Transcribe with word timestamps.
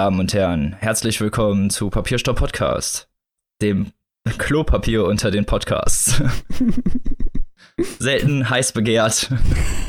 Meine 0.00 0.12
Damen 0.12 0.20
und 0.20 0.32
Herren, 0.32 0.72
herzlich 0.78 1.20
willkommen 1.20 1.68
zu 1.68 1.90
Papierstopp 1.90 2.38
Podcast, 2.38 3.10
dem 3.60 3.92
Klopapier 4.38 5.04
unter 5.04 5.30
den 5.30 5.44
Podcasts. 5.44 6.22
Selten 7.98 8.48
heiß 8.48 8.72
begehrt. 8.72 9.30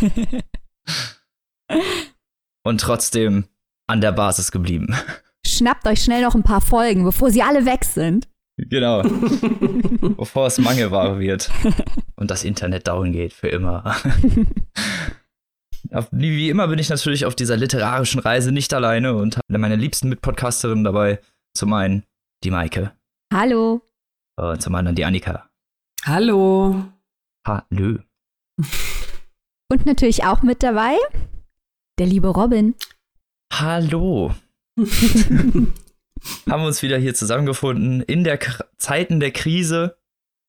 und 2.64 2.82
trotzdem 2.82 3.46
an 3.88 4.02
der 4.02 4.12
Basis 4.12 4.52
geblieben. 4.52 4.94
Schnappt 5.48 5.88
euch 5.88 6.04
schnell 6.04 6.24
noch 6.24 6.36
ein 6.36 6.44
paar 6.44 6.60
Folgen, 6.60 7.06
bevor 7.06 7.32
sie 7.32 7.42
alle 7.42 7.66
weg 7.66 7.86
sind. 7.86 8.28
Genau. 8.58 9.04
Bevor 10.18 10.48
es 10.48 10.58
Mangelware 10.58 11.20
wird 11.20 11.50
und 12.18 12.30
das 12.30 12.44
Internet 12.44 12.90
down 12.90 13.14
geht 13.14 13.32
für 13.32 13.48
immer. 13.48 13.96
Wie 16.12 16.50
immer 16.50 16.68
bin 16.68 16.80
ich 16.80 16.90
natürlich 16.90 17.26
auf 17.26 17.36
dieser 17.36 17.58
literarischen 17.58 18.22
Reise 18.22 18.52
nicht 18.52 18.74
alleine 18.74 19.16
und 19.16 19.38
habe 19.38 19.58
meine 19.58 19.76
liebsten 19.76 20.10
Mitpodcasterinnen 20.10 20.84
dabei. 20.84 21.20
Zum 21.54 21.74
einen 21.74 22.04
die 22.44 22.52
Maike. 22.52 22.94
Hallo. 23.34 23.82
Und 24.38 24.62
zum 24.62 24.74
anderen 24.76 24.96
die 24.96 25.04
Annika. 25.04 25.50
Hallo. 26.06 26.86
Hallo. 27.46 28.00
Und 29.72 29.86
natürlich 29.86 30.24
auch 30.26 30.42
mit 30.42 30.64
dabei 30.64 30.98
der 32.00 32.08
liebe 32.08 32.28
Robin. 32.28 32.76
Hallo. 33.54 34.34
haben 36.50 36.64
uns 36.64 36.82
wieder 36.82 36.98
hier 36.98 37.14
zusammengefunden. 37.14 38.02
In 38.02 38.24
der 38.24 38.38
K 38.38 38.64
Zeiten 38.78 39.20
der 39.20 39.32
Krise 39.32 39.98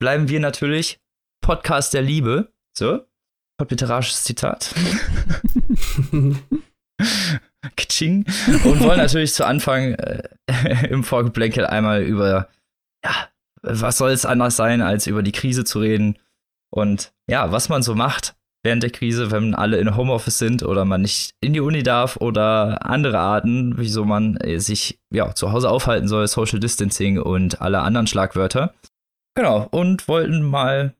bleiben 0.00 0.28
wir 0.28 0.40
natürlich 0.40 1.00
Podcast 1.42 1.94
der 1.94 2.02
Liebe. 2.02 2.52
So, 2.76 3.00
literarisches 3.70 4.24
Zitat. 4.24 4.74
Kching. 7.76 8.24
Und 8.64 8.80
wollen 8.80 8.98
natürlich 8.98 9.34
zu 9.34 9.46
Anfang 9.46 9.94
äh, 9.94 10.28
im 10.88 11.04
Vorgeplänkel 11.04 11.66
einmal 11.66 12.02
über, 12.02 12.48
ja, 13.04 13.28
was 13.62 13.98
soll 13.98 14.10
es 14.10 14.26
anders 14.26 14.56
sein, 14.56 14.80
als 14.80 15.06
über 15.06 15.22
die 15.22 15.32
Krise 15.32 15.64
zu 15.64 15.78
reden 15.78 16.18
und 16.70 17.12
ja, 17.28 17.52
was 17.52 17.68
man 17.68 17.82
so 17.82 17.94
macht 17.94 18.34
während 18.64 18.82
der 18.82 18.90
Krise, 18.90 19.30
wenn 19.30 19.54
alle 19.54 19.78
in 19.78 19.96
Homeoffice 19.96 20.38
sind 20.38 20.62
oder 20.62 20.84
man 20.84 21.02
nicht 21.02 21.34
in 21.40 21.52
die 21.52 21.60
Uni 21.60 21.82
darf 21.82 22.16
oder 22.16 22.86
andere 22.86 23.18
Arten, 23.18 23.76
wieso 23.76 24.04
man 24.04 24.36
äh, 24.36 24.58
sich 24.58 25.00
ja 25.12 25.34
zu 25.34 25.52
Hause 25.52 25.68
aufhalten 25.68 26.08
soll, 26.08 26.26
Social 26.28 26.60
Distancing 26.60 27.18
und 27.18 27.60
alle 27.60 27.80
anderen 27.80 28.06
Schlagwörter. 28.06 28.74
Genau, 29.34 29.66
und 29.70 30.08
wollten 30.08 30.42
mal 30.42 30.94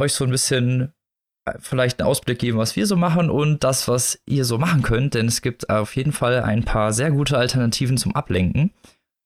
euch 0.00 0.12
so 0.12 0.24
ein 0.24 0.30
bisschen 0.30 0.92
vielleicht 1.60 2.00
einen 2.00 2.08
Ausblick 2.08 2.38
geben, 2.38 2.58
was 2.58 2.76
wir 2.76 2.86
so 2.86 2.96
machen 2.96 3.30
und 3.30 3.64
das, 3.64 3.88
was 3.88 4.20
ihr 4.26 4.44
so 4.44 4.58
machen 4.58 4.82
könnt, 4.82 5.14
denn 5.14 5.26
es 5.26 5.42
gibt 5.42 5.70
auf 5.70 5.96
jeden 5.96 6.12
Fall 6.12 6.42
ein 6.42 6.64
paar 6.64 6.92
sehr 6.92 7.10
gute 7.10 7.38
Alternativen 7.38 7.96
zum 7.96 8.14
Ablenken. 8.14 8.72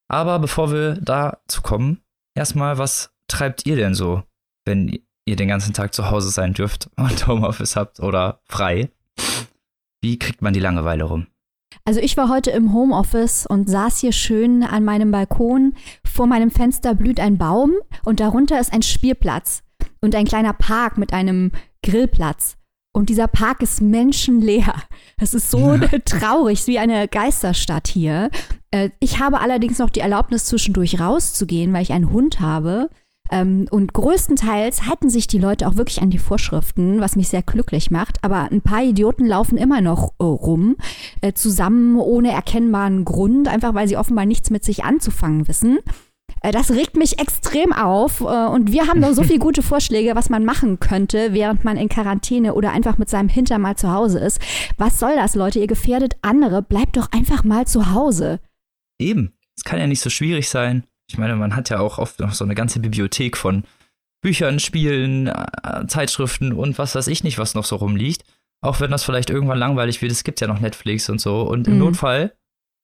Aber 0.09 0.39
bevor 0.39 0.73
wir 0.73 0.95
dazu 1.01 1.63
kommen, 1.63 2.01
erstmal, 2.35 2.79
was 2.79 3.15
treibt 3.29 3.67
ihr 3.67 3.77
denn 3.77 3.95
so, 3.95 4.23
wenn 4.65 5.01
ihr 5.25 5.37
den 5.37 5.49
ganzen 5.49 5.73
Tag 5.73 5.95
zu 5.95 6.11
Hause 6.11 6.31
sein 6.31 6.55
dürft 6.55 6.91
und 6.97 7.27
Homeoffice 7.27 7.77
habt 7.77 8.01
oder 8.01 8.41
frei. 8.45 8.91
Wie 10.03 10.19
kriegt 10.19 10.43
man 10.43 10.53
die 10.53 10.61
Langeweile 10.61 11.05
rum? 11.05 11.27
Also 11.85 12.01
ich 12.01 12.17
war 12.17 12.29
heute 12.29 12.51
im 12.51 12.73
Homeoffice 12.73 13.47
und 13.47 13.69
saß 13.69 13.99
hier 13.99 14.13
schön 14.13 14.63
an 14.63 14.85
meinem 14.85 15.11
Balkon. 15.11 15.75
Vor 16.05 16.27
meinem 16.27 16.51
Fenster 16.51 16.95
blüht 16.95 17.19
ein 17.19 17.39
Baum 17.39 17.73
und 18.05 18.21
darunter 18.21 18.61
ist 18.61 18.73
ein 18.73 18.83
Spielplatz 18.83 19.63
und 20.01 20.15
ein 20.15 20.27
kleiner 20.27 20.53
Park 20.53 20.99
mit 20.99 21.13
einem 21.13 21.51
Grillplatz. 21.83 22.57
Und 22.95 23.09
dieser 23.09 23.27
Park 23.27 23.63
ist 23.63 23.81
menschenleer. 23.81 24.75
Es 25.17 25.35
ist 25.35 25.51
so 25.51 25.79
traurig, 26.05 26.67
wie 26.67 26.79
eine 26.79 27.09
Geisterstadt 27.09 27.89
hier. 27.89 28.31
Äh, 28.71 28.91
ich 29.01 29.19
habe 29.19 29.41
allerdings 29.41 29.79
noch 29.79 29.91
die 29.91 30.01
Erlaubnis, 30.01 30.45
zwischendurch 30.45 31.01
rauszugehen, 31.01 31.73
weil 31.73 31.83
ich 31.83 31.93
einen 31.93 32.11
Hund 32.11 32.41
habe. 32.41 32.91
Ähm, 33.31 33.67
und 33.71 33.95
größtenteils 33.95 34.87
halten 34.87 35.09
sich 35.09 35.27
die 35.27 35.39
Leute 35.39 35.67
auch 35.67 35.77
wirklich 35.77 36.03
an 36.03 36.11
die 36.11 36.19
Vorschriften, 36.19 37.01
was 37.01 37.17
mich 37.17 37.29
sehr 37.29 37.43
glücklich 37.43 37.91
macht. 37.91 38.23
Aber 38.23 38.51
ein 38.51 38.61
paar 38.61 38.83
Idioten 38.83 39.25
laufen 39.25 39.57
immer 39.57 39.81
noch 39.81 40.13
äh, 40.19 40.25
rum, 40.25 40.77
äh, 41.23 41.33
zusammen 41.33 41.99
ohne 41.99 42.31
erkennbaren 42.31 43.07
Grund, 43.07 43.49
einfach 43.49 43.73
weil 43.73 43.89
sie 43.89 43.97
offenbar 43.97 44.27
nichts 44.27 44.51
mit 44.51 44.65
sich 44.65 44.85
anzufangen 44.85 45.49
wissen. 45.49 45.79
Äh, 46.43 46.53
das 46.53 46.71
regt 46.71 46.97
mich 46.97 47.19
extrem 47.19 47.73
auf 47.73 48.21
äh, 48.21 48.25
und 48.25 48.73
wir 48.73 48.89
haben 48.89 49.01
noch 49.01 49.13
so 49.13 49.23
viele 49.23 49.39
gute 49.39 49.63
Vorschläge, 49.63 50.15
was 50.15 50.29
man 50.29 50.45
machen 50.45 50.81
könnte, 50.81 51.33
während 51.33 51.65
man 51.65 51.77
in 51.77 51.89
Quarantäne 51.89 52.55
oder 52.55 52.73
einfach 52.73 52.99
mit 52.99 53.09
seinem 53.09 53.29
Hintern 53.29 53.63
mal 53.63 53.77
zu 53.77 53.91
Hause 53.91 54.19
ist. 54.19 54.41
Was 54.77 54.99
soll 54.99 55.15
das, 55.17 55.35
Leute? 55.35 55.61
Ihr 55.61 55.67
gefährdet 55.67 56.15
andere. 56.23 56.63
Bleibt 56.63 56.97
doch 56.97 57.11
einfach 57.13 57.45
mal 57.45 57.67
zu 57.67 57.93
Hause. 57.95 58.41
Eben. 58.99 59.33
Es 59.57 59.65
kann 59.65 59.79
ja 59.79 59.87
nicht 59.87 60.01
so 60.01 60.11
schwierig 60.11 60.49
sein. 60.49 60.85
Ich 61.09 61.19
meine, 61.19 61.37
man 61.37 61.55
hat 61.55 61.69
ja 61.71 61.79
auch 61.79 61.99
oft 61.99 62.21
noch 62.21 62.33
so 62.33 62.45
eine 62.45 62.55
ganze 62.55 62.81
Bibliothek 62.81 63.37
von 63.37 63.65
Büchern, 64.23 64.61
Spielen, 64.61 65.27
äh, 65.27 65.87
Zeitschriften 65.87 66.53
und 66.53 66.79
was 66.79 66.95
weiß 66.95 67.09
ich 67.09 67.23
nicht, 67.23 67.39
was 67.39 67.55
noch 67.55 67.65
so 67.65 67.77
rumliegt. 67.77 68.25
Auch 68.63 68.81
wenn 68.81 68.91
das 68.91 69.05
vielleicht 69.05 69.29
irgendwann 69.29 69.59
langweilig 69.59 70.01
wird, 70.01 70.13
es 70.13 70.25
gibt 70.25 70.41
ja 70.41 70.47
noch 70.47 70.61
Netflix 70.61 71.11
und 71.11 71.21
so. 71.21 71.43
Und 71.43 71.67
im 71.67 71.75
mhm. 71.75 71.81
Notfall 71.81 72.33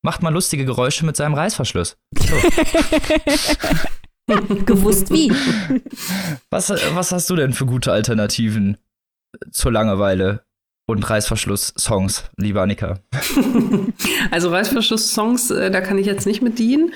macht 0.02 0.22
man 0.22 0.34
lustige 0.34 0.64
Geräusche 0.64 1.04
mit 1.04 1.16
seinem 1.16 1.34
Reißverschluss. 1.34 1.96
So. 2.16 2.34
Gewusst 4.66 5.10
wie. 5.10 5.32
Was, 6.50 6.70
was 6.70 7.12
hast 7.12 7.30
du 7.30 7.36
denn 7.36 7.52
für 7.52 7.66
gute 7.66 7.92
Alternativen 7.92 8.76
zur 9.50 9.72
Langeweile 9.72 10.42
und 10.86 11.08
Reißverschluss-Songs, 11.08 12.30
lieber 12.36 12.62
Annika? 12.62 13.00
Also 14.30 14.50
Reißverschluss-Songs, 14.50 15.50
äh, 15.50 15.70
da 15.70 15.80
kann 15.80 15.98
ich 15.98 16.06
jetzt 16.06 16.26
nicht 16.26 16.42
mit 16.42 16.58
dienen. 16.58 16.92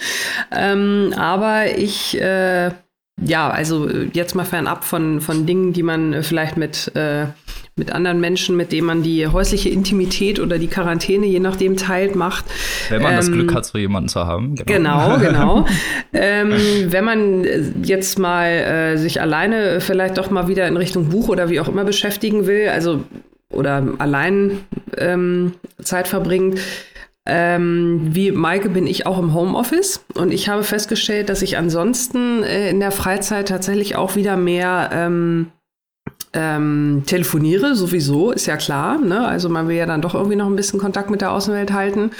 Ähm, 0.50 1.14
aber 1.16 1.76
ich, 1.76 2.20
äh, 2.20 2.72
ja, 3.20 3.50
also 3.50 3.88
jetzt 3.88 4.34
mal 4.34 4.44
fernab 4.44 4.84
von, 4.84 5.20
von 5.20 5.46
Dingen, 5.46 5.72
die 5.72 5.82
man 5.82 6.12
äh, 6.12 6.22
vielleicht 6.22 6.56
mit, 6.56 6.94
äh, 6.94 7.26
mit 7.74 7.90
anderen 7.90 8.20
Menschen, 8.20 8.56
mit 8.56 8.70
denen 8.70 8.86
man 8.86 9.02
die 9.02 9.26
häusliche 9.26 9.70
Intimität 9.70 10.40
oder 10.40 10.58
die 10.58 10.66
Quarantäne, 10.66 11.26
je 11.26 11.40
nachdem, 11.40 11.76
teilt, 11.76 12.14
macht. 12.14 12.44
Wenn 12.90 13.00
man 13.00 13.12
ähm, 13.12 13.16
das 13.16 13.32
Glück 13.32 13.54
hat, 13.54 13.64
so 13.64 13.78
jemanden 13.78 14.10
zu 14.10 14.26
haben. 14.26 14.54
Genau, 14.56 15.18
genau. 15.18 15.18
genau. 15.18 15.66
ähm, 16.12 16.52
wenn 16.88 17.04
man 17.04 17.46
jetzt 17.82 18.18
mal 18.18 18.48
äh, 18.48 18.96
sich 18.98 19.22
alleine 19.22 19.80
vielleicht 19.80 20.18
doch 20.18 20.30
mal 20.30 20.48
wieder 20.48 20.68
in 20.68 20.76
Richtung 20.76 21.08
Buch 21.08 21.28
oder 21.28 21.48
wie 21.48 21.60
auch 21.60 21.68
immer 21.68 21.84
beschäftigen 21.84 22.46
will, 22.46 22.68
also 22.68 23.04
oder 23.50 23.86
allein 23.98 24.60
ähm, 24.96 25.52
Zeit 25.82 26.08
verbringt. 26.08 26.58
Ähm, 27.24 28.08
wie 28.10 28.32
Maike 28.32 28.68
bin 28.68 28.86
ich 28.86 29.06
auch 29.06 29.18
im 29.18 29.32
Homeoffice 29.32 30.04
und 30.14 30.32
ich 30.32 30.48
habe 30.48 30.64
festgestellt, 30.64 31.28
dass 31.28 31.40
ich 31.40 31.56
ansonsten 31.56 32.42
äh, 32.42 32.68
in 32.70 32.80
der 32.80 32.90
Freizeit 32.90 33.46
tatsächlich 33.46 33.94
auch 33.94 34.16
wieder 34.16 34.36
mehr 34.36 34.90
ähm, 34.92 35.52
ähm, 36.34 37.02
telefoniere, 37.06 37.74
sowieso, 37.74 38.32
ist 38.32 38.46
ja 38.46 38.56
klar. 38.56 38.98
Ne? 38.98 39.26
Also 39.26 39.48
man 39.48 39.68
will 39.68 39.76
ja 39.76 39.86
dann 39.86 40.02
doch 40.02 40.14
irgendwie 40.14 40.36
noch 40.36 40.46
ein 40.46 40.56
bisschen 40.56 40.80
Kontakt 40.80 41.10
mit 41.10 41.20
der 41.20 41.32
Außenwelt 41.32 41.72
halten 41.72 42.10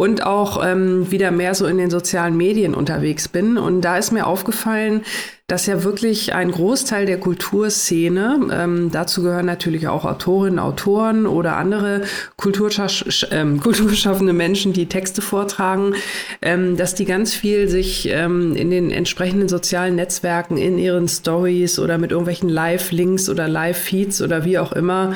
und 0.00 0.24
auch 0.24 0.64
ähm, 0.64 1.10
wieder 1.10 1.30
mehr 1.30 1.54
so 1.54 1.66
in 1.66 1.76
den 1.76 1.90
sozialen 1.90 2.34
Medien 2.34 2.72
unterwegs 2.72 3.28
bin. 3.28 3.58
Und 3.58 3.82
da 3.82 3.98
ist 3.98 4.12
mir 4.12 4.26
aufgefallen, 4.26 5.02
dass 5.46 5.66
ja 5.66 5.84
wirklich 5.84 6.32
ein 6.32 6.52
Großteil 6.52 7.04
der 7.04 7.20
Kulturszene, 7.20 8.48
ähm, 8.50 8.90
dazu 8.90 9.22
gehören 9.22 9.44
natürlich 9.44 9.88
auch 9.88 10.06
Autorinnen, 10.06 10.58
Autoren 10.58 11.26
oder 11.26 11.58
andere 11.58 12.00
Kulturschaff 12.38 13.04
ähm, 13.30 13.60
kulturschaffende 13.62 14.32
Menschen, 14.32 14.72
die 14.72 14.86
Texte 14.86 15.20
vortragen, 15.20 15.94
ähm, 16.40 16.78
dass 16.78 16.94
die 16.94 17.04
ganz 17.04 17.34
viel 17.34 17.68
sich 17.68 18.08
ähm, 18.08 18.56
in 18.56 18.70
den 18.70 18.90
entsprechenden 18.90 19.50
sozialen 19.50 19.96
Netzwerken, 19.96 20.56
in 20.56 20.78
ihren 20.78 21.08
Stories 21.08 21.78
oder 21.78 21.98
mit 21.98 22.10
irgendwelchen 22.10 22.48
Live-Links 22.48 23.28
oder 23.28 23.48
Live-Feeds 23.48 24.22
oder 24.22 24.46
wie 24.46 24.58
auch 24.58 24.72
immer 24.72 25.12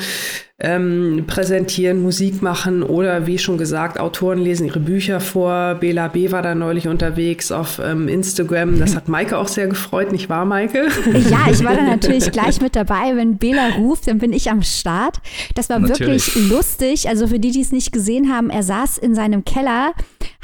ähm, 0.61 1.25
präsentieren, 1.27 2.01
Musik 2.01 2.41
machen 2.41 2.85
oder 2.85 3.27
wie 3.27 3.39
schon 3.39 3.59
gesagt, 3.59 3.99
Autoren 3.99 4.39
lesen 4.39 4.67
ihre 4.67 4.79
Bücher 4.79 5.21
vor. 5.21 5.75
Bela 5.75 6.07
B. 6.07 6.31
war 6.31 6.43
da 6.43 6.55
neulich 6.55 6.87
unterwegs 6.87 7.51
auf 7.51 7.81
ähm, 7.85 8.07
Instagram. 8.07 8.79
Das 8.79 8.95
hat 8.95 9.09
Maike 9.09 9.37
auch 9.37 9.49
sehr 9.49 9.67
gefreut, 9.67 10.13
nicht 10.13 10.29
wahr, 10.29 10.45
Maike? 10.45 10.89
Ja, 11.31 11.51
ich 11.51 11.65
war 11.65 11.75
da 11.75 11.83
natürlich 11.83 12.31
gleich 12.31 12.61
mit 12.61 12.77
dabei. 12.77 13.17
Wenn 13.17 13.37
Bela 13.37 13.71
ruft, 13.79 14.07
dann 14.07 14.19
bin 14.19 14.33
ich 14.33 14.51
am 14.51 14.63
Start. 14.63 15.19
Das 15.55 15.69
war 15.71 15.81
natürlich. 15.81 16.27
wirklich 16.35 16.51
lustig. 16.51 17.09
Also 17.09 17.27
für 17.27 17.41
die, 17.41 17.51
die 17.51 17.61
es 17.61 17.73
nicht 17.73 17.93
gesehen 17.93 18.33
haben, 18.33 18.51
er 18.51 18.63
saß 18.63 18.99
in 18.99 19.15
seinem 19.15 19.45
Keller 19.45 19.93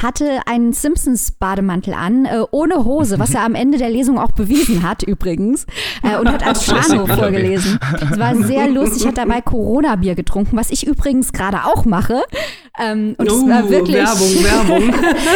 hatte 0.03 0.41
einen 0.47 0.73
Simpsons-Bademantel 0.73 1.95
an, 1.95 2.25
äh, 2.25 2.43
ohne 2.51 2.85
Hose, 2.85 3.19
was 3.19 3.35
er 3.35 3.45
am 3.45 3.55
Ende 3.55 3.79
der 3.79 3.91
Lesung 3.91 4.19
auch 4.19 4.33
bewiesen 4.33 4.83
hat, 4.83 5.03
übrigens, 5.03 5.67
äh, 6.03 6.17
und 6.17 6.29
hat 6.29 6.47
als 6.47 6.67
Chano 6.71 7.07
vorgelesen. 7.07 7.79
Es 8.11 8.19
war 8.19 8.35
sehr 8.35 8.69
lustig, 8.69 9.07
hat 9.07 9.19
dabei 9.19 9.41
Corona-Bier 9.41 10.15
getrunken, 10.15 10.57
was 10.57 10.71
ich 10.71 10.87
übrigens 10.87 11.33
gerade 11.33 11.65
auch 11.65 11.85
mache. 11.85 12.23
Ähm, 12.79 13.15
und 13.19 13.27
es 13.27 13.49
war 13.49 13.65
uh, 13.65 13.71
wirklich. 13.71 13.97
Werbung, 13.97 14.45
Werbung. 14.45 14.95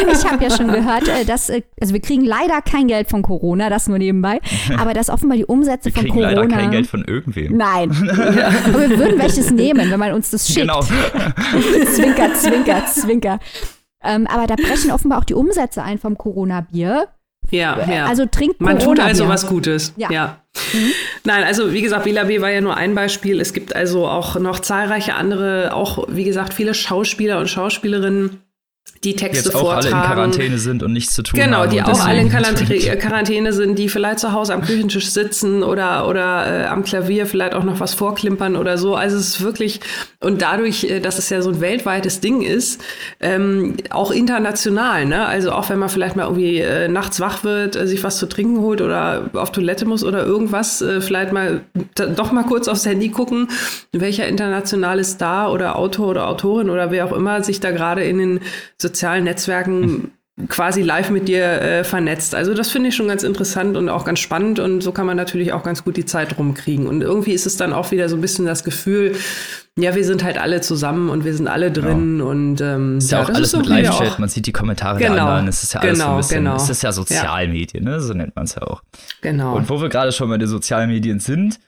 ich 0.12 0.24
habe 0.24 0.42
ja 0.42 0.50
schon 0.50 0.68
gehört, 0.68 1.08
äh, 1.08 1.24
dass, 1.24 1.50
äh, 1.50 1.62
also 1.80 1.92
wir 1.92 2.00
kriegen 2.00 2.24
leider 2.24 2.62
kein 2.62 2.88
Geld 2.88 3.10
von 3.10 3.22
Corona, 3.22 3.68
das 3.68 3.88
nur 3.88 3.98
nebenbei, 3.98 4.40
aber 4.78 4.94
dass 4.94 5.10
offenbar 5.10 5.36
die 5.36 5.44
Umsätze 5.44 5.94
wir 5.94 6.02
von 6.02 6.08
Corona. 6.08 6.30
leider 6.30 6.48
kein 6.48 6.70
Geld 6.70 6.86
von 6.86 7.04
irgendwem. 7.04 7.56
Nein. 7.56 7.90
aber 8.10 8.88
wir 8.88 8.98
würden 8.98 9.18
welches 9.18 9.50
nehmen, 9.50 9.90
wenn 9.90 9.98
man 9.98 10.12
uns 10.12 10.30
das 10.30 10.46
schickt. 10.46 10.60
Genau. 10.60 10.80
zwinker, 10.80 12.34
zwinker, 12.34 12.86
zwinker. 12.86 13.40
Ähm, 14.04 14.26
aber 14.26 14.46
da 14.46 14.54
brechen 14.54 14.90
offenbar 14.90 15.18
auch 15.18 15.24
die 15.24 15.34
Umsätze 15.34 15.82
ein 15.82 15.98
vom 15.98 16.16
Corona-Bier. 16.18 17.08
Ja, 17.50 17.78
ja. 17.90 18.06
Also 18.06 18.26
trinkt 18.26 18.60
Man 18.60 18.78
tut 18.78 19.00
also 19.00 19.28
was 19.28 19.46
Gutes. 19.46 19.92
Ja. 19.96 20.10
Ja. 20.10 20.40
Nein, 21.24 21.44
also 21.44 21.72
wie 21.72 21.82
gesagt, 21.82 22.04
Bela 22.04 22.24
B 22.24 22.40
war 22.40 22.50
ja 22.50 22.60
nur 22.60 22.76
ein 22.76 22.94
Beispiel. 22.94 23.40
Es 23.40 23.52
gibt 23.52 23.74
also 23.74 24.06
auch 24.06 24.36
noch 24.38 24.60
zahlreiche 24.60 25.14
andere, 25.14 25.74
auch 25.74 26.06
wie 26.08 26.24
gesagt, 26.24 26.54
viele 26.54 26.74
Schauspieler 26.74 27.38
und 27.38 27.48
Schauspielerinnen, 27.48 28.40
die 29.04 29.14
Texte 29.14 29.50
jetzt 29.50 29.54
auch 29.54 29.70
alle 29.70 29.86
in 29.86 29.92
vortragen. 29.92 30.14
Quarantäne 30.14 30.58
sind 30.58 30.82
und 30.82 30.92
nichts 30.92 31.14
zu 31.14 31.22
tun 31.22 31.38
haben. 31.38 31.50
Genau, 31.50 31.66
die 31.66 31.82
auch 31.82 32.04
alle 32.04 32.20
in 32.20 32.30
Quarantäne, 32.30 32.96
Quarantäne 32.98 33.52
sind, 33.52 33.78
die 33.78 33.88
vielleicht 33.88 34.18
zu 34.18 34.32
Hause 34.32 34.54
am 34.54 34.62
Küchentisch 34.62 35.10
sitzen 35.10 35.62
oder, 35.62 36.08
oder 36.08 36.62
äh, 36.62 36.66
am 36.66 36.84
Klavier 36.84 37.26
vielleicht 37.26 37.54
auch 37.54 37.64
noch 37.64 37.80
was 37.80 37.94
vorklimpern 37.94 38.56
oder 38.56 38.78
so. 38.78 38.94
Also 38.94 39.16
es 39.16 39.28
ist 39.28 39.40
wirklich, 39.42 39.80
und 40.20 40.40
dadurch, 40.40 40.84
äh, 40.84 41.00
dass 41.00 41.18
es 41.18 41.28
ja 41.28 41.42
so 41.42 41.50
ein 41.50 41.60
weltweites 41.60 42.20
Ding 42.20 42.42
ist, 42.42 42.80
ähm, 43.20 43.76
auch 43.90 44.10
international, 44.10 45.04
ne? 45.04 45.26
Also 45.26 45.52
auch 45.52 45.68
wenn 45.68 45.78
man 45.78 45.90
vielleicht 45.90 46.16
mal 46.16 46.24
irgendwie 46.24 46.58
äh, 46.58 46.88
nachts 46.88 47.20
wach 47.20 47.44
wird, 47.44 47.76
äh, 47.76 47.86
sich 47.86 48.02
was 48.02 48.18
zu 48.18 48.26
trinken 48.26 48.60
holt 48.60 48.80
oder 48.80 49.30
auf 49.34 49.52
Toilette 49.52 49.84
muss 49.84 50.02
oder 50.02 50.24
irgendwas, 50.24 50.80
äh, 50.80 51.00
vielleicht 51.00 51.32
mal 51.32 51.60
doch 51.94 52.32
mal 52.32 52.44
kurz 52.44 52.68
aufs 52.68 52.86
Handy 52.86 53.10
gucken, 53.10 53.48
welcher 53.92 54.26
internationale 54.26 55.04
Star 55.04 55.52
oder 55.52 55.76
Autor 55.76 56.08
oder 56.08 56.28
Autorin 56.28 56.70
oder 56.70 56.90
wer 56.90 57.04
auch 57.04 57.12
immer 57.12 57.42
sich 57.42 57.60
da 57.60 57.70
gerade 57.70 58.02
in 58.02 58.18
den 58.18 58.40
sozialen 58.78 58.93
Netzwerken 59.02 60.12
quasi 60.48 60.82
live 60.82 61.10
mit 61.10 61.28
dir 61.28 61.44
äh, 61.44 61.84
vernetzt. 61.84 62.34
Also 62.34 62.54
das 62.54 62.70
finde 62.70 62.88
ich 62.88 62.96
schon 62.96 63.06
ganz 63.06 63.22
interessant 63.22 63.76
und 63.76 63.88
auch 63.88 64.04
ganz 64.04 64.18
spannend 64.18 64.58
und 64.58 64.80
so 64.82 64.90
kann 64.90 65.06
man 65.06 65.16
natürlich 65.16 65.52
auch 65.52 65.62
ganz 65.62 65.84
gut 65.84 65.96
die 65.96 66.06
Zeit 66.06 66.36
rumkriegen. 66.38 66.88
Und 66.88 67.02
irgendwie 67.02 67.32
ist 67.32 67.46
es 67.46 67.56
dann 67.56 67.72
auch 67.72 67.92
wieder 67.92 68.08
so 68.08 68.16
ein 68.16 68.20
bisschen 68.20 68.44
das 68.44 68.64
Gefühl, 68.64 69.14
ja, 69.78 69.94
wir 69.94 70.04
sind 70.04 70.24
halt 70.24 70.38
alle 70.38 70.60
zusammen 70.60 71.08
und 71.08 71.24
wir 71.24 71.34
sind 71.34 71.46
alle 71.46 71.70
drin 71.70 72.20
und 72.20 72.60
ähm, 72.60 72.98
Ist 72.98 73.12
ja, 73.12 73.22
auch 73.22 73.26
das 73.26 73.36
alles 73.36 73.56
mit 73.56 73.66
Live-Chat, 73.66 74.08
auch- 74.12 74.18
man 74.18 74.28
sieht 74.28 74.46
die 74.46 74.52
Kommentare 74.52 74.98
der 74.98 75.10
Genau, 75.10 75.26
anderen. 75.26 75.48
Es 75.48 75.62
ist 75.62 75.74
ja 75.74 75.80
alles 75.80 75.98
so 75.98 76.02
genau, 76.04 76.14
ein 76.14 76.16
bisschen, 76.18 76.44
genau. 76.44 76.56
es 76.56 76.68
ist 76.68 76.82
ja 76.82 76.90
Sozialmedien, 76.92 77.84
ne? 77.84 78.00
so 78.00 78.12
nennt 78.14 78.34
man 78.34 78.44
es 78.44 78.54
ja 78.56 78.62
auch. 78.62 78.82
Genau. 79.20 79.54
Und 79.56 79.68
wo 79.70 79.80
wir 79.80 79.88
gerade 79.88 80.10
schon 80.12 80.28
bei 80.28 80.38
den 80.38 80.48
sozialen 80.48 80.90
Medien 80.90 81.20
sind, 81.20 81.58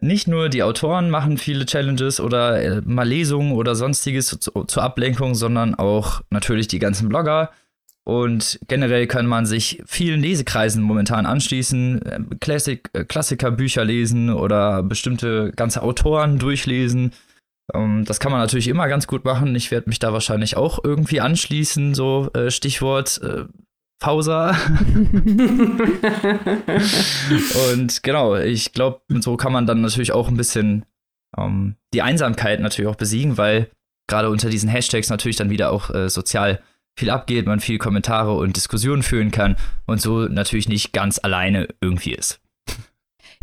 nicht 0.00 0.28
nur 0.28 0.48
die 0.48 0.62
Autoren 0.62 1.10
machen 1.10 1.38
viele 1.38 1.66
Challenges 1.66 2.20
oder 2.20 2.60
äh, 2.60 2.82
mal 2.84 3.08
Lesungen 3.08 3.52
oder 3.52 3.74
sonstiges 3.74 4.26
zu, 4.26 4.50
zur 4.64 4.82
Ablenkung, 4.82 5.34
sondern 5.34 5.74
auch 5.74 6.22
natürlich 6.30 6.68
die 6.68 6.78
ganzen 6.78 7.08
Blogger. 7.08 7.50
Und 8.04 8.58
generell 8.68 9.06
kann 9.06 9.26
man 9.26 9.44
sich 9.44 9.82
vielen 9.86 10.22
Lesekreisen 10.22 10.82
momentan 10.82 11.26
anschließen, 11.26 12.38
Klassik, 12.40 12.88
äh, 12.94 13.04
Klassikerbücher 13.04 13.84
lesen 13.84 14.30
oder 14.30 14.82
bestimmte 14.82 15.52
ganze 15.54 15.82
Autoren 15.82 16.38
durchlesen. 16.38 17.12
Ähm, 17.74 18.04
das 18.06 18.18
kann 18.18 18.32
man 18.32 18.40
natürlich 18.40 18.68
immer 18.68 18.88
ganz 18.88 19.06
gut 19.06 19.24
machen. 19.24 19.54
Ich 19.54 19.70
werde 19.70 19.90
mich 19.90 19.98
da 19.98 20.12
wahrscheinlich 20.12 20.56
auch 20.56 20.82
irgendwie 20.82 21.20
anschließen, 21.20 21.94
so 21.94 22.30
äh, 22.32 22.50
Stichwort 22.50 23.20
äh, 23.22 23.44
Pausa. 23.98 24.50
Und 27.72 28.02
genau, 28.02 28.36
ich 28.36 28.72
glaube, 28.72 29.00
so 29.20 29.36
kann 29.36 29.52
man 29.52 29.66
dann 29.66 29.80
natürlich 29.80 30.12
auch 30.12 30.28
ein 30.28 30.36
bisschen 30.36 30.84
ähm, 31.36 31.76
die 31.92 32.02
Einsamkeit 32.02 32.60
natürlich 32.60 32.90
auch 32.90 32.96
besiegen, 32.96 33.36
weil 33.38 33.70
gerade 34.06 34.30
unter 34.30 34.50
diesen 34.50 34.68
Hashtags 34.68 35.10
natürlich 35.10 35.36
dann 35.36 35.50
wieder 35.50 35.70
auch 35.70 35.90
äh, 35.90 36.08
sozial 36.08 36.62
viel 36.96 37.10
abgeht, 37.10 37.46
man 37.46 37.60
viel 37.60 37.78
Kommentare 37.78 38.34
und 38.34 38.56
Diskussionen 38.56 39.02
führen 39.02 39.30
kann 39.30 39.56
und 39.86 40.00
so 40.00 40.26
natürlich 40.26 40.68
nicht 40.68 40.92
ganz 40.92 41.20
alleine 41.22 41.68
irgendwie 41.80 42.12
ist. 42.12 42.40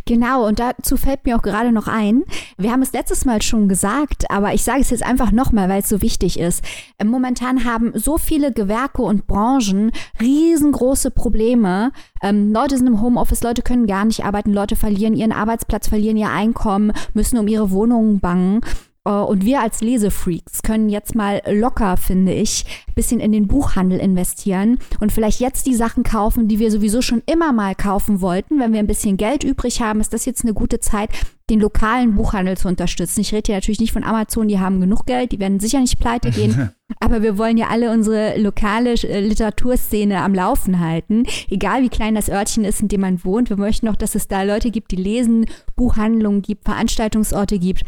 Genau, 0.07 0.45
und 0.47 0.59
dazu 0.59 0.97
fällt 0.97 1.25
mir 1.25 1.35
auch 1.35 1.41
gerade 1.41 1.71
noch 1.71 1.87
ein, 1.87 2.25
wir 2.57 2.71
haben 2.71 2.83
es 2.83 2.93
letztes 2.93 3.25
Mal 3.25 3.41
schon 3.41 3.67
gesagt, 3.67 4.29
aber 4.29 4.53
ich 4.53 4.63
sage 4.63 4.81
es 4.81 4.91
jetzt 4.91 5.03
einfach 5.03 5.31
nochmal, 5.31 5.67
weil 5.67 5.81
es 5.81 5.89
so 5.89 6.03
wichtig 6.03 6.39
ist. 6.39 6.63
Momentan 7.03 7.65
haben 7.65 7.91
so 7.95 8.19
viele 8.19 8.53
Gewerke 8.53 9.01
und 9.01 9.25
Branchen 9.25 9.91
riesengroße 10.21 11.09
Probleme. 11.09 11.91
Ähm, 12.21 12.53
Leute 12.53 12.77
sind 12.77 12.85
im 12.85 13.01
Homeoffice, 13.01 13.41
Leute 13.41 13.63
können 13.63 13.87
gar 13.87 14.05
nicht 14.05 14.23
arbeiten, 14.23 14.53
Leute 14.53 14.75
verlieren 14.75 15.15
ihren 15.15 15.31
Arbeitsplatz, 15.31 15.87
verlieren 15.87 16.17
ihr 16.17 16.29
Einkommen, 16.29 16.93
müssen 17.15 17.39
um 17.39 17.47
ihre 17.47 17.71
Wohnungen 17.71 18.19
bangen. 18.19 18.61
Äh, 19.05 19.09
Und 19.09 19.45
wir 19.45 19.61
als 19.61 19.81
Lesefreaks 19.81 20.61
können 20.63 20.89
jetzt 20.89 21.15
mal 21.15 21.41
locker, 21.49 21.97
finde 21.97 22.33
ich, 22.33 22.65
ein 22.87 22.93
bisschen 22.95 23.19
in 23.19 23.31
den 23.31 23.47
Buchhandel 23.47 23.99
investieren 23.99 24.79
und 24.99 25.11
vielleicht 25.11 25.39
jetzt 25.39 25.65
die 25.67 25.75
Sachen 25.75 26.03
kaufen, 26.03 26.47
die 26.47 26.59
wir 26.59 26.71
sowieso 26.71 27.01
schon 27.01 27.21
immer 27.25 27.53
mal 27.53 27.75
kaufen 27.75 28.21
wollten. 28.21 28.59
Wenn 28.59 28.73
wir 28.73 28.79
ein 28.79 28.87
bisschen 28.87 29.17
Geld 29.17 29.43
übrig 29.43 29.81
haben, 29.81 30.01
ist 30.01 30.13
das 30.13 30.25
jetzt 30.25 30.43
eine 30.43 30.53
gute 30.53 30.79
Zeit, 30.79 31.09
den 31.49 31.59
lokalen 31.59 32.15
Buchhandel 32.15 32.57
zu 32.57 32.67
unterstützen. 32.67 33.21
Ich 33.21 33.31
rede 33.31 33.43
hier 33.47 33.55
natürlich 33.55 33.79
nicht 33.79 33.93
von 33.93 34.03
Amazon, 34.03 34.47
die 34.47 34.59
haben 34.59 34.81
genug 34.81 35.05
Geld, 35.05 35.31
die 35.31 35.39
werden 35.39 35.59
sicher 35.59 35.79
nicht 35.79 35.99
pleite 35.99 36.31
gehen. 36.31 36.71
Aber 36.99 37.21
wir 37.21 37.37
wollen 37.37 37.57
ja 37.57 37.67
alle 37.67 37.91
unsere 37.91 38.39
lokale 38.39 38.93
äh, 38.93 39.19
Literaturszene 39.19 40.21
am 40.21 40.33
Laufen 40.33 40.79
halten. 40.79 41.25
Egal 41.49 41.83
wie 41.83 41.89
klein 41.89 42.15
das 42.15 42.29
Örtchen 42.29 42.63
ist, 42.63 42.81
in 42.81 42.87
dem 42.87 43.01
man 43.01 43.23
wohnt. 43.23 43.49
Wir 43.49 43.57
möchten 43.57 43.87
auch, 43.87 43.95
dass 43.95 44.15
es 44.15 44.27
da 44.27 44.41
Leute 44.43 44.71
gibt, 44.71 44.91
die 44.91 44.95
lesen, 44.95 45.45
Buchhandlungen 45.75 46.41
gibt, 46.41 46.65
Veranstaltungsorte 46.65 47.59
gibt. 47.59 47.83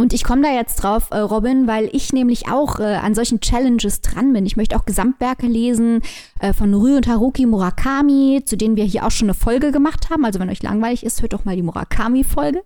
Und 0.00 0.14
ich 0.14 0.24
komme 0.24 0.40
da 0.40 0.50
jetzt 0.50 0.76
drauf, 0.76 1.08
äh, 1.10 1.18
Robin, 1.18 1.66
weil 1.66 1.90
ich 1.92 2.14
nämlich 2.14 2.48
auch 2.48 2.80
äh, 2.80 2.84
an 2.84 3.14
solchen 3.14 3.40
Challenges 3.40 4.00
dran 4.00 4.32
bin. 4.32 4.46
Ich 4.46 4.56
möchte 4.56 4.74
auch 4.76 4.86
Gesamtwerke 4.86 5.46
lesen 5.46 6.00
äh, 6.38 6.54
von 6.54 6.72
Ryu 6.72 6.96
und 6.96 7.06
Haruki 7.06 7.44
Murakami, 7.44 8.40
zu 8.46 8.56
denen 8.56 8.76
wir 8.76 8.84
hier 8.84 9.04
auch 9.04 9.10
schon 9.10 9.26
eine 9.26 9.34
Folge 9.34 9.72
gemacht 9.72 10.08
haben. 10.08 10.24
Also 10.24 10.40
wenn 10.40 10.48
euch 10.48 10.62
langweilig 10.62 11.04
ist, 11.04 11.20
hört 11.20 11.34
doch 11.34 11.44
mal 11.44 11.54
die 11.54 11.62
Murakami-Folge. 11.62 12.62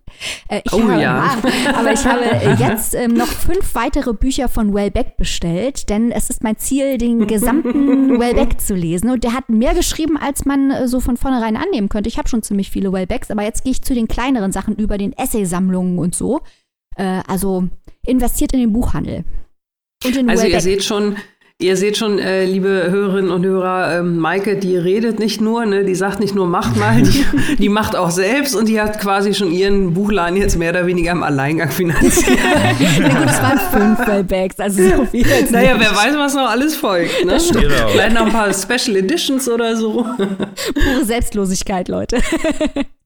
Äh, 0.46 0.60
ich 0.62 0.72
Oh 0.72 0.88
habe, 0.88 1.02
ja. 1.02 1.36
Aber 1.76 1.92
ich 1.92 2.06
habe 2.06 2.24
äh, 2.24 2.54
jetzt 2.54 2.94
ähm, 2.94 3.14
noch 3.14 3.26
fünf 3.26 3.74
weitere 3.74 4.12
Bücher 4.12 4.48
von 4.48 4.72
Wellbeck 4.72 5.16
bestellt, 5.16 5.90
denn 5.90 6.12
es 6.12 6.30
ist 6.30 6.44
mein 6.44 6.56
Ziel, 6.58 6.98
den 6.98 7.26
gesamten 7.26 8.16
Wellbeck 8.20 8.60
zu 8.60 8.76
lesen. 8.76 9.10
Und 9.10 9.24
der 9.24 9.32
hat 9.32 9.48
mehr 9.48 9.74
geschrieben, 9.74 10.16
als 10.16 10.44
man 10.44 10.86
so 10.86 11.00
von 11.00 11.16
vornherein 11.16 11.56
annehmen 11.56 11.88
könnte. 11.88 12.08
Ich 12.08 12.16
habe 12.16 12.28
schon 12.28 12.44
ziemlich 12.44 12.70
viele 12.70 12.92
Wellbecks, 12.92 13.32
aber 13.32 13.42
jetzt 13.42 13.64
gehe 13.64 13.72
ich 13.72 13.82
zu 13.82 13.92
den 13.92 14.06
kleineren 14.06 14.52
Sachen 14.52 14.76
über, 14.76 14.98
den 14.98 15.12
Essaysammlungen 15.14 15.98
und 15.98 16.14
so. 16.14 16.40
Äh, 16.96 17.20
also 17.26 17.68
investiert 18.06 18.52
in 18.52 18.60
den 18.60 18.72
Buchhandel. 18.72 19.24
Und 20.04 20.16
in 20.16 20.28
Also 20.28 20.42
ihr 20.44 20.52
Wellbeck. 20.52 20.62
seht 20.62 20.84
schon, 20.84 21.16
ihr 21.58 21.76
seht 21.76 21.96
schon, 21.96 22.18
äh, 22.18 22.44
liebe 22.44 22.68
Hörerinnen 22.90 23.30
und 23.30 23.44
Hörer, 23.46 23.98
ähm, 24.00 24.18
Maike, 24.18 24.56
die 24.56 24.76
redet 24.76 25.18
nicht 25.18 25.40
nur, 25.40 25.64
ne, 25.64 25.84
die 25.84 25.94
sagt 25.94 26.20
nicht 26.20 26.34
nur 26.34 26.46
macht 26.46 26.76
mal, 26.76 27.00
die, 27.02 27.24
die 27.58 27.68
macht 27.70 27.96
auch 27.96 28.10
selbst 28.10 28.54
und 28.54 28.68
die 28.68 28.80
hat 28.80 29.00
quasi 29.00 29.32
schon 29.32 29.50
ihren 29.50 29.94
Buchladen 29.94 30.36
jetzt 30.36 30.56
mehr 30.58 30.70
oder 30.70 30.86
weniger 30.86 31.12
im 31.12 31.22
Alleingang 31.22 31.70
finanziert. 31.70 32.38
Na 33.00 33.08
gut, 33.08 33.30
es 33.30 33.40
waren 33.42 33.58
fünf 33.72 34.06
Wellbecks, 34.06 34.60
also 34.60 34.82
so 34.96 35.04
viel 35.06 35.26
jetzt 35.26 35.52
naja, 35.52 35.74
nicht. 35.78 35.88
wer 35.88 35.96
weiß, 35.96 36.16
was 36.18 36.34
noch 36.34 36.50
alles 36.50 36.76
folgt. 36.76 37.24
Ne? 37.24 37.38
Genau. 37.52 37.88
Vielleicht 37.88 38.14
noch 38.14 38.26
ein 38.26 38.32
paar 38.32 38.52
Special 38.52 38.96
Editions 38.96 39.48
oder 39.48 39.74
so. 39.76 40.04
pure 40.74 41.04
Selbstlosigkeit, 41.04 41.88
Leute. 41.88 42.18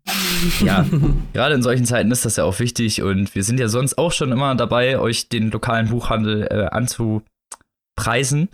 Ja, 0.65 0.87
gerade 1.33 1.55
in 1.55 1.63
solchen 1.63 1.85
Zeiten 1.85 2.11
ist 2.11 2.25
das 2.25 2.37
ja 2.37 2.45
auch 2.45 2.59
wichtig 2.59 3.03
und 3.03 3.35
wir 3.35 3.43
sind 3.43 3.61
ja 3.61 3.69
sonst 3.69 3.99
auch 3.99 4.13
schon 4.13 4.33
immer 4.33 4.55
dabei, 4.55 4.99
euch 4.99 5.29
den 5.29 5.51
lokalen 5.51 5.89
Buchhandel 5.89 6.47
äh, 6.51 6.67
anzupreisen. 6.67 8.49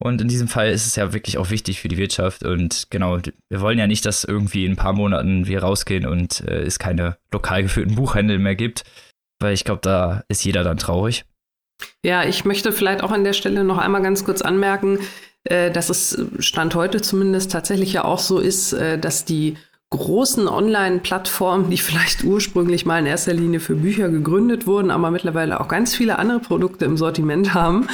Und 0.00 0.20
in 0.20 0.28
diesem 0.28 0.46
Fall 0.46 0.70
ist 0.70 0.86
es 0.86 0.94
ja 0.94 1.12
wirklich 1.12 1.38
auch 1.38 1.50
wichtig 1.50 1.80
für 1.80 1.88
die 1.88 1.96
Wirtschaft. 1.96 2.44
Und 2.44 2.88
genau, 2.90 3.18
wir 3.48 3.60
wollen 3.60 3.78
ja 3.78 3.88
nicht, 3.88 4.06
dass 4.06 4.22
irgendwie 4.22 4.64
in 4.64 4.72
ein 4.72 4.76
paar 4.76 4.92
Monaten 4.92 5.46
wir 5.46 5.62
rausgehen 5.62 6.06
und 6.06 6.40
äh, 6.42 6.62
es 6.62 6.78
keine 6.78 7.18
lokal 7.32 7.64
geführten 7.64 7.96
Buchhändel 7.96 8.38
mehr 8.38 8.54
gibt. 8.54 8.84
Weil 9.40 9.54
ich 9.54 9.64
glaube, 9.64 9.80
da 9.82 10.22
ist 10.28 10.44
jeder 10.44 10.62
dann 10.62 10.78
traurig. 10.78 11.24
Ja, 12.04 12.24
ich 12.24 12.44
möchte 12.44 12.70
vielleicht 12.70 13.02
auch 13.02 13.10
an 13.10 13.24
der 13.24 13.32
Stelle 13.32 13.64
noch 13.64 13.78
einmal 13.78 14.02
ganz 14.02 14.24
kurz 14.24 14.40
anmerken, 14.40 15.00
äh, 15.44 15.70
dass 15.72 15.90
es 15.90 16.20
Stand 16.38 16.76
heute 16.76 17.00
zumindest 17.02 17.50
tatsächlich 17.50 17.92
ja 17.92 18.04
auch 18.04 18.20
so 18.20 18.38
ist, 18.38 18.72
äh, 18.72 18.98
dass 18.98 19.24
die 19.24 19.56
großen 19.90 20.48
Online-Plattformen, 20.48 21.70
die 21.70 21.78
vielleicht 21.78 22.22
ursprünglich 22.22 22.84
mal 22.84 22.98
in 22.98 23.06
erster 23.06 23.32
Linie 23.32 23.58
für 23.58 23.74
Bücher 23.74 24.10
gegründet 24.10 24.66
wurden, 24.66 24.90
aber 24.90 25.10
mittlerweile 25.10 25.60
auch 25.60 25.68
ganz 25.68 25.94
viele 25.94 26.18
andere 26.18 26.40
Produkte 26.40 26.84
im 26.84 26.98
Sortiment 26.98 27.54
haben, 27.54 27.88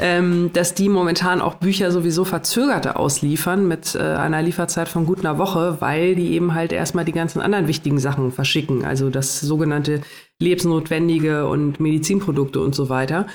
ähm, 0.00 0.50
dass 0.52 0.74
die 0.74 0.90
momentan 0.90 1.40
auch 1.40 1.54
Bücher 1.54 1.92
sowieso 1.92 2.26
verzögerte 2.26 2.96
ausliefern 2.96 3.66
mit 3.66 3.94
äh, 3.94 4.00
einer 4.00 4.42
Lieferzeit 4.42 4.88
von 4.88 5.06
gut 5.06 5.20
einer 5.20 5.38
Woche, 5.38 5.78
weil 5.80 6.14
die 6.14 6.32
eben 6.32 6.54
halt 6.54 6.72
erstmal 6.72 7.06
die 7.06 7.12
ganzen 7.12 7.40
anderen 7.40 7.68
wichtigen 7.68 7.98
Sachen 7.98 8.32
verschicken, 8.32 8.84
also 8.84 9.08
das 9.08 9.40
sogenannte 9.40 10.02
lebensnotwendige 10.40 11.46
und 11.46 11.80
Medizinprodukte 11.80 12.60
und 12.60 12.74
so 12.74 12.90
weiter. 12.90 13.26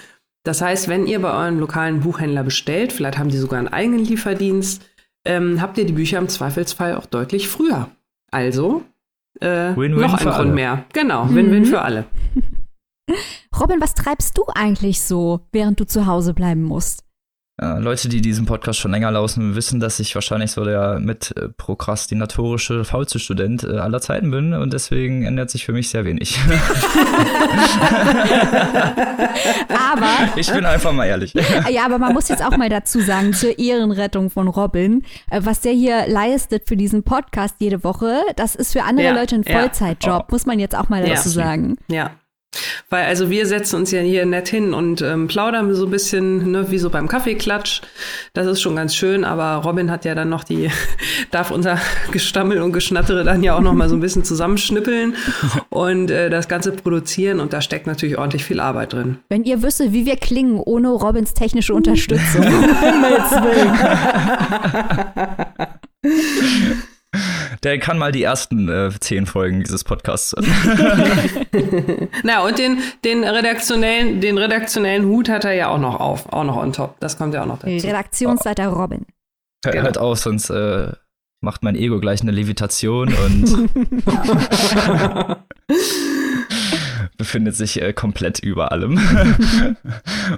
Das 0.44 0.62
heißt, 0.62 0.90
wenn 0.90 1.08
ihr 1.08 1.20
bei 1.20 1.34
eurem 1.34 1.60
lokalen 1.60 2.02
Buchhändler 2.02 2.44
bestellt, 2.44 2.94
vielleicht 2.94 3.18
haben 3.18 3.30
die 3.30 3.38
sogar 3.38 3.58
einen 3.58 3.68
eigenen 3.68 4.06
Lieferdienst, 4.06 4.84
ähm, 5.26 5.60
habt 5.60 5.80
ihr 5.80 5.86
die 5.86 5.94
Bücher 5.94 6.20
im 6.20 6.30
Zweifelsfall 6.30 6.96
auch 6.96 7.08
deutlich 7.08 7.48
früher. 7.48 7.90
Also 8.36 8.84
äh, 9.40 9.74
Win-win 9.78 10.02
noch 10.02 10.14
ein 10.16 10.26
Grund 10.26 10.36
alle. 10.36 10.52
mehr. 10.52 10.86
Genau, 10.92 11.30
Win-Win 11.30 11.62
Mhm. 11.62 11.66
für 11.68 11.82
alle. 11.82 12.06
Robin, 13.62 13.80
was 13.80 13.94
treibst 13.94 14.38
du 14.38 14.44
eigentlich 14.54 15.02
so, 15.02 15.40
während 15.54 15.80
du 15.80 15.86
zu 15.86 16.06
Hause 16.06 16.34
bleiben 16.34 16.64
musst? 16.64 17.05
Ja, 17.62 17.78
Leute, 17.78 18.10
die 18.10 18.20
diesen 18.20 18.46
Podcast 18.46 18.80
schon 18.80 18.92
länger 18.92 19.12
laufen, 19.12 19.56
wissen, 19.56 19.80
dass 19.80 20.02
ich 20.02 20.14
wahrscheinlich 20.14 20.52
so 20.52 20.66
der 20.66 21.00
mit 21.00 21.34
äh, 21.38 21.48
prokrastinatorische, 21.48 22.84
faulste 22.84 23.18
Student 23.18 23.64
äh, 23.64 23.78
aller 23.78 24.02
Zeiten 24.02 24.30
bin 24.30 24.54
und 24.54 24.74
deswegen 24.74 25.24
ändert 25.24 25.50
sich 25.50 25.64
für 25.66 25.72
mich 25.72 25.88
sehr 25.90 26.04
wenig. 26.04 26.38
aber. 29.70 30.06
Ich 30.36 30.52
bin 30.52 30.66
einfach 30.66 30.92
mal 30.92 31.06
ehrlich. 31.06 31.34
Ja, 31.70 31.86
aber 31.86 31.98
man 31.98 32.14
muss 32.14 32.28
jetzt 32.28 32.44
auch 32.44 32.58
mal 32.58 32.68
dazu 32.70 33.00
sagen, 33.00 33.32
zur 33.34 33.58
Ehrenrettung 33.58 34.30
von 34.30 34.48
Robin, 34.50 35.04
äh, 35.30 35.40
was 35.44 35.62
der 35.62 35.72
hier 35.72 36.08
leistet 36.08 36.68
für 36.68 36.76
diesen 36.76 37.04
Podcast 37.04 37.56
jede 37.60 37.84
Woche, 37.86 38.20
das 38.36 38.56
ist 38.56 38.74
für 38.74 38.84
andere 38.84 39.06
Ja, 39.08 39.14
Leute 39.14 39.36
ein 39.36 39.44
ja. 39.44 39.60
Vollzeitjob, 39.60 40.30
muss 40.32 40.46
man 40.46 40.60
jetzt 40.60 40.76
auch 40.76 40.90
mal 40.90 41.08
Ja. 41.08 41.16
dazu 41.16 41.30
sagen. 41.30 41.78
Ja. 41.88 42.12
Weil 42.90 43.06
also 43.06 43.30
wir 43.30 43.46
setzen 43.46 43.78
uns 43.78 43.92
ja 43.92 44.02
hier 44.02 44.26
nett 44.26 44.48
hin 44.48 44.74
und 44.74 45.02
ähm, 45.02 45.28
plaudern 45.28 45.74
so 45.74 45.86
ein 45.86 45.92
bisschen, 45.92 46.52
ne, 46.52 46.72
wie 46.72 46.78
so 46.78 46.90
beim 46.90 47.08
Kaffeeklatsch. 47.08 47.82
Das 48.34 48.48
ist 48.48 48.62
schon 48.62 48.76
ganz 48.76 48.96
schön, 48.96 49.24
aber 49.24 49.64
Robin 49.66 49.92
hat 49.92 50.06
ja 50.06 50.16
dann 50.16 50.30
noch 50.30 50.44
die, 50.44 50.70
darf 51.32 51.52
unser 51.52 51.80
Gestammel 52.12 52.62
und 52.62 52.74
Geschnattere 52.74 53.24
dann 53.24 53.44
ja 53.44 53.56
auch 53.56 53.62
noch 53.62 53.74
mal 53.74 53.90
so 53.90 53.96
ein 53.96 54.02
bisschen 54.02 54.24
zusammenschnippeln 54.24 55.16
und 55.70 56.12
äh, 56.12 56.30
das 56.30 56.48
Ganze 56.48 56.72
produzieren 56.72 57.40
und 57.40 57.54
da 57.54 57.62
steckt 57.62 57.88
natürlich 57.88 58.18
ordentlich 58.18 58.46
viel 58.46 58.60
Arbeit 58.60 58.94
drin. 58.94 59.18
Wenn 59.30 59.44
ihr 59.44 59.62
wüsstet, 59.62 59.94
wie 59.94 60.06
wir 60.06 60.16
klingen 60.18 60.60
ohne 60.60 60.90
Robins 60.90 61.34
technische 61.34 61.74
Unterstützung. 61.74 62.46
Der 67.64 67.80
kann 67.80 67.98
mal 67.98 68.12
die 68.12 68.24
ersten 68.24 68.70
äh, 68.70 68.92
zehn 69.00 69.26
Folgen 69.26 69.64
dieses 69.64 69.84
Podcasts. 69.84 70.36
Na, 72.24 72.42
und 72.46 72.58
den, 72.60 72.78
den 73.04 73.24
redaktionellen, 73.24 74.22
den 74.22 74.38
redaktionellen 74.38 75.06
Hut 75.06 75.30
hat 75.30 75.46
er 75.46 75.54
ja 75.54 75.70
auch 75.70 75.78
noch 75.80 76.00
auf, 76.00 76.32
auch 76.32 76.44
noch 76.44 76.58
on 76.58 76.74
top. 76.74 77.00
Das 77.00 77.18
kommt 77.18 77.34
ja 77.34 77.44
auch 77.44 77.48
noch 77.48 77.60
dazu. 77.60 77.88
Redaktionsleiter 77.88 78.68
Robin. 78.68 79.06
Hör- 79.66 79.72
Genau. 79.72 79.84
Hört 79.86 79.98
auf, 79.98 80.20
sonst 80.20 80.50
äh, 80.52 80.92
macht 81.42 81.64
mein 81.64 81.76
Ego 81.76 82.00
gleich 82.00 82.22
eine 82.22 82.32
Levitation 82.32 83.12
und 83.14 83.70
befindet 87.18 87.56
sich 87.56 87.82
äh, 87.82 87.94
komplett 87.94 88.40
über 88.40 88.72
allem. 88.72 89.00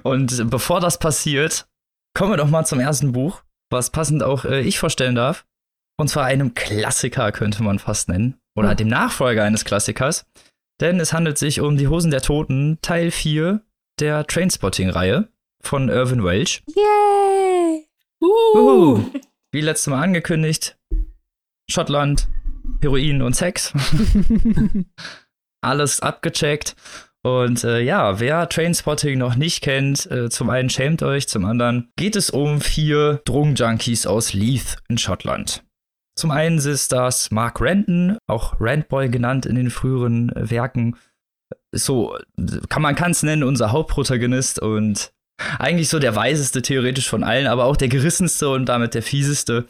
und 0.04 0.50
bevor 0.50 0.80
das 0.80 1.00
passiert, 1.00 1.68
kommen 2.14 2.32
wir 2.32 2.38
doch 2.38 2.50
mal 2.50 2.66
zum 2.66 2.80
ersten 2.80 3.12
Buch, 3.12 3.42
was 3.70 3.90
passend 3.90 4.24
auch 4.24 4.46
äh, 4.46 4.62
ich 4.62 4.80
vorstellen 4.80 5.16
darf. 5.16 5.46
Und 6.00 6.10
zwar 6.10 6.26
einem 6.26 6.54
Klassiker, 6.54 7.32
könnte 7.32 7.64
man 7.64 7.80
fast 7.80 8.10
nennen. 8.10 8.40
Oder 8.56 8.70
Ja. 8.70 8.76
dem 8.76 8.88
Nachfolger 8.88 9.44
eines 9.44 9.66
Klassikers. 9.66 10.26
Denn 10.80 11.00
es 11.00 11.12
handelt 11.12 11.38
sich 11.40 11.60
um 11.62 11.76
Die 11.78 11.88
Hosen 11.88 12.12
der 12.12 12.22
Toten, 12.22 12.78
Teil 12.82 13.10
4 13.12 13.62
der 14.00 14.28
Trainspotting-Reihe 14.28 15.28
von 15.62 15.90
Irvin 15.90 16.24
Welch. 16.24 16.62
Yay! 16.68 17.88
Uhu. 18.22 19.04
Wie 19.52 19.62
letztes 19.62 19.88
Mal 19.88 20.04
angekündigt, 20.04 20.78
Schottland, 21.70 22.28
Heroin 22.82 23.22
und 23.24 23.36
Sex. 23.36 23.74
Alles 25.62 26.00
abgecheckt. 26.02 26.76
Und 27.24 27.64
äh, 27.64 27.82
ja, 27.82 28.20
wer 28.20 28.48
Trainspotting 28.48 29.18
noch 29.18 29.36
nicht 29.36 29.62
kennt, 29.62 30.10
äh, 30.12 30.30
zum 30.30 30.50
einen 30.50 30.70
schämt 30.70 31.02
euch, 31.04 31.28
zum 31.28 31.46
anderen 31.46 31.92
geht 31.96 32.16
es 32.16 32.30
um 32.30 32.62
vier 32.62 33.22
Drogenjunkies 33.26 34.06
aus 34.06 34.34
Leith 34.34 34.78
in 34.88 34.98
Schottland. 34.98 35.64
Zum 36.18 36.32
einen 36.32 36.58
ist 36.58 36.92
das 36.92 37.30
Mark 37.30 37.62
Renton, 37.62 38.18
auch 38.26 38.56
Randboy 38.60 39.08
genannt 39.10 39.46
in 39.46 39.56
den 39.56 39.70
früheren 39.70 40.32
Werken. 40.36 40.98
So 41.72 42.18
kann 42.70 42.82
man 42.82 42.96
es 42.96 43.22
nennen, 43.22 43.44
unser 43.44 43.72
Hauptprotagonist 43.72 44.60
und 44.60 45.14
eigentlich 45.60 45.90
so 45.90 46.00
der 46.00 46.16
weiseste 46.16 46.64
theoretisch 46.64 47.08
von 47.08 47.24
allen, 47.24 47.46
aber 47.46 47.66
auch 47.66 47.78
der 47.78 47.88
gerissenste 47.88 48.50
und 48.50 48.66
damit 48.66 48.96
der 48.96 49.04
fieseste. 49.04 49.68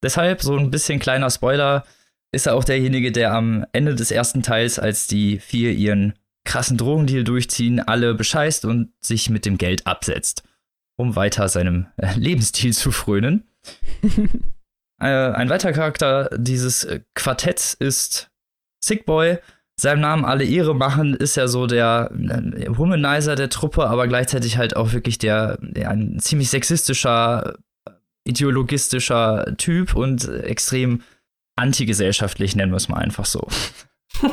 Deshalb 0.00 0.40
so 0.40 0.56
ein 0.56 0.70
bisschen 0.70 1.00
kleiner 1.00 1.30
Spoiler, 1.30 1.84
ist 2.30 2.46
er 2.46 2.54
auch 2.54 2.64
derjenige, 2.64 3.10
der 3.10 3.32
am 3.32 3.66
Ende 3.72 3.96
des 3.96 4.12
ersten 4.12 4.42
Teils, 4.42 4.78
als 4.78 5.08
die 5.08 5.40
vier 5.40 5.72
ihren 5.72 6.12
krassen 6.44 6.76
Drogendeal 6.76 7.24
durchziehen, 7.24 7.80
alle 7.80 8.14
bescheißt 8.14 8.64
und 8.64 8.92
sich 9.00 9.30
mit 9.30 9.46
dem 9.46 9.58
Geld 9.58 9.86
absetzt, 9.86 10.44
um 10.96 11.16
weiter 11.16 11.48
seinem 11.48 11.86
äh, 11.96 12.14
Lebensstil 12.14 12.72
zu 12.72 12.92
frönen. 12.92 13.48
äh, 15.00 15.06
ein 15.06 15.48
weiterer 15.48 15.72
Charakter 15.72 16.30
dieses 16.36 16.84
äh, 16.84 17.00
Quartetts 17.14 17.74
ist 17.74 18.30
Sickboy. 18.80 19.38
Seinem 19.80 20.00
Namen 20.00 20.24
alle 20.24 20.44
Ehre 20.44 20.74
machen, 20.74 21.14
ist 21.14 21.36
er 21.36 21.46
so 21.46 21.68
der 21.68 22.10
äh, 22.12 22.66
Womanizer 22.68 23.36
der 23.36 23.48
Truppe, 23.48 23.86
aber 23.88 24.08
gleichzeitig 24.08 24.58
halt 24.58 24.76
auch 24.76 24.92
wirklich 24.92 25.18
der, 25.18 25.58
der 25.60 25.90
ein 25.90 26.18
ziemlich 26.18 26.50
sexistischer, 26.50 27.54
ideologistischer 28.24 29.54
Typ 29.56 29.94
und 29.94 30.28
extrem 30.28 31.02
antigesellschaftlich, 31.56 32.56
nennen 32.56 32.72
wir 32.72 32.76
es 32.76 32.88
mal 32.88 32.98
einfach 32.98 33.24
so. 33.24 33.46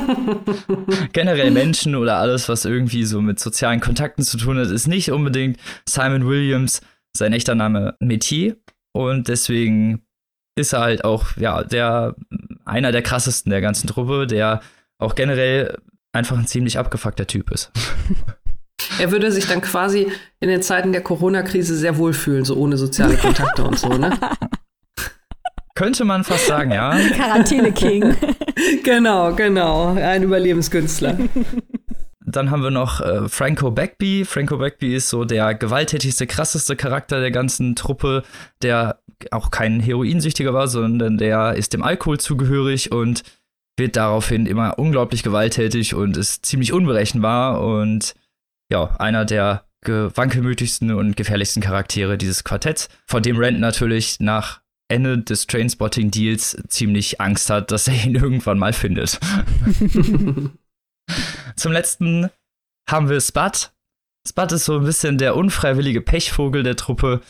Generell 1.12 1.50
Menschen 1.52 1.94
oder 1.94 2.16
alles, 2.16 2.48
was 2.48 2.64
irgendwie 2.64 3.04
so 3.04 3.20
mit 3.20 3.38
sozialen 3.38 3.80
Kontakten 3.80 4.24
zu 4.24 4.38
tun 4.38 4.58
hat, 4.58 4.70
ist 4.70 4.88
nicht 4.88 5.12
unbedingt 5.12 5.58
Simon 5.88 6.26
Williams, 6.26 6.80
sein 7.16 7.32
echter 7.32 7.54
Name 7.54 7.94
Metier. 8.00 8.56
Und 8.92 9.28
deswegen 9.28 10.05
ist 10.56 10.72
er 10.72 10.80
halt 10.80 11.04
auch, 11.04 11.36
ja, 11.36 11.62
der, 11.62 12.16
einer 12.64 12.90
der 12.90 13.02
krassesten 13.02 13.50
der 13.50 13.60
ganzen 13.60 13.86
Truppe, 13.86 14.26
der 14.26 14.60
auch 14.98 15.14
generell 15.14 15.78
einfach 16.12 16.36
ein 16.36 16.46
ziemlich 16.46 16.78
abgefuckter 16.78 17.26
Typ 17.26 17.50
ist. 17.50 17.70
Er 18.98 19.10
würde 19.10 19.32
sich 19.32 19.46
dann 19.46 19.60
quasi 19.60 20.10
in 20.40 20.48
den 20.48 20.62
Zeiten 20.62 20.92
der 20.92 21.02
Corona-Krise 21.02 21.76
sehr 21.76 21.98
wohlfühlen, 21.98 22.44
so 22.44 22.56
ohne 22.56 22.76
soziale 22.76 23.16
Kontakte 23.16 23.64
und 23.64 23.78
so, 23.78 23.88
ne? 23.88 24.18
Könnte 25.74 26.04
man 26.04 26.24
fast 26.24 26.46
sagen, 26.46 26.70
ja. 26.72 26.90
Quarantäne-King. 27.14 28.16
Genau, 28.82 29.34
genau. 29.34 29.94
Ein 29.94 30.22
Überlebenskünstler. 30.22 31.18
Dann 32.20 32.50
haben 32.50 32.62
wir 32.62 32.70
noch 32.70 33.00
äh, 33.00 33.28
Franco 33.28 33.70
Bagby. 33.70 34.24
Franco 34.24 34.56
Bagby 34.56 34.94
ist 34.94 35.10
so 35.10 35.24
der 35.24 35.54
gewalttätigste, 35.54 36.26
krasseste 36.26 36.76
Charakter 36.76 37.20
der 37.20 37.30
ganzen 37.30 37.76
Truppe, 37.76 38.22
der 38.62 39.00
auch 39.30 39.50
kein 39.50 39.80
Heroinsüchtiger 39.80 40.54
war, 40.54 40.68
sondern 40.68 41.18
der 41.18 41.54
ist 41.54 41.72
dem 41.72 41.82
Alkohol 41.82 42.18
zugehörig 42.18 42.92
und 42.92 43.22
wird 43.78 43.96
daraufhin 43.96 44.46
immer 44.46 44.78
unglaublich 44.78 45.22
gewalttätig 45.22 45.94
und 45.94 46.16
ist 46.16 46.46
ziemlich 46.46 46.72
unberechenbar 46.72 47.62
und 47.62 48.14
ja, 48.70 48.96
einer 48.98 49.24
der 49.24 49.66
wankelmütigsten 49.88 50.92
und 50.92 51.16
gefährlichsten 51.16 51.62
Charaktere 51.62 52.18
dieses 52.18 52.42
Quartetts, 52.42 52.88
von 53.06 53.22
dem 53.22 53.36
Rand 53.38 53.60
natürlich 53.60 54.18
nach 54.18 54.60
Ende 54.88 55.18
des 55.18 55.46
Trainspotting-Deals 55.46 56.62
ziemlich 56.68 57.20
Angst 57.20 57.50
hat, 57.50 57.70
dass 57.70 57.86
er 57.88 57.94
ihn 58.04 58.14
irgendwann 58.16 58.58
mal 58.58 58.72
findet. 58.72 59.20
Zum 61.56 61.72
letzten 61.72 62.30
haben 62.88 63.08
wir 63.08 63.20
Spud. 63.20 63.72
Spud 64.26 64.52
ist 64.52 64.64
so 64.64 64.78
ein 64.78 64.84
bisschen 64.84 65.18
der 65.18 65.36
unfreiwillige 65.36 66.00
Pechvogel 66.00 66.62
der 66.62 66.76
Truppe. 66.76 67.20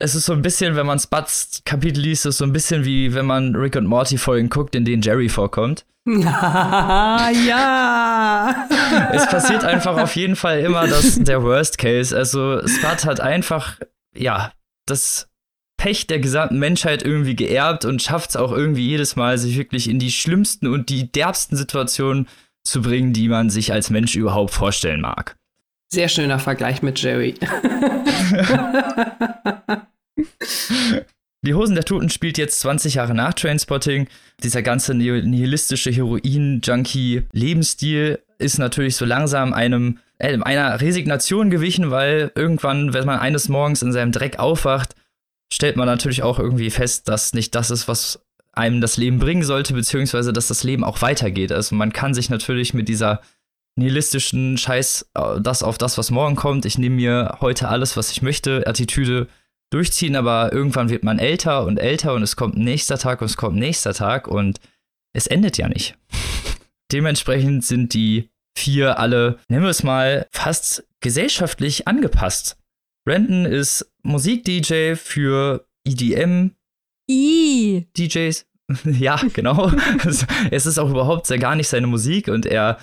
Es 0.00 0.14
ist 0.14 0.26
so 0.26 0.32
ein 0.32 0.42
bisschen, 0.42 0.76
wenn 0.76 0.86
man 0.86 1.00
Spuds 1.00 1.62
Kapitel 1.64 2.00
liest, 2.00 2.24
ist 2.24 2.38
so 2.38 2.44
ein 2.44 2.52
bisschen 2.52 2.84
wie 2.84 3.14
wenn 3.14 3.26
man 3.26 3.56
Rick 3.56 3.74
und 3.74 3.86
Morty 3.86 4.16
Folgen 4.16 4.48
guckt, 4.48 4.76
in 4.76 4.84
denen 4.84 5.02
Jerry 5.02 5.28
vorkommt. 5.28 5.84
ja, 6.06 7.30
ja. 7.46 8.68
Es 9.12 9.26
passiert 9.28 9.64
einfach 9.64 9.98
auf 9.98 10.14
jeden 10.14 10.36
Fall 10.36 10.60
immer 10.60 10.86
das, 10.86 11.18
der 11.18 11.42
Worst 11.42 11.78
Case. 11.78 12.16
Also 12.16 12.64
Spud 12.66 13.04
hat 13.06 13.18
einfach, 13.20 13.80
ja, 14.16 14.52
das 14.86 15.28
Pech 15.76 16.06
der 16.06 16.20
gesamten 16.20 16.60
Menschheit 16.60 17.02
irgendwie 17.02 17.34
geerbt 17.34 17.84
und 17.84 18.00
schafft 18.00 18.30
es 18.30 18.36
auch 18.36 18.52
irgendwie 18.52 18.86
jedes 18.86 19.16
Mal, 19.16 19.36
sich 19.36 19.58
wirklich 19.58 19.90
in 19.90 19.98
die 19.98 20.12
schlimmsten 20.12 20.68
und 20.68 20.90
die 20.90 21.10
derbsten 21.10 21.56
Situationen 21.56 22.28
zu 22.62 22.82
bringen, 22.82 23.12
die 23.12 23.28
man 23.28 23.50
sich 23.50 23.72
als 23.72 23.90
Mensch 23.90 24.14
überhaupt 24.14 24.54
vorstellen 24.54 25.00
mag. 25.00 25.36
Sehr 25.88 26.08
schöner 26.08 26.38
Vergleich 26.38 26.82
mit 26.82 27.02
Jerry. 27.02 27.34
Die 31.46 31.54
Hosen 31.54 31.76
der 31.76 31.84
Toten 31.84 32.10
spielt 32.10 32.36
jetzt 32.36 32.58
20 32.60 32.94
Jahre 32.94 33.14
nach 33.14 33.32
Trainspotting. 33.32 34.08
Dieser 34.42 34.62
ganze 34.62 34.92
nihilistische 34.94 35.90
Heroin-Junkie-Lebensstil 35.90 38.18
ist 38.38 38.58
natürlich 38.58 38.96
so 38.96 39.04
langsam 39.04 39.52
einem, 39.52 39.98
äh, 40.18 40.36
einer 40.40 40.80
Resignation 40.80 41.50
gewichen, 41.50 41.92
weil 41.92 42.32
irgendwann, 42.34 42.92
wenn 42.92 43.06
man 43.06 43.20
eines 43.20 43.48
Morgens 43.48 43.82
in 43.82 43.92
seinem 43.92 44.10
Dreck 44.12 44.40
aufwacht, 44.40 44.96
stellt 45.52 45.76
man 45.76 45.86
natürlich 45.86 46.22
auch 46.22 46.40
irgendwie 46.40 46.70
fest, 46.70 47.08
dass 47.08 47.34
nicht 47.34 47.54
das 47.54 47.70
ist, 47.70 47.88
was 47.88 48.20
einem 48.52 48.80
das 48.80 48.96
Leben 48.96 49.18
bringen 49.20 49.44
sollte, 49.44 49.74
beziehungsweise 49.74 50.32
dass 50.32 50.48
das 50.48 50.64
Leben 50.64 50.82
auch 50.82 51.02
weitergeht. 51.02 51.52
Also 51.52 51.76
man 51.76 51.92
kann 51.92 52.14
sich 52.14 52.30
natürlich 52.30 52.74
mit 52.74 52.88
dieser 52.88 53.20
nihilistischen 53.76 54.58
Scheiß, 54.58 55.08
äh, 55.14 55.40
das 55.40 55.62
auf 55.62 55.78
das, 55.78 55.98
was 55.98 56.10
morgen 56.10 56.34
kommt, 56.34 56.66
ich 56.66 56.78
nehme 56.78 56.96
mir 56.96 57.36
heute 57.40 57.68
alles, 57.68 57.96
was 57.96 58.10
ich 58.10 58.22
möchte, 58.22 58.66
Attitüde 58.66 59.28
durchziehen, 59.70 60.16
aber 60.16 60.52
irgendwann 60.52 60.90
wird 60.90 61.04
man 61.04 61.18
älter 61.18 61.64
und 61.64 61.78
älter 61.78 62.14
und 62.14 62.22
es 62.22 62.36
kommt 62.36 62.56
nächster 62.56 62.98
Tag 62.98 63.20
und 63.20 63.26
es 63.26 63.36
kommt 63.36 63.56
nächster 63.56 63.94
Tag 63.94 64.28
und 64.28 64.60
es 65.14 65.26
endet 65.26 65.58
ja 65.58 65.68
nicht. 65.68 65.96
Dementsprechend 66.92 67.64
sind 67.64 67.94
die 67.94 68.30
vier 68.56 68.98
alle, 68.98 69.38
nennen 69.48 69.62
wir 69.62 69.70
es 69.70 69.82
mal, 69.82 70.26
fast 70.32 70.86
gesellschaftlich 71.00 71.86
angepasst. 71.86 72.56
Renton 73.06 73.44
ist 73.44 73.90
Musik-DJ 74.02 74.94
für 74.96 75.66
EDM. 75.84 76.50
I. 77.10 77.86
DJs. 77.96 78.46
ja, 78.84 79.20
genau. 79.32 79.72
es 80.50 80.66
ist 80.66 80.78
auch 80.78 80.90
überhaupt 80.90 81.26
sehr 81.26 81.38
gar 81.38 81.56
nicht 81.56 81.68
seine 81.68 81.86
Musik 81.86 82.28
und 82.28 82.46
er, 82.46 82.78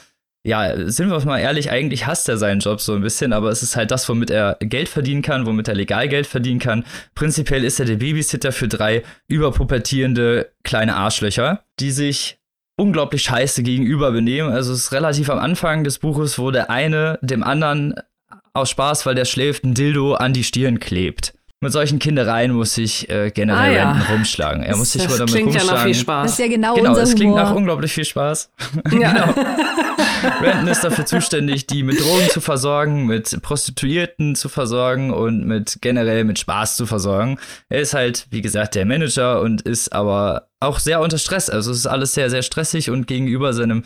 ja, 0.46 0.90
sind 0.90 1.10
wir 1.10 1.25
mal 1.25 1.40
ehrlich, 1.40 1.72
eigentlich 1.72 2.06
hasst 2.06 2.30
er 2.30 2.38
seinen 2.38 2.60
Job 2.60 2.80
so 2.80 2.94
ein 2.94 3.02
bisschen, 3.02 3.34
aber 3.34 3.50
es 3.50 3.64
ist 3.64 3.75
halt 3.75 3.90
das, 3.90 4.08
womit 4.08 4.30
er 4.30 4.58
Geld 4.60 4.90
verdienen 4.90 5.24
kann, 5.24 5.48
womit 5.48 5.68
er 5.68 5.74
legal 5.74 6.08
Geld 6.08 6.28
verdienen 6.28 6.60
kann. 6.60 6.86
Prinzipiell 7.16 7.64
ist 7.64 7.80
er 7.80 7.88
der 7.88 7.96
Babysitter 7.96 8.52
für 8.52 8.68
drei 8.68 9.02
überpubertierende 9.28 10.52
kleine 10.64 10.98
Arschlöcher, 10.98 11.64
die 11.80 11.90
sich 11.90 12.38
unglaublich 12.78 13.24
scheiße 13.24 13.64
gegenüber 13.64 14.12
benehmen. 14.12 14.52
Also 14.52 14.74
es 14.74 14.82
ist 14.82 14.92
relativ 14.92 15.32
am 15.32 15.40
Anfang 15.40 15.84
des 15.84 15.98
Buches, 15.98 16.38
wo 16.38 16.52
der 16.52 16.70
eine 16.70 17.18
dem 17.24 17.42
anderen 17.42 17.96
aus 18.54 18.70
Spaß, 18.70 19.08
weil 19.08 19.16
der 19.16 19.25
schläft, 19.25 19.64
ein 19.64 19.74
Dildo 19.74 20.14
an 20.14 20.34
die 20.34 20.44
Stirn 20.44 20.80
klebt. 20.80 21.34
Mit 21.62 21.72
solchen 21.72 22.00
Kindereien 22.00 22.52
muss 22.52 22.78
ich 22.78 23.10
äh, 23.10 23.32
generell 23.32 23.80
Ah, 23.80 23.96
ja. 23.98 24.06
rumschlagen. 24.12 24.62
Er 24.62 24.76
muss 24.76 24.92
sich 24.92 25.04
das 25.04 25.12
wohl 25.12 25.18
damit 25.20 25.34
klingt 25.34 25.54
ja 25.54 25.62
rumschlagen. 25.62 25.78
nach 25.78 25.84
viel 25.86 25.94
Das 25.94 26.02
Spaß. 26.02 26.32
ist 26.32 26.40
ja 26.40 26.48
genau, 26.48 26.76
Genau, 26.76 26.90
unser 26.90 27.04
es 27.04 27.16
klingt 27.16 27.32
Humor. 27.34 27.44
nach 27.44 27.56
unglaublich 27.56 27.94
viel 27.94 28.06
Spaß. 28.06 28.52
Ja. 29.00 29.34
Renton 30.42 30.68
ist 30.68 30.84
dafür 30.84 31.06
zuständig, 31.06 31.68
die 31.68 31.84
mit 31.84 32.00
Drogen 32.00 32.30
zu 32.30 32.42
versorgen, 32.42 33.06
mit 33.06 33.42
Prostituierten 33.42 34.36
zu 34.36 34.50
versorgen 34.50 35.12
und 35.12 35.46
mit 35.46 35.78
generell 35.82 36.24
mit 36.24 36.40
Spaß 36.40 36.78
zu 36.78 36.86
versorgen. 36.86 37.38
Er 37.70 37.82
ist 37.82 37.94
halt, 37.94 38.28
wie 38.32 38.42
gesagt, 38.42 38.76
der 38.76 38.86
Manager 38.86 39.42
und 39.42 39.62
ist 39.62 39.94
aber 39.94 40.50
auch 40.60 40.80
sehr 40.80 41.00
unter 41.02 41.18
Stress. 41.18 41.50
Also 41.50 41.72
es 41.72 41.78
ist 41.80 41.88
alles 41.88 42.14
sehr, 42.14 42.30
sehr 42.30 42.42
stressig 42.42 42.90
und 42.90 43.08
gegenüber 43.08 43.54
seinem 43.54 43.84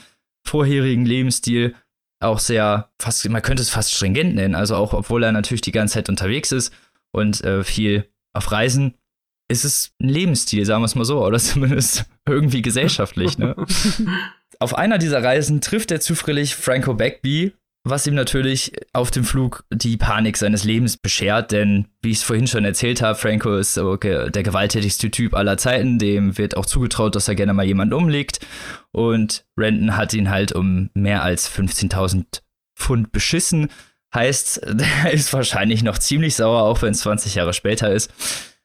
vorherigen 0.47 1.05
Lebensstil 1.05 1.75
auch 2.21 2.39
sehr, 2.39 2.89
fast, 3.01 3.27
man 3.29 3.41
könnte 3.41 3.61
es 3.61 3.69
fast 3.69 3.93
stringent 3.93 4.35
nennen. 4.35 4.55
Also 4.55 4.75
auch, 4.75 4.93
obwohl 4.93 5.23
er 5.23 5.31
natürlich 5.31 5.61
die 5.61 5.71
ganze 5.71 5.95
Zeit 5.95 6.09
unterwegs 6.09 6.51
ist 6.51 6.73
und 7.11 7.43
äh, 7.43 7.63
viel 7.63 8.09
auf 8.33 8.51
Reisen, 8.51 8.95
ist 9.49 9.65
es 9.65 9.91
ein 9.99 10.09
Lebensstil, 10.09 10.65
sagen 10.65 10.81
wir 10.81 10.85
es 10.85 10.95
mal 10.95 11.05
so, 11.05 11.25
oder 11.25 11.39
zumindest 11.39 12.05
irgendwie 12.27 12.61
gesellschaftlich. 12.61 13.37
Ne? 13.37 13.55
Auf 14.59 14.77
einer 14.77 14.97
dieser 14.97 15.23
Reisen 15.23 15.61
trifft 15.61 15.89
er 15.89 16.01
zufällig 16.01 16.53
Franco 16.53 16.93
Bagby, 16.93 17.53
was 17.85 18.05
ihm 18.05 18.13
natürlich 18.13 18.73
auf 18.91 19.09
dem 19.09 19.23
Flug 19.23 19.63
die 19.71 19.95
Panik 19.95 20.35
seines 20.35 20.65
Lebens 20.65 20.97
beschert, 20.97 21.53
denn 21.53 21.87
wie 22.01 22.11
ich 22.11 22.17
es 22.17 22.23
vorhin 22.23 22.45
schon 22.45 22.65
erzählt 22.65 23.01
habe, 23.01 23.17
Franco 23.17 23.55
ist 23.55 23.77
der 23.77 23.97
gewalttätigste 24.43 25.09
Typ 25.11 25.33
aller 25.33 25.57
Zeiten, 25.57 25.97
dem 25.97 26.37
wird 26.37 26.57
auch 26.57 26.65
zugetraut, 26.65 27.15
dass 27.15 27.29
er 27.29 27.35
gerne 27.35 27.53
mal 27.53 27.65
jemanden 27.65 27.93
umlegt 27.93 28.45
und 28.91 29.45
Renton 29.57 29.95
hat 29.95 30.13
ihn 30.13 30.29
halt 30.29 30.51
um 30.51 30.89
mehr 30.93 31.23
als 31.23 31.49
15.000 31.49 32.41
Pfund 32.75 33.13
beschissen. 33.13 33.69
Heißt, 34.13 34.61
der 34.67 35.11
ist 35.11 35.33
wahrscheinlich 35.33 35.83
noch 35.83 35.97
ziemlich 35.97 36.35
sauer, 36.35 36.63
auch 36.63 36.81
wenn 36.81 36.91
es 36.91 37.01
20 37.01 37.35
Jahre 37.35 37.53
später 37.53 37.91
ist. 37.91 38.11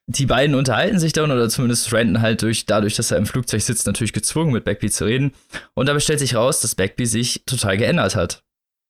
Die 0.06 0.26
beiden 0.26 0.54
unterhalten 0.54 0.98
sich 0.98 1.14
dann, 1.14 1.30
oder 1.30 1.48
zumindest 1.48 1.90
Renton 1.92 2.20
halt 2.20 2.42
durch, 2.42 2.66
dadurch, 2.66 2.94
dass 2.94 3.10
er 3.10 3.16
im 3.16 3.26
Flugzeug 3.26 3.62
sitzt, 3.62 3.86
natürlich 3.86 4.12
gezwungen, 4.12 4.52
mit 4.52 4.64
Bagby 4.64 4.90
zu 4.90 5.06
reden. 5.06 5.32
Und 5.72 5.88
dabei 5.88 6.00
stellt 6.00 6.18
sich 6.18 6.34
raus, 6.34 6.60
dass 6.60 6.74
Bagby 6.74 7.06
sich 7.06 7.42
total 7.46 7.78
geändert 7.78 8.14
hat. 8.14 8.44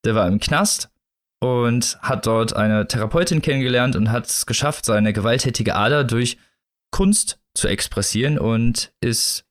Der 0.05 0.17
war 0.17 0.27
im 0.27 0.41
Knast 0.41 0.91
und 1.41 1.99
hat 2.01 2.27
dort 2.27 2.57
eine 2.57 2.89
Therapeutin 2.89 3.43
kennengelernt 3.43 3.95
und 3.95 4.11
hat 4.11 4.27
es 4.27 4.47
geschafft, 4.47 4.87
seine 4.87 5.13
gewalttätige 5.13 5.77
Ader 5.77 6.03
durch 6.03 6.37
Kunst 6.91 7.39
zu 7.55 7.69
expressieren 7.69 8.39
und 8.39 8.93
ist 9.01 9.45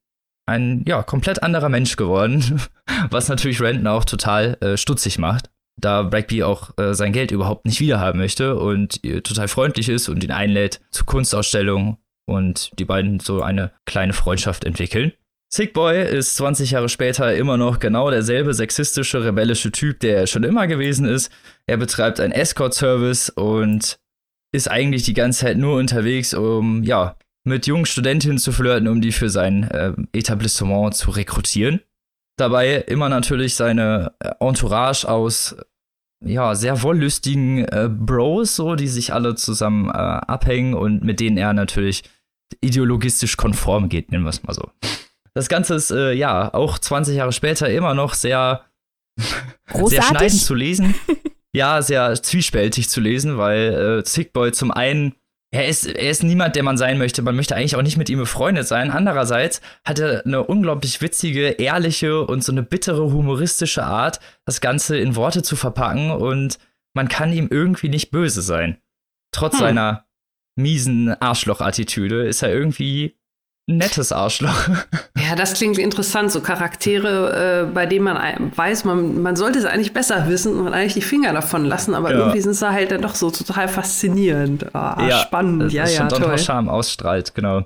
ein 0.46 0.84
ja 0.88 1.04
komplett 1.04 1.44
anderer 1.44 1.70
Mensch 1.70 1.96
geworden, 1.96 2.62
was 3.10 3.30
natürlich 3.30 3.62
Renton 3.62 3.88
auch 3.88 4.06
total 4.06 4.58
äh, 4.62 4.76
stutzig 4.76 5.18
macht, 5.18 5.50
da 5.80 6.04
Bagby 6.04 6.44
auch 6.44 6.72
äh, 6.78 6.94
sein 6.94 7.14
Geld 7.14 7.32
überhaupt 7.32 7.66
nicht 7.66 7.80
wiederhaben 7.80 8.20
möchte 8.20 8.56
und 8.56 9.04
äh, 9.04 9.22
total 9.22 9.48
freundlich 9.48 9.90
ist 9.90 10.10
und 10.10 10.24
ihn 10.24 10.32
einlädt 10.32 10.82
zu 10.92 11.06
Kunstausstellungen 11.06 11.98
und 12.26 12.72
die 12.80 12.86
beiden 12.86 13.20
so 13.20 13.42
eine 13.42 13.72
kleine 13.86 14.14
Freundschaft 14.14 14.64
entwickeln. 14.64 15.14
Sick 15.54 15.74
Boy 15.74 16.04
ist 16.04 16.36
20 16.38 16.72
Jahre 16.72 16.90
später 16.90 17.36
immer 17.36 17.58
noch 17.58 17.78
genau 17.78 18.10
derselbe 18.10 18.56
sexistische, 18.56 19.24
rebellische 19.24 19.72
Typ, 19.72 20.00
der 20.00 20.18
er 20.18 20.28
schon 20.28 20.44
immer 20.44 20.66
gewesen 20.66 21.06
ist. 21.06 21.32
Er 21.68 21.78
betreibt 21.78 22.20
einen 22.20 22.34
Escort-Service 22.34 23.30
und 23.30 24.00
ist 24.52 24.70
eigentlich 24.70 25.04
die 25.04 25.14
ganze 25.14 25.42
Zeit 25.42 25.58
nur 25.58 25.78
unterwegs, 25.78 26.34
um 26.34 26.82
ja 26.82 27.18
mit 27.44 27.68
jungen 27.68 27.86
Studentinnen 27.86 28.40
zu 28.40 28.52
flirten, 28.52 28.88
um 28.88 29.02
die 29.02 29.12
für 29.12 29.30
sein 29.30 29.70
äh, 29.70 29.94
Etablissement 30.14 30.96
zu 30.96 31.12
rekrutieren. 31.12 31.82
Dabei 32.38 32.78
immer 32.78 33.10
natürlich 33.10 33.56
seine 33.56 34.14
äh, 34.20 34.32
Entourage 34.40 35.08
aus 35.08 35.56
ja 36.26 36.56
sehr 36.56 36.82
wollüstigen 36.82 37.66
äh, 37.66 37.90
Bros, 37.92 38.56
so 38.56 38.76
die 38.76 38.88
sich 38.88 39.14
alle 39.14 39.36
zusammen 39.36 39.90
äh, 39.90 39.92
abhängen 39.92 40.74
und 40.74 41.04
mit 41.04 41.20
denen 41.20 41.38
er 41.38 41.54
natürlich 41.54 42.04
ideologistisch 42.62 43.38
konform 43.38 43.90
geht, 43.90 44.12
nennen 44.12 44.24
wir 44.24 44.30
es 44.30 44.44
mal 44.44 44.54
so. 44.54 44.70
Das 45.34 45.50
Ganze 45.50 45.76
ist 45.76 45.92
äh, 45.92 46.14
ja 46.14 46.54
auch 46.54 46.78
20 46.78 47.16
Jahre 47.16 47.32
später 47.34 47.70
immer 47.70 47.94
noch 47.94 48.14
sehr 48.14 48.62
sehr 49.86 50.04
schneidend 50.04 50.42
zu 50.42 50.56
lesen. 50.56 50.96
ja, 51.54 51.82
sehr 51.82 52.22
zwiespältig 52.22 52.90
zu 52.90 53.00
lesen, 53.00 53.38
weil 53.38 54.02
äh, 54.04 54.06
Sickboy 54.06 54.52
zum 54.52 54.72
einen, 54.72 55.16
er 55.54 55.68
ist, 55.68 55.86
er 55.86 56.10
ist 56.10 56.24
niemand, 56.24 56.56
der 56.56 56.64
man 56.64 56.78
sein 56.78 56.98
möchte. 56.98 57.22
Man 57.22 57.36
möchte 57.36 57.56
eigentlich 57.56 57.76
auch 57.76 57.84
nicht 57.84 57.96
mit 57.96 58.10
ihm 58.10 58.18
befreundet 58.18 58.68
sein. 58.68 58.90
Andererseits 58.90 59.62
hat 59.86 60.00
er 60.00 60.26
eine 60.26 60.44
unglaublich 60.44 61.00
witzige, 61.00 61.50
ehrliche 61.50 62.26
und 62.26 62.44
so 62.44 62.52
eine 62.52 62.64
bittere, 62.64 63.14
humoristische 63.14 63.84
Art, 63.84 64.20
das 64.46 64.62
Ganze 64.62 64.98
in 64.98 65.16
Worte 65.16 65.44
zu 65.44 65.56
verpacken 65.56 66.10
und 66.10 66.58
man 66.96 67.08
kann 67.08 67.32
ihm 67.32 67.50
irgendwie 67.52 67.90
nicht 67.90 68.10
böse 68.10 68.42
sein. 68.42 68.78
Trotz 69.32 69.54
Hm. 69.54 69.60
seiner 69.60 70.08
miesen 70.56 71.10
Arschloch-Attitüde 71.22 72.26
ist 72.26 72.42
er 72.42 72.52
irgendwie 72.52 73.16
nettes 73.68 74.12
Arschloch. 74.12 74.68
Ja, 75.26 75.38
das 75.38 75.54
klingt 75.54 75.78
interessant. 75.78 76.34
So 76.34 76.42
Charaktere, 76.42 77.64
äh, 77.70 77.74
bei 77.74 77.86
denen 77.86 78.04
man 78.04 78.52
weiß, 78.54 78.84
man, 78.84 79.22
man 79.22 79.38
sollte 79.38 79.58
es 79.58 79.64
eigentlich 79.64 79.94
besser 79.94 80.28
wissen 80.28 80.60
und 80.60 80.74
eigentlich 80.74 80.96
die 80.96 81.02
Finger 81.02 81.32
davon 81.32 81.64
lassen, 81.64 81.96
aber 81.96 82.12
Ja. 82.12 82.18
irgendwie 82.20 82.42
sind 82.42 82.56
sie 82.56 82.70
halt 82.70 82.92
dann 82.92 83.02
doch 83.02 83.16
so 83.16 83.32
total 83.32 83.70
faszinierend. 83.70 84.76
Ah, 84.76 85.22
spannend. 85.22 85.72
Ja, 85.72 85.84
das 85.84 85.96
ja, 85.96 86.10
schon 86.10 86.22
toll. 86.22 86.38
Charme 86.38 86.68
ausstrahlt, 86.68 87.34
genau. 87.34 87.64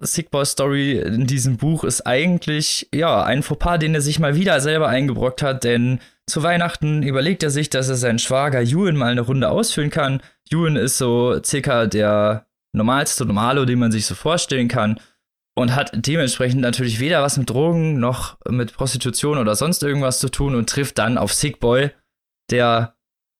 Sick 0.00 0.30
Boy 0.30 0.44
Story 0.44 0.98
in 0.98 1.26
diesem 1.26 1.56
Buch 1.56 1.84
ist 1.84 2.06
eigentlich, 2.06 2.86
ja, 2.94 3.22
ein 3.24 3.42
Fauxpas, 3.42 3.78
den 3.78 3.94
er 3.94 4.02
sich 4.02 4.18
mal 4.18 4.36
wieder 4.36 4.60
selber 4.60 4.88
eingebrockt 4.88 5.42
hat, 5.42 5.64
denn 5.64 6.00
zu 6.26 6.42
Weihnachten 6.42 7.02
überlegt 7.02 7.42
er 7.42 7.50
sich, 7.50 7.70
dass 7.70 7.88
er 7.88 7.96
seinen 7.96 8.18
Schwager 8.18 8.60
Ewan 8.60 8.96
mal 8.96 9.10
eine 9.12 9.22
Runde 9.22 9.48
ausfüllen 9.48 9.90
kann. 9.90 10.20
Ewan 10.50 10.76
ist 10.76 10.98
so 10.98 11.40
circa 11.42 11.86
der 11.86 12.44
normalste 12.72 13.24
Normalo, 13.24 13.64
den 13.64 13.78
man 13.78 13.90
sich 13.90 14.04
so 14.04 14.14
vorstellen 14.14 14.68
kann 14.68 15.00
und 15.54 15.74
hat 15.74 15.92
dementsprechend 15.94 16.60
natürlich 16.60 17.00
weder 17.00 17.22
was 17.22 17.36
mit 17.36 17.50
Drogen 17.50 17.98
noch 17.98 18.38
mit 18.48 18.74
Prostitution 18.74 19.38
oder 19.38 19.54
sonst 19.54 19.82
irgendwas 19.82 20.18
zu 20.18 20.28
tun 20.28 20.54
und 20.54 20.68
trifft 20.68 20.98
dann 20.98 21.18
auf 21.18 21.32
Sick 21.32 21.60
Boy, 21.60 21.90
der 22.50 22.96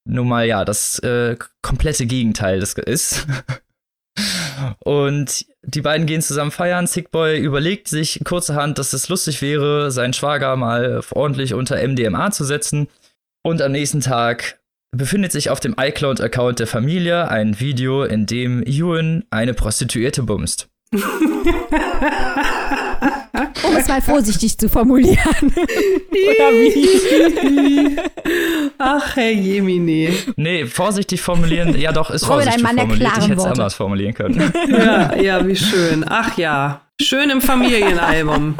nun 0.07 0.29
mal 0.29 0.47
ja 0.47 0.65
das 0.65 0.99
äh, 1.01 1.37
komplette 1.63 2.07
Gegenteil 2.07 2.61
des 2.61 2.75
ist. 2.75 3.27
Und 4.81 5.47
die 5.63 5.81
beiden 5.81 6.07
gehen 6.07 6.23
zusammen 6.23 6.51
feiern. 6.51 6.87
Sickboy 6.87 7.39
überlegt 7.39 7.89
sich 7.89 8.21
kurzerhand, 8.25 8.79
dass 8.79 8.93
es 8.93 9.09
lustig 9.09 9.43
wäre, 9.43 9.91
seinen 9.91 10.13
Schwager 10.13 10.57
mal 10.57 11.01
ordentlich 11.11 11.55
unter 11.55 11.77
MDMA 11.87 12.31
zu 12.31 12.45
setzen. 12.45 12.89
Und 13.43 13.61
am 13.61 13.73
nächsten 13.73 14.01
Tag 14.01 14.61
befindet 14.97 15.33
sich 15.33 15.51
auf 15.51 15.61
dem 15.61 15.75
iCloud-Account 15.79 16.61
der 16.61 16.67
Familie 16.67 17.29
ein 17.29 17.59
Video, 17.59 18.05
in 18.05 18.27
dem 18.27 18.63
Ewan 18.63 19.25
eine 19.31 19.55
Prostituierte 19.55 20.23
bumst. 20.23 20.69
Um 23.67 23.77
es 23.77 23.89
mal 23.89 24.01
vorsichtig 24.03 24.59
zu 24.59 24.69
formulieren. 24.69 25.19
Oder 25.43 26.51
wie? 26.53 27.97
Ach, 28.79 29.17
Herr 29.17 29.31
Jemine. 29.33 30.13
Nee, 30.37 30.67
vorsichtig 30.67 31.21
formulieren, 31.21 31.77
ja 31.79 31.93
doch, 31.93 32.11
ist 32.11 32.25
Robin, 32.29 32.45
vorsichtig 32.45 32.59
ein 32.59 32.63
Mann 32.63 32.77
der 32.77 32.85
formuliert. 32.87 33.09
Ich 33.09 33.15
klaren 33.15 33.23
hätte 33.29 33.33
es 33.35 33.39
Worte. 33.39 33.51
anders 33.53 33.75
formulieren 33.75 34.15
können. 34.15 34.53
Ja, 34.69 35.15
ja, 35.17 35.47
wie 35.47 35.57
schön. 35.57 36.05
Ach 36.09 36.37
ja. 36.39 36.83
Schön 37.01 37.31
im 37.31 37.41
Familienalbum. 37.41 38.55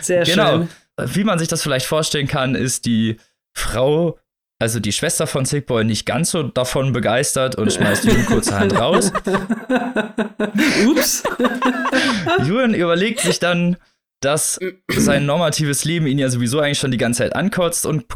Sehr 0.00 0.24
Genau. 0.24 0.50
schön. 0.50 0.68
Wie 1.14 1.24
man 1.24 1.38
sich 1.38 1.48
das 1.48 1.62
vielleicht 1.62 1.86
vorstellen 1.86 2.28
kann, 2.28 2.54
ist 2.54 2.86
die 2.86 3.16
Frau, 3.52 4.18
also 4.64 4.80
die 4.80 4.92
Schwester 4.92 5.26
von 5.26 5.44
Sickboy, 5.44 5.84
nicht 5.84 6.06
ganz 6.06 6.30
so 6.30 6.42
davon 6.42 6.94
begeistert 6.94 7.54
und 7.54 7.70
schmeißt 7.70 8.06
Ewan 8.06 8.24
kurzerhand 8.24 8.74
raus. 8.74 9.12
Ups. 10.86 11.22
Ewan 12.38 12.72
überlegt 12.72 13.20
sich 13.20 13.38
dann, 13.38 13.76
dass 14.22 14.58
sein 14.88 15.26
normatives 15.26 15.84
Leben 15.84 16.06
ihn 16.06 16.18
ja 16.18 16.30
sowieso 16.30 16.60
eigentlich 16.60 16.78
schon 16.78 16.92
die 16.92 16.96
ganze 16.96 17.18
Zeit 17.18 17.36
ankotzt 17.36 17.84
und 17.84 18.06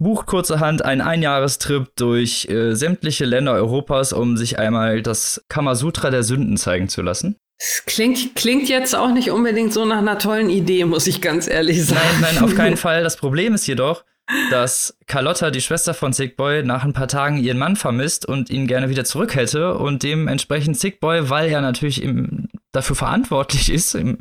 bucht 0.00 0.26
kurzerhand 0.26 0.84
einen 0.84 1.02
Einjahrestrip 1.02 1.94
durch 1.94 2.48
äh, 2.50 2.74
sämtliche 2.74 3.24
Länder 3.24 3.52
Europas, 3.52 4.12
um 4.12 4.36
sich 4.36 4.58
einmal 4.58 5.02
das 5.02 5.44
Kamasutra 5.48 6.10
der 6.10 6.24
Sünden 6.24 6.56
zeigen 6.56 6.88
zu 6.88 7.00
lassen. 7.00 7.36
Es 7.60 7.84
Klingt, 7.86 8.34
klingt 8.34 8.68
jetzt 8.68 8.96
auch 8.96 9.12
nicht 9.12 9.30
unbedingt 9.30 9.72
so 9.72 9.84
nach 9.84 9.98
einer 9.98 10.18
tollen 10.18 10.50
Idee, 10.50 10.84
muss 10.84 11.06
ich 11.06 11.20
ganz 11.20 11.46
ehrlich 11.46 11.84
sagen. 11.86 12.00
Nein, 12.20 12.34
nein, 12.34 12.44
auf 12.44 12.56
keinen 12.56 12.76
Fall. 12.88 13.04
Das 13.04 13.16
Problem 13.16 13.54
ist 13.54 13.68
jedoch, 13.68 14.04
dass 14.50 14.96
Carlotta, 15.06 15.50
die 15.50 15.60
Schwester 15.60 15.94
von 15.94 16.12
Sick 16.12 16.36
Boy, 16.36 16.62
nach 16.62 16.84
ein 16.84 16.92
paar 16.92 17.08
Tagen 17.08 17.38
ihren 17.38 17.58
Mann 17.58 17.76
vermisst 17.76 18.26
und 18.26 18.50
ihn 18.50 18.66
gerne 18.66 18.88
wieder 18.88 19.04
zurück 19.04 19.34
hätte 19.34 19.74
und 19.74 20.02
dementsprechend 20.02 20.78
Sick 20.78 21.00
Boy, 21.00 21.28
weil 21.28 21.50
er 21.50 21.60
natürlich 21.60 22.02
im, 22.02 22.48
dafür 22.72 22.96
verantwortlich 22.96 23.70
ist 23.70 23.94
im 23.94 24.18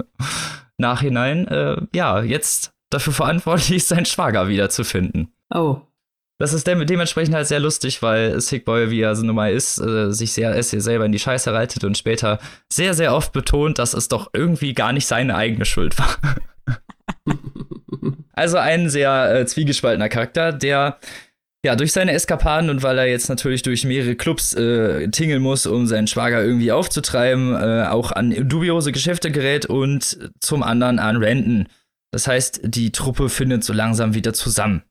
Nachhinein, 0.77 1.47
äh, 1.47 1.77
ja, 1.93 2.21
jetzt 2.21 2.73
dafür 2.89 3.13
verantwortlich 3.13 3.77
ist, 3.77 3.87
seinen 3.89 4.05
Schwager 4.05 4.47
wiederzufinden. 4.47 5.31
Oh. 5.53 5.81
Das 6.39 6.53
ist 6.53 6.65
dementsprechend 6.65 7.35
halt 7.35 7.45
sehr 7.45 7.59
lustig, 7.59 8.01
weil 8.01 8.41
Sick 8.41 8.65
Boy, 8.65 8.89
wie 8.89 9.01
er 9.01 9.15
so 9.15 9.23
nun 9.23 9.35
mal 9.35 9.53
ist, 9.53 9.79
äh, 9.79 10.11
sich 10.11 10.33
sehr 10.33 10.55
es 10.55 10.71
selber 10.71 11.05
in 11.05 11.11
die 11.11 11.19
Scheiße 11.19 11.53
reitet 11.53 11.83
und 11.83 11.99
später 11.99 12.39
sehr, 12.67 12.95
sehr 12.95 13.13
oft 13.13 13.31
betont, 13.31 13.77
dass 13.77 13.93
es 13.93 14.07
doch 14.07 14.31
irgendwie 14.33 14.73
gar 14.73 14.91
nicht 14.91 15.05
seine 15.05 15.35
eigene 15.35 15.65
Schuld 15.65 15.99
war. 15.99 16.17
also 18.33 18.57
ein 18.57 18.89
sehr 18.89 19.33
äh, 19.33 19.45
zwiegespaltener 19.45 20.09
Charakter, 20.09 20.51
der 20.51 20.97
ja 21.63 21.75
durch 21.75 21.91
seine 21.91 22.13
Eskapaden 22.13 22.69
und 22.69 22.81
weil 22.83 22.97
er 22.97 23.05
jetzt 23.05 23.29
natürlich 23.29 23.61
durch 23.61 23.85
mehrere 23.85 24.15
Clubs 24.15 24.53
äh, 24.53 25.07
tingeln 25.09 25.41
muss, 25.41 25.65
um 25.65 25.85
seinen 25.85 26.07
Schwager 26.07 26.43
irgendwie 26.43 26.71
aufzutreiben, 26.71 27.53
äh, 27.55 27.85
auch 27.87 28.11
an 28.11 28.31
dubiose 28.47 28.91
Geschäfte 28.91 29.31
gerät 29.31 29.65
und 29.65 30.31
zum 30.39 30.63
anderen 30.63 30.99
an 30.99 31.17
Renten. 31.17 31.67
Das 32.11 32.27
heißt, 32.27 32.61
die 32.63 32.91
Truppe 32.91 33.29
findet 33.29 33.63
so 33.63 33.73
langsam 33.73 34.13
wieder 34.13 34.33
zusammen. 34.33 34.83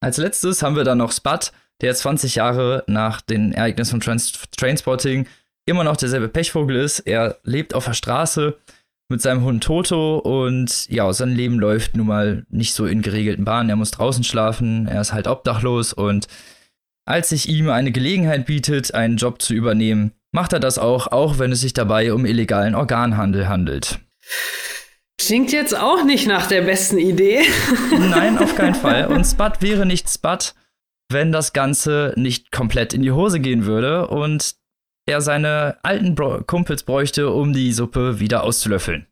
Als 0.00 0.16
letztes 0.16 0.62
haben 0.62 0.76
wir 0.76 0.84
dann 0.84 0.98
noch 0.98 1.12
Spud, 1.12 1.52
der 1.80 1.94
20 1.94 2.36
Jahre 2.36 2.84
nach 2.86 3.20
den 3.20 3.52
Ereignissen 3.52 3.92
von 3.92 4.00
Trans 4.00 4.32
Trainspotting 4.56 5.26
immer 5.66 5.84
noch 5.84 5.96
derselbe 5.96 6.28
Pechvogel 6.28 6.76
ist. 6.76 7.00
Er 7.00 7.38
lebt 7.42 7.74
auf 7.74 7.84
der 7.86 7.94
Straße 7.94 8.58
mit 9.08 9.20
seinem 9.20 9.42
Hund 9.42 9.62
Toto 9.62 10.18
und 10.18 10.88
ja, 10.88 11.12
sein 11.12 11.34
Leben 11.34 11.58
läuft 11.58 11.96
nun 11.96 12.06
mal 12.06 12.46
nicht 12.48 12.74
so 12.74 12.86
in 12.86 13.02
geregelten 13.02 13.44
Bahnen. 13.44 13.70
Er 13.70 13.76
muss 13.76 13.90
draußen 13.90 14.24
schlafen, 14.24 14.86
er 14.88 15.00
ist 15.00 15.12
halt 15.12 15.26
obdachlos 15.26 15.92
und 15.92 16.26
als 17.06 17.28
sich 17.28 17.48
ihm 17.48 17.68
eine 17.68 17.92
Gelegenheit 17.92 18.46
bietet, 18.46 18.94
einen 18.94 19.18
Job 19.18 19.42
zu 19.42 19.52
übernehmen, 19.52 20.12
macht 20.32 20.54
er 20.54 20.60
das 20.60 20.78
auch, 20.78 21.08
auch 21.08 21.38
wenn 21.38 21.52
es 21.52 21.60
sich 21.60 21.74
dabei 21.74 22.14
um 22.14 22.24
illegalen 22.24 22.74
Organhandel 22.74 23.48
handelt. 23.48 24.00
Klingt 25.18 25.52
jetzt 25.52 25.76
auch 25.78 26.02
nicht 26.04 26.26
nach 26.26 26.46
der 26.46 26.62
besten 26.62 26.98
Idee. 26.98 27.42
Nein, 27.90 28.38
auf 28.38 28.56
keinen 28.56 28.74
Fall. 28.74 29.06
Und 29.06 29.24
Spud 29.24 29.60
wäre 29.60 29.86
nicht 29.86 30.08
Spud, 30.10 30.54
wenn 31.10 31.30
das 31.30 31.52
Ganze 31.52 32.14
nicht 32.16 32.50
komplett 32.50 32.92
in 32.94 33.02
die 33.02 33.12
Hose 33.12 33.38
gehen 33.38 33.64
würde 33.64 34.08
und 34.08 34.56
er 35.06 35.20
seine 35.20 35.76
alten 35.82 36.14
Bro 36.14 36.44
Kumpels 36.46 36.82
bräuchte, 36.82 37.30
um 37.30 37.52
die 37.52 37.72
Suppe 37.72 38.20
wieder 38.20 38.44
auszulöffeln. 38.44 39.06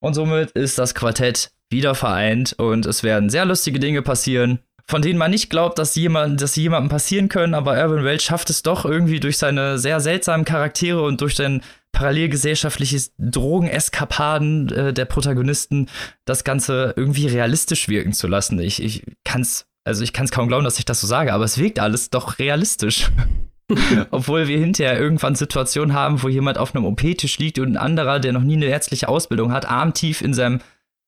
Und 0.00 0.14
somit 0.14 0.50
ist 0.52 0.78
das 0.78 0.94
Quartett 0.94 1.50
wieder 1.70 1.94
vereint 1.94 2.54
und 2.58 2.86
es 2.86 3.02
werden 3.02 3.30
sehr 3.30 3.44
lustige 3.44 3.80
Dinge 3.80 4.02
passieren, 4.02 4.60
von 4.88 5.02
denen 5.02 5.18
man 5.18 5.32
nicht 5.32 5.50
glaubt, 5.50 5.78
dass, 5.78 5.96
jemand, 5.96 6.40
dass 6.40 6.54
sie 6.54 6.62
jemandem 6.62 6.90
passieren 6.90 7.28
können, 7.28 7.54
aber 7.54 7.76
Irvin 7.76 8.04
Welch 8.04 8.22
schafft 8.22 8.50
es 8.50 8.62
doch 8.62 8.84
irgendwie 8.84 9.18
durch 9.18 9.36
seine 9.36 9.78
sehr 9.78 10.00
seltsamen 10.00 10.44
Charaktere 10.44 11.02
und 11.02 11.20
durch 11.20 11.34
sein 11.34 11.62
parallelgesellschaftliches 11.90 13.12
Drogeneskapaden 13.18 14.68
äh, 14.70 14.92
der 14.92 15.06
Protagonisten 15.06 15.88
das 16.24 16.44
Ganze 16.44 16.92
irgendwie 16.94 17.26
realistisch 17.26 17.88
wirken 17.88 18.12
zu 18.12 18.28
lassen. 18.28 18.60
Ich, 18.60 18.82
ich 18.82 19.04
kann's, 19.24 19.66
also 19.82 20.04
ich 20.04 20.12
kann 20.12 20.26
es 20.26 20.30
kaum 20.30 20.46
glauben, 20.46 20.64
dass 20.64 20.78
ich 20.78 20.84
das 20.84 21.00
so 21.00 21.06
sage, 21.06 21.32
aber 21.32 21.44
es 21.44 21.58
wirkt 21.58 21.80
alles 21.80 22.10
doch 22.10 22.38
realistisch. 22.38 23.10
Obwohl 24.10 24.48
wir 24.48 24.58
hinterher 24.58 24.98
irgendwann 25.00 25.34
Situationen 25.34 25.94
haben, 25.94 26.22
wo 26.22 26.28
jemand 26.28 26.58
auf 26.58 26.74
einem 26.74 26.84
OP-Tisch 26.84 27.38
liegt 27.38 27.58
und 27.58 27.72
ein 27.72 27.76
anderer, 27.76 28.20
der 28.20 28.32
noch 28.32 28.42
nie 28.42 28.56
eine 28.56 28.66
ärztliche 28.66 29.08
Ausbildung 29.08 29.52
hat, 29.52 29.68
armtief 29.68 30.22
in 30.22 30.34
seinem 30.34 30.60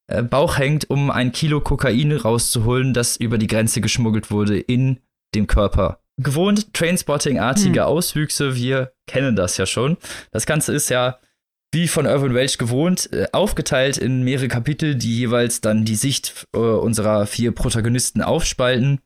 äh, 0.08 0.22
Bauch 0.22 0.58
hängt, 0.58 0.90
um 0.90 1.10
ein 1.10 1.32
Kilo 1.32 1.60
Kokain 1.60 2.12
rauszuholen, 2.12 2.94
das 2.94 3.16
über 3.16 3.38
die 3.38 3.46
Grenze 3.46 3.80
geschmuggelt 3.80 4.30
wurde 4.30 4.58
in 4.58 4.98
dem 5.34 5.46
Körper 5.46 6.00
gewohnt 6.18 6.74
Trainspotting-artige 6.74 7.80
hm. 7.80 7.86
Auswüchse. 7.86 8.56
Wir 8.56 8.92
kennen 9.06 9.36
das 9.36 9.56
ja 9.56 9.66
schon. 9.66 9.96
Das 10.30 10.46
Ganze 10.46 10.74
ist 10.74 10.90
ja 10.90 11.18
wie 11.72 11.86
von 11.86 12.06
Irvin 12.06 12.34
Welch 12.34 12.58
gewohnt, 12.58 13.12
äh, 13.12 13.26
aufgeteilt 13.32 13.98
in 13.98 14.22
mehrere 14.24 14.48
Kapitel, 14.48 14.94
die 14.94 15.18
jeweils 15.18 15.60
dann 15.60 15.84
die 15.84 15.96
Sicht 15.96 16.46
äh, 16.54 16.58
unserer 16.58 17.26
vier 17.26 17.52
Protagonisten 17.52 18.22
aufspalten 18.22 19.00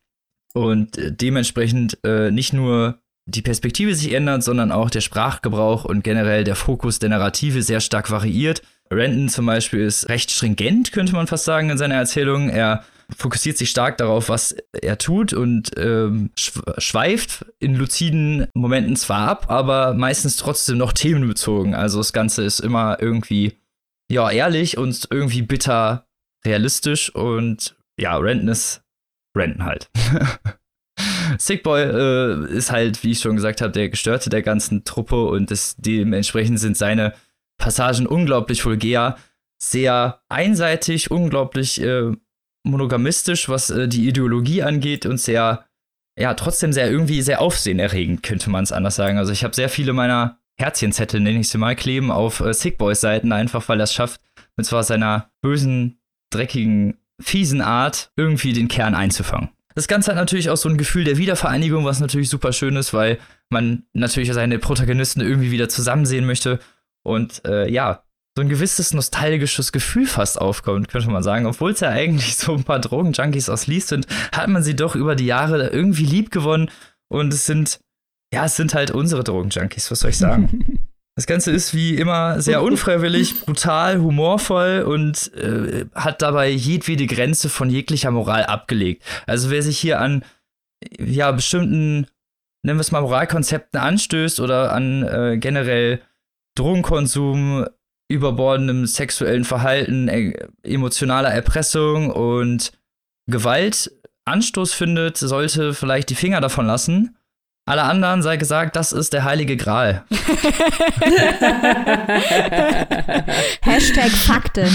und 0.54 0.96
äh, 0.96 1.12
dementsprechend 1.12 1.98
äh, 2.04 2.30
nicht 2.30 2.52
nur 2.52 3.01
die 3.26 3.42
Perspektive 3.42 3.94
sich 3.94 4.12
ändert, 4.12 4.42
sondern 4.42 4.72
auch 4.72 4.90
der 4.90 5.00
Sprachgebrauch 5.00 5.84
und 5.84 6.02
generell 6.02 6.44
der 6.44 6.56
Fokus 6.56 6.98
der 6.98 7.10
Narrative 7.10 7.62
sehr 7.62 7.80
stark 7.80 8.10
variiert. 8.10 8.62
Renton 8.90 9.28
zum 9.28 9.46
Beispiel 9.46 9.80
ist 9.80 10.08
recht 10.08 10.30
stringent, 10.30 10.92
könnte 10.92 11.14
man 11.14 11.26
fast 11.26 11.44
sagen, 11.44 11.70
in 11.70 11.78
seiner 11.78 11.94
Erzählung. 11.94 12.50
Er 12.50 12.84
fokussiert 13.16 13.58
sich 13.58 13.70
stark 13.70 13.98
darauf, 13.98 14.28
was 14.28 14.54
er 14.72 14.98
tut 14.98 15.32
und 15.32 15.70
ähm, 15.76 16.30
schweift 16.36 17.46
in 17.58 17.74
luziden 17.74 18.46
Momenten 18.54 18.96
zwar 18.96 19.28
ab, 19.28 19.50
aber 19.50 19.94
meistens 19.94 20.36
trotzdem 20.36 20.78
noch 20.78 20.92
themenbezogen. 20.92 21.74
Also 21.74 21.98
das 21.98 22.12
Ganze 22.12 22.42
ist 22.44 22.60
immer 22.60 22.98
irgendwie, 23.00 23.58
ja, 24.10 24.30
ehrlich 24.30 24.78
und 24.78 25.08
irgendwie 25.10 25.42
bitter 25.42 26.06
realistisch 26.44 27.14
und 27.14 27.76
ja, 27.98 28.16
Renton 28.16 28.48
ist 28.48 28.82
Renton 29.36 29.64
halt. 29.64 29.88
Sickboy 31.38 31.82
äh, 31.82 32.52
ist 32.52 32.72
halt, 32.72 33.02
wie 33.02 33.12
ich 33.12 33.20
schon 33.20 33.36
gesagt 33.36 33.60
habe, 33.60 33.72
der 33.72 33.88
Gestörte 33.88 34.30
der 34.30 34.42
ganzen 34.42 34.84
Truppe 34.84 35.24
und 35.24 35.50
das, 35.50 35.76
dementsprechend 35.78 36.60
sind 36.60 36.76
seine 36.76 37.14
Passagen 37.58 38.06
unglaublich 38.06 38.64
vulgär, 38.64 39.16
sehr 39.58 40.20
einseitig, 40.28 41.10
unglaublich 41.10 41.80
äh, 41.80 42.12
monogamistisch, 42.64 43.48
was 43.48 43.70
äh, 43.70 43.88
die 43.88 44.08
Ideologie 44.08 44.62
angeht 44.62 45.06
und 45.06 45.18
sehr, 45.18 45.66
ja, 46.18 46.34
trotzdem 46.34 46.72
sehr 46.72 46.90
irgendwie 46.90 47.22
sehr 47.22 47.40
aufsehenerregend, 47.40 48.22
könnte 48.22 48.50
man 48.50 48.64
es 48.64 48.72
anders 48.72 48.96
sagen. 48.96 49.18
Also 49.18 49.32
ich 49.32 49.44
habe 49.44 49.54
sehr 49.54 49.68
viele 49.68 49.92
meiner 49.92 50.38
Herzchenzettel, 50.58 51.20
nenne 51.20 51.40
ich 51.40 51.48
sie 51.48 51.58
mal, 51.58 51.76
kleben 51.76 52.10
auf 52.10 52.40
äh, 52.40 52.52
Sick 52.52 52.78
Boys 52.78 53.00
Seiten, 53.00 53.32
einfach 53.32 53.68
weil 53.68 53.80
er 53.80 53.84
es 53.84 53.94
schafft, 53.94 54.20
mit 54.56 54.66
zwar 54.66 54.82
seiner 54.82 55.30
bösen, 55.40 56.00
dreckigen, 56.30 56.98
fiesen 57.20 57.60
Art 57.60 58.10
irgendwie 58.16 58.52
den 58.52 58.68
Kern 58.68 58.94
einzufangen. 58.94 59.50
Das 59.74 59.88
Ganze 59.88 60.10
hat 60.10 60.16
natürlich 60.16 60.50
auch 60.50 60.56
so 60.56 60.68
ein 60.68 60.78
Gefühl 60.78 61.04
der 61.04 61.18
Wiedervereinigung, 61.18 61.84
was 61.84 62.00
natürlich 62.00 62.28
super 62.28 62.52
schön 62.52 62.76
ist, 62.76 62.92
weil 62.92 63.18
man 63.50 63.84
natürlich 63.92 64.32
seine 64.32 64.58
Protagonisten 64.58 65.20
irgendwie 65.20 65.50
wieder 65.50 65.68
zusammen 65.68 66.06
sehen 66.06 66.26
möchte. 66.26 66.58
Und 67.04 67.44
äh, 67.46 67.70
ja, 67.70 68.04
so 68.36 68.42
ein 68.42 68.48
gewisses 68.48 68.94
nostalgisches 68.94 69.72
Gefühl 69.72 70.06
fast 70.06 70.40
aufkommt, 70.40 70.88
könnte 70.88 71.10
man 71.10 71.22
sagen. 71.22 71.46
Obwohl 71.46 71.72
es 71.72 71.80
ja 71.80 71.90
eigentlich 71.90 72.36
so 72.38 72.54
ein 72.54 72.64
paar 72.64 72.80
Drogenjunkies 72.80 73.48
aus 73.48 73.66
Lies 73.66 73.88
sind, 73.88 74.06
hat 74.32 74.48
man 74.48 74.62
sie 74.62 74.76
doch 74.76 74.94
über 74.94 75.14
die 75.14 75.26
Jahre 75.26 75.68
irgendwie 75.68 76.06
lieb 76.06 76.30
gewonnen. 76.30 76.70
Und 77.08 77.32
es 77.32 77.46
sind, 77.46 77.80
ja, 78.32 78.46
es 78.46 78.56
sind 78.56 78.74
halt 78.74 78.90
unsere 78.90 79.24
Drogenjunkies, 79.24 79.90
was 79.90 80.00
soll 80.00 80.10
ich 80.10 80.18
sagen? 80.18 80.88
Das 81.14 81.26
Ganze 81.26 81.50
ist 81.50 81.74
wie 81.74 81.96
immer 81.96 82.40
sehr 82.40 82.62
unfreiwillig, 82.62 83.40
brutal, 83.40 84.00
humorvoll 84.00 84.82
und 84.86 85.32
äh, 85.34 85.86
hat 85.94 86.22
dabei 86.22 86.50
jedwede 86.50 87.06
Grenze 87.06 87.48
von 87.48 87.70
jeglicher 87.70 88.10
Moral 88.10 88.44
abgelegt. 88.44 89.02
Also 89.26 89.50
wer 89.50 89.62
sich 89.62 89.78
hier 89.78 90.00
an 90.00 90.24
ja 90.98 91.30
bestimmten, 91.30 92.06
nennen 92.64 92.78
wir 92.78 92.82
es 92.82 92.92
mal 92.92 93.02
Moralkonzepten 93.02 93.80
anstößt 93.80 94.40
oder 94.40 94.72
an 94.72 95.02
äh, 95.02 95.36
generell 95.38 96.00
Drogenkonsum, 96.54 97.66
überbordendem 98.08 98.86
sexuellen 98.86 99.44
Verhalten, 99.44 100.08
e 100.08 100.34
emotionaler 100.62 101.30
Erpressung 101.30 102.10
und 102.10 102.72
Gewalt 103.26 103.90
Anstoß 104.24 104.72
findet, 104.72 105.16
sollte 105.16 105.74
vielleicht 105.74 106.10
die 106.10 106.14
Finger 106.14 106.40
davon 106.40 106.66
lassen. 106.66 107.16
Alle 107.64 107.84
anderen 107.84 108.22
sei 108.22 108.36
gesagt, 108.36 108.74
das 108.74 108.92
ist 108.92 109.12
der 109.12 109.22
heilige 109.24 109.56
Gral. 109.56 110.04
Hashtag 113.62 114.10
Fakten. 114.10 114.68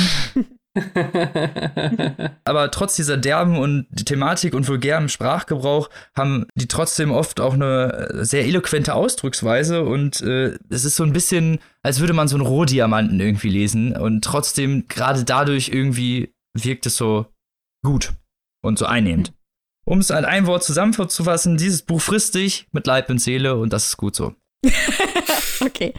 Aber 2.45 2.71
trotz 2.71 2.95
dieser 2.95 3.17
derben 3.17 3.57
und 3.57 3.87
Thematik 4.05 4.53
und 4.53 4.67
vulgärem 4.67 5.09
Sprachgebrauch 5.09 5.89
haben 6.15 6.45
die 6.55 6.67
trotzdem 6.67 7.11
oft 7.11 7.39
auch 7.39 7.53
eine 7.53 8.09
sehr 8.23 8.45
eloquente 8.45 8.93
Ausdrucksweise 8.93 9.83
und 9.83 10.21
äh, 10.21 10.57
es 10.69 10.85
ist 10.85 10.95
so 10.95 11.03
ein 11.03 11.13
bisschen, 11.13 11.59
als 11.83 11.99
würde 11.99 12.13
man 12.13 12.27
so 12.27 12.35
einen 12.37 12.45
Rohdiamanten 12.45 13.19
irgendwie 13.19 13.49
lesen 13.49 13.95
und 13.95 14.23
trotzdem 14.23 14.87
gerade 14.87 15.23
dadurch 15.23 15.69
irgendwie 15.69 16.33
wirkt 16.53 16.85
es 16.85 16.97
so 16.97 17.25
gut 17.83 18.13
und 18.61 18.79
so 18.79 18.85
einnehmend. 18.85 19.33
Um 19.87 19.99
es 19.99 20.09
in 20.09 20.25
ein 20.25 20.47
Wort 20.47 20.65
zusammenzufassen, 20.65 21.55
dieses 21.55 21.81
Buch 21.81 22.01
frisst 22.01 22.35
dich 22.35 22.67
mit 22.73 22.85
Leib 22.85 23.09
und 23.09 23.19
Seele 23.19 23.55
und 23.55 23.71
das 23.71 23.87
ist 23.87 23.95
gut 23.95 24.17
so. 24.17 24.33
okay. 25.61 25.93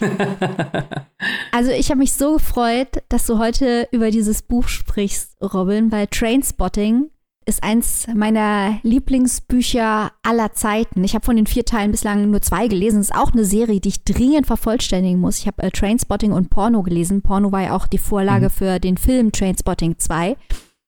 Also 1.53 1.71
ich 1.71 1.89
habe 1.89 2.01
mich 2.01 2.13
so 2.13 2.35
gefreut, 2.35 3.03
dass 3.09 3.25
du 3.25 3.39
heute 3.39 3.89
über 3.91 4.11
dieses 4.11 4.43
Buch 4.43 4.69
sprichst, 4.69 5.39
Robin, 5.41 5.91
weil 5.91 6.07
Trainspotting 6.07 7.09
ist 7.47 7.63
eins 7.63 8.07
meiner 8.15 8.79
Lieblingsbücher 8.83 10.13
aller 10.23 10.53
Zeiten. 10.53 11.03
Ich 11.03 11.15
habe 11.15 11.25
von 11.25 11.37
den 11.37 11.47
vier 11.47 11.65
Teilen 11.65 11.93
bislang 11.93 12.31
nur 12.31 12.43
zwei 12.43 12.69
gelesen. 12.69 13.01
Es 13.01 13.09
ist 13.09 13.17
auch 13.17 13.33
eine 13.33 13.47
Serie, 13.47 13.81
die 13.81 13.89
ich 13.89 14.05
dringend 14.05 14.47
vervollständigen 14.47 15.19
muss. 15.19 15.39
Ich 15.39 15.47
habe 15.47 15.63
äh, 15.63 15.71
Trainspotting 15.71 16.33
und 16.33 16.51
Porno 16.51 16.83
gelesen. 16.83 17.23
Porno 17.23 17.53
war 17.53 17.63
ja 17.63 17.75
auch 17.75 17.87
die 17.87 17.97
Vorlage 17.97 18.47
mhm. 18.47 18.51
für 18.51 18.79
den 18.81 18.99
Film 18.99 19.33
Trainspotting 19.33 19.97
2. 19.97 20.37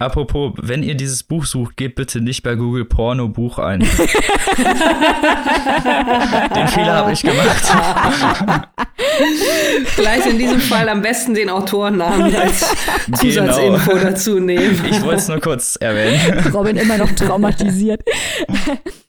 Apropos, 0.00 0.54
wenn 0.56 0.82
ihr 0.82 0.94
dieses 0.94 1.22
Buch 1.22 1.44
sucht, 1.44 1.76
gebt 1.76 1.96
bitte 1.96 2.22
nicht 2.22 2.42
bei 2.42 2.54
Google 2.54 2.86
Porno 2.86 3.28
Buch 3.28 3.58
ein. 3.58 3.80
Den 3.80 3.88
Fehler 6.68 6.94
habe 6.94 7.12
ich 7.12 7.20
gemacht. 7.20 7.62
Vielleicht 9.84 10.26
in 10.26 10.38
diesem 10.38 10.58
Fall 10.58 10.88
am 10.88 11.02
besten 11.02 11.34
den 11.34 11.50
Autorennamen 11.50 12.34
als 12.34 12.74
Zusatzinfo 13.12 13.90
genau. 13.90 14.02
dazu 14.02 14.40
nehmen. 14.40 14.82
Ich 14.88 15.02
wollte 15.02 15.16
es 15.16 15.28
nur 15.28 15.40
kurz 15.40 15.76
erwähnen. 15.76 16.50
Robin 16.54 16.78
immer 16.78 16.96
noch 16.96 17.10
traumatisiert. 17.10 18.02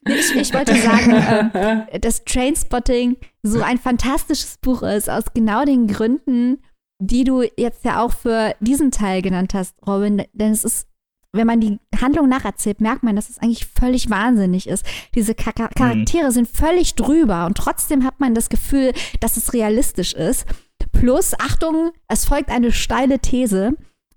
ich, 0.06 0.36
ich, 0.36 0.54
wollte 0.54 0.76
sagen, 0.76 1.88
äh, 1.90 2.00
dass 2.02 2.26
Trainspotting 2.26 3.16
so 3.44 3.62
ein 3.62 3.78
fantastisches 3.78 4.58
Buch 4.58 4.84
ist, 4.84 5.10
aus 5.10 5.24
genau 5.34 5.64
den 5.64 5.88
Gründen, 5.88 6.62
die 7.02 7.24
du 7.24 7.42
jetzt 7.58 7.84
ja 7.84 8.02
auch 8.02 8.12
für 8.12 8.54
diesen 8.60 8.92
Teil 8.92 9.22
genannt 9.22 9.54
hast, 9.54 9.76
Robin, 9.86 10.24
denn 10.34 10.52
es 10.52 10.64
ist, 10.64 10.88
wenn 11.34 11.48
man 11.48 11.60
die 11.60 11.80
Handlung 12.00 12.30
nacherzählt, 12.30 12.80
merkt 12.80 13.04
man, 13.04 13.16
dass 13.16 13.30
es 13.30 13.40
eigentlich 13.40 13.66
völlig 13.66 14.10
wahnsinnig 14.10 14.68
ist. 14.68 14.86
Diese 15.16 15.34
Char 15.34 15.54
Charaktere 15.54 16.28
mhm. 16.28 16.32
sind 16.32 16.48
völlig 16.48 16.96
drüber 16.96 17.46
und 17.48 17.58
trotzdem 17.58 18.04
hat 18.04 18.20
man 18.20 18.36
das 18.36 18.50
Gefühl, 18.50 18.94
dass 19.20 19.38
es 19.38 19.54
realistisch 19.54 20.14
ist. 20.14 20.46
Plus, 20.92 21.34
Achtung, 21.40 21.92
es 22.08 22.26
folgt 22.26 22.52
eine 22.52 22.72
steile 22.72 23.20
These. 23.20 23.74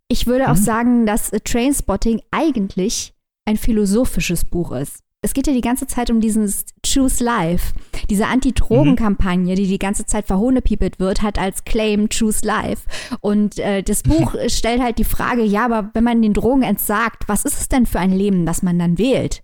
Ich 0.08 0.26
würde 0.26 0.44
mhm. 0.44 0.50
auch 0.50 0.56
sagen, 0.56 1.06
dass 1.06 1.30
Trainspotting 1.30 2.20
eigentlich 2.30 3.14
ein 3.46 3.56
philosophisches 3.56 4.44
Buch 4.44 4.72
ist 4.72 5.03
es 5.24 5.32
geht 5.32 5.46
ja 5.46 5.54
die 5.54 5.62
ganze 5.62 5.86
Zeit 5.86 6.10
um 6.10 6.20
dieses 6.20 6.66
Choose 6.86 7.24
Life. 7.24 7.72
Diese 8.10 8.26
Anti-Drogen-Kampagne, 8.26 9.54
die 9.54 9.66
die 9.66 9.78
ganze 9.78 10.04
Zeit 10.04 10.26
verhohnepiepelt 10.26 11.00
wird, 11.00 11.22
hat 11.22 11.38
als 11.38 11.64
Claim 11.64 12.10
Choose 12.10 12.46
Life. 12.46 12.82
Und 13.20 13.58
äh, 13.58 13.82
das 13.82 14.02
Buch 14.02 14.34
stellt 14.48 14.82
halt 14.82 14.98
die 14.98 15.04
Frage, 15.04 15.42
ja, 15.42 15.64
aber 15.64 15.90
wenn 15.94 16.04
man 16.04 16.20
den 16.20 16.34
Drogen 16.34 16.62
entsagt, 16.62 17.24
was 17.26 17.46
ist 17.46 17.58
es 17.58 17.68
denn 17.68 17.86
für 17.86 18.00
ein 18.00 18.12
Leben, 18.12 18.44
das 18.44 18.62
man 18.62 18.78
dann 18.78 18.98
wählt? 18.98 19.42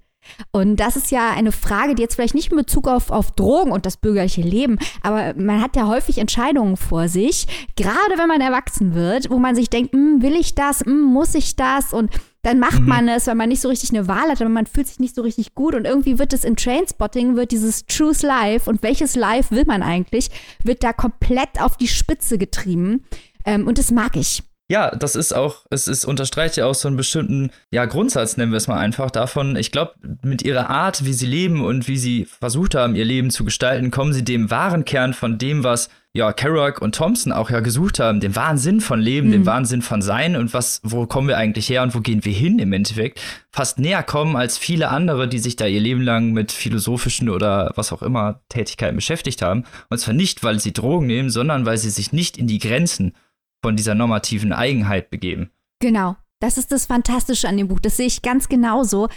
Und 0.53 0.77
das 0.77 0.97
ist 0.97 1.11
ja 1.11 1.31
eine 1.31 1.51
Frage, 1.51 1.95
die 1.95 2.03
jetzt 2.03 2.15
vielleicht 2.15 2.35
nicht 2.35 2.53
in 2.53 2.59
Bezug 2.59 2.87
auf, 2.87 3.11
auf 3.11 3.33
Drogen 3.33 3.73
und 3.73 3.87
das 3.87 3.97
bürgerliche 3.97 4.43
Leben, 4.43 4.79
aber 5.03 5.35
man 5.35 5.63
hat 5.63 5.77
ja 5.77 5.89
häufig 5.89 6.19
Entscheidungen 6.19 6.77
vor 6.77 7.09
sich, 7.09 7.47
gerade 7.75 8.19
wenn 8.19 8.29
man 8.29 8.43
erwachsen 8.43 8.95
wird, 8.95 9.31
wo 9.31 9.39
man 9.39 9.57
sich 9.57 9.71
denkt, 9.71 9.93
hm, 9.93 10.21
will 10.23 10.37
ich 10.37 10.55
das, 10.55 10.81
hm, 10.81 11.01
muss 11.03 11.35
ich 11.35 11.57
das? 11.57 11.95
Und 11.95 12.11
dann 12.43 12.59
macht 12.59 12.81
mhm. 12.81 12.89
man 12.89 13.09
es, 13.09 13.27
weil 13.27 13.35
man 13.35 13.49
nicht 13.49 13.61
so 13.61 13.69
richtig 13.69 13.91
eine 13.91 14.09
Wahl 14.09 14.31
hat, 14.31 14.41
aber 14.41 14.51
man 14.51 14.67
fühlt 14.67 14.89
sich 14.89 14.99
nicht 14.99 15.15
so 15.15 15.23
richtig 15.23 15.55
gut 15.55 15.75
und 15.75 15.85
irgendwie 15.85 16.19
wird 16.19 16.33
es 16.33 16.45
in 16.45 16.57
Trainspotting, 16.57 17.37
wird 17.37 17.53
dieses 17.53 17.85
Truth 17.87 18.23
Life 18.23 18.69
und 18.69 18.83
welches 18.83 19.17
Life 19.17 19.55
will 19.55 19.65
man 19.67 19.83
eigentlich, 19.83 20.31
wird 20.63 20.83
da 20.83 20.93
komplett 20.93 21.61
auf 21.61 21.77
die 21.77 21.89
Spitze 21.89 22.39
getrieben 22.39 23.05
ähm, 23.45 23.67
und 23.67 23.79
das 23.79 23.91
mag 23.91 24.17
ich. 24.17 24.43
Ja, 24.71 24.95
das 24.95 25.17
ist 25.17 25.33
auch, 25.33 25.67
es 25.71 25.89
ist, 25.89 26.05
unterstreicht 26.05 26.57
ja 26.57 26.67
auch 26.67 26.77
so 26.77 26.87
einen 26.87 26.97
bestimmten, 26.97 27.51
ja, 27.73 27.87
Grundsatz, 27.87 28.37
nennen 28.37 28.53
wir 28.53 28.57
es 28.57 28.69
mal 28.69 28.79
einfach, 28.79 29.11
davon, 29.11 29.57
ich 29.57 29.73
glaube, 29.73 29.95
mit 30.23 30.43
ihrer 30.43 30.71
Art, 30.71 31.05
wie 31.05 31.13
sie 31.13 31.27
leben 31.27 31.65
und 31.65 31.89
wie 31.89 31.99
sie 31.99 32.25
versucht 32.25 32.77
haben, 32.77 32.95
ihr 32.95 33.05
Leben 33.05 33.31
zu 33.31 33.45
gestalten, 33.45 33.91
kommen 33.91 34.13
sie 34.13 34.23
dem 34.23 34.49
wahren 34.49 34.85
Kern 34.85 35.13
von 35.13 35.39
dem, 35.39 35.65
was 35.65 35.91
ja, 36.13 36.33
Kerouac 36.33 36.83
und 36.83 36.95
Thompson 36.95 37.33
auch 37.33 37.51
ja 37.51 37.61
gesucht 37.61 38.01
haben, 38.01 38.19
den 38.19 38.35
wahren 38.35 38.59
Sinn 38.59 38.81
von 38.81 39.01
Leben, 39.01 39.29
mhm. 39.29 39.33
den 39.33 39.47
wahren 39.47 39.65
Sinn 39.65 39.81
von 39.81 40.03
Sein 40.03 40.35
und 40.35 40.53
was, 40.53 40.81
wo 40.83 41.07
kommen 41.07 41.29
wir 41.29 41.37
eigentlich 41.37 41.69
her 41.69 41.83
und 41.83 41.95
wo 41.95 42.01
gehen 42.01 42.25
wir 42.25 42.33
hin 42.33 42.59
im 42.59 42.73
Endeffekt, 42.73 43.21
fast 43.51 43.79
näher 43.79 44.03
kommen 44.03 44.35
als 44.35 44.59
viele 44.59 44.89
andere, 44.89 45.29
die 45.29 45.39
sich 45.39 45.55
da 45.55 45.67
ihr 45.67 45.81
Leben 45.81 46.03
lang 46.03 46.33
mit 46.33 46.51
philosophischen 46.51 47.29
oder 47.29 47.73
was 47.77 47.93
auch 47.93 48.03
immer 48.03 48.41
Tätigkeiten 48.49 48.97
beschäftigt 48.97 49.41
haben. 49.41 49.65
Und 49.89 49.99
zwar 49.99 50.15
nicht, 50.15 50.43
weil 50.43 50.59
sie 50.59 50.73
Drogen 50.73 51.07
nehmen, 51.07 51.31
sondern 51.31 51.65
weil 51.65 51.79
sie 51.79 51.91
sich 51.91 52.13
nicht 52.13 52.37
in 52.37 52.49
die 52.49 52.59
Grenzen 52.59 53.15
von 53.63 53.77
dieser 53.77 53.95
normativen 53.95 54.53
Eigenheit 54.53 55.11
begeben. 55.11 55.51
Genau. 55.79 56.17
Das 56.41 56.57
ist 56.57 56.73
das 56.73 56.87
Fantastische 56.87 57.49
an 57.49 57.59
dem 57.59 57.69
Buch. 57.69 57.81
Das 57.81 57.99
sehe 57.99 58.07
ich 58.07 58.23
ganz 58.23 58.49
genauso. 58.49 59.09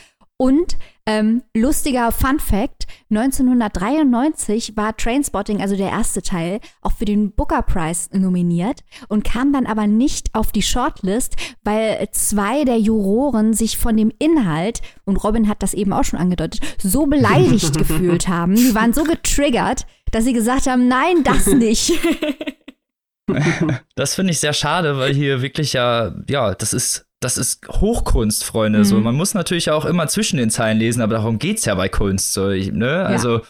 Und 0.44 0.76
ähm, 1.06 1.42
lustiger 1.56 2.12
Fun 2.12 2.38
Fact: 2.38 2.86
1993 3.10 4.76
war 4.76 4.98
Trainspotting, 4.98 5.62
also 5.62 5.78
der 5.78 5.88
erste 5.88 6.22
Teil, 6.22 6.60
auch 6.82 6.92
für 6.92 7.06
den 7.06 7.32
Booker 7.32 7.62
Prize 7.62 8.10
nominiert 8.12 8.82
und 9.08 9.24
kam 9.24 9.54
dann 9.54 9.66
aber 9.66 9.88
nicht 9.88 10.36
auf 10.36 10.52
die 10.52 10.62
Shortlist, 10.62 11.38
weil 11.64 12.10
zwei 12.12 12.66
der 12.66 12.78
Juroren 12.78 13.54
sich 13.54 13.78
von 13.78 13.96
dem 13.96 14.12
Inhalt, 14.20 14.82
und 15.06 15.16
Robin 15.16 15.48
hat 15.48 15.64
das 15.64 15.74
eben 15.74 15.94
auch 15.94 16.04
schon 16.04 16.20
angedeutet, 16.20 16.60
so 16.78 17.06
beleidigt 17.06 17.78
gefühlt 17.78 18.28
haben. 18.28 18.56
Die 18.56 18.76
waren 18.76 18.92
so 18.92 19.06
getriggert, 19.06 19.86
dass 20.12 20.26
sie 20.26 20.34
gesagt 20.34 20.68
haben: 20.68 20.90
Nein, 20.90 21.24
das 21.24 21.48
nicht. 21.48 21.94
das 23.96 24.16
finde 24.16 24.32
ich 24.32 24.40
sehr 24.40 24.54
schade, 24.54 24.98
weil 24.98 25.14
hier 25.14 25.42
wirklich 25.42 25.74
ja, 25.74 26.14
ja, 26.28 26.54
das 26.54 26.74
ist, 26.74 27.08
das 27.24 27.38
ist 27.38 27.68
Hochkunst, 27.68 28.44
Freunde. 28.44 28.80
Mhm. 28.80 28.84
So, 28.84 29.00
man 29.00 29.16
muss 29.16 29.34
natürlich 29.34 29.72
auch 29.72 29.86
immer 29.86 30.08
zwischen 30.08 30.38
den 30.38 30.50
Zeilen 30.50 30.78
lesen, 30.78 31.02
aber 31.02 31.16
darum 31.16 31.40
geht 31.40 31.60
es 31.60 31.66
ja 31.66 31.76
bei 31.76 31.90
Kunst. 31.90 32.34
So, 32.34 32.50
ich, 32.50 32.72
ne? 32.72 32.88
Ja. 32.88 33.04
Also 33.06 33.42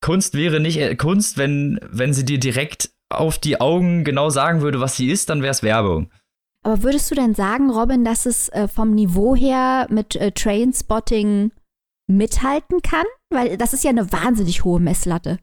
Kunst 0.00 0.34
wäre 0.34 0.60
nicht 0.60 0.78
äh, 0.78 0.94
Kunst, 0.96 1.38
wenn, 1.38 1.80
wenn 1.90 2.12
sie 2.12 2.24
dir 2.24 2.38
direkt 2.38 2.90
auf 3.10 3.38
die 3.38 3.60
Augen 3.60 4.04
genau 4.04 4.30
sagen 4.30 4.60
würde, 4.60 4.80
was 4.80 4.96
sie 4.96 5.10
ist, 5.10 5.30
dann 5.30 5.42
wäre 5.42 5.52
es 5.52 5.62
Werbung. 5.62 6.10
Aber 6.62 6.82
würdest 6.82 7.10
du 7.10 7.14
denn 7.14 7.34
sagen, 7.34 7.70
Robin, 7.70 8.04
dass 8.04 8.26
es 8.26 8.48
äh, 8.50 8.68
vom 8.68 8.94
Niveau 8.94 9.36
her 9.36 9.86
mit 9.90 10.16
äh, 10.16 10.32
Trainspotting 10.32 11.52
mithalten 12.06 12.80
kann? 12.82 13.04
Weil 13.30 13.56
das 13.56 13.72
ist 13.72 13.84
ja 13.84 13.90
eine 13.90 14.12
wahnsinnig 14.12 14.64
hohe 14.64 14.80
Messlatte. 14.80 15.38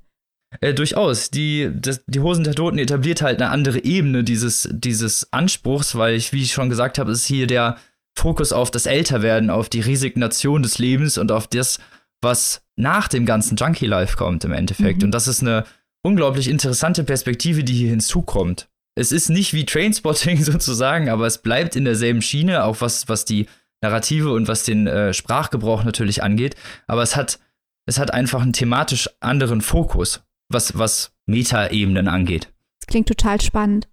Äh, 0.59 0.73
durchaus. 0.73 1.31
Die, 1.31 1.69
das, 1.73 2.03
die 2.07 2.19
Hosen 2.19 2.43
der 2.43 2.55
Toten 2.55 2.77
etabliert 2.77 3.21
halt 3.21 3.41
eine 3.41 3.51
andere 3.51 3.83
Ebene 3.83 4.23
dieses, 4.23 4.67
dieses 4.71 5.31
Anspruchs, 5.31 5.95
weil 5.95 6.15
ich, 6.15 6.33
wie 6.33 6.41
ich 6.41 6.51
schon 6.51 6.69
gesagt 6.69 6.99
habe, 6.99 7.11
ist 7.11 7.25
hier 7.25 7.47
der 7.47 7.77
Fokus 8.17 8.51
auf 8.51 8.71
das 8.71 8.85
Älterwerden, 8.85 9.49
auf 9.49 9.69
die 9.69 9.79
Resignation 9.79 10.61
des 10.61 10.77
Lebens 10.79 11.17
und 11.17 11.31
auf 11.31 11.47
das, 11.47 11.79
was 12.21 12.63
nach 12.75 13.07
dem 13.07 13.25
ganzen 13.25 13.55
Junkie-Life 13.55 14.17
kommt 14.17 14.43
im 14.43 14.51
Endeffekt. 14.51 14.99
Mhm. 14.99 15.05
Und 15.05 15.11
das 15.11 15.27
ist 15.27 15.41
eine 15.41 15.63
unglaublich 16.03 16.49
interessante 16.49 17.03
Perspektive, 17.03 17.63
die 17.63 17.73
hier 17.73 17.89
hinzukommt. 17.89 18.67
Es 18.95 19.13
ist 19.13 19.29
nicht 19.29 19.53
wie 19.53 19.65
Trainspotting 19.65 20.43
sozusagen, 20.43 21.09
aber 21.09 21.25
es 21.25 21.37
bleibt 21.37 21.77
in 21.77 21.85
derselben 21.85 22.21
Schiene, 22.21 22.65
auch 22.65 22.81
was, 22.81 23.07
was 23.07 23.23
die 23.23 23.47
Narrative 23.81 24.31
und 24.33 24.47
was 24.47 24.63
den 24.63 24.85
äh, 24.85 25.13
Sprachgebrauch 25.13 25.83
natürlich 25.85 26.21
angeht. 26.21 26.55
Aber 26.87 27.01
es 27.01 27.15
hat, 27.15 27.39
es 27.85 27.97
hat 27.97 28.13
einfach 28.13 28.41
einen 28.41 28.53
thematisch 28.53 29.09
anderen 29.21 29.61
Fokus 29.61 30.21
was, 30.53 30.77
was 30.77 31.11
Metaebenen 31.25 32.07
angeht. 32.07 32.49
Das 32.79 32.87
klingt 32.87 33.07
total 33.07 33.39
spannend. 33.41 33.87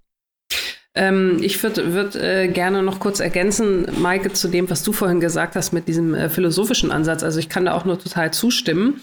Ähm, 0.94 1.38
ich 1.40 1.62
würde 1.62 1.92
würd, 1.92 2.16
äh, 2.16 2.48
gerne 2.48 2.82
noch 2.82 2.98
kurz 2.98 3.20
ergänzen, 3.20 3.86
Maike, 4.00 4.32
zu 4.32 4.48
dem, 4.48 4.68
was 4.68 4.82
du 4.82 4.92
vorhin 4.92 5.20
gesagt 5.20 5.54
hast 5.54 5.72
mit 5.72 5.86
diesem 5.86 6.14
äh, 6.14 6.28
philosophischen 6.28 6.90
Ansatz. 6.90 7.22
Also 7.22 7.38
ich 7.38 7.48
kann 7.48 7.66
da 7.66 7.74
auch 7.74 7.84
nur 7.84 7.98
total 7.98 8.32
zustimmen. 8.32 9.00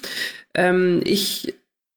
Ähm, 0.54 1.02
ich 1.06 1.54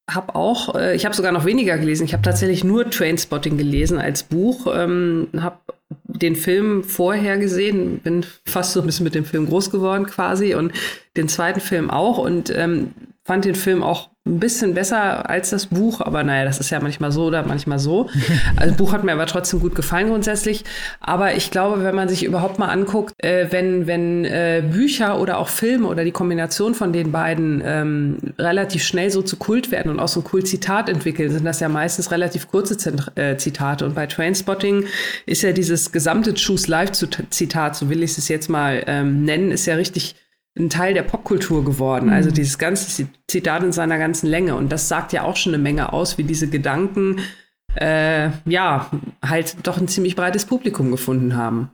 habe 0.09 0.35
auch, 0.35 0.75
äh, 0.75 0.94
ich 0.94 1.05
habe 1.05 1.16
sogar 1.16 1.33
noch 1.33 1.44
weniger 1.44 1.77
gelesen. 1.79 2.05
Ich 2.05 2.12
habe 2.12 2.23
tatsächlich 2.23 2.64
nur 2.64 2.88
Trainspotting 2.90 3.59
gelesen 3.59 3.99
als 3.99 4.23
Buch. 4.23 4.66
Ähm, 4.73 5.29
habe 5.37 5.59
den 6.05 6.37
Film 6.37 6.85
vorher 6.85 7.38
gesehen, 7.38 7.99
bin 7.99 8.25
fast 8.44 8.73
so 8.73 8.81
ein 8.81 8.87
bisschen 8.87 9.05
mit 9.05 9.14
dem 9.14 9.25
Film 9.25 9.47
groß 9.47 9.71
geworden 9.71 10.07
quasi 10.07 10.55
und 10.55 10.73
den 11.16 11.29
zweiten 11.29 11.61
Film 11.61 11.90
auch 11.90 12.18
und 12.18 12.51
ähm, 12.55 12.92
fand 13.29 13.45
den 13.45 13.55
Film 13.55 13.83
auch 13.83 14.09
ein 14.27 14.41
bisschen 14.41 14.73
besser 14.73 15.29
als 15.29 15.51
das 15.51 15.67
Buch, 15.67 16.01
aber 16.01 16.25
naja, 16.25 16.47
das 16.47 16.61
ist 16.61 16.71
ja 16.71 16.81
manchmal 16.81 17.12
so 17.12 17.27
oder 17.27 17.43
manchmal 17.43 17.79
so. 17.79 18.09
Also 18.57 18.75
Buch 18.75 18.95
hat 18.95 19.05
mir 19.05 19.12
aber 19.12 19.27
trotzdem 19.27 19.61
gut 19.61 19.75
gefallen 19.75 20.09
grundsätzlich. 20.09 20.64
Aber 20.99 21.35
ich 21.35 21.51
glaube, 21.51 21.85
wenn 21.85 21.95
man 21.95 22.09
sich 22.09 22.25
überhaupt 22.25 22.59
mal 22.59 22.69
anguckt, 22.69 23.12
äh, 23.19 23.49
wenn, 23.51 23.87
wenn 23.87 24.25
äh, 24.25 24.62
Bücher 24.73 25.21
oder 25.21 25.37
auch 25.37 25.49
Filme 25.49 25.88
oder 25.88 26.05
die 26.05 26.11
Kombination 26.11 26.75
von 26.75 26.95
den 26.95 27.12
beiden 27.12 27.62
ähm, 27.62 28.17
relativ 28.38 28.83
schnell 28.83 29.11
so 29.11 29.21
zu 29.21 29.37
Kult 29.37 29.71
werden 29.71 29.91
und 29.91 30.01
auch 30.01 30.09
so 30.09 30.21
ein 30.21 30.25
Kult-Zitat 30.25 30.88
entwickeln, 30.88 31.31
sind 31.31 31.45
das 31.45 31.61
ja 31.61 31.69
meistens 31.69 32.11
relativ 32.11 32.49
kurze 32.49 32.79
Zent 32.79 33.12
äh, 33.17 33.37
Zitate. 33.37 33.85
Und 33.85 33.95
bei 33.95 34.07
Trainspotting 34.07 34.87
ist 35.27 35.43
ja 35.43 35.53
dieses 35.53 35.93
gesamte 35.93 36.33
Choose 36.33 36.71
Life-Zitat, 36.71 37.77
so 37.77 37.91
will 37.91 38.03
ich 38.03 38.17
es 38.17 38.29
jetzt 38.29 38.49
mal 38.49 38.85
ähm, 38.87 39.25
nennen, 39.25 39.51
ist 39.51 39.67
ja 39.67 39.75
richtig 39.75 40.17
ein 40.59 40.71
Teil 40.71 40.94
der 40.94 41.03
Popkultur 41.03 41.64
geworden. 41.64 42.07
Mhm. 42.07 42.12
Also 42.12 42.31
dieses 42.31 42.59
ganze 42.59 43.09
Zitat 43.27 43.62
in 43.62 43.73
seiner 43.73 43.99
ganzen 43.99 44.27
Länge. 44.27 44.55
Und 44.55 44.71
das 44.71 44.88
sagt 44.88 45.12
ja 45.12 45.23
auch 45.23 45.37
schon 45.37 45.55
eine 45.55 45.62
Menge 45.62 45.92
aus, 45.92 46.18
wie 46.18 46.25
diese 46.25 46.49
Gedanken 46.49 47.21
äh, 47.75 48.31
ja 48.47 48.90
halt 49.25 49.57
doch 49.66 49.79
ein 49.79 49.88
ziemlich 49.88 50.16
breites 50.16 50.47
Publikum 50.47 50.90
gefunden 50.90 51.37
haben. 51.37 51.71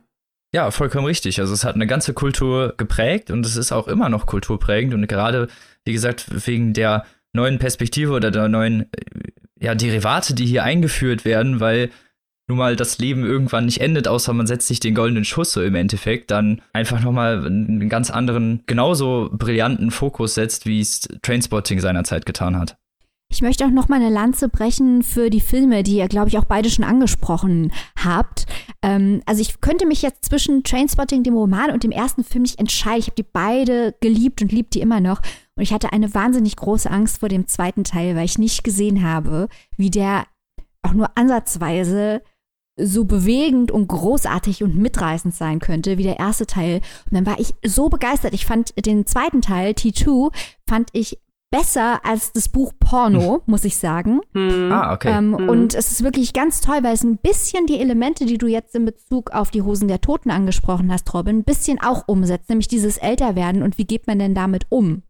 Ja, 0.53 0.71
vollkommen 0.71 1.05
richtig. 1.05 1.39
Also 1.39 1.53
es 1.53 1.65
hat 1.65 1.75
eine 1.75 1.87
ganze 1.87 2.13
Kultur 2.13 2.75
geprägt 2.77 3.29
und 3.29 3.45
es 3.45 3.57
ist 3.57 3.71
auch 3.71 3.87
immer 3.87 4.07
noch 4.09 4.25
kulturprägend. 4.25 4.93
Und 4.93 5.07
gerade, 5.07 5.47
wie 5.83 5.93
gesagt, 5.93 6.27
wegen 6.47 6.73
der 6.73 7.05
neuen 7.33 7.59
Perspektive 7.59 8.13
oder 8.13 8.31
der 8.31 8.47
neuen 8.47 8.89
ja, 9.59 9.75
Derivate, 9.75 10.33
die 10.33 10.45
hier 10.45 10.63
eingeführt 10.63 11.25
werden, 11.25 11.59
weil 11.59 11.89
nun 12.47 12.57
mal 12.57 12.75
das 12.75 12.99
Leben 12.99 13.23
irgendwann 13.23 13.65
nicht 13.65 13.81
endet, 13.81 14.07
außer 14.07 14.33
man 14.33 14.47
setzt 14.47 14.67
sich 14.67 14.79
den 14.79 14.93
goldenen 14.93 15.25
Schuss 15.25 15.51
so 15.51 15.61
im 15.61 15.75
Endeffekt, 15.75 16.31
dann 16.31 16.61
einfach 16.73 17.01
nochmal 17.01 17.45
einen 17.45 17.89
ganz 17.89 18.11
anderen, 18.11 18.61
genauso 18.67 19.29
brillanten 19.33 19.91
Fokus 19.91 20.35
setzt, 20.35 20.65
wie 20.65 20.79
es 20.79 21.07
Trainspotting 21.21 21.79
seinerzeit 21.79 22.25
getan 22.25 22.57
hat. 22.57 22.77
Ich 23.31 23.41
möchte 23.41 23.65
auch 23.65 23.71
noch 23.71 23.89
mal 23.89 23.99
eine 23.99 24.11
Lanze 24.11 24.47
brechen 24.47 25.01
für 25.01 25.29
die 25.29 25.41
Filme, 25.41 25.81
die 25.81 25.97
ihr, 25.97 26.07
glaube 26.07 26.29
ich, 26.29 26.37
auch 26.37 26.45
beide 26.45 26.69
schon 26.69 26.85
angesprochen 26.85 27.73
habt. 28.01 28.45
Ähm, 28.83 29.21
also 29.25 29.41
ich 29.41 29.59
könnte 29.61 29.87
mich 29.87 30.03
jetzt 30.03 30.25
zwischen 30.25 30.63
Trainspotting, 30.63 31.23
dem 31.23 31.33
Roman 31.33 31.71
und 31.71 31.83
dem 31.83 31.91
ersten 31.91 32.23
Film 32.23 32.43
nicht 32.43 32.59
entscheiden. 32.59 32.99
Ich 32.99 33.07
habe 33.07 33.15
die 33.15 33.23
beide 33.23 33.95
geliebt 33.99 34.41
und 34.41 34.51
liebe 34.51 34.69
die 34.71 34.79
immer 34.79 34.99
noch. 34.99 35.21
Und 35.55 35.63
ich 35.63 35.73
hatte 35.73 35.91
eine 35.91 36.13
wahnsinnig 36.13 36.55
große 36.55 36.89
Angst 36.89 37.19
vor 37.19 37.29
dem 37.29 37.47
zweiten 37.47 37.83
Teil, 37.83 38.15
weil 38.15 38.25
ich 38.25 38.37
nicht 38.37 38.63
gesehen 38.63 39.03
habe, 39.03 39.49
wie 39.75 39.89
der 39.89 40.27
auch 40.83 40.93
nur 40.93 41.09
ansatzweise 41.17 42.21
so 42.77 43.05
bewegend 43.05 43.71
und 43.71 43.87
großartig 43.87 44.63
und 44.63 44.75
mitreißend 44.75 45.33
sein 45.33 45.59
könnte 45.59 45.97
wie 45.97 46.03
der 46.03 46.19
erste 46.19 46.45
Teil. 46.45 46.81
Und 47.05 47.13
dann 47.13 47.25
war 47.25 47.39
ich 47.39 47.53
so 47.65 47.89
begeistert. 47.89 48.33
Ich 48.33 48.45
fand 48.45 48.73
den 48.85 49.05
zweiten 49.05 49.41
Teil, 49.41 49.71
T2, 49.71 50.31
fand 50.67 50.89
ich 50.93 51.19
besser 51.51 52.03
als 52.03 52.33
das 52.33 52.49
Buch 52.49 52.73
Porno, 52.79 53.41
muss 53.45 53.63
ich 53.63 53.77
sagen. 53.77 54.19
Hm. 54.33 54.71
Ah, 54.71 54.93
okay. 54.93 55.17
Ähm, 55.17 55.37
hm. 55.37 55.49
Und 55.49 55.73
es 55.73 55.91
ist 55.91 56.03
wirklich 56.03 56.33
ganz 56.33 56.59
toll, 56.59 56.79
weil 56.81 56.93
es 56.93 57.03
ein 57.03 57.17
bisschen 57.17 57.65
die 57.65 57.79
Elemente, 57.79 58.25
die 58.25 58.37
du 58.37 58.47
jetzt 58.47 58.75
in 58.75 58.83
Bezug 58.83 59.31
auf 59.31 59.51
die 59.51 59.61
Hosen 59.61 59.87
der 59.87 60.01
Toten 60.01 60.31
angesprochen 60.31 60.91
hast, 60.91 61.13
Robin, 61.13 61.39
ein 61.39 61.43
bisschen 61.43 61.79
auch 61.81 62.07
umsetzt, 62.07 62.49
nämlich 62.49 62.67
dieses 62.67 62.97
Älterwerden 62.97 63.63
und 63.63 63.77
wie 63.77 63.85
geht 63.85 64.07
man 64.07 64.19
denn 64.19 64.35
damit 64.35 64.65
um? 64.69 65.03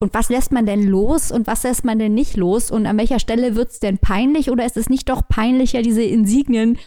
Und 0.00 0.14
was 0.14 0.28
lässt 0.28 0.50
man 0.50 0.66
denn 0.66 0.82
los 0.82 1.30
und 1.30 1.46
was 1.46 1.62
lässt 1.62 1.84
man 1.84 2.00
denn 2.00 2.14
nicht 2.14 2.36
los? 2.36 2.72
Und 2.72 2.86
an 2.86 2.98
welcher 2.98 3.20
Stelle 3.20 3.54
wird 3.54 3.70
es 3.70 3.78
denn 3.78 3.98
peinlich 3.98 4.50
oder 4.50 4.66
ist 4.66 4.76
es 4.76 4.90
nicht 4.90 5.08
doch 5.08 5.28
peinlicher, 5.28 5.82
diese 5.82 6.02
Insignien 6.02 6.78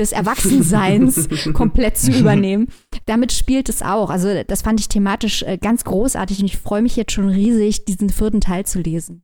des 0.00 0.12
Erwachsenseins 0.12 1.28
komplett 1.52 1.96
zu 1.98 2.10
übernehmen. 2.10 2.68
Damit 3.06 3.32
spielt 3.32 3.68
es 3.68 3.82
auch. 3.82 4.10
Also 4.10 4.42
das 4.42 4.62
fand 4.62 4.80
ich 4.80 4.88
thematisch 4.88 5.42
äh, 5.42 5.58
ganz 5.58 5.84
großartig 5.84 6.40
und 6.40 6.46
ich 6.46 6.58
freue 6.58 6.82
mich 6.82 6.96
jetzt 6.96 7.12
schon 7.12 7.28
riesig, 7.28 7.84
diesen 7.84 8.10
vierten 8.10 8.40
Teil 8.40 8.66
zu 8.66 8.80
lesen. 8.80 9.22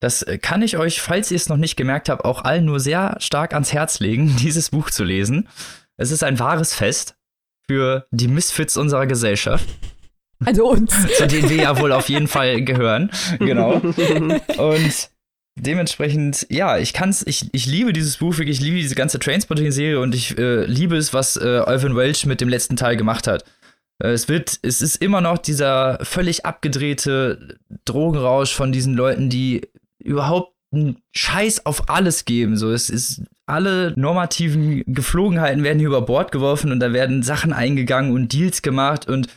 Das 0.00 0.22
äh, 0.22 0.38
kann 0.38 0.62
ich 0.62 0.76
euch, 0.76 1.00
falls 1.00 1.30
ihr 1.30 1.36
es 1.36 1.48
noch 1.48 1.56
nicht 1.56 1.76
gemerkt 1.76 2.08
habt, 2.08 2.24
auch 2.24 2.44
allen 2.44 2.66
nur 2.66 2.78
sehr 2.78 3.16
stark 3.18 3.54
ans 3.54 3.72
Herz 3.72 3.98
legen, 4.00 4.36
dieses 4.40 4.70
Buch 4.70 4.90
zu 4.90 5.02
lesen. 5.02 5.48
Es 5.96 6.10
ist 6.12 6.22
ein 6.22 6.38
wahres 6.38 6.74
Fest 6.74 7.16
für 7.66 8.06
die 8.12 8.28
Misfits 8.28 8.76
unserer 8.76 9.06
Gesellschaft. 9.06 9.66
Also 10.44 10.68
uns. 10.70 10.94
Zu 11.16 11.26
denen 11.26 11.50
wir 11.50 11.56
ja 11.56 11.80
wohl 11.80 11.90
auf 11.90 12.08
jeden 12.08 12.28
Fall 12.28 12.62
gehören. 12.62 13.10
Genau. 13.40 13.74
Und 13.74 15.10
dementsprechend, 15.60 16.46
ja, 16.50 16.78
ich 16.78 16.92
kann's, 16.92 17.22
ich, 17.26 17.48
ich 17.52 17.66
liebe 17.66 17.92
dieses 17.92 18.18
Buch 18.18 18.36
wirklich, 18.38 18.58
ich 18.58 18.64
liebe 18.64 18.78
diese 18.78 18.94
ganze 18.94 19.18
Trainspotting-Serie 19.18 20.00
und 20.00 20.14
ich 20.14 20.36
äh, 20.38 20.64
liebe 20.64 20.96
es, 20.96 21.12
was 21.12 21.36
äh, 21.36 21.62
Alvin 21.64 21.96
Welch 21.96 22.26
mit 22.26 22.40
dem 22.40 22.48
letzten 22.48 22.76
Teil 22.76 22.96
gemacht 22.96 23.26
hat. 23.26 23.44
Äh, 24.02 24.08
es 24.08 24.28
wird, 24.28 24.58
es 24.62 24.82
ist 24.82 24.96
immer 24.96 25.20
noch 25.20 25.38
dieser 25.38 25.98
völlig 26.02 26.46
abgedrehte 26.46 27.58
Drogenrausch 27.84 28.54
von 28.54 28.72
diesen 28.72 28.94
Leuten, 28.94 29.30
die 29.30 29.62
überhaupt 29.98 30.54
einen 30.72 30.98
Scheiß 31.12 31.66
auf 31.66 31.88
alles 31.88 32.24
geben. 32.24 32.56
So, 32.56 32.70
es 32.72 32.90
ist 32.90 33.22
alle 33.46 33.94
normativen 33.96 34.84
Geflogenheiten 34.86 35.64
werden 35.64 35.78
hier 35.78 35.88
über 35.88 36.02
Bord 36.02 36.32
geworfen 36.32 36.72
und 36.72 36.80
da 36.80 36.92
werden 36.92 37.22
Sachen 37.22 37.52
eingegangen 37.52 38.12
und 38.12 38.32
Deals 38.32 38.62
gemacht 38.62 39.08
und 39.08 39.28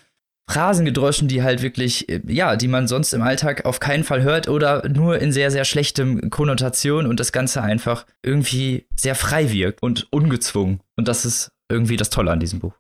Phrasen 0.52 0.84
gedroschen, 0.84 1.30
die 1.30 1.44
halt 1.44 1.62
wirklich, 1.62 2.10
äh, 2.10 2.20
ja, 2.28 2.58
die 2.58 2.68
man 2.68 2.88
sonst 2.88 3.14
im 3.14 3.22
Alltag 3.22 3.66
auf 3.66 3.80
keinen 3.80 4.04
Fall 4.04 4.22
hört 4.22 4.50
oder 4.50 4.88
nur 4.90 5.20
in 5.20 5.32
sehr, 5.32 5.50
sehr 5.50 5.64
schlechtem 5.64 6.30
Konnotation 6.30 7.06
und 7.06 7.20
das 7.20 7.32
Ganze 7.32 7.62
einfach 7.62 8.06
irgendwie 8.22 8.86
sehr 8.98 9.16
frei 9.16 9.52
wirkt 9.52 9.82
und 9.82 10.08
ungezwungen. 10.12 10.82
Und 10.98 11.08
das 11.08 11.24
ist 11.24 11.52
irgendwie 11.70 11.96
das 11.96 12.10
Tolle 12.10 12.32
an 12.32 12.42
diesem 12.42 12.60
Buch. 12.60 12.74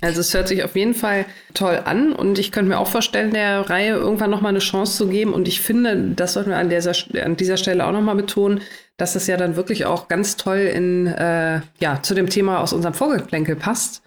Also 0.00 0.20
es 0.20 0.32
hört 0.32 0.48
sich 0.48 0.62
auf 0.62 0.76
jeden 0.76 0.94
Fall 0.94 1.26
toll 1.54 1.80
an 1.84 2.12
und 2.12 2.38
ich 2.38 2.52
könnte 2.52 2.70
mir 2.70 2.78
auch 2.78 2.86
vorstellen, 2.86 3.32
der 3.32 3.68
Reihe 3.68 3.94
irgendwann 3.94 4.30
nochmal 4.30 4.50
eine 4.50 4.60
Chance 4.60 4.96
zu 4.96 5.08
geben. 5.08 5.34
Und 5.34 5.48
ich 5.48 5.60
finde, 5.60 6.12
das 6.14 6.34
sollten 6.34 6.50
wir 6.50 6.56
an 6.56 6.70
dieser, 6.70 6.94
an 7.22 7.36
dieser 7.36 7.56
Stelle 7.56 7.84
auch 7.84 7.92
nochmal 7.92 8.14
betonen, 8.14 8.60
dass 8.96 9.16
es 9.16 9.26
ja 9.26 9.36
dann 9.36 9.56
wirklich 9.56 9.86
auch 9.86 10.08
ganz 10.08 10.36
toll 10.36 10.58
in, 10.58 11.08
äh, 11.08 11.60
ja, 11.80 12.00
zu 12.00 12.14
dem 12.14 12.30
Thema 12.30 12.60
aus 12.60 12.72
unserem 12.72 12.94
Vorgeplänkel 12.94 13.56
passt 13.56 14.02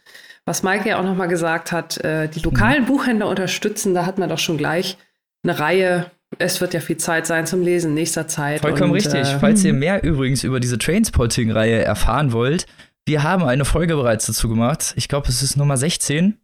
was 0.46 0.64
Maike 0.64 0.90
ja 0.90 1.00
auch 1.00 1.04
nochmal 1.04 1.28
gesagt 1.28 1.72
hat, 1.72 1.98
äh, 2.04 2.28
die 2.28 2.40
lokalen 2.40 2.84
mhm. 2.84 2.88
Buchhändler 2.88 3.28
unterstützen, 3.28 3.94
da 3.94 4.06
hat 4.06 4.18
man 4.18 4.30
doch 4.30 4.40
schon 4.40 4.58
gleich 4.58 4.98
eine 5.44 5.60
Reihe. 5.60 6.12
Es 6.40 6.62
wird 6.62 6.74
ja 6.74 6.80
viel 6.80 6.98
Zeit 6.98 7.28
sein 7.28 7.46
zum 7.46 7.62
Lesen 7.62 7.94
nächster 7.94 8.28
Zeit. 8.28 8.62
Vollkommen 8.62 8.92
und, 8.92 8.98
richtig. 8.98 9.22
Äh, 9.22 9.40
Falls 9.40 9.64
ihr 9.64 9.74
mehr 9.74 10.04
übrigens 10.04 10.44
über 10.44 10.60
diese 10.60 10.78
Trainspotting-Reihe 10.78 11.84
erfahren 11.84 12.32
wollt, 12.32 12.66
wir 13.06 13.24
haben 13.24 13.44
eine 13.44 13.66
Folge 13.66 13.96
bereits 13.96 14.26
dazu 14.26 14.50
gemacht. 14.50 14.94
Ich 14.96 15.08
glaube, 15.08 15.28
es 15.28 15.44
ist 15.44 15.58
Nummer 15.58 15.78
16. 15.78 16.38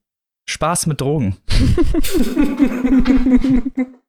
Spaß 0.48 0.88
mit 0.88 1.02
Drogen. 1.02 1.38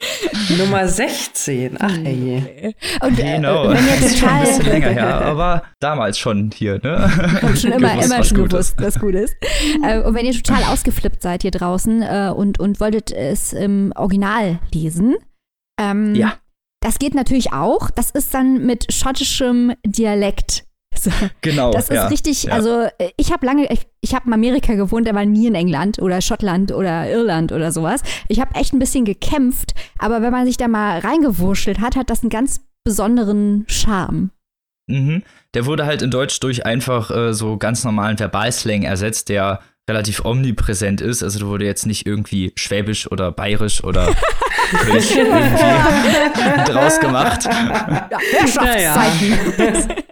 Nummer 0.58 0.86
16. 0.86 1.76
Ach 1.80 1.96
ey. 2.04 2.74
Und 3.00 3.18
äh, 3.18 3.36
genau. 3.36 3.68
wenn 3.70 3.86
ihr 3.86 4.08
total 4.14 4.30
ein 4.30 4.44
bisschen 4.44 4.66
länger 4.66 4.90
her, 4.90 5.20
aber 5.22 5.62
damals 5.80 6.18
schon 6.18 6.50
hier, 6.52 6.80
ne? 6.82 7.42
Hab 7.42 7.56
schon 7.56 7.72
immer, 7.72 7.92
gewusst, 7.92 8.12
immer 8.12 8.24
schon 8.24 8.48
gewusst, 8.48 8.74
was 8.78 9.00
gut 9.00 9.14
ist. 9.14 9.34
Äh, 9.82 10.00
und 10.00 10.14
wenn 10.14 10.26
ihr 10.26 10.32
total 10.32 10.64
ausgeflippt 10.64 11.22
seid 11.22 11.42
hier 11.42 11.50
draußen 11.50 12.02
äh, 12.02 12.32
und, 12.34 12.60
und 12.60 12.80
wolltet 12.80 13.10
es 13.10 13.52
im 13.52 13.92
Original 13.96 14.58
lesen, 14.72 15.16
ähm, 15.80 16.14
ja. 16.14 16.34
Das 16.80 16.98
geht 16.98 17.14
natürlich 17.14 17.52
auch. 17.52 17.90
Das 17.90 18.10
ist 18.10 18.32
dann 18.34 18.64
mit 18.64 18.92
schottischem 18.92 19.72
Dialekt 19.84 20.65
so. 20.98 21.10
Genau. 21.40 21.70
Das 21.72 21.88
ist 21.88 21.96
ja, 21.96 22.06
richtig, 22.08 22.44
ja. 22.44 22.52
also 22.52 22.88
äh, 22.98 23.10
ich 23.16 23.32
habe 23.32 23.46
lange, 23.46 23.70
ich, 23.72 23.86
ich 24.00 24.14
habe 24.14 24.26
in 24.26 24.32
Amerika 24.32 24.74
gewohnt, 24.74 25.08
aber 25.08 25.24
nie 25.24 25.46
in 25.46 25.54
England 25.54 25.98
oder 26.00 26.20
Schottland 26.20 26.72
oder 26.72 27.10
Irland 27.10 27.52
oder 27.52 27.72
sowas. 27.72 28.02
Ich 28.28 28.40
habe 28.40 28.54
echt 28.54 28.72
ein 28.72 28.78
bisschen 28.78 29.04
gekämpft, 29.04 29.74
aber 29.98 30.22
wenn 30.22 30.32
man 30.32 30.46
sich 30.46 30.56
da 30.56 30.68
mal 30.68 30.98
reingewurschtelt 30.98 31.80
hat, 31.80 31.96
hat 31.96 32.10
das 32.10 32.22
einen 32.22 32.30
ganz 32.30 32.60
besonderen 32.84 33.64
Charme. 33.68 34.30
Mhm. 34.88 35.22
Der 35.54 35.66
wurde 35.66 35.86
halt 35.86 36.02
in 36.02 36.10
Deutsch 36.10 36.38
durch 36.40 36.64
einfach 36.64 37.10
äh, 37.10 37.34
so 37.34 37.56
ganz 37.56 37.84
normalen 37.84 38.18
Verbalslang 38.18 38.82
ersetzt, 38.82 39.28
der 39.28 39.60
relativ 39.88 40.24
omnipräsent 40.24 41.00
ist. 41.00 41.22
Also 41.22 41.38
da 41.38 41.46
wurde 41.46 41.64
jetzt 41.64 41.86
nicht 41.86 42.06
irgendwie 42.06 42.52
schwäbisch 42.56 43.10
oder 43.10 43.30
bayerisch 43.30 43.84
oder 43.84 44.14
irgendwie 44.88 45.24
draus 46.70 46.98
gemacht. 46.98 47.44
Ja, 47.44 48.18
Herrschaftszeiten. 48.32 50.02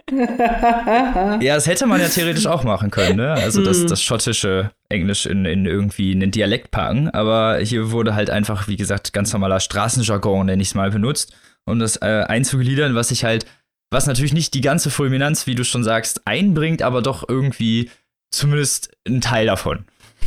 ja, 1.41 1.55
das 1.55 1.67
hätte 1.67 1.87
man 1.87 1.99
ja 1.99 2.07
theoretisch 2.07 2.45
auch 2.45 2.63
machen 2.63 2.89
können, 2.89 3.17
ne? 3.17 3.33
Also 3.33 3.61
das, 3.63 3.79
hm. 3.79 3.87
das 3.87 4.01
schottische 4.01 4.71
Englisch 4.87 5.25
in, 5.25 5.43
in 5.45 5.65
irgendwie 5.65 6.13
einen 6.13 6.31
Dialekt 6.31 6.71
packen. 6.71 7.09
Aber 7.09 7.57
hier 7.57 7.91
wurde 7.91 8.15
halt 8.15 8.29
einfach, 8.29 8.69
wie 8.69 8.77
gesagt, 8.77 9.11
ganz 9.11 9.33
normaler 9.33 9.59
Straßenjargon, 9.59 10.45
nenne 10.45 10.61
ich 10.61 10.69
es 10.69 10.75
mal, 10.75 10.91
benutzt, 10.91 11.35
um 11.65 11.79
das 11.79 11.97
äh, 11.97 12.23
einzugliedern, 12.27 12.95
was 12.95 13.09
sich 13.09 13.25
halt, 13.25 13.45
was 13.91 14.07
natürlich 14.07 14.33
nicht 14.33 14.53
die 14.53 14.61
ganze 14.61 14.89
Fulminanz, 14.89 15.47
wie 15.47 15.55
du 15.55 15.65
schon 15.65 15.83
sagst, 15.83 16.25
einbringt, 16.25 16.81
aber 16.81 17.01
doch 17.01 17.27
irgendwie 17.27 17.89
zumindest 18.35 18.95
ein 19.07 19.21
Teil 19.21 19.45
davon. 19.47 19.85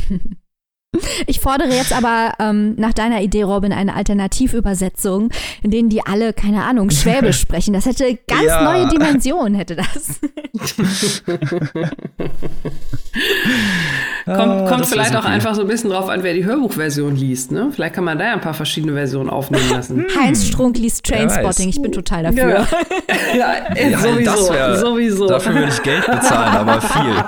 Ich 1.27 1.39
fordere 1.39 1.69
jetzt 1.69 1.93
aber 1.93 2.33
ähm, 2.39 2.73
nach 2.75 2.93
deiner 2.93 3.21
Idee, 3.21 3.43
Robin, 3.43 3.71
eine 3.71 3.93
Alternativübersetzung, 3.95 5.29
in 5.61 5.69
denen 5.69 5.89
die 5.89 6.03
alle, 6.03 6.33
keine 6.33 6.63
Ahnung, 6.63 6.89
Schwäbisch 6.89 7.39
sprechen. 7.41 7.73
Das 7.73 7.85
hätte 7.85 8.17
ganz 8.27 8.45
ja. 8.45 8.63
neue 8.63 8.87
Dimensionen, 8.87 9.53
hätte 9.53 9.75
das. 9.75 10.19
kommt 14.25 14.67
kommt 14.67 14.81
das 14.81 14.89
vielleicht 14.89 15.15
auch 15.15 15.25
einfach 15.25 15.53
so 15.53 15.61
ein 15.61 15.67
bisschen 15.67 15.91
drauf 15.91 16.09
an, 16.09 16.23
wer 16.23 16.33
die 16.33 16.43
Hörbuchversion 16.43 17.15
liest. 17.15 17.51
Ne? 17.51 17.69
Vielleicht 17.71 17.93
kann 17.93 18.03
man 18.03 18.17
da 18.17 18.25
ja 18.25 18.33
ein 18.33 18.41
paar 18.41 18.55
verschiedene 18.55 18.93
Versionen 18.93 19.29
aufnehmen 19.29 19.69
lassen. 19.69 20.07
Heinz 20.19 20.47
Strunk 20.47 20.79
liest 20.79 21.05
Trainspotting. 21.05 21.69
Ich 21.69 21.79
bin 21.81 21.91
total 21.91 22.23
dafür. 22.23 22.49
Ja, 22.49 22.67
ja, 23.35 23.53
ja 23.75 23.99
sowieso, 23.99 24.53
wär, 24.53 24.75
sowieso. 24.75 25.27
Dafür 25.27 25.53
würde 25.53 25.69
ich 25.71 25.83
Geld 25.83 26.07
bezahlen, 26.07 26.57
aber 26.57 26.81
viel. 26.81 27.23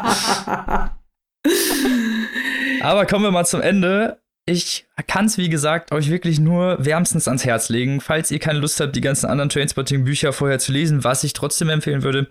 Aber 2.84 3.06
kommen 3.06 3.24
wir 3.24 3.32
mal 3.32 3.46
zum 3.46 3.62
Ende. 3.62 4.22
Ich 4.48 4.88
kann 5.08 5.26
es, 5.26 5.38
wie 5.38 5.50
gesagt, 5.50 5.92
euch 5.92 6.10
wirklich 6.10 6.40
nur 6.40 6.84
wärmstens 6.84 7.28
ans 7.28 7.46
Herz 7.46 7.70
legen. 7.70 8.02
Falls 8.02 8.32
ihr 8.32 8.40
keine 8.40 8.60
Lust 8.60 8.80
habt, 8.80 8.96
die 8.96 9.02
ganzen 9.02 9.28
anderen 9.28 9.50
Trainspotting-Bücher 9.50 10.34
vorher 10.34 10.58
zu 10.58 10.72
lesen, 10.72 11.04
was 11.04 11.24
ich 11.24 11.34
trotzdem 11.34 11.70
empfehlen 11.70 12.02
würde, 12.02 12.28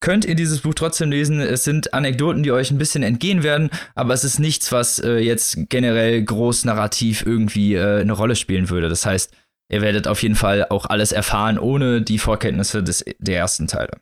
könnt 0.00 0.24
ihr 0.24 0.34
dieses 0.34 0.60
Buch 0.60 0.74
trotzdem 0.74 1.10
lesen. 1.10 1.40
Es 1.40 1.62
sind 1.62 1.94
Anekdoten, 1.94 2.42
die 2.42 2.50
euch 2.50 2.72
ein 2.72 2.78
bisschen 2.78 3.04
entgehen 3.04 3.44
werden, 3.44 3.70
aber 3.94 4.12
es 4.12 4.24
ist 4.24 4.40
nichts, 4.40 4.72
was 4.72 4.98
äh, 4.98 5.18
jetzt 5.18 5.56
generell 5.68 6.22
groß 6.22 6.64
narrativ 6.64 7.24
irgendwie 7.24 7.74
äh, 7.74 8.00
eine 8.00 8.12
Rolle 8.12 8.34
spielen 8.34 8.68
würde. 8.68 8.88
Das 8.88 9.06
heißt, 9.06 9.32
ihr 9.70 9.82
werdet 9.82 10.08
auf 10.08 10.20
jeden 10.22 10.34
Fall 10.34 10.66
auch 10.68 10.86
alles 10.86 11.12
erfahren, 11.12 11.60
ohne 11.60 12.02
die 12.02 12.18
Vorkenntnisse 12.18 12.82
des, 12.82 13.04
der 13.18 13.36
ersten 13.38 13.68
Teile. 13.68 13.92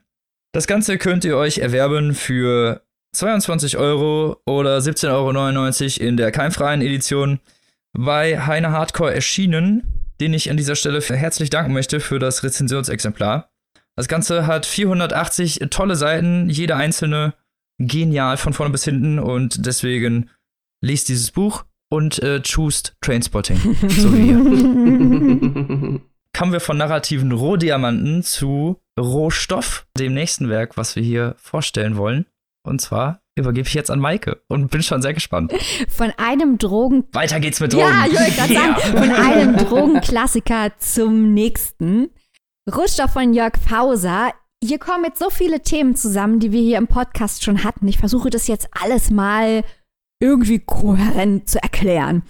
Das 0.52 0.66
Ganze 0.66 0.96
könnt 0.96 1.24
ihr 1.26 1.36
euch 1.36 1.58
erwerben 1.58 2.14
für 2.14 2.82
22 3.12 3.76
Euro 3.76 4.36
oder 4.46 4.78
17,99 4.78 6.00
Euro 6.00 6.08
in 6.08 6.16
der 6.16 6.30
keimfreien 6.30 6.82
Edition 6.82 7.40
bei 7.92 8.40
Heine 8.46 8.70
Hardcore 8.70 9.14
erschienen, 9.14 10.12
den 10.20 10.34
ich 10.34 10.50
an 10.50 10.56
dieser 10.56 10.76
Stelle 10.76 11.00
herzlich 11.00 11.50
danken 11.50 11.72
möchte 11.72 12.00
für 12.00 12.18
das 12.18 12.42
Rezensionsexemplar. 12.42 13.50
Das 13.96 14.06
Ganze 14.08 14.46
hat 14.46 14.66
480 14.66 15.60
tolle 15.70 15.96
Seiten, 15.96 16.48
jede 16.48 16.76
einzelne 16.76 17.34
genial 17.78 18.36
von 18.36 18.52
vorne 18.52 18.72
bis 18.72 18.84
hinten 18.84 19.18
und 19.18 19.66
deswegen 19.66 20.30
liest 20.82 21.08
dieses 21.08 21.30
Buch 21.30 21.64
und 21.90 22.22
äh, 22.22 22.40
choose 22.42 22.92
Trainspotting, 23.00 23.76
so 23.88 24.14
wie 24.14 24.28
ihr. 24.28 26.00
kommen 26.36 26.52
wir 26.52 26.60
von 26.60 26.76
narrativen 26.76 27.32
Rohdiamanten 27.32 28.22
zu 28.22 28.80
Rohstoff, 28.98 29.86
dem 29.98 30.14
nächsten 30.14 30.48
Werk, 30.48 30.76
was 30.76 30.96
wir 30.96 31.02
hier 31.02 31.34
vorstellen 31.38 31.96
wollen. 31.96 32.26
Und 32.62 32.80
zwar 32.80 33.22
übergebe 33.36 33.66
ich 33.66 33.74
jetzt 33.74 33.90
an 33.90 34.00
Maike 34.00 34.42
und 34.48 34.70
bin 34.70 34.82
schon 34.82 35.02
sehr 35.02 35.14
gespannt. 35.14 35.52
Von 35.88 36.12
einem 36.18 36.58
Drogen. 36.58 37.04
Weiter 37.12 37.40
geht's 37.40 37.60
mit 37.60 37.72
Drogen. 37.72 37.84
Ja, 37.84 38.04
ich 38.06 38.18
wollte 38.18 38.32
gerade 38.32 38.54
sagen, 38.54 38.74
von 38.98 39.10
einem 39.10 39.56
Drogenklassiker 39.56 40.72
zum 40.78 41.32
nächsten. 41.32 42.10
Rohstoff 42.70 43.12
von 43.12 43.32
Jörg 43.32 43.54
Fauser. 43.56 44.32
Hier 44.62 44.78
kommen 44.78 45.04
jetzt 45.04 45.18
so 45.18 45.30
viele 45.30 45.62
Themen 45.62 45.96
zusammen, 45.96 46.38
die 46.38 46.52
wir 46.52 46.60
hier 46.60 46.76
im 46.76 46.86
Podcast 46.86 47.42
schon 47.42 47.64
hatten. 47.64 47.88
Ich 47.88 47.98
versuche 47.98 48.28
das 48.28 48.46
jetzt 48.46 48.68
alles 48.72 49.10
mal 49.10 49.64
irgendwie 50.20 50.58
kohärent 50.58 51.48
zu 51.48 51.62
erklären. 51.62 52.22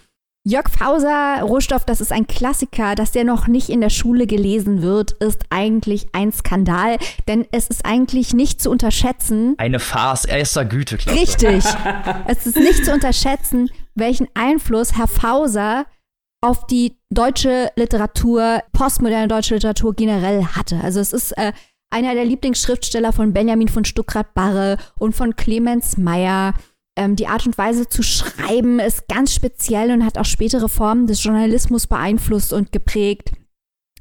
Jörg 0.43 0.71
Fauser, 0.71 1.43
Rohstoff, 1.43 1.85
das 1.85 2.01
ist 2.01 2.13
ein 2.13 2.27
Klassiker, 2.27 2.95
dass 2.95 3.13
der 3.13 3.25
noch 3.25 3.47
nicht 3.47 3.69
in 3.69 3.83
der 3.83 3.91
Schule 3.91 4.27
gelesen 4.27 4.81
wird, 4.81 5.13
ist 5.13 5.45
eigentlich 5.51 6.07
ein 6.13 6.33
Skandal, 6.33 6.97
denn 7.29 7.47
es 7.53 7.69
ist 7.69 7.85
eigentlich 7.85 8.33
nicht 8.33 8.63
zu 8.63 8.71
unterschätzen. 8.71 9.55
Eine 9.59 9.81
Farce 9.81 10.25
erster 10.25 10.65
Güte, 10.65 10.97
Klasse. 10.97 11.21
Richtig. 11.21 11.63
es 12.27 12.47
ist 12.47 12.57
nicht 12.57 12.87
zu 12.87 12.95
unterschätzen, 12.95 13.71
welchen 13.95 14.29
Einfluss 14.33 14.97
Herr 14.97 15.09
Fauser 15.09 15.85
auf 16.41 16.67
die 16.67 16.97
deutsche 17.11 17.71
Literatur, 17.77 18.63
postmoderne 18.73 19.29
deutsche 19.29 19.57
Literatur 19.57 19.93
generell 19.93 20.47
hatte. 20.47 20.81
Also 20.83 21.01
es 21.01 21.13
ist 21.13 21.33
äh, 21.37 21.53
einer 21.91 22.15
der 22.15 22.25
Lieblingsschriftsteller 22.25 23.13
von 23.13 23.35
Benjamin 23.35 23.69
von 23.69 23.85
Stuckrad-Barre 23.85 24.79
und 24.99 25.15
von 25.15 25.37
Clemens 25.37 25.99
Meyer 25.99 26.55
ähm, 26.97 27.17
die 27.17 27.27
Art 27.27 27.47
und 27.47 27.57
Weise 27.57 27.89
zu 27.89 28.03
schreiben 28.03 28.79
ist 28.79 29.09
ganz 29.09 29.35
speziell 29.35 29.91
und 29.93 30.05
hat 30.05 30.19
auch 30.19 30.25
spätere 30.25 30.69
Formen 30.69 31.07
des 31.07 31.23
Journalismus 31.23 31.87
beeinflusst 31.87 32.53
und 32.53 32.73
geprägt. 32.73 33.33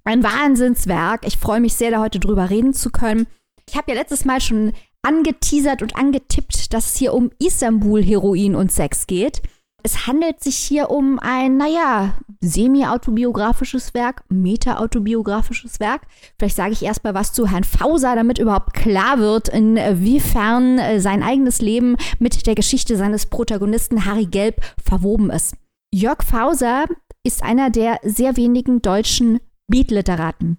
Ein 0.03 0.23
Wahnsinnswerk. 0.23 1.25
Ich 1.25 1.37
freue 1.37 1.59
mich 1.59 1.75
sehr, 1.75 1.91
da 1.91 1.99
heute 1.99 2.19
drüber 2.19 2.49
reden 2.49 2.73
zu 2.73 2.89
können. 2.89 3.27
Ich 3.69 3.75
habe 3.75 3.91
ja 3.91 3.97
letztes 3.97 4.25
Mal 4.25 4.41
schon 4.41 4.73
angeteasert 5.01 5.81
und 5.81 5.95
angetippt, 5.95 6.73
dass 6.73 6.87
es 6.87 6.97
hier 6.97 7.13
um 7.13 7.31
Istanbul, 7.39 8.03
Heroin 8.03 8.55
und 8.55 8.71
Sex 8.71 9.07
geht. 9.07 9.41
Es 9.83 10.07
handelt 10.07 10.43
sich 10.43 10.55
hier 10.55 10.89
um 10.89 11.19
ein, 11.19 11.57
naja, 11.57 12.13
semi-autobiografisches 12.41 13.93
Werk, 13.93 14.23
meta-autobiografisches 14.29 15.79
Werk. 15.79 16.01
Vielleicht 16.37 16.55
sage 16.55 16.73
ich 16.73 16.83
erstmal 16.83 17.13
was 17.13 17.33
zu 17.33 17.47
Herrn 17.47 17.63
Fauser, 17.63 18.15
damit 18.15 18.39
überhaupt 18.39 18.73
klar 18.73 19.19
wird, 19.19 19.49
inwiefern 19.49 20.79
äh, 20.79 20.99
sein 20.99 21.23
eigenes 21.23 21.61
Leben 21.61 21.95
mit 22.19 22.45
der 22.45 22.55
Geschichte 22.55 22.97
seines 22.97 23.25
Protagonisten 23.25 24.05
Harry 24.05 24.25
Gelb 24.25 24.61
verwoben 24.83 25.29
ist. 25.29 25.55
Jörg 25.93 26.23
Fauser 26.23 26.85
ist 27.23 27.43
einer 27.43 27.69
der 27.69 27.99
sehr 28.03 28.37
wenigen 28.37 28.81
deutschen 28.81 29.39
Beat-Literaten. 29.67 30.57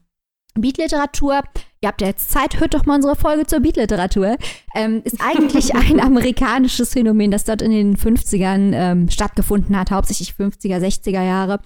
Beat-Literatur, 0.60 1.42
ihr 1.80 1.88
habt 1.88 2.00
ja 2.00 2.08
jetzt 2.08 2.30
Zeit, 2.30 2.60
hört 2.60 2.74
doch 2.74 2.86
mal 2.86 2.96
unsere 2.96 3.16
Folge 3.16 3.46
zur 3.46 3.60
Beat-Literatur, 3.60 4.36
ähm, 4.74 5.02
ist 5.04 5.20
eigentlich 5.20 5.74
ein 5.74 6.00
amerikanisches 6.00 6.92
Phänomen, 6.92 7.30
das 7.30 7.44
dort 7.44 7.62
in 7.62 7.70
den 7.70 7.96
50ern 7.96 8.72
ähm, 8.74 9.10
stattgefunden 9.10 9.78
hat, 9.78 9.90
hauptsächlich 9.90 10.32
50er, 10.32 10.78
60er 10.78 11.22
Jahre, 11.22 11.60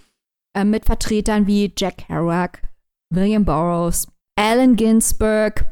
äh, 0.54 0.64
mit 0.64 0.84
Vertretern 0.86 1.46
wie 1.46 1.72
Jack 1.76 2.06
Kerouac, 2.06 2.62
William 3.10 3.44
Burroughs, 3.44 4.06
Allen 4.36 4.76
Ginsberg. 4.76 5.66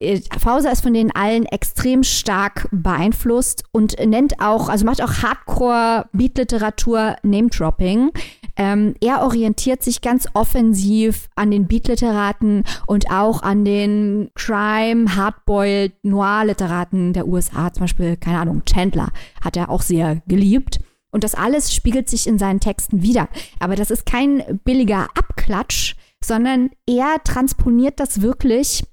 Äh, 0.00 0.20
Fauser 0.38 0.72
ist 0.72 0.82
von 0.82 0.94
denen 0.94 1.10
allen 1.10 1.46
extrem 1.46 2.02
stark 2.02 2.68
beeinflusst 2.72 3.64
und 3.72 3.98
nennt 4.04 4.40
auch, 4.40 4.68
also 4.68 4.84
macht 4.84 5.02
auch 5.02 5.22
Hardcore-Beat-Literatur 5.22 7.16
Name-Dropping. 7.22 8.10
Ähm, 8.56 8.94
er 9.00 9.22
orientiert 9.22 9.82
sich 9.82 10.00
ganz 10.00 10.28
offensiv 10.34 11.28
an 11.34 11.50
den 11.50 11.66
Beat-Literaten 11.66 12.64
und 12.86 13.10
auch 13.10 13.42
an 13.42 13.64
den 13.64 14.30
Crime, 14.34 15.16
Hardboiled, 15.16 16.04
Noir-Literaten 16.04 17.12
der 17.12 17.26
USA. 17.26 17.72
Zum 17.72 17.82
Beispiel, 17.82 18.16
keine 18.16 18.38
Ahnung, 18.38 18.62
Chandler 18.64 19.10
hat 19.40 19.56
er 19.56 19.70
auch 19.70 19.82
sehr 19.82 20.22
geliebt. 20.26 20.80
Und 21.12 21.24
das 21.24 21.34
alles 21.34 21.74
spiegelt 21.74 22.08
sich 22.08 22.26
in 22.26 22.38
seinen 22.38 22.60
Texten 22.60 23.02
wieder. 23.02 23.28
Aber 23.58 23.76
das 23.76 23.90
ist 23.90 24.06
kein 24.06 24.60
billiger 24.64 25.08
Abklatsch, 25.14 25.96
sondern 26.22 26.70
er 26.86 27.16
transponiert 27.24 27.98
das 27.98 28.20
wirklich 28.20 28.84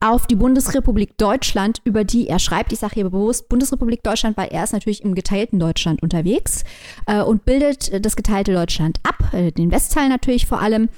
auf 0.00 0.26
die 0.26 0.36
Bundesrepublik 0.36 1.16
Deutschland, 1.18 1.80
über 1.84 2.04
die 2.04 2.28
er 2.28 2.38
schreibt. 2.38 2.72
Ich 2.72 2.78
sage 2.78 2.94
hier 2.94 3.04
bewusst 3.04 3.48
Bundesrepublik 3.48 4.02
Deutschland, 4.02 4.36
weil 4.36 4.48
er 4.48 4.64
ist 4.64 4.72
natürlich 4.72 5.02
im 5.04 5.14
geteilten 5.14 5.58
Deutschland 5.58 6.02
unterwegs 6.02 6.64
äh, 7.06 7.22
und 7.22 7.44
bildet 7.44 8.04
das 8.04 8.16
geteilte 8.16 8.52
Deutschland 8.52 9.00
ab, 9.02 9.32
äh, 9.32 9.52
den 9.52 9.70
Westteil 9.70 10.08
natürlich 10.08 10.46
vor 10.46 10.60
allem. 10.60 10.88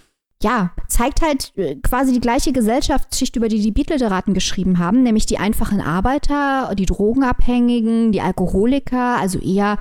Ja, 0.43 0.71
zeigt 0.89 1.21
halt 1.21 1.53
äh, 1.57 1.77
quasi 1.77 2.15
die 2.15 2.21
gleiche 2.21 2.53
Gesellschaftsschicht, 2.53 3.37
über 3.37 3.49
die 3.49 3.61
die 3.61 3.73
Beatliteraten 3.73 4.33
geschrieben 4.33 4.79
haben, 4.79 5.03
nämlich 5.03 5.27
die 5.27 5.37
einfachen 5.37 5.83
Arbeiter, 5.83 6.75
die 6.75 6.87
Drogenabhängigen, 6.87 8.11
die 8.11 8.23
Alkoholiker, 8.23 9.19
also 9.19 9.39
eher 9.39 9.79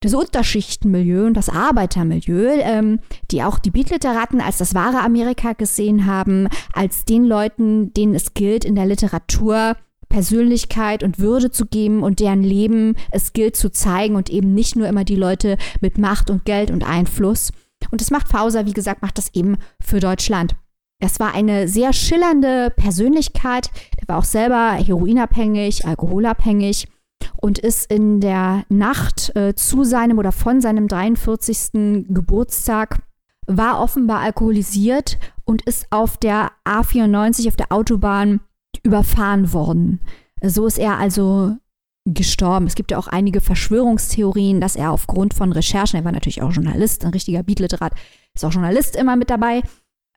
das 0.00 0.14
Unterschichtenmilieu 0.14 1.26
und 1.26 1.34
das 1.34 1.48
Arbeitermilieu, 1.48 2.60
ähm, 2.60 3.00
die 3.30 3.42
auch 3.42 3.58
die 3.58 3.70
Beat-Literaten 3.70 4.40
als 4.40 4.58
das 4.58 4.74
wahre 4.74 5.00
Amerika 5.00 5.54
gesehen 5.54 6.06
haben, 6.06 6.48
als 6.72 7.04
den 7.04 7.24
Leuten, 7.24 7.92
denen 7.94 8.14
es 8.14 8.34
gilt, 8.34 8.64
in 8.64 8.76
der 8.76 8.86
Literatur 8.86 9.76
Persönlichkeit 10.08 11.02
und 11.02 11.18
Würde 11.18 11.50
zu 11.50 11.66
geben 11.66 12.02
und 12.02 12.20
deren 12.20 12.42
Leben 12.42 12.96
es 13.10 13.32
gilt 13.32 13.56
zu 13.56 13.70
zeigen 13.70 14.16
und 14.16 14.30
eben 14.30 14.54
nicht 14.54 14.76
nur 14.76 14.88
immer 14.88 15.04
die 15.04 15.16
Leute 15.16 15.58
mit 15.80 15.98
Macht 15.98 16.30
und 16.30 16.44
Geld 16.44 16.70
und 16.70 16.84
Einfluss. 16.84 17.52
Und 17.90 18.00
das 18.00 18.10
macht 18.10 18.28
Fauser, 18.28 18.66
wie 18.66 18.72
gesagt, 18.72 19.02
macht 19.02 19.18
das 19.18 19.34
eben 19.34 19.58
für 19.80 20.00
Deutschland. 20.00 20.56
Das 21.00 21.20
war 21.20 21.34
eine 21.34 21.68
sehr 21.68 21.92
schillernde 21.92 22.72
Persönlichkeit. 22.74 23.70
Er 23.98 24.08
war 24.08 24.18
auch 24.18 24.24
selber 24.24 24.72
heroinabhängig, 24.72 25.86
alkoholabhängig 25.86 26.88
und 27.36 27.58
ist 27.58 27.90
in 27.90 28.20
der 28.20 28.64
Nacht 28.68 29.34
äh, 29.36 29.54
zu 29.54 29.84
seinem 29.84 30.18
oder 30.18 30.32
von 30.32 30.60
seinem 30.60 30.88
43. 30.88 32.06
Geburtstag 32.08 33.00
war 33.46 33.80
offenbar 33.80 34.20
alkoholisiert 34.20 35.18
und 35.44 35.62
ist 35.62 35.86
auf 35.90 36.16
der 36.16 36.52
A94 36.64 37.48
auf 37.48 37.56
der 37.56 37.72
Autobahn 37.72 38.40
überfahren 38.82 39.52
worden. 39.52 40.00
So 40.42 40.66
ist 40.66 40.78
er 40.78 40.98
also 40.98 41.56
gestorben. 42.04 42.66
Es 42.66 42.74
gibt 42.74 42.90
ja 42.90 42.98
auch 42.98 43.08
einige 43.08 43.40
Verschwörungstheorien, 43.40 44.60
dass 44.60 44.76
er 44.76 44.92
aufgrund 44.92 45.34
von 45.34 45.52
Recherchen, 45.52 45.98
er 45.98 46.04
war 46.04 46.12
natürlich 46.12 46.42
auch 46.42 46.52
Journalist, 46.52 47.04
ein 47.04 47.12
richtiger 47.12 47.42
Beatliterat, 47.42 47.92
ist 48.34 48.44
auch 48.44 48.52
Journalist 48.52 48.96
immer 48.96 49.16
mit 49.16 49.30
dabei, 49.30 49.62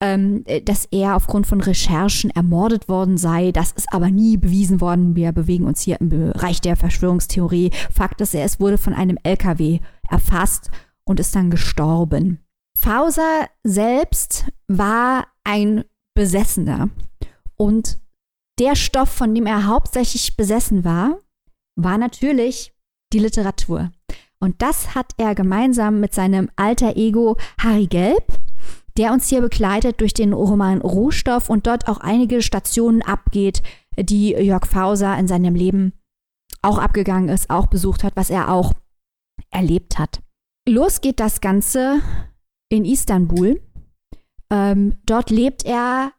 ähm, 0.02 0.44
äh, 0.46 0.62
dass 0.62 0.86
er 0.92 1.16
aufgrund 1.16 1.48
von 1.48 1.62
Recherchen 1.62 2.32
ermordet 2.32 2.90
worden 2.90 3.18
sei. 3.18 3.52
Das 3.52 3.72
ist 3.72 3.94
aber 3.94 4.10
nie 4.10 4.36
bewiesen 4.38 4.82
worden. 4.82 5.16
Wir 5.16 5.32
bewegen 5.32 5.66
uns 5.66 5.82
hier 5.82 6.02
im 6.02 6.10
Bereich 6.10 6.60
der 6.60 6.76
Verschwörungstheorie. 6.76 7.72
Fakt 7.94 8.20
ist, 8.20 8.34
er 8.34 8.50
wurde 8.60 8.78
von 8.78 8.94
einem 8.94 9.18
LKW 9.24 9.80
erfasst 10.10 10.72
und 11.06 11.20
ist 11.20 11.36
dann 11.36 11.52
gestorben. 11.52 12.40
Fauser 12.78 13.48
selbst 13.64 14.46
war 14.68 15.28
ein 15.44 15.84
Besessener 16.16 16.90
und 17.56 18.02
der 18.60 18.76
Stoff, 18.76 19.10
von 19.10 19.34
dem 19.34 19.46
er 19.46 19.68
hauptsächlich 19.68 20.36
besessen 20.36 20.84
war, 20.84 21.20
war 21.76 21.98
natürlich 21.98 22.74
die 23.14 23.20
Literatur. 23.20 23.92
Und 24.40 24.62
das 24.62 24.96
hat 24.96 25.14
er 25.18 25.36
gemeinsam 25.36 26.00
mit 26.00 26.14
seinem 26.14 26.50
alter 26.56 26.98
Ego 26.98 27.38
Harry 27.60 27.86
Gelb, 27.86 28.41
der 28.98 29.14
uns 29.14 29.28
hier 29.28 29.42
begleitet 29.42 30.02
durch 30.02 30.14
den 30.14 30.34
Roman 30.34 30.82
Rohstoff 30.82 31.50
und 31.50 31.68
dort 31.68 31.88
auch 31.88 32.00
einige 32.00 32.42
Stationen 32.42 33.02
abgeht, 33.02 33.62
die 33.98 34.32
Jörg 34.32 34.66
Fauser 34.66 35.18
in 35.18 35.28
seinem 35.28 35.56
Leben 35.56 35.94
auch 36.62 36.78
abgegangen 36.78 37.30
ist, 37.30 37.50
auch 37.50 37.68
besucht 37.68 38.04
hat, 38.04 38.16
was 38.16 38.30
er 38.30 38.52
auch 38.52 38.74
erlebt 39.50 39.98
hat. 39.98 40.22
Los 40.68 41.02
geht 41.02 41.20
das 41.20 41.42
Ganze 41.42 42.02
in 42.70 42.86
Istanbul. 42.86 43.62
Ähm, 44.52 44.98
dort 45.06 45.30
lebt 45.30 45.66
er 45.66 46.12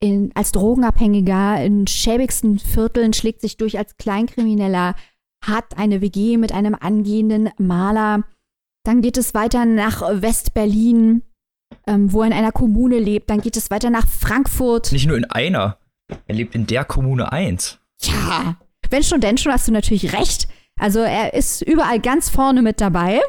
in, 0.00 0.32
als 0.34 0.52
Drogenabhängiger 0.52 1.62
in 1.64 1.86
schäbigsten 1.86 2.58
Vierteln, 2.58 3.12
schlägt 3.12 3.40
sich 3.40 3.56
durch 3.56 3.78
als 3.78 3.96
Kleinkrimineller, 3.96 4.94
hat 5.44 5.78
eine 5.78 6.00
WG 6.00 6.36
mit 6.36 6.52
einem 6.52 6.74
angehenden 6.74 7.50
Maler. 7.58 8.24
Dann 8.84 9.00
geht 9.00 9.16
es 9.16 9.34
weiter 9.34 9.64
nach 9.64 10.02
West-Berlin, 10.02 11.22
ähm, 11.86 12.12
wo 12.12 12.22
er 12.22 12.28
in 12.28 12.32
einer 12.32 12.52
Kommune 12.52 12.98
lebt. 12.98 13.30
Dann 13.30 13.40
geht 13.40 13.56
es 13.56 13.70
weiter 13.70 13.90
nach 13.90 14.06
Frankfurt. 14.06 14.92
Nicht 14.92 15.06
nur 15.06 15.16
in 15.16 15.24
einer. 15.24 15.78
Er 16.26 16.34
lebt 16.34 16.54
in 16.54 16.66
der 16.66 16.84
Kommune 16.84 17.32
1. 17.32 17.78
Ja, 18.02 18.56
wenn 18.90 19.02
schon, 19.02 19.20
denn 19.20 19.38
schon, 19.38 19.52
hast 19.52 19.68
du 19.68 19.72
natürlich 19.72 20.12
recht. 20.12 20.48
Also 20.78 21.00
er 21.00 21.34
ist 21.34 21.62
überall 21.62 22.00
ganz 22.00 22.28
vorne 22.28 22.62
mit 22.62 22.80
dabei. 22.80 23.20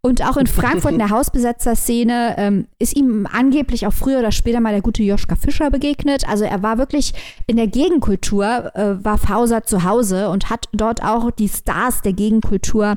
Und 0.00 0.20
auch 0.22 0.36
in 0.36 0.48
Frankfurt 0.48 0.92
in 0.92 0.98
der 0.98 1.10
Hausbesetzerszene 1.10 2.34
ähm, 2.36 2.66
ist 2.80 2.96
ihm 2.96 3.28
angeblich 3.30 3.86
auch 3.86 3.92
früher 3.92 4.18
oder 4.18 4.32
später 4.32 4.60
mal 4.60 4.72
der 4.72 4.82
gute 4.82 5.04
Joschka 5.04 5.36
Fischer 5.36 5.70
begegnet. 5.70 6.28
Also 6.28 6.44
er 6.44 6.62
war 6.62 6.76
wirklich 6.76 7.14
in 7.46 7.56
der 7.56 7.68
Gegenkultur, 7.68 8.74
äh, 8.74 9.04
war 9.04 9.16
Fauser 9.16 9.62
zu 9.62 9.84
Hause 9.84 10.28
und 10.28 10.50
hat 10.50 10.68
dort 10.72 11.04
auch 11.04 11.30
die 11.30 11.48
Stars 11.48 12.02
der 12.02 12.14
Gegenkultur 12.14 12.96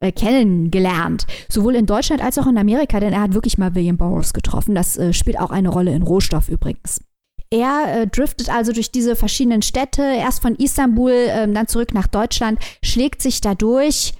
äh, 0.00 0.12
kennengelernt. 0.12 1.26
Sowohl 1.48 1.74
in 1.74 1.86
Deutschland 1.86 2.22
als 2.22 2.38
auch 2.38 2.46
in 2.46 2.58
Amerika, 2.58 3.00
denn 3.00 3.12
er 3.12 3.22
hat 3.22 3.34
wirklich 3.34 3.58
mal 3.58 3.74
William 3.74 3.96
Burroughs 3.96 4.32
getroffen. 4.32 4.74
Das 4.74 4.96
äh, 4.96 5.12
spielt 5.12 5.38
auch 5.38 5.50
eine 5.50 5.68
Rolle 5.68 5.94
in 5.94 6.02
Rohstoff 6.02 6.48
übrigens. 6.48 7.02
Er 7.50 8.02
äh, 8.02 8.06
driftet 8.06 8.48
also 8.48 8.72
durch 8.72 8.92
diese 8.92 9.16
verschiedenen 9.16 9.62
Städte, 9.62 10.02
erst 10.02 10.40
von 10.40 10.54
Istanbul, 10.54 11.12
ähm, 11.12 11.52
dann 11.52 11.66
zurück 11.66 11.92
nach 11.92 12.06
Deutschland, 12.06 12.60
schlägt 12.82 13.20
sich 13.20 13.40
dadurch 13.40 14.14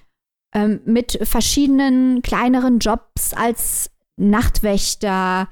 ähm, 0.54 0.80
mit 0.84 1.18
verschiedenen 1.22 2.22
kleineren 2.22 2.80
Jobs 2.80 3.32
als 3.34 3.90
Nachtwächter, 4.16 5.48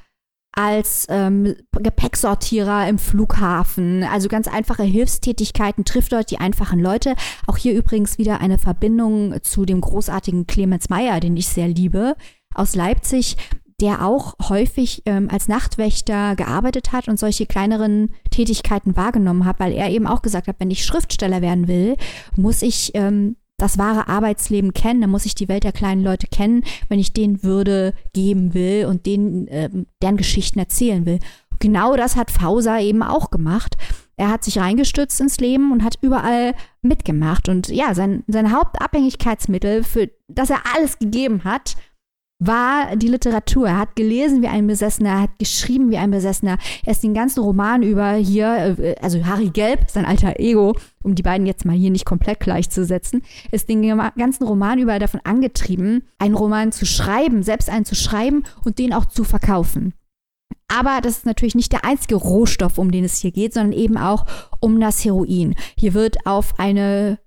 als 0.58 1.06
ähm, 1.08 1.54
Gepäcksortierer 1.70 2.88
im 2.88 2.98
Flughafen, 2.98 4.02
also 4.02 4.28
ganz 4.28 4.48
einfache 4.48 4.82
Hilfstätigkeiten, 4.82 5.84
trifft 5.84 6.10
dort 6.10 6.32
die 6.32 6.40
einfachen 6.40 6.80
Leute. 6.80 7.14
Auch 7.46 7.56
hier 7.56 7.74
übrigens 7.74 8.18
wieder 8.18 8.40
eine 8.40 8.58
Verbindung 8.58 9.36
zu 9.42 9.64
dem 9.64 9.80
großartigen 9.80 10.48
Clemens 10.48 10.88
Meyer, 10.88 11.20
den 11.20 11.36
ich 11.36 11.46
sehr 11.46 11.68
liebe, 11.68 12.16
aus 12.52 12.74
Leipzig, 12.74 13.36
der 13.80 14.04
auch 14.04 14.34
häufig 14.48 15.02
ähm, 15.06 15.28
als 15.30 15.46
Nachtwächter 15.46 16.34
gearbeitet 16.34 16.90
hat 16.90 17.06
und 17.06 17.20
solche 17.20 17.46
kleineren 17.46 18.10
Tätigkeiten 18.32 18.96
wahrgenommen 18.96 19.44
hat, 19.44 19.60
weil 19.60 19.72
er 19.72 19.90
eben 19.90 20.08
auch 20.08 20.22
gesagt 20.22 20.48
hat, 20.48 20.56
wenn 20.58 20.72
ich 20.72 20.84
Schriftsteller 20.84 21.40
werden 21.40 21.68
will, 21.68 21.96
muss 22.34 22.62
ich 22.62 22.90
ähm, 22.94 23.36
das 23.58 23.76
wahre 23.76 24.08
Arbeitsleben 24.08 24.72
kennen, 24.72 25.02
dann 25.02 25.10
muss 25.10 25.26
ich 25.26 25.34
die 25.34 25.48
Welt 25.48 25.64
der 25.64 25.72
kleinen 25.72 26.02
Leute 26.02 26.28
kennen, 26.28 26.64
wenn 26.88 26.98
ich 26.98 27.12
denen 27.12 27.42
Würde 27.42 27.92
geben 28.14 28.54
will 28.54 28.86
und 28.86 29.04
denen 29.04 29.48
äh, 29.48 29.68
deren 30.00 30.16
Geschichten 30.16 30.58
erzählen 30.58 31.04
will. 31.04 31.18
Genau 31.58 31.96
das 31.96 32.16
hat 32.16 32.30
Fauser 32.30 32.80
eben 32.80 33.02
auch 33.02 33.30
gemacht. 33.30 33.76
Er 34.16 34.30
hat 34.30 34.44
sich 34.44 34.58
reingestürzt 34.58 35.20
ins 35.20 35.38
Leben 35.38 35.72
und 35.72 35.84
hat 35.84 35.98
überall 36.00 36.54
mitgemacht. 36.82 37.48
Und 37.48 37.68
ja, 37.68 37.94
sein, 37.94 38.24
sein 38.28 38.52
Hauptabhängigkeitsmittel, 38.52 39.84
für 39.84 40.10
das 40.28 40.50
er 40.50 40.62
alles 40.74 40.98
gegeben 40.98 41.44
hat, 41.44 41.76
war 42.38 42.94
die 42.96 43.08
Literatur. 43.08 43.68
Er 43.68 43.78
hat 43.78 43.96
gelesen 43.96 44.42
wie 44.42 44.48
ein 44.48 44.66
Besessener, 44.66 45.10
er 45.10 45.22
hat 45.22 45.38
geschrieben 45.38 45.90
wie 45.90 45.98
ein 45.98 46.10
Besessener. 46.10 46.58
Er 46.84 46.92
ist 46.92 47.02
den 47.02 47.14
ganzen 47.14 47.40
Roman 47.40 47.82
über 47.82 48.12
hier, 48.12 48.76
äh, 48.78 48.94
also 49.00 49.24
Harry 49.24 49.50
Gelb, 49.50 49.90
sein 49.90 50.04
alter 50.04 50.38
Ego, 50.38 50.76
um 51.02 51.14
die 51.14 51.22
beiden 51.22 51.46
jetzt 51.46 51.64
mal 51.64 51.76
hier 51.76 51.90
nicht 51.90 52.04
komplett 52.04 52.40
gleichzusetzen, 52.40 53.22
ist 53.50 53.68
den 53.68 53.82
ganzen 54.16 54.44
Roman 54.44 54.78
über 54.78 54.98
davon 54.98 55.20
angetrieben, 55.24 56.04
einen 56.18 56.34
Roman 56.34 56.70
zu 56.70 56.86
schreiben, 56.86 57.42
selbst 57.42 57.68
einen 57.70 57.84
zu 57.84 57.94
schreiben 57.94 58.44
und 58.64 58.78
den 58.78 58.92
auch 58.92 59.06
zu 59.06 59.24
verkaufen. 59.24 59.94
Aber 60.68 61.00
das 61.02 61.18
ist 61.18 61.26
natürlich 61.26 61.54
nicht 61.54 61.72
der 61.72 61.84
einzige 61.84 62.16
Rohstoff, 62.16 62.78
um 62.78 62.90
den 62.90 63.04
es 63.04 63.16
hier 63.16 63.32
geht, 63.32 63.54
sondern 63.54 63.72
eben 63.72 63.96
auch 63.96 64.26
um 64.60 64.78
das 64.78 65.04
Heroin. 65.04 65.54
Hier 65.76 65.94
wird 65.94 66.26
auf 66.26 66.58
eine 66.58 67.18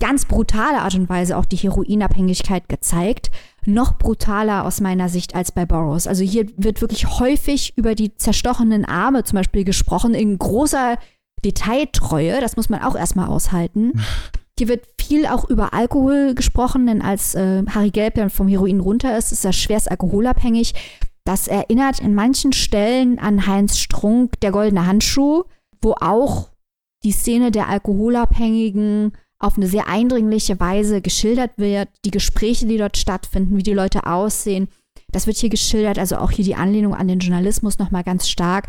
ganz 0.00 0.24
brutale 0.24 0.80
Art 0.80 0.94
und 0.94 1.08
Weise 1.08 1.36
auch 1.36 1.44
die 1.44 1.56
Heroinabhängigkeit 1.56 2.68
gezeigt 2.68 3.30
noch 3.68 3.98
brutaler 3.98 4.64
aus 4.64 4.80
meiner 4.80 5.08
Sicht 5.08 5.34
als 5.34 5.52
bei 5.52 5.66
Burroughs. 5.66 6.06
Also 6.06 6.24
hier 6.24 6.46
wird 6.56 6.80
wirklich 6.80 7.18
häufig 7.20 7.76
über 7.76 7.94
die 7.94 8.14
zerstochenen 8.16 8.84
Arme 8.84 9.24
zum 9.24 9.36
Beispiel 9.36 9.64
gesprochen, 9.64 10.14
in 10.14 10.38
großer 10.38 10.96
Detailtreue. 11.44 12.40
Das 12.40 12.56
muss 12.56 12.68
man 12.68 12.82
auch 12.82 12.96
erstmal 12.96 13.28
aushalten. 13.28 13.92
Hier 14.58 14.66
wird 14.66 14.86
viel 15.00 15.24
auch 15.24 15.48
über 15.48 15.72
Alkohol 15.72 16.34
gesprochen, 16.34 16.88
denn 16.88 17.00
als 17.00 17.36
äh, 17.36 17.62
Harry 17.68 17.90
Gelb 17.90 18.14
dann 18.16 18.28
vom 18.28 18.48
Heroin 18.48 18.80
runter 18.80 19.16
ist, 19.16 19.30
ist 19.30 19.44
er 19.44 19.52
schwerst 19.52 19.88
alkoholabhängig. 19.88 20.74
Das 21.24 21.46
erinnert 21.46 22.00
in 22.00 22.12
manchen 22.12 22.52
Stellen 22.52 23.20
an 23.20 23.46
Heinz 23.46 23.78
Strunk, 23.78 24.40
der 24.40 24.50
goldene 24.50 24.84
Handschuh, 24.84 25.44
wo 25.80 25.92
auch 26.00 26.48
die 27.04 27.12
Szene 27.12 27.52
der 27.52 27.68
Alkoholabhängigen 27.68 29.12
auf 29.38 29.56
eine 29.56 29.68
sehr 29.68 29.88
eindringliche 29.88 30.58
Weise 30.58 31.00
geschildert 31.00 31.52
wird, 31.56 31.88
die 32.04 32.10
Gespräche, 32.10 32.66
die 32.66 32.76
dort 32.76 32.96
stattfinden, 32.96 33.56
wie 33.56 33.62
die 33.62 33.72
Leute 33.72 34.06
aussehen. 34.06 34.68
Das 35.10 35.26
wird 35.26 35.36
hier 35.36 35.48
geschildert, 35.48 35.98
also 35.98 36.16
auch 36.16 36.30
hier 36.30 36.44
die 36.44 36.56
Anlehnung 36.56 36.94
an 36.94 37.08
den 37.08 37.20
Journalismus 37.20 37.78
nochmal 37.78 38.04
ganz 38.04 38.28
stark. 38.28 38.68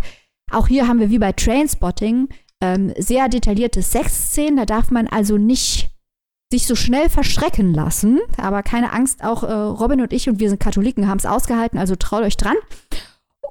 Auch 0.52 0.68
hier 0.68 0.88
haben 0.88 1.00
wir 1.00 1.10
wie 1.10 1.20
bei 1.20 1.32
Trainspotting 1.32 2.30
ähm, 2.62 2.94
sehr 2.98 3.30
detaillierte 3.30 3.82
Sexszenen. 3.82 4.58
Da 4.58 4.66
darf 4.66 4.92
man 4.92 5.08
also 5.08 5.38
nicht 5.38 5.90
sich 6.52 6.66
so 6.66 6.76
schnell 6.76 7.10
verschrecken 7.10 7.74
lassen. 7.74 8.20
Aber 8.38 8.64
keine 8.64 8.94
Angst, 8.94 9.24
auch 9.24 9.44
äh, 9.44 9.52
Robin 9.52 10.02
und 10.02 10.14
ich 10.14 10.30
und 10.30 10.40
wir 10.40 10.50
sind 10.50 10.60
Katholiken, 10.60 11.08
haben 11.08 11.18
es 11.18 11.26
ausgehalten, 11.26 11.80
also 11.80 11.96
traut 11.96 12.24
euch 12.24 12.38
dran. 12.38 12.56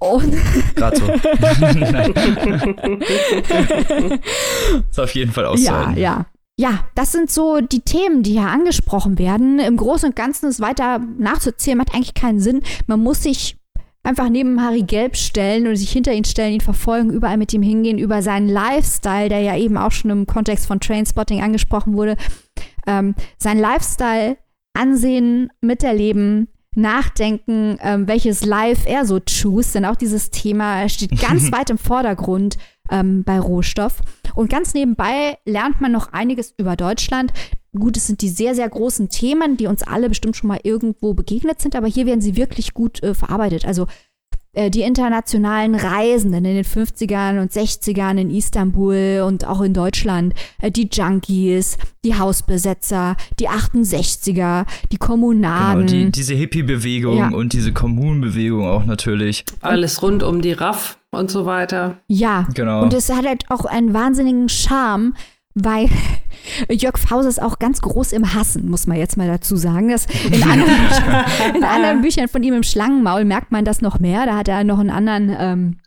Und 0.01 0.37
Gerade 0.77 0.97
so. 0.97 1.07
ist 4.91 5.01
auf 5.01 5.15
jeden 5.15 5.33
Fall 5.33 5.47
auszuhalten. 5.47 5.97
Ja, 5.97 6.19
ja 6.19 6.27
ja, 6.61 6.85
das 6.97 7.13
sind 7.13 7.31
so 7.31 7.61
die 7.61 7.83
Themen, 7.83 8.25
die 8.25 8.33
hier 8.33 8.49
angesprochen 8.49 9.17
werden. 9.17 9.61
Im 9.61 9.77
Großen 9.77 10.09
und 10.09 10.17
Ganzen 10.17 10.49
ist 10.49 10.61
weiter 10.61 10.99
nachzuzählen, 10.99 11.79
macht 11.79 11.95
eigentlich 11.95 12.15
keinen 12.15 12.41
Sinn. 12.41 12.63
Man 12.89 13.01
muss 13.01 13.23
sich 13.23 13.57
einfach 14.03 14.29
neben 14.29 14.61
Harry 14.61 14.83
Gelb 14.83 15.17
stellen 15.17 15.69
oder 15.69 15.77
sich 15.77 15.93
hinter 15.93 16.13
ihn 16.13 16.25
stellen, 16.25 16.55
ihn 16.55 16.61
verfolgen, 16.61 17.11
überall 17.11 17.37
mit 17.37 17.53
ihm 17.53 17.63
hingehen, 17.63 17.97
über 17.97 18.23
seinen 18.23 18.49
Lifestyle, 18.49 19.29
der 19.29 19.41
ja 19.41 19.57
eben 19.57 19.77
auch 19.77 19.93
schon 19.93 20.11
im 20.11 20.27
Kontext 20.27 20.67
von 20.67 20.81
Trainspotting 20.81 21.41
angesprochen 21.41 21.95
wurde. 21.95 22.17
Ähm, 22.89 23.15
sein 23.39 23.61
Lifestyle 23.61 24.37
ansehen, 24.75 25.51
miterleben, 25.61 26.49
nachdenken, 26.75 27.79
ähm, 27.83 28.09
welches 28.09 28.45
Life 28.45 28.89
er 28.89 29.05
so 29.05 29.21
choose, 29.21 29.75
denn 29.75 29.85
auch 29.85 29.97
dieses 29.97 30.31
Thema 30.31 30.89
steht 30.89 31.21
ganz 31.21 31.53
weit 31.53 31.71
im 31.71 31.79
Vordergrund 31.79 32.59
ähm, 32.91 33.23
bei 33.23 33.39
Rohstoff. 33.39 34.01
Und 34.39 34.51
ganz 34.51 34.73
nebenbei 34.73 35.37
lernt 35.47 35.81
man 35.81 35.91
noch 35.91 36.13
einiges 36.13 36.55
über 36.57 36.77
Deutschland. 36.77 37.33
Gut, 37.77 37.97
es 37.97 38.07
sind 38.07 38.23
die 38.23 38.29
sehr, 38.29 38.55
sehr 38.55 38.69
großen 38.69 39.09
Themen, 39.09 39.57
die 39.57 39.67
uns 39.67 39.83
alle 39.83 40.09
bestimmt 40.09 40.37
schon 40.37 40.47
mal 40.47 40.61
irgendwo 40.63 41.13
begegnet 41.13 41.61
sind, 41.61 41.75
aber 41.75 41.89
hier 41.89 42.07
werden 42.07 42.21
sie 42.21 42.37
wirklich 42.37 42.73
gut 42.73 43.03
äh, 43.03 43.15
verarbeitet. 43.15 43.65
Also 43.65 43.89
äh, 44.53 44.71
die 44.71 44.83
internationalen 44.83 45.75
Reisenden 45.75 46.45
in 46.45 46.55
den 46.55 46.65
50ern 46.65 47.41
und 47.41 47.51
60ern 47.51 48.17
in 48.17 48.31
Istanbul 48.31 49.25
und 49.27 49.45
auch 49.45 49.61
in 49.61 49.75
Deutschland, 49.75 50.35
äh, 50.63 50.71
die 50.71 50.89
Junkies, 50.93 51.77
die 52.05 52.17
Hausbesetzer, 52.17 53.17
die 53.41 53.49
68er, 53.49 54.67
die 54.93 54.99
Kommunaden. 54.99 55.87
Genau, 55.89 56.05
die, 56.05 56.13
diese 56.13 56.35
Hippie-Bewegung 56.35 57.19
ja. 57.19 57.29
und 57.31 57.55
diese 57.55 57.73
Kommunenbewegung 57.73 58.65
auch 58.65 58.85
natürlich. 58.85 59.45
Alles 59.63 60.01
rund 60.01 60.23
um 60.23 60.43
die 60.43 60.53
Raff 60.53 60.98
und 61.11 61.31
so 61.31 61.47
weiter. 61.47 61.99
Ja, 62.09 62.47
genau. 62.55 62.83
Und 62.83 62.93
es 62.93 63.11
hat 63.11 63.27
halt 63.27 63.45
auch 63.49 63.65
einen 63.65 63.95
wahnsinnigen 63.95 64.49
Charme, 64.49 65.15
weil 65.55 65.89
Jörg 66.71 66.99
Faus 66.99 67.25
ist 67.27 67.43
auch 67.43 67.59
ganz 67.59 67.81
groß 67.81 68.13
im 68.13 68.35
Hassen, 68.35 68.69
muss 68.69 68.87
man 68.87 68.97
jetzt 68.97 69.17
mal 69.17 69.27
dazu 69.27 69.57
sagen. 69.57 69.89
Das 69.89 70.07
in, 70.31 70.43
anderen 70.43 70.89
Büchern, 70.89 71.25
in 71.57 71.65
anderen 71.65 72.03
Büchern 72.03 72.29
von 72.29 72.43
ihm 72.43 72.55
im 72.55 72.63
Schlangenmaul 72.63 73.25
merkt 73.25 73.53
man 73.53 73.65
das 73.65 73.81
noch 73.81 73.99
mehr. 73.99 74.27
Da 74.27 74.37
hat 74.37 74.49
er 74.49 74.65
noch 74.65 74.79
einen 74.79 74.91
anderen 74.91 75.35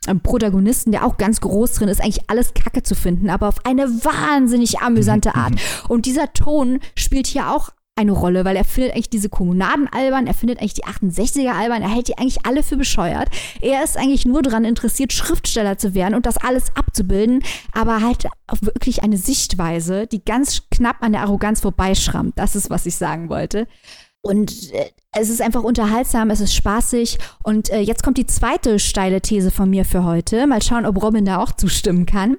ähm, 0.08 0.20
Protagonisten, 0.22 0.92
der 0.92 1.06
auch 1.06 1.16
ganz 1.16 1.40
groß 1.40 1.74
drin 1.74 1.88
ist, 1.88 2.02
eigentlich 2.02 2.28
alles 2.28 2.54
Kacke 2.54 2.82
zu 2.82 2.94
finden, 2.94 3.30
aber 3.30 3.48
auf 3.48 3.64
eine 3.64 3.88
wahnsinnig 3.88 4.80
amüsante 4.80 5.34
Art. 5.34 5.54
Und 5.88 6.06
dieser 6.06 6.32
Ton 6.32 6.80
spielt 6.96 7.26
hier 7.26 7.50
auch 7.50 7.70
eine 7.94 8.12
Rolle, 8.12 8.44
weil 8.44 8.56
er 8.56 8.64
findet 8.64 8.94
eigentlich 8.94 9.10
diese 9.10 9.28
Kommunaden 9.28 9.86
albern, 9.88 10.26
er 10.26 10.34
findet 10.34 10.60
eigentlich 10.60 10.74
die 10.74 10.84
68er 10.84 11.52
albern, 11.52 11.82
er 11.82 11.90
hält 11.90 12.08
die 12.08 12.16
eigentlich 12.16 12.46
alle 12.46 12.62
für 12.62 12.76
bescheuert. 12.76 13.28
Er 13.60 13.84
ist 13.84 13.98
eigentlich 13.98 14.24
nur 14.24 14.42
daran 14.42 14.64
interessiert, 14.64 15.12
Schriftsteller 15.12 15.76
zu 15.76 15.94
werden 15.94 16.14
und 16.14 16.24
das 16.24 16.38
alles 16.38 16.74
abzubilden, 16.74 17.42
aber 17.72 18.00
halt 18.00 18.26
wirklich 18.60 19.02
eine 19.02 19.18
Sichtweise, 19.18 20.06
die 20.06 20.24
ganz 20.24 20.62
knapp 20.70 20.96
an 21.00 21.12
der 21.12 21.22
Arroganz 21.22 21.60
vorbeischrammt. 21.60 22.38
Das 22.38 22.56
ist, 22.56 22.70
was 22.70 22.86
ich 22.86 22.96
sagen 22.96 23.28
wollte. 23.28 23.66
Und 24.22 24.72
äh, 24.72 24.90
es 25.12 25.28
ist 25.28 25.42
einfach 25.42 25.62
unterhaltsam, 25.62 26.30
es 26.30 26.40
ist 26.40 26.54
spaßig. 26.54 27.18
Und 27.42 27.70
äh, 27.70 27.80
jetzt 27.80 28.02
kommt 28.02 28.16
die 28.16 28.26
zweite 28.26 28.78
steile 28.78 29.20
These 29.20 29.50
von 29.50 29.68
mir 29.68 29.84
für 29.84 30.04
heute. 30.04 30.46
Mal 30.46 30.62
schauen, 30.62 30.86
ob 30.86 31.02
Robin 31.02 31.24
da 31.24 31.38
auch 31.38 31.52
zustimmen 31.52 32.06
kann. 32.06 32.38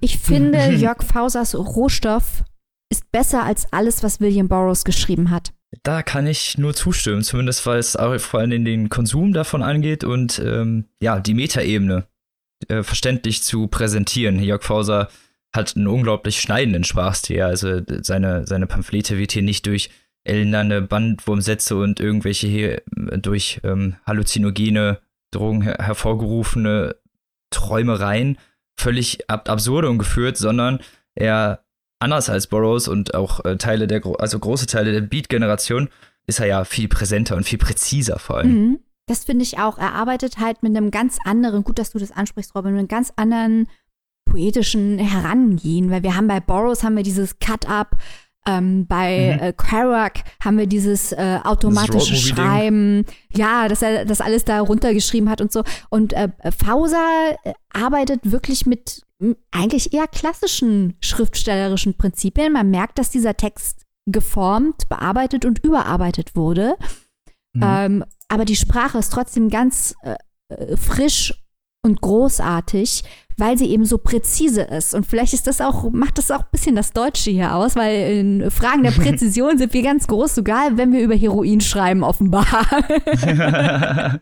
Ich 0.00 0.18
finde 0.18 0.70
Jörg 0.74 1.02
Fausers 1.02 1.54
Rohstoff 1.54 2.42
ist 2.90 3.10
besser 3.12 3.44
als 3.44 3.72
alles, 3.72 4.02
was 4.02 4.20
William 4.20 4.48
Burroughs 4.48 4.84
geschrieben 4.84 5.30
hat. 5.30 5.52
Da 5.82 6.02
kann 6.02 6.26
ich 6.26 6.58
nur 6.58 6.74
zustimmen, 6.74 7.22
zumindest 7.22 7.64
weil 7.64 7.78
es 7.78 7.96
vor 8.18 8.40
allem 8.40 8.64
den 8.64 8.88
Konsum 8.88 9.32
davon 9.32 9.62
angeht 9.62 10.02
und 10.02 10.40
ähm, 10.40 10.86
ja, 11.00 11.20
die 11.20 11.34
Metaebene 11.34 12.06
äh, 12.68 12.82
verständlich 12.82 13.42
zu 13.42 13.68
präsentieren. 13.68 14.42
Jörg 14.42 14.64
Fauser 14.64 15.08
hat 15.54 15.76
einen 15.76 15.86
unglaublich 15.86 16.40
schneidenden 16.40 16.84
Sprachstil. 16.84 17.42
Also 17.42 17.80
seine, 18.02 18.46
seine 18.46 18.66
Pamphlete 18.66 19.18
wird 19.18 19.32
hier 19.32 19.42
nicht 19.42 19.66
durch 19.66 19.90
elenderne 20.24 20.82
Bandwurmsätze 20.82 21.76
und 21.76 22.00
irgendwelche 22.00 22.46
hier 22.46 22.78
äh, 22.78 23.18
durch 23.18 23.60
ähm, 23.64 23.96
halluzinogene 24.06 25.00
Drogen 25.30 25.62
her 25.62 25.78
hervorgerufene 25.80 26.96
Träumereien 27.50 28.38
völlig 28.76 29.28
ab 29.30 29.48
absurde 29.48 29.88
und 29.88 29.98
geführt, 29.98 30.36
sondern 30.36 30.80
er 31.14 31.64
anders 32.00 32.28
als 32.28 32.48
Burroughs 32.48 32.88
und 32.88 33.14
auch 33.14 33.44
äh, 33.44 33.56
Teile 33.56 33.86
der, 33.86 34.02
also 34.18 34.38
große 34.38 34.66
Teile 34.66 34.92
der 34.92 35.02
Beat-Generation, 35.02 35.88
ist 36.26 36.40
er 36.40 36.46
ja 36.46 36.64
viel 36.64 36.88
präsenter 36.88 37.36
und 37.36 37.44
viel 37.44 37.58
präziser 37.58 38.18
vor 38.18 38.38
allem. 38.38 38.52
Mhm. 38.52 38.78
Das 39.06 39.24
finde 39.24 39.42
ich 39.42 39.58
auch. 39.58 39.78
Er 39.78 39.94
arbeitet 39.94 40.38
halt 40.38 40.62
mit 40.62 40.76
einem 40.76 40.90
ganz 40.90 41.18
anderen, 41.24 41.64
gut, 41.64 41.78
dass 41.78 41.90
du 41.90 41.98
das 41.98 42.12
ansprichst, 42.12 42.54
Robin, 42.54 42.72
mit 42.72 42.78
einem 42.80 42.88
ganz 42.88 43.12
anderen 43.16 43.68
poetischen 44.24 44.98
Herangehen, 44.98 45.90
weil 45.90 46.02
wir 46.02 46.16
haben 46.16 46.28
bei 46.28 46.40
Burroughs 46.40 46.84
haben 46.84 46.96
wir 46.96 47.02
dieses 47.02 47.38
Cut-Up, 47.38 47.96
Ähm, 48.46 48.86
bei 48.86 49.34
mhm. 49.34 49.42
äh, 49.42 49.52
Kerouac 49.52 50.24
haben 50.42 50.56
wir 50.56 50.66
dieses 50.66 51.12
äh, 51.12 51.40
automatische 51.44 52.16
Schreiben, 52.16 53.04
ja, 53.30 53.68
dass 53.68 53.82
er 53.82 54.06
das 54.06 54.22
alles 54.22 54.46
da 54.46 54.62
runtergeschrieben 54.62 55.28
hat 55.28 55.42
und 55.42 55.52
so. 55.52 55.62
Und 55.90 56.14
äh, 56.14 56.30
Fauser 56.56 57.36
äh, 57.44 57.52
arbeitet 57.70 58.20
wirklich 58.32 58.64
mit 58.64 59.02
eigentlich 59.50 59.92
eher 59.92 60.06
klassischen 60.06 60.96
schriftstellerischen 61.00 61.96
Prinzipien. 61.96 62.52
Man 62.52 62.70
merkt, 62.70 62.98
dass 62.98 63.10
dieser 63.10 63.36
Text 63.36 63.86
geformt, 64.06 64.88
bearbeitet 64.88 65.44
und 65.44 65.62
überarbeitet 65.64 66.34
wurde. 66.36 66.76
Mhm. 67.52 67.62
Ähm, 67.62 68.04
aber 68.28 68.44
die 68.44 68.56
Sprache 68.56 68.98
ist 68.98 69.12
trotzdem 69.12 69.50
ganz 69.50 69.94
äh, 70.02 70.16
äh 70.54 70.76
frisch 70.76 71.34
und 71.82 72.00
großartig, 72.00 73.04
weil 73.36 73.56
sie 73.56 73.70
eben 73.70 73.84
so 73.84 73.98
präzise 73.98 74.62
ist. 74.62 74.94
Und 74.94 75.06
vielleicht 75.06 75.32
ist 75.32 75.46
das 75.46 75.60
auch, 75.60 75.90
macht 75.90 76.18
das 76.18 76.30
auch 76.30 76.40
ein 76.40 76.50
bisschen 76.52 76.76
das 76.76 76.92
Deutsche 76.92 77.30
hier 77.30 77.54
aus, 77.54 77.74
weil 77.74 78.18
in 78.18 78.50
Fragen 78.50 78.82
der 78.82 78.90
Präzision 79.02 79.58
sind 79.58 79.72
wir 79.72 79.82
ganz 79.82 80.06
groß, 80.06 80.34
sogar 80.34 80.76
wenn 80.76 80.92
wir 80.92 81.00
über 81.02 81.14
Heroin 81.14 81.60
schreiben, 81.60 82.02
offenbar. 82.04 82.46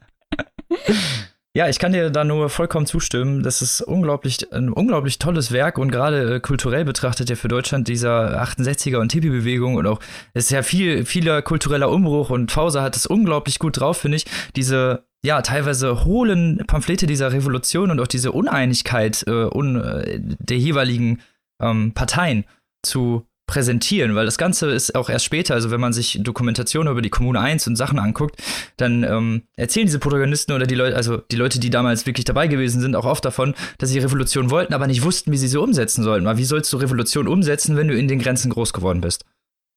Ja, 1.59 1.69
ich 1.69 1.81
kann 1.81 1.93
dir 1.93 2.11
da 2.11 2.23
nur 2.23 2.51
vollkommen 2.51 2.87
zustimmen. 2.87 3.43
Das 3.43 3.63
ist 3.63 3.81
unglaublich, 3.81 4.53
ein 4.53 4.69
unglaublich 4.69 5.19
tolles 5.19 5.51
Werk 5.51 5.77
und 5.77 5.91
gerade 5.91 6.37
äh, 6.37 6.39
kulturell 6.39 6.85
betrachtet 6.85 7.31
ja 7.31 7.35
für 7.35 7.49
Deutschland 7.49 7.89
dieser 7.89 8.41
68er 8.41 8.99
und 8.99 9.09
Tipi-Bewegung 9.09 9.75
und 9.75 9.85
auch 9.89 9.99
ist 10.35 10.53
ja 10.53 10.63
viel, 10.63 11.05
vieler 11.05 11.43
kultureller 11.43 11.91
Umbruch 11.91 12.31
und 12.31 12.53
Fauser 12.53 12.83
hat 12.83 12.95
es 12.95 13.07
unglaublich 13.07 13.59
gut 13.59 13.81
drauf, 13.81 13.97
finde 13.97 14.19
ich. 14.19 14.27
Diese 14.55 15.05
ja, 15.25 15.43
teilweise 15.43 16.05
hohlen 16.05 16.63
Pamphlete 16.69 17.09
dieser 17.09 17.33
Revolution 17.33 17.91
und 17.91 17.99
auch 17.99 18.07
diese 18.07 18.31
Uneinigkeit 18.31 19.25
äh, 19.27 19.49
un, 19.53 19.85
äh, 19.85 20.21
der 20.21 20.59
jeweiligen 20.59 21.23
ähm, 21.61 21.91
Parteien 21.93 22.45
zu 22.85 23.27
präsentieren, 23.49 24.15
weil 24.15 24.27
das 24.27 24.39
Ganze 24.39 24.71
ist 24.71 24.95
auch 24.95 25.09
erst 25.09 25.25
später, 25.25 25.55
also 25.55 25.71
wenn 25.73 25.81
man 25.81 25.95
sich 25.95 26.21
Dokumentationen 26.23 26.93
über 26.93 27.03
die 27.03 27.09
Kommune 27.09 27.41
1 27.41 27.67
und 27.67 27.77
Sachen 27.77 27.99
anguckt, 27.99 28.37
dann 28.77 29.03
ähm, 29.03 29.43
erzählen 29.57 29.87
diese 29.87 29.99
Protagonisten 29.99 30.53
oder 30.53 30.67
die 30.67 30.75
Leute, 30.75 30.95
also 30.95 31.17
die 31.17 31.37
Leute, 31.37 31.59
die 31.59 31.71
damals 31.71 32.07
wirklich 32.07 32.27
dabei 32.27 32.47
gewesen 32.47 32.81
sind, 32.81 32.95
auch 32.95 33.07
oft 33.07 33.25
davon, 33.25 33.55
dass 33.79 33.89
sie 33.89 33.99
Revolution 33.99 34.51
wollten, 34.51 34.75
aber 34.75 34.87
nicht 34.87 35.03
wussten, 35.03 35.33
wie 35.33 35.39
sie 35.39 35.49
sie 35.49 35.59
umsetzen 35.59 36.05
sollten. 36.05 36.27
Weil 36.27 36.37
wie 36.37 36.45
sollst 36.45 36.73
du 36.73 36.77
Revolution 36.77 37.27
umsetzen, 37.27 37.75
wenn 37.77 37.89
du 37.89 37.97
in 37.97 38.07
den 38.07 38.19
Grenzen 38.19 38.51
groß 38.51 38.75
geworden 38.75 39.01
bist? 39.01 39.25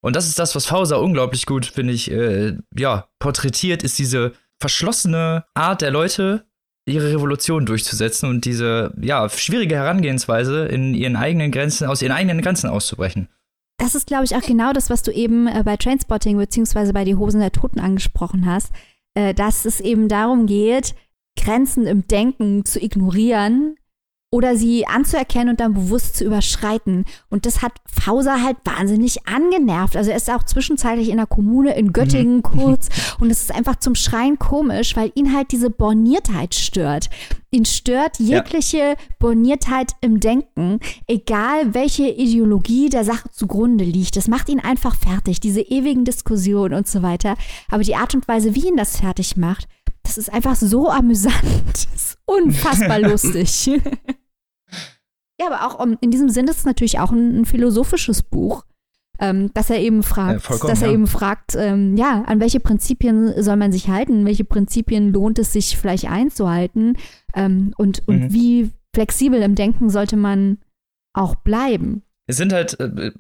Und 0.02 0.18
das 0.18 0.28
ist 0.28 0.38
das, 0.38 0.54
was 0.54 0.66
Fauser 0.66 1.00
unglaublich 1.00 1.46
gut, 1.46 1.66
finde 1.66 1.94
ich, 1.94 2.12
äh, 2.12 2.58
ja, 2.76 3.08
porträtiert, 3.20 3.84
ist 3.84 3.98
diese 3.98 4.34
verschlossene 4.60 5.46
Art 5.54 5.82
der 5.82 5.92
Leute, 5.92 6.44
ihre 6.86 7.14
Revolution 7.14 7.66
durchzusetzen 7.66 8.28
und 8.28 8.44
diese, 8.44 8.94
ja, 9.00 9.30
schwierige 9.30 9.76
Herangehensweise 9.76 10.66
in 10.66 10.94
ihren 10.94 11.16
eigenen 11.16 11.52
Grenzen, 11.52 11.88
aus 11.88 12.02
ihren 12.02 12.12
eigenen 12.12 12.42
Grenzen 12.42 12.70
auszubrechen. 12.70 13.30
Das 13.82 13.96
ist, 13.96 14.06
glaube 14.06 14.26
ich, 14.26 14.36
auch 14.36 14.44
genau 14.44 14.74
das, 14.74 14.92
was 14.92 15.02
du 15.02 15.12
eben 15.12 15.48
äh, 15.48 15.64
bei 15.66 15.76
Trainspotting 15.76 16.38
beziehungsweise 16.38 16.94
bei 16.94 17.04
Die 17.04 17.16
Hosen 17.16 17.40
der 17.40 17.52
Toten 17.52 17.80
angesprochen 17.80 18.46
hast, 18.46 18.72
äh, 19.16 19.34
dass 19.34 19.66
es 19.66 19.80
eben 19.80 20.08
darum 20.08 20.46
geht, 20.46 20.94
Grenzen 21.36 21.88
im 21.88 22.06
Denken 22.06 22.64
zu 22.64 22.80
ignorieren, 22.80 23.76
oder 24.32 24.56
sie 24.56 24.88
anzuerkennen 24.88 25.50
und 25.50 25.60
dann 25.60 25.74
bewusst 25.74 26.16
zu 26.16 26.24
überschreiten. 26.24 27.04
Und 27.30 27.46
das 27.46 27.62
hat 27.62 27.74
Fauser 27.86 28.42
halt 28.42 28.58
wahnsinnig 28.64 29.28
angenervt. 29.28 29.98
Also 29.98 30.10
er 30.10 30.16
ist 30.16 30.32
auch 30.32 30.44
zwischenzeitlich 30.44 31.10
in 31.10 31.18
der 31.18 31.26
Kommune 31.26 31.76
in 31.76 31.92
Göttingen 31.92 32.38
mhm. 32.38 32.44
kurz 32.44 32.88
und 33.20 33.30
es 33.30 33.42
ist 33.42 33.54
einfach 33.54 33.76
zum 33.76 33.94
Schreien 33.94 34.40
komisch, 34.40 34.96
weil 34.96 35.12
ihn 35.16 35.36
halt 35.36 35.52
diese 35.52 35.70
Borniertheit 35.70 36.56
stört. 36.56 37.10
Ihn 37.54 37.66
stört 37.66 38.20
jegliche 38.20 38.78
ja. 38.78 38.96
Borniertheit 39.20 39.92
im 40.00 40.22
Denken, 40.22 40.80
egal 41.08 41.74
welche 41.74 42.08
Ideologie 42.08 42.88
der 42.88 43.04
Sache 43.04 43.30
zugrunde 43.32 43.84
liegt. 43.84 44.16
Das 44.16 44.30
macht 44.30 44.48
ihn 44.48 44.62
einfach 44.62 44.96
fertig, 44.96 45.42
diese 45.42 45.60
ewigen 45.60 46.06
Diskussionen 46.06 46.74
und 46.74 46.88
so 46.88 47.02
weiter. 47.02 47.36
Aber 47.70 47.84
die 47.84 47.96
Art 47.98 48.16
und 48.16 48.26
Weise, 48.30 48.56
wie 48.56 48.70
ihn 48.70 48.78
das 48.78 48.96
fertig 48.96 49.36
macht, 49.36 49.68
das 50.04 50.18
ist 50.18 50.32
einfach 50.32 50.56
so 50.56 50.90
amüsant. 50.90 51.36
Das 51.68 51.88
ist 51.94 52.18
unfassbar 52.26 53.00
lustig. 53.02 53.82
Ja, 55.42 55.48
aber 55.48 55.66
auch 55.66 55.80
um, 55.80 55.98
in 56.02 56.12
diesem 56.12 56.30
Sinne 56.30 56.52
ist 56.52 56.60
es 56.60 56.66
natürlich 56.66 57.00
auch 57.00 57.12
ein, 57.12 57.42
ein 57.42 57.46
philosophisches 57.46 58.22
Buch, 58.22 58.64
ähm, 59.20 59.52
dass 59.54 59.70
er 59.70 59.80
eben 59.80 60.04
fragt, 60.04 60.48
ja, 60.48 60.68
dass 60.68 60.82
er 60.82 60.90
ja. 60.90 60.94
eben 60.94 61.08
fragt, 61.08 61.56
ähm, 61.56 61.98
ja, 61.98 62.24
an 62.28 62.40
welche 62.40 62.60
Prinzipien 62.60 63.42
soll 63.42 63.56
man 63.56 63.72
sich 63.72 63.88
halten, 63.88 64.26
welche 64.26 64.44
Prinzipien 64.44 65.12
lohnt 65.12 65.40
es 65.40 65.52
sich 65.52 65.78
vielleicht 65.78 66.06
einzuhalten 66.10 66.96
ähm, 67.34 67.74
und, 67.78 68.08
und 68.08 68.20
mhm. 68.20 68.34
wie 68.34 68.72
flexibel 68.94 69.42
im 69.42 69.56
Denken 69.56 69.90
sollte 69.90 70.16
man 70.16 70.60
auch 71.14 71.36
bleiben. 71.36 72.04
Es 72.28 72.38
sind 72.38 72.54
halt 72.54 72.80
äh, 72.80 73.12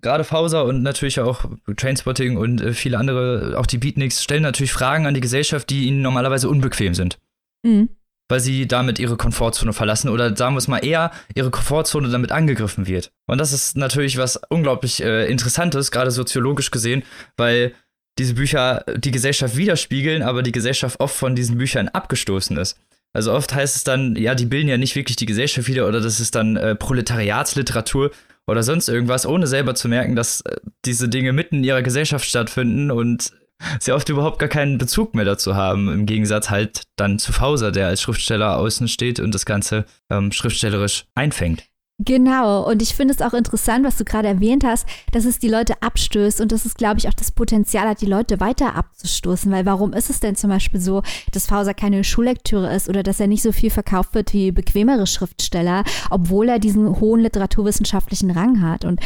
gerade 0.00 0.24
Fauser 0.24 0.64
und 0.64 0.82
natürlich 0.82 1.20
auch 1.20 1.44
Trainspotting 1.76 2.36
und 2.36 2.60
äh, 2.60 2.72
viele 2.72 2.98
andere, 2.98 3.54
auch 3.56 3.66
die 3.66 3.78
Beatniks, 3.78 4.24
stellen 4.24 4.42
natürlich 4.42 4.72
Fragen 4.72 5.06
an 5.06 5.14
die 5.14 5.20
Gesellschaft, 5.20 5.70
die 5.70 5.84
ihnen 5.86 6.02
normalerweise 6.02 6.48
unbequem 6.48 6.94
sind. 6.94 7.18
Mhm 7.62 7.90
weil 8.30 8.40
sie 8.40 8.66
damit 8.66 8.98
ihre 8.98 9.16
Komfortzone 9.16 9.72
verlassen 9.72 10.08
oder 10.08 10.36
sagen 10.36 10.54
wir 10.54 10.58
es 10.58 10.68
mal 10.68 10.84
eher, 10.84 11.10
ihre 11.34 11.50
Komfortzone 11.50 12.08
damit 12.08 12.32
angegriffen 12.32 12.86
wird. 12.86 13.10
Und 13.26 13.38
das 13.38 13.52
ist 13.52 13.76
natürlich 13.76 14.18
was 14.18 14.40
unglaublich 14.48 15.02
äh, 15.02 15.26
Interessantes, 15.30 15.90
gerade 15.90 16.10
soziologisch 16.10 16.70
gesehen, 16.70 17.02
weil 17.36 17.74
diese 18.18 18.34
Bücher 18.34 18.84
die 18.96 19.10
Gesellschaft 19.10 19.56
widerspiegeln, 19.56 20.22
aber 20.22 20.42
die 20.42 20.52
Gesellschaft 20.52 21.00
oft 21.00 21.16
von 21.16 21.34
diesen 21.34 21.58
Büchern 21.58 21.88
abgestoßen 21.88 22.56
ist. 22.56 22.78
Also 23.12 23.32
oft 23.32 23.52
heißt 23.54 23.76
es 23.76 23.84
dann, 23.84 24.14
ja, 24.14 24.34
die 24.34 24.46
bilden 24.46 24.68
ja 24.68 24.76
nicht 24.76 24.94
wirklich 24.94 25.16
die 25.16 25.26
Gesellschaft 25.26 25.66
wieder 25.66 25.88
oder 25.88 26.00
das 26.00 26.20
ist 26.20 26.34
dann 26.34 26.56
äh, 26.56 26.76
Proletariatsliteratur 26.76 28.12
oder 28.46 28.62
sonst 28.62 28.88
irgendwas, 28.88 29.26
ohne 29.26 29.46
selber 29.46 29.74
zu 29.74 29.88
merken, 29.88 30.14
dass 30.14 30.42
äh, 30.42 30.56
diese 30.84 31.08
Dinge 31.08 31.32
mitten 31.32 31.56
in 31.56 31.64
ihrer 31.64 31.82
Gesellschaft 31.82 32.24
stattfinden 32.24 32.90
und 32.90 33.32
sie 33.78 33.92
oft 33.92 34.08
überhaupt 34.08 34.38
gar 34.38 34.48
keinen 34.48 34.78
Bezug 34.78 35.14
mehr 35.14 35.24
dazu 35.24 35.54
haben, 35.54 35.92
im 35.92 36.06
Gegensatz 36.06 36.50
halt 36.50 36.82
dann 36.96 37.18
zu 37.18 37.32
Fauser, 37.32 37.72
der 37.72 37.86
als 37.86 38.02
Schriftsteller 38.02 38.56
außen 38.56 38.88
steht 38.88 39.20
und 39.20 39.34
das 39.34 39.46
Ganze 39.46 39.84
ähm, 40.10 40.32
schriftstellerisch 40.32 41.06
einfängt. 41.14 41.64
Genau, 42.02 42.66
und 42.66 42.80
ich 42.80 42.94
finde 42.94 43.12
es 43.12 43.20
auch 43.20 43.34
interessant, 43.34 43.84
was 43.84 43.98
du 43.98 44.06
gerade 44.06 44.26
erwähnt 44.26 44.64
hast, 44.64 44.88
dass 45.12 45.26
es 45.26 45.38
die 45.38 45.50
Leute 45.50 45.82
abstößt 45.82 46.40
und 46.40 46.50
dass 46.50 46.64
es, 46.64 46.74
glaube 46.74 46.98
ich, 46.98 47.08
auch 47.08 47.14
das 47.14 47.30
Potenzial 47.30 47.86
hat, 47.86 48.00
die 48.00 48.06
Leute 48.06 48.40
weiter 48.40 48.74
abzustoßen. 48.74 49.52
Weil 49.52 49.66
warum 49.66 49.92
ist 49.92 50.08
es 50.08 50.18
denn 50.18 50.34
zum 50.34 50.48
Beispiel 50.48 50.80
so, 50.80 51.02
dass 51.32 51.46
Fauser 51.46 51.74
keine 51.74 52.02
Schullektüre 52.02 52.74
ist 52.74 52.88
oder 52.88 53.02
dass 53.02 53.20
er 53.20 53.26
nicht 53.26 53.42
so 53.42 53.52
viel 53.52 53.68
verkauft 53.68 54.14
wird 54.14 54.32
wie 54.32 54.50
bequemere 54.50 55.06
Schriftsteller, 55.06 55.84
obwohl 56.08 56.48
er 56.48 56.58
diesen 56.58 57.00
hohen 57.00 57.20
literaturwissenschaftlichen 57.20 58.30
Rang 58.30 58.62
hat? 58.62 58.86
Und 58.86 59.00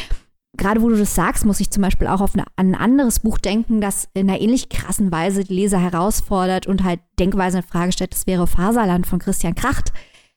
gerade 0.57 0.83
wo 0.83 0.89
du 0.89 0.97
das 0.97 1.15
sagst, 1.15 1.45
muss 1.45 1.61
ich 1.61 1.71
zum 1.71 1.83
Beispiel 1.83 2.07
auch 2.07 2.21
auf 2.21 2.35
eine, 2.35 2.45
ein 2.57 2.75
anderes 2.75 3.21
Buch 3.21 3.39
denken, 3.39 3.81
das 3.81 4.09
in 4.15 4.29
einer 4.29 4.41
ähnlich 4.41 4.69
krassen 4.69 5.11
Weise 5.13 5.45
die 5.45 5.55
Leser 5.55 5.79
herausfordert 5.79 6.67
und 6.67 6.85
halt 6.85 7.01
Denkweise 7.19 7.59
in 7.59 7.63
Frage 7.63 7.93
stellt. 7.93 8.13
Das 8.13 8.27
wäre 8.27 8.47
Faserland 8.47 9.07
von 9.07 9.19
Christian 9.19 9.55
Kracht. 9.55 9.93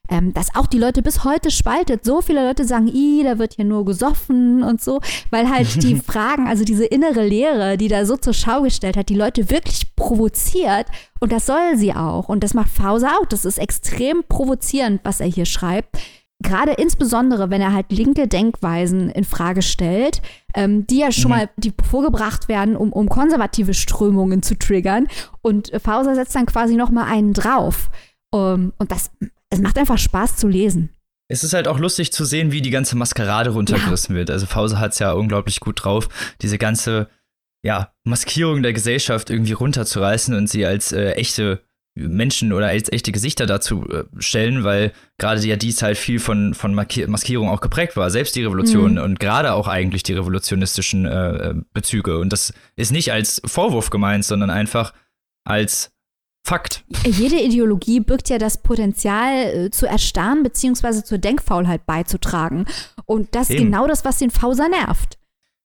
Ähm, 0.09 0.33
das 0.33 0.55
auch 0.55 0.67
die 0.67 0.79
Leute 0.79 1.01
bis 1.01 1.23
heute 1.23 1.51
spaltet. 1.51 2.05
So 2.05 2.21
viele 2.21 2.45
Leute 2.45 2.65
sagen, 2.65 2.87
i, 2.87 3.23
da 3.23 3.39
wird 3.39 3.55
hier 3.55 3.65
nur 3.65 3.85
gesoffen 3.85 4.63
und 4.63 4.81
so, 4.81 5.01
weil 5.31 5.49
halt 5.49 5.83
die 5.83 5.95
Fragen, 6.05 6.47
also 6.47 6.63
diese 6.63 6.85
innere 6.85 7.25
Lehre, 7.25 7.77
die 7.77 7.89
da 7.89 8.05
so 8.05 8.15
zur 8.15 8.33
Schau 8.33 8.61
gestellt 8.61 8.97
hat, 8.97 9.09
die 9.09 9.15
Leute 9.15 9.49
wirklich 9.49 9.95
provoziert 9.95 10.87
und 11.19 11.31
das 11.31 11.45
soll 11.45 11.75
sie 11.75 11.93
auch. 11.93 12.29
Und 12.29 12.43
das 12.43 12.53
macht 12.53 12.69
Fauser 12.69 13.19
auch. 13.19 13.25
Das 13.25 13.43
ist 13.43 13.57
extrem 13.57 14.23
provozierend, 14.27 15.01
was 15.03 15.19
er 15.19 15.27
hier 15.27 15.45
schreibt 15.45 15.97
gerade 16.43 16.73
insbesondere, 16.73 17.49
wenn 17.49 17.61
er 17.61 17.73
halt 17.73 17.91
linke 17.91 18.27
Denkweisen 18.27 19.09
in 19.09 19.23
Frage 19.23 19.61
stellt, 19.61 20.21
ähm, 20.55 20.85
die 20.87 20.99
ja 20.99 21.11
schon 21.11 21.31
mhm. 21.31 21.37
mal 21.37 21.49
die 21.57 21.73
vorgebracht 21.89 22.47
werden, 22.47 22.75
um, 22.75 22.93
um 22.93 23.09
konservative 23.09 23.73
Strömungen 23.73 24.43
zu 24.43 24.57
triggern. 24.57 25.07
Und 25.41 25.71
Fauser 25.83 26.15
setzt 26.15 26.35
dann 26.35 26.45
quasi 26.45 26.75
noch 26.75 26.91
mal 26.91 27.05
einen 27.05 27.33
drauf. 27.33 27.89
Um, 28.31 28.73
und 28.77 28.91
das, 28.91 29.09
es 29.49 29.61
macht 29.61 29.77
einfach 29.77 29.97
Spaß 29.97 30.35
zu 30.35 30.47
lesen. 30.47 30.89
Es 31.29 31.43
ist 31.43 31.53
halt 31.53 31.67
auch 31.67 31.79
lustig 31.79 32.13
zu 32.13 32.23
sehen, 32.23 32.51
wie 32.51 32.61
die 32.61 32.69
ganze 32.69 32.95
Maskerade 32.95 33.49
runtergerissen 33.49 34.15
ja. 34.15 34.19
wird. 34.19 34.31
Also 34.31 34.45
Fauser 34.45 34.79
hat 34.79 34.93
es 34.93 34.99
ja 34.99 35.11
unglaublich 35.11 35.59
gut 35.59 35.83
drauf, 35.83 36.09
diese 36.41 36.57
ganze 36.57 37.09
ja, 37.63 37.91
Maskierung 38.03 38.63
der 38.63 38.73
Gesellschaft 38.73 39.29
irgendwie 39.29 39.53
runterzureißen 39.53 40.35
und 40.35 40.47
sie 40.47 40.65
als 40.65 40.91
äh, 40.91 41.11
echte 41.13 41.63
Menschen 41.97 42.53
oder 42.53 42.67
als 42.67 42.91
echte 42.91 43.11
Gesichter 43.11 43.45
dazu 43.45 43.87
äh, 43.89 44.03
stellen, 44.19 44.63
weil 44.63 44.93
gerade 45.17 45.41
ja 45.41 45.55
dies 45.55 45.81
halt 45.81 45.97
viel 45.97 46.19
von, 46.19 46.53
von 46.53 46.73
Maskierung 46.73 47.49
auch 47.49 47.61
geprägt 47.61 47.97
war, 47.97 48.09
selbst 48.09 48.35
die 48.35 48.43
Revolution 48.43 48.93
mhm. 48.93 49.01
und 49.01 49.19
gerade 49.19 49.53
auch 49.53 49.67
eigentlich 49.67 50.03
die 50.03 50.13
revolutionistischen 50.13 51.05
äh, 51.05 51.49
äh, 51.49 51.55
Bezüge. 51.73 52.19
Und 52.19 52.31
das 52.31 52.53
ist 52.75 52.91
nicht 52.91 53.11
als 53.11 53.41
Vorwurf 53.45 53.89
gemeint, 53.89 54.25
sondern 54.25 54.49
einfach 54.49 54.93
als 55.43 55.91
Fakt. 56.47 56.85
Jede 57.05 57.41
Ideologie 57.41 57.99
birgt 57.99 58.29
ja 58.29 58.37
das 58.37 58.61
Potenzial 58.61 59.33
äh, 59.33 59.69
zu 59.69 59.85
erstarren 59.85 60.43
beziehungsweise 60.43 61.03
zur 61.03 61.17
Denkfaulheit 61.17 61.85
beizutragen. 61.85 62.65
Und 63.05 63.35
das 63.35 63.49
ist 63.49 63.57
genau 63.57 63.85
das, 63.85 64.05
was 64.05 64.17
den 64.17 64.31
Fauser 64.31 64.69
nervt. 64.69 65.17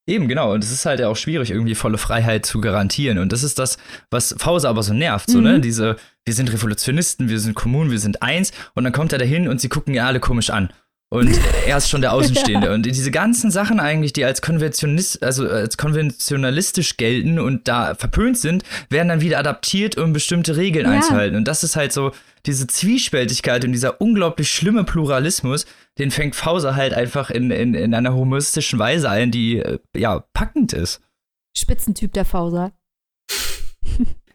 Eben, 0.07 0.27
genau. 0.27 0.53
Und 0.53 0.65
es 0.65 0.73
ist 0.73 0.85
halt 0.85 0.99
ja 0.99 1.09
auch 1.09 1.17
schwierig, 1.17 1.53
irgendwie 1.53 1.77
volle 1.77 1.99
Freiheit 1.99 2.45
zu 2.45 2.61
garantieren. 2.61 3.19
Und 3.19 3.33
das 3.33 3.45
ist 3.45 3.59
das, 3.61 3.79
was 4.11 4.35
Fauser 4.37 4.69
aber 4.69 4.83
so 4.83 4.93
nervt. 4.93 5.31
So, 5.31 5.41
ne? 5.41 5.51
mhm. 5.51 5.55
ne? 5.55 5.61
Diese, 5.61 5.97
wir 6.25 6.35
sind 6.35 6.53
Revolutionisten, 6.53 7.29
wir 7.29 7.41
sind 7.41 7.55
Kommunen, 7.55 7.91
wir 7.91 7.99
sind 7.99 8.23
eins. 8.23 8.53
Und 8.75 8.85
dann 8.85 8.93
kommt 8.93 9.13
er 9.13 9.19
dahin 9.19 9.49
und 9.49 9.61
sie 9.61 9.69
gucken 9.69 9.95
ja 9.95 10.07
alle 10.07 10.21
komisch 10.21 10.51
an. 10.51 10.73
Und 11.13 11.39
er 11.67 11.77
ist 11.77 11.91
schon 11.91 12.01
der 12.01 12.15
Außenstehende. 12.15 12.69
ja. 12.69 12.75
Und 12.75 12.87
diese 12.87 13.11
ganzen 13.11 13.51
Sachen 13.51 13.81
eigentlich, 13.81 14.15
die 14.15 14.25
als 14.25 14.41
Konventionist, 14.41 15.23
also 15.23 15.47
als 15.47 15.77
konventionalistisch 15.77 16.97
gelten 16.97 17.39
und 17.39 17.69
da 17.69 17.95
verpönt 17.95 18.39
sind, 18.39 18.65
werden 18.89 19.09
dann 19.09 19.21
wieder 19.21 19.39
adaptiert, 19.39 19.99
um 19.99 20.15
bestimmte 20.15 20.57
Regeln 20.57 20.87
ja. 20.87 20.93
einzuhalten. 20.93 21.37
Und 21.37 21.47
das 21.47 21.65
ist 21.65 21.77
halt 21.77 21.93
so 21.93 22.13
diese 22.47 22.67
Zwiespältigkeit 22.67 23.65
und 23.65 23.73
dieser 23.73 24.01
unglaublich 24.01 24.51
schlimme 24.51 24.85
Pluralismus, 24.85 25.67
den 25.99 26.11
fängt 26.11 26.35
Fauser 26.35 26.77
halt 26.77 26.95
einfach 26.95 27.31
in, 27.31 27.51
in, 27.51 27.75
in 27.75 27.95
einer 27.95 28.15
humoristischen 28.15 28.79
Weise 28.79 29.11
ein, 29.11 29.31
die 29.31 29.59
äh, 29.59 29.79
ja 29.95 30.25
packend 30.33 30.73
ist. 30.73 31.03
Spitzentyp 31.55 32.15
der 32.15 32.25
Fauser. 32.25 32.73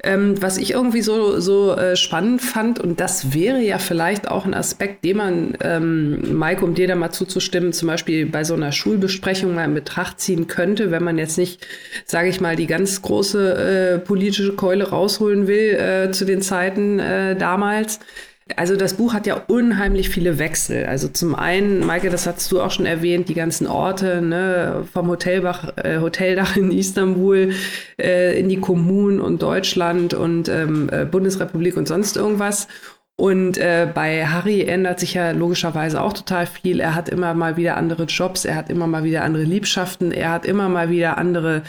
Ähm, 0.03 0.39
was 0.41 0.57
ich 0.57 0.71
irgendwie 0.71 1.01
so, 1.01 1.39
so 1.39 1.73
äh, 1.73 1.95
spannend 1.95 2.41
fand, 2.41 2.79
und 2.79 2.99
das 2.99 3.33
wäre 3.33 3.59
ja 3.61 3.79
vielleicht 3.79 4.27
auch 4.27 4.45
ein 4.45 4.53
Aspekt, 4.53 5.03
den 5.03 5.17
man, 5.17 5.57
ähm, 5.61 6.37
Maike, 6.37 6.63
um 6.63 6.75
dir 6.75 6.87
da 6.87 6.95
mal 6.95 7.11
zuzustimmen, 7.11 7.73
zum 7.73 7.87
Beispiel 7.87 8.27
bei 8.27 8.43
so 8.43 8.53
einer 8.53 8.71
Schulbesprechung 8.71 9.55
mal 9.55 9.65
in 9.65 9.73
Betracht 9.73 10.19
ziehen 10.19 10.45
könnte, 10.45 10.91
wenn 10.91 11.03
man 11.03 11.17
jetzt 11.17 11.39
nicht, 11.39 11.65
sage 12.05 12.29
ich 12.29 12.39
mal, 12.39 12.55
die 12.55 12.67
ganz 12.67 13.01
große 13.01 13.95
äh, 13.95 13.99
politische 13.99 14.55
Keule 14.55 14.89
rausholen 14.89 15.47
will 15.47 15.73
äh, 15.73 16.11
zu 16.11 16.25
den 16.25 16.43
Zeiten 16.43 16.99
äh, 16.99 17.35
damals. 17.35 17.99
Also 18.55 18.75
das 18.75 18.93
Buch 18.95 19.13
hat 19.13 19.27
ja 19.27 19.43
unheimlich 19.47 20.09
viele 20.09 20.39
Wechsel. 20.39 20.85
Also 20.85 21.07
zum 21.07 21.35
einen, 21.35 21.85
Maike, 21.85 22.09
das 22.09 22.25
hast 22.25 22.51
du 22.51 22.61
auch 22.61 22.71
schon 22.71 22.85
erwähnt, 22.85 23.29
die 23.29 23.33
ganzen 23.33 23.67
Orte, 23.67 24.21
ne, 24.21 24.85
vom 24.91 25.07
Hotelbach, 25.07 25.75
äh, 25.77 25.99
Hoteldach 25.99 26.55
in 26.55 26.71
Istanbul 26.71 27.53
äh, 27.99 28.39
in 28.39 28.49
die 28.49 28.59
Kommunen 28.59 29.19
und 29.19 29.41
Deutschland 29.41 30.13
und 30.13 30.49
ähm, 30.49 30.89
äh, 30.91 31.05
Bundesrepublik 31.05 31.77
und 31.77 31.87
sonst 31.87 32.15
irgendwas. 32.15 32.67
Und 33.19 33.57
äh, 33.57 33.89
bei 33.91 34.27
Harry 34.27 34.61
ändert 34.61 34.99
sich 34.99 35.15
ja 35.15 35.31
logischerweise 35.31 36.01
auch 36.01 36.13
total 36.13 36.45
viel. 36.45 36.79
Er 36.79 36.93
hat 36.93 37.09
immer 37.09 37.33
mal 37.33 37.57
wieder 37.57 37.75
andere 37.75 38.03
Jobs, 38.03 38.45
er 38.45 38.55
hat 38.55 38.69
immer 38.69 38.85
mal 38.85 39.03
wieder 39.03 39.23
andere 39.23 39.43
Liebschaften, 39.43 40.11
er 40.11 40.31
hat 40.31 40.45
immer 40.45 40.69
mal 40.69 40.91
wieder 40.91 41.17
andere 41.17 41.63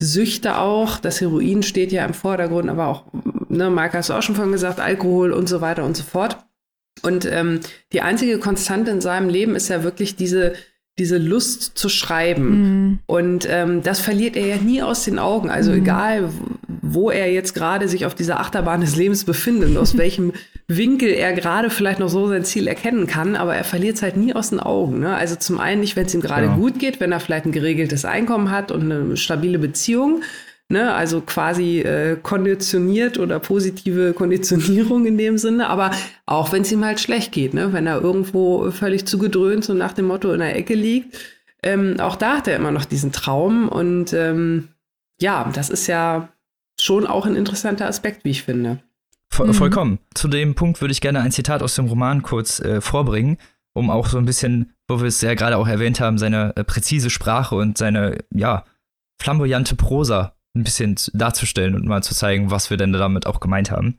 Süchte 0.00 0.58
auch. 0.58 0.98
Das 0.98 1.20
Heroin 1.20 1.62
steht 1.62 1.92
ja 1.92 2.06
im 2.06 2.14
Vordergrund, 2.14 2.70
aber 2.70 2.86
auch 2.88 3.04
ne, 3.56 3.70
Marc 3.70 3.94
hast 3.94 4.10
du 4.10 4.14
auch 4.14 4.22
schon 4.22 4.36
von 4.36 4.52
gesagt, 4.52 4.80
Alkohol 4.80 5.32
und 5.32 5.48
so 5.48 5.60
weiter 5.60 5.84
und 5.84 5.96
so 5.96 6.02
fort. 6.02 6.38
Und 7.02 7.26
ähm, 7.26 7.60
die 7.92 8.00
einzige 8.00 8.38
Konstante 8.38 8.90
in 8.90 9.00
seinem 9.00 9.28
Leben 9.28 9.56
ist 9.56 9.68
ja 9.68 9.82
wirklich 9.82 10.16
diese, 10.16 10.54
diese 10.98 11.18
Lust 11.18 11.76
zu 11.76 11.88
schreiben. 11.88 12.48
Mhm. 12.48 12.98
Und 13.06 13.48
ähm, 13.50 13.82
das 13.82 14.00
verliert 14.00 14.36
er 14.36 14.46
ja 14.46 14.56
nie 14.56 14.82
aus 14.82 15.04
den 15.04 15.18
Augen. 15.18 15.50
Also 15.50 15.72
mhm. 15.72 15.78
egal, 15.78 16.30
wo 16.66 17.10
er 17.10 17.32
jetzt 17.32 17.54
gerade 17.54 17.88
sich 17.88 18.06
auf 18.06 18.14
dieser 18.14 18.40
Achterbahn 18.40 18.80
des 18.80 18.96
Lebens 18.96 19.24
befindet 19.24 19.70
und 19.70 19.76
aus 19.76 19.98
welchem 19.98 20.32
Winkel 20.68 21.10
er 21.10 21.32
gerade 21.32 21.68
vielleicht 21.68 21.98
noch 21.98 22.08
so 22.08 22.28
sein 22.28 22.44
Ziel 22.44 22.68
erkennen 22.68 23.06
kann, 23.06 23.36
aber 23.36 23.54
er 23.54 23.64
verliert 23.64 23.96
es 23.96 24.02
halt 24.02 24.16
nie 24.16 24.34
aus 24.34 24.50
den 24.50 24.60
Augen. 24.60 25.00
Ne? 25.00 25.14
Also 25.14 25.36
zum 25.36 25.60
einen 25.60 25.80
nicht, 25.80 25.96
wenn 25.96 26.06
es 26.06 26.14
ihm 26.14 26.22
gerade 26.22 26.46
ja. 26.46 26.56
gut 26.56 26.78
geht, 26.78 27.00
wenn 27.00 27.12
er 27.12 27.20
vielleicht 27.20 27.44
ein 27.44 27.52
geregeltes 27.52 28.04
Einkommen 28.04 28.50
hat 28.50 28.70
und 28.70 28.90
eine 28.90 29.16
stabile 29.16 29.58
Beziehung, 29.58 30.22
Ne, 30.70 30.94
also 30.94 31.20
quasi 31.20 31.80
äh, 31.80 32.16
konditioniert 32.16 33.18
oder 33.18 33.38
positive 33.38 34.14
Konditionierung 34.14 35.04
in 35.04 35.18
dem 35.18 35.36
Sinne, 35.36 35.68
aber 35.68 35.90
auch 36.24 36.52
wenn 36.52 36.62
es 36.62 36.72
ihm 36.72 36.82
halt 36.82 37.00
schlecht 37.00 37.32
geht, 37.32 37.52
ne, 37.52 37.74
wenn 37.74 37.86
er 37.86 38.00
irgendwo 38.00 38.70
völlig 38.70 39.06
zugedröhnt 39.06 39.68
und 39.68 39.76
nach 39.76 39.92
dem 39.92 40.06
Motto 40.06 40.32
in 40.32 40.40
der 40.40 40.56
Ecke 40.56 40.74
liegt, 40.74 41.18
ähm, 41.62 42.00
auch 42.00 42.16
da 42.16 42.38
hat 42.38 42.48
er 42.48 42.56
immer 42.56 42.70
noch 42.70 42.86
diesen 42.86 43.12
Traum 43.12 43.68
und 43.68 44.14
ähm, 44.14 44.68
ja, 45.20 45.50
das 45.52 45.68
ist 45.68 45.86
ja 45.86 46.30
schon 46.80 47.06
auch 47.06 47.26
ein 47.26 47.36
interessanter 47.36 47.86
Aspekt, 47.86 48.24
wie 48.24 48.30
ich 48.30 48.42
finde. 48.42 48.80
Voll, 49.28 49.48
mhm. 49.48 49.54
Vollkommen. 49.54 49.98
Zu 50.14 50.28
dem 50.28 50.54
Punkt 50.54 50.80
würde 50.80 50.92
ich 50.92 51.00
gerne 51.00 51.20
ein 51.20 51.32
Zitat 51.32 51.62
aus 51.62 51.74
dem 51.74 51.86
Roman 51.86 52.22
kurz 52.22 52.60
äh, 52.60 52.80
vorbringen, 52.80 53.38
um 53.74 53.90
auch 53.90 54.06
so 54.06 54.18
ein 54.18 54.24
bisschen, 54.24 54.72
wo 54.88 55.00
wir 55.00 55.08
es 55.08 55.20
ja 55.20 55.34
gerade 55.34 55.56
auch 55.56 55.68
erwähnt 55.68 56.00
haben, 56.00 56.18
seine 56.18 56.56
äh, 56.56 56.64
präzise 56.64 57.10
Sprache 57.10 57.54
und 57.54 57.76
seine, 57.76 58.18
ja, 58.30 58.64
flamboyante 59.20 59.76
Prosa 59.76 60.34
ein 60.54 60.64
bisschen 60.64 60.96
darzustellen 61.12 61.74
und 61.74 61.86
mal 61.86 62.02
zu 62.02 62.14
zeigen, 62.14 62.50
was 62.50 62.70
wir 62.70 62.76
denn 62.76 62.92
damit 62.92 63.26
auch 63.26 63.40
gemeint 63.40 63.70
haben. 63.70 63.98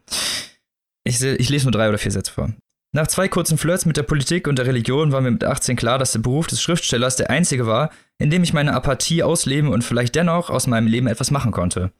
Ich, 1.03 1.21
ich 1.21 1.49
lese 1.49 1.65
nur 1.65 1.71
drei 1.71 1.89
oder 1.89 1.97
vier 1.97 2.11
Sätze 2.11 2.31
vor. 2.31 2.53
Nach 2.95 3.07
zwei 3.07 3.27
kurzen 3.27 3.57
Flirts 3.57 3.85
mit 3.85 3.97
der 3.97 4.03
Politik 4.03 4.47
und 4.47 4.57
der 4.57 4.67
Religion 4.67 5.11
war 5.11 5.19
mir 5.19 5.31
mit 5.31 5.43
18 5.43 5.75
klar, 5.75 5.97
dass 5.97 6.13
der 6.13 6.19
Beruf 6.19 6.47
des 6.47 6.61
Schriftstellers 6.61 7.17
der 7.17 7.29
einzige 7.29 7.67
war, 7.67 7.89
in 8.19 8.29
dem 8.29 8.41
ich 8.41 8.53
meine 8.53 8.73
Apathie 8.73 9.21
ausleben 9.21 9.69
und 9.69 9.83
vielleicht 9.83 10.15
dennoch 10.15 10.49
aus 10.49 10.65
meinem 10.65 10.87
Leben 10.87 11.07
etwas 11.07 11.29
machen 11.29 11.51
konnte. 11.51 11.91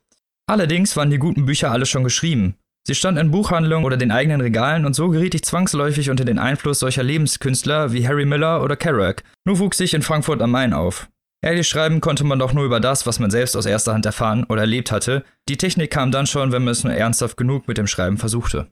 Allerdings 0.47 0.95
waren 0.95 1.09
die 1.09 1.17
guten 1.17 1.45
Bücher 1.45 1.71
alle 1.71 1.85
schon 1.85 2.05
geschrieben. 2.05 2.55
Sie 2.87 2.95
standen 2.95 3.19
in 3.19 3.31
Buchhandlungen 3.31 3.83
oder 3.83 3.97
den 3.97 4.11
eigenen 4.11 4.39
Regalen 4.41 4.85
und 4.85 4.95
so 4.95 5.09
geriet 5.09 5.35
ich 5.35 5.43
zwangsläufig 5.43 6.11
unter 6.11 6.23
den 6.23 6.39
Einfluss 6.39 6.79
solcher 6.79 7.03
Lebenskünstler 7.03 7.91
wie 7.91 8.07
Harry 8.07 8.25
Miller 8.25 8.63
oder 8.63 8.77
Kerouac. 8.77 9.23
Nur 9.43 9.59
wuchs 9.59 9.79
ich 9.79 9.95
in 9.95 10.01
Frankfurt 10.03 10.41
am 10.41 10.51
Main 10.51 10.71
auf. 10.71 11.09
Ehrlich 11.45 11.67
schreiben 11.67 12.01
konnte 12.01 12.23
man 12.23 12.39
doch 12.39 12.53
nur 12.53 12.65
über 12.65 12.79
das, 12.79 13.05
was 13.05 13.19
man 13.19 13.29
selbst 13.29 13.55
aus 13.55 13.67
erster 13.67 13.93
Hand 13.93 14.03
erfahren 14.07 14.45
oder 14.49 14.61
erlebt 14.61 14.91
hatte. 14.91 15.23
Die 15.47 15.57
Technik 15.57 15.91
kam 15.91 16.09
dann 16.09 16.25
schon, 16.25 16.51
wenn 16.51 16.63
man 16.63 16.71
es 16.71 16.83
nur 16.83 16.91
ernsthaft 16.91 17.37
genug 17.37 17.67
mit 17.67 17.77
dem 17.77 17.85
Schreiben 17.85 18.17
versuchte. 18.17 18.65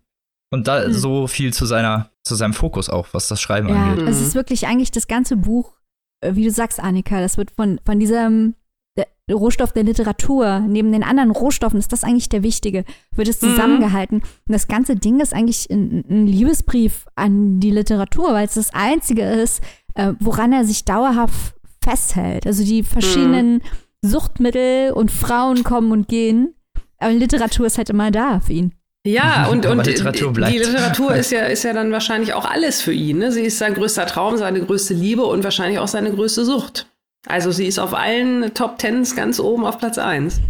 Und 0.50 0.68
da 0.68 0.88
mhm. 0.88 0.92
so 0.92 1.28
viel 1.28 1.54
zu 1.54 1.68
seiner, 1.68 2.10
zu 2.24 2.34
seinem 2.34 2.54
Fokus 2.54 2.90
auch, 2.90 3.10
was 3.12 3.28
das 3.28 3.40
Schreiben 3.40 3.70
ja, 3.70 3.76
angeht. 3.76 4.08
Es 4.08 4.20
ist 4.20 4.34
wirklich 4.34 4.66
eigentlich 4.66 4.90
das 4.90 5.06
ganze 5.06 5.38
Buch, 5.38 5.76
äh, 6.22 6.34
wie 6.34 6.46
du 6.46 6.50
sagst, 6.50 6.80
Annika, 6.80 7.22
das 7.22 7.38
wird 7.38 7.52
von, 7.52 7.80
von 7.86 8.00
diesem 8.00 8.56
der 8.98 9.08
Rohstoff 9.32 9.72
der 9.72 9.84
Literatur, 9.84 10.60
neben 10.62 10.92
den 10.92 11.04
anderen 11.04 11.30
Rohstoffen 11.30 11.80
ist 11.80 11.92
das 11.92 12.04
eigentlich 12.04 12.30
der 12.30 12.42
wichtige, 12.42 12.86
wird 13.16 13.28
es 13.28 13.40
mhm. 13.40 13.50
zusammengehalten. 13.50 14.18
Mhm. 14.18 14.24
Und 14.48 14.54
das 14.54 14.68
ganze 14.68 14.96
Ding 14.96 15.20
ist 15.20 15.36
eigentlich 15.36 15.70
ein, 15.70 16.04
ein 16.10 16.26
Liebesbrief 16.26 17.06
an 17.14 17.60
die 17.60 17.72
Literatur, 17.72 18.34
weil 18.34 18.48
es 18.48 18.56
das 18.56 18.74
Einzige 18.74 19.24
ist, 19.24 19.62
äh, 19.94 20.14
woran 20.20 20.54
er 20.54 20.66
sich 20.66 20.86
dauerhaft 20.86 21.54
festhält. 21.84 22.48
Also 22.48 22.64
die 22.64 22.84
verschiedenen 22.84 23.56
mhm. 23.56 23.62
Suchtmittel 24.02 24.92
und 24.92 25.12
Frauen 25.12 25.64
kommen 25.64 25.92
und 25.92 26.08
gehen. 26.08 26.56
Aber 27.00 27.14
Literatur 27.14 27.66
ist 27.66 27.78
halt 27.78 27.90
immer 27.90 28.12
da 28.12 28.40
für 28.40 28.54
ihn. 28.54 28.74
Ja, 29.06 29.48
und, 29.52 29.66
und 29.66 29.86
Literatur 29.86 30.32
die 30.32 30.58
Literatur 30.58 31.14
ist 31.16 31.32
ja, 31.32 31.42
ist 31.42 31.64
ja 31.64 31.74
dann 31.74 31.92
wahrscheinlich 31.92 32.34
auch 32.34 32.46
alles 32.46 32.82
für 32.82 32.94
ihn. 32.94 33.20
Ne? 33.20 33.32
Sie 33.32 33.42
ist 33.42 33.58
sein 33.58 33.74
größter 33.74 34.06
Traum, 34.06 34.38
seine 34.38 34.62
größte 34.62 34.94
Liebe 34.94 35.26
und 35.26 35.44
wahrscheinlich 35.44 35.80
auch 35.80 35.88
seine 35.88 36.12
größte 36.12 36.46
Sucht. 36.46 36.88
Also 37.26 37.52
sie 37.52 37.68
ist 37.68 37.80
auf 37.80 37.94
allen 37.94 38.54
Top 38.54 38.78
Tens 38.80 39.16
ganz 39.16 39.40
oben 39.40 39.66
auf 39.66 39.78
Platz 39.78 39.98
1. 39.98 40.42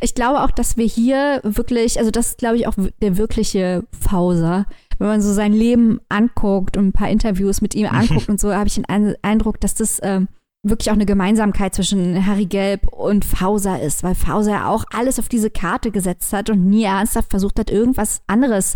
Ich 0.00 0.14
glaube 0.14 0.40
auch, 0.40 0.50
dass 0.50 0.78
wir 0.78 0.86
hier 0.86 1.40
wirklich, 1.44 1.98
also 1.98 2.10
das 2.10 2.28
ist, 2.28 2.38
glaube 2.38 2.56
ich, 2.56 2.66
auch 2.66 2.72
der 3.02 3.18
wirkliche 3.18 3.84
Fauser. 4.00 4.64
Wenn 4.98 5.08
man 5.08 5.20
so 5.20 5.30
sein 5.34 5.52
Leben 5.52 6.00
anguckt 6.08 6.78
und 6.78 6.86
ein 6.86 6.92
paar 6.94 7.10
Interviews 7.10 7.60
mit 7.60 7.74
ihm 7.74 7.84
anguckt 7.86 8.30
und 8.30 8.40
so, 8.40 8.54
habe 8.54 8.66
ich 8.66 8.76
den 8.76 8.86
Eindruck, 9.20 9.60
dass 9.60 9.74
das 9.74 10.00
ähm, 10.02 10.28
wirklich 10.62 10.90
auch 10.90 10.94
eine 10.94 11.06
Gemeinsamkeit 11.06 11.74
zwischen 11.74 12.26
Harry 12.26 12.46
Gelb 12.46 12.88
und 12.88 13.24
Fauser 13.24 13.80
ist, 13.80 14.02
weil 14.02 14.14
Fauser 14.14 14.68
auch 14.68 14.84
alles 14.92 15.18
auf 15.18 15.28
diese 15.28 15.50
Karte 15.50 15.90
gesetzt 15.90 16.32
hat 16.32 16.50
und 16.50 16.66
nie 16.66 16.84
ernsthaft 16.84 17.30
versucht 17.30 17.58
hat, 17.58 17.70
irgendwas 17.70 18.22
anderes 18.26 18.74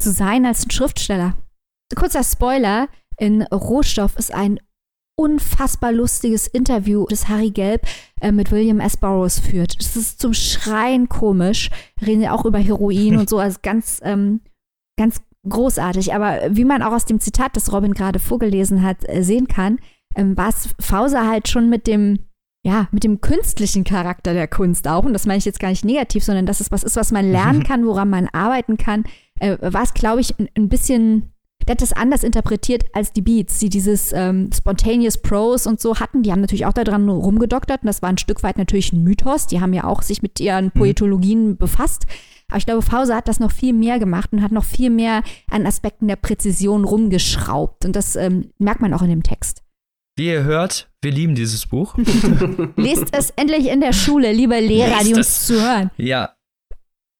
zu 0.00 0.12
sein 0.12 0.46
als 0.46 0.64
ein 0.64 0.70
Schriftsteller. 0.70 1.34
Kurzer 1.94 2.22
Spoiler, 2.22 2.88
in 3.18 3.42
Rohstoff 3.42 4.16
ist 4.16 4.32
ein 4.32 4.60
unfassbar 5.18 5.92
lustiges 5.92 6.46
Interview, 6.46 7.06
das 7.08 7.28
Harry 7.28 7.50
Gelb 7.50 7.86
äh, 8.20 8.32
mit 8.32 8.52
William 8.52 8.80
S. 8.80 8.96
Burroughs 8.96 9.38
führt. 9.38 9.80
Das 9.80 9.96
ist 9.96 10.20
zum 10.20 10.34
Schreien 10.34 11.08
komisch. 11.08 11.70
Reden 12.04 12.22
ja 12.22 12.32
auch 12.32 12.44
über 12.44 12.58
Heroin 12.58 13.16
und 13.16 13.28
so, 13.28 13.38
also 13.38 13.58
ganz, 13.62 14.00
ähm, 14.04 14.40
ganz 14.98 15.22
großartig. 15.48 16.12
Aber 16.12 16.40
wie 16.50 16.66
man 16.66 16.82
auch 16.82 16.92
aus 16.92 17.06
dem 17.06 17.20
Zitat, 17.20 17.56
das 17.56 17.72
Robin 17.72 17.94
gerade 17.94 18.18
vorgelesen 18.18 18.82
hat, 18.82 19.08
äh, 19.08 19.22
sehen 19.22 19.48
kann, 19.48 19.78
ähm, 20.16 20.36
war 20.36 20.48
es 20.48 20.68
Fauser 20.80 21.28
halt 21.28 21.48
schon 21.48 21.68
mit 21.68 21.86
dem, 21.86 22.18
ja, 22.64 22.88
mit 22.90 23.04
dem 23.04 23.20
künstlichen 23.20 23.84
Charakter 23.84 24.34
der 24.34 24.48
Kunst 24.48 24.88
auch, 24.88 25.04
und 25.04 25.12
das 25.12 25.26
meine 25.26 25.38
ich 25.38 25.44
jetzt 25.44 25.60
gar 25.60 25.68
nicht 25.68 25.84
negativ, 25.84 26.24
sondern 26.24 26.46
dass 26.46 26.60
es 26.60 26.72
was 26.72 26.82
ist, 26.82 26.96
was 26.96 27.12
man 27.12 27.30
lernen 27.30 27.62
kann, 27.62 27.86
woran 27.86 28.10
man 28.10 28.28
arbeiten 28.32 28.76
kann, 28.76 29.04
äh, 29.40 29.56
war 29.60 29.82
es, 29.82 29.94
glaube 29.94 30.20
ich, 30.20 30.38
ein, 30.38 30.48
ein 30.56 30.68
bisschen 30.68 31.32
der 31.66 31.72
hat 31.72 31.82
das 31.82 31.92
anders 31.92 32.22
interpretiert 32.22 32.84
als 32.92 33.12
die 33.12 33.22
Beats, 33.22 33.58
die 33.58 33.68
dieses 33.68 34.12
ähm, 34.12 34.50
Spontaneous 34.54 35.18
Prose 35.18 35.68
und 35.68 35.80
so 35.80 35.98
hatten. 35.98 36.22
Die 36.22 36.30
haben 36.30 36.40
natürlich 36.40 36.66
auch 36.66 36.72
daran 36.72 37.08
rumgedoktert 37.08 37.82
und 37.82 37.88
das 37.88 38.02
war 38.02 38.08
ein 38.08 38.18
Stück 38.18 38.42
weit 38.44 38.56
natürlich 38.56 38.92
ein 38.92 39.02
Mythos. 39.02 39.48
Die 39.48 39.60
haben 39.60 39.72
ja 39.72 39.84
auch 39.84 40.02
sich 40.02 40.22
mit 40.22 40.38
ihren 40.38 40.66
mhm. 40.66 40.70
Poetologien 40.78 41.48
mhm. 41.48 41.56
befasst. 41.56 42.06
Aber 42.48 42.58
ich 42.58 42.66
glaube, 42.66 42.82
Fauser 42.82 43.16
hat 43.16 43.26
das 43.26 43.40
noch 43.40 43.50
viel 43.50 43.72
mehr 43.72 43.98
gemacht 43.98 44.32
und 44.32 44.42
hat 44.42 44.52
noch 44.52 44.64
viel 44.64 44.90
mehr 44.90 45.24
an 45.50 45.66
Aspekten 45.66 46.06
der 46.06 46.14
Präzision 46.14 46.84
rumgeschraubt. 46.84 47.84
Und 47.84 47.96
das 47.96 48.14
ähm, 48.14 48.50
merkt 48.58 48.80
man 48.80 48.94
auch 48.94 49.02
in 49.02 49.10
dem 49.10 49.24
Text. 49.24 49.65
Wie 50.18 50.28
ihr 50.28 50.44
hört, 50.44 50.88
wir 51.02 51.12
lieben 51.12 51.34
dieses 51.34 51.66
Buch. 51.66 51.94
Lest 52.76 53.08
es 53.12 53.30
endlich 53.36 53.68
in 53.68 53.80
der 53.80 53.92
Schule, 53.92 54.32
liebe 54.32 54.58
Lehrer, 54.58 54.96
Lest 54.96 55.06
die 55.06 55.14
uns 55.14 55.28
es. 55.28 55.46
zuhören. 55.46 55.90
Ja. 55.98 56.32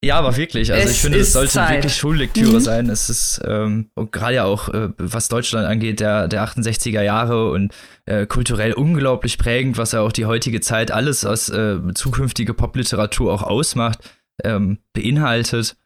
Ja, 0.03 0.19
aber 0.19 0.37
wirklich. 0.37 0.73
Also 0.73 0.85
es 0.85 0.93
ich 0.93 1.01
finde, 1.01 1.19
es 1.19 1.33
sollte 1.33 1.53
Zeit. 1.53 1.77
wirklich 1.77 1.97
Schullektüre 1.97 2.55
mhm. 2.55 2.61
sein. 2.61 2.89
Es 2.89 3.11
ist 3.11 3.43
ähm, 3.47 3.91
gerade 4.13 4.37
ja 4.37 4.45
auch, 4.45 4.69
äh, 4.69 4.91
was 4.99 5.29
Deutschland 5.29 5.67
angeht, 5.67 6.01
der, 6.01 6.29
der 6.29 6.47
68er 6.47 7.03
Jahre 7.03 7.51
und 7.51 7.75
äh, 8.07 8.27
kulturell 8.27 8.73
unglaublich 8.73 9.37
prägend, 9.37 9.79
was 9.79 9.93
ja 9.93 10.01
auch 10.01 10.13
die 10.13 10.27
heutige 10.27 10.61
Zeit 10.61 10.91
alles 10.91 11.25
als 11.25 11.49
äh, 11.49 11.79
zukünftige 11.95 12.55
Popliteratur 12.55 13.33
auch 13.33 13.43
ausmacht, 13.43 13.99
ähm, 14.45 14.79
beinhaltet. 14.93 15.77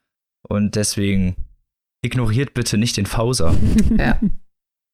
Und 0.43 0.77
deswegen 0.77 1.37
ignoriert 2.03 2.55
bitte 2.55 2.79
nicht 2.79 2.97
den 2.97 3.07
Fauser. 3.07 3.55
Ja. 3.99 4.19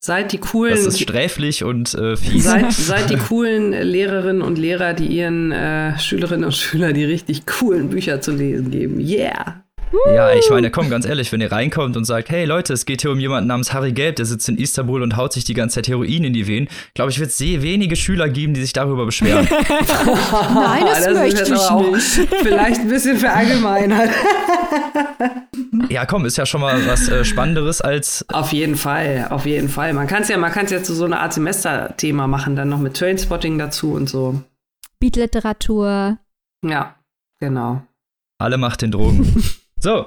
Seid 0.07 0.31
die 0.31 0.39
coolen. 0.39 0.77
Das 0.77 0.87
ist 0.87 1.01
sträflich 1.01 1.65
und 1.65 1.93
äh, 1.95 2.17
fies. 2.17 2.45
Seid, 2.45 2.71
seid 2.73 3.11
die 3.11 3.17
coolen 3.17 3.73
Lehrerinnen 3.73 4.41
und 4.41 4.57
Lehrer, 4.57 4.95
die 4.95 5.07
ihren 5.07 5.51
äh, 5.51 5.99
Schülerinnen 5.99 6.45
und 6.45 6.55
Schülern 6.55 6.95
die 6.95 7.05
richtig 7.05 7.45
coolen 7.45 7.89
Bücher 7.89 8.21
zu 8.21 8.31
lesen 8.31 8.71
geben. 8.71 9.01
Yeah! 9.01 9.66
Ja, 10.13 10.33
ich 10.33 10.49
meine, 10.51 10.71
komm, 10.71 10.91
ganz 10.91 11.07
ehrlich, 11.07 11.31
wenn 11.33 11.41
ihr 11.41 11.53
reinkommt 11.53 11.97
und 11.97 12.05
sagt, 12.05 12.31
hey 12.31 12.45
Leute, 12.45 12.73
es 12.73 12.87
geht 12.87 13.03
hier 13.03 13.11
um 13.11 13.21
jemanden 13.21 13.49
namens 13.49 13.73
Harry 13.73 13.93
Gelb, 13.93 14.17
der 14.17 14.27
sitzt 14.27 14.49
in 14.49 14.57
Istanbul 14.57 15.03
und 15.03 15.17
haut 15.17 15.33
sich 15.33 15.45
die 15.45 15.55
ganze 15.55 15.77
Zeit 15.77 15.89
Heroin 15.89 16.25
in 16.25 16.33
die 16.33 16.47
Venen, 16.47 16.69
glaube 16.95 17.11
ich, 17.11 17.21
wird 17.21 17.31
es 17.31 17.39
sehr 17.39 17.63
wenige 17.63 17.97
Schüler 17.97 18.29
geben, 18.29 18.55
die 18.55 18.61
sich 18.61 18.73
darüber 18.73 19.07
beschweren. 19.07 19.49
Nein, 20.55 20.85
das, 20.87 21.05
das 21.05 21.15
möchte 21.15 21.43
ich 21.43 21.49
nicht. 21.49 22.35
Vielleicht 22.43 22.81
ein 22.81 22.89
bisschen 22.89 23.17
verallgemeinert. 23.17 24.11
ja, 25.89 26.05
komm, 26.07 26.27
ist 26.27 26.37
ja 26.37 26.47
schon 26.47 26.61
mal 26.61 26.85
was 26.87 27.09
äh, 27.09 27.25
Spannenderes 27.25 27.81
als. 27.81 28.25
Auf 28.33 28.53
jeden 28.53 28.77
Fall, 28.77 29.29
auf 29.31 29.47
jeden 29.47 29.69
Fall. 29.69 29.93
Man 29.93 30.07
kann 30.07 30.23
es 30.23 30.29
ja, 30.29 30.37
man 30.37 30.53
kann 30.53 30.67
ja 30.67 30.83
zu 30.83 30.95
so 30.95 31.05
einer 31.05 31.21
Art 31.21 31.33
Semesterthema 31.33 32.27
machen, 32.27 32.57
dann 32.57 32.69
noch 32.69 32.81
mit 32.81 32.97
Trainspotting 32.97 33.59
dazu 33.59 33.93
und 33.93 34.09
so. 34.09 34.43
Beatliteratur. 34.99 36.19
Ja, 36.65 36.97
genau. 37.39 37.83
Alle 38.39 38.59
macht 38.59 38.83
den 38.83 38.91
Drogen. 38.91 39.45
So. 39.87 40.07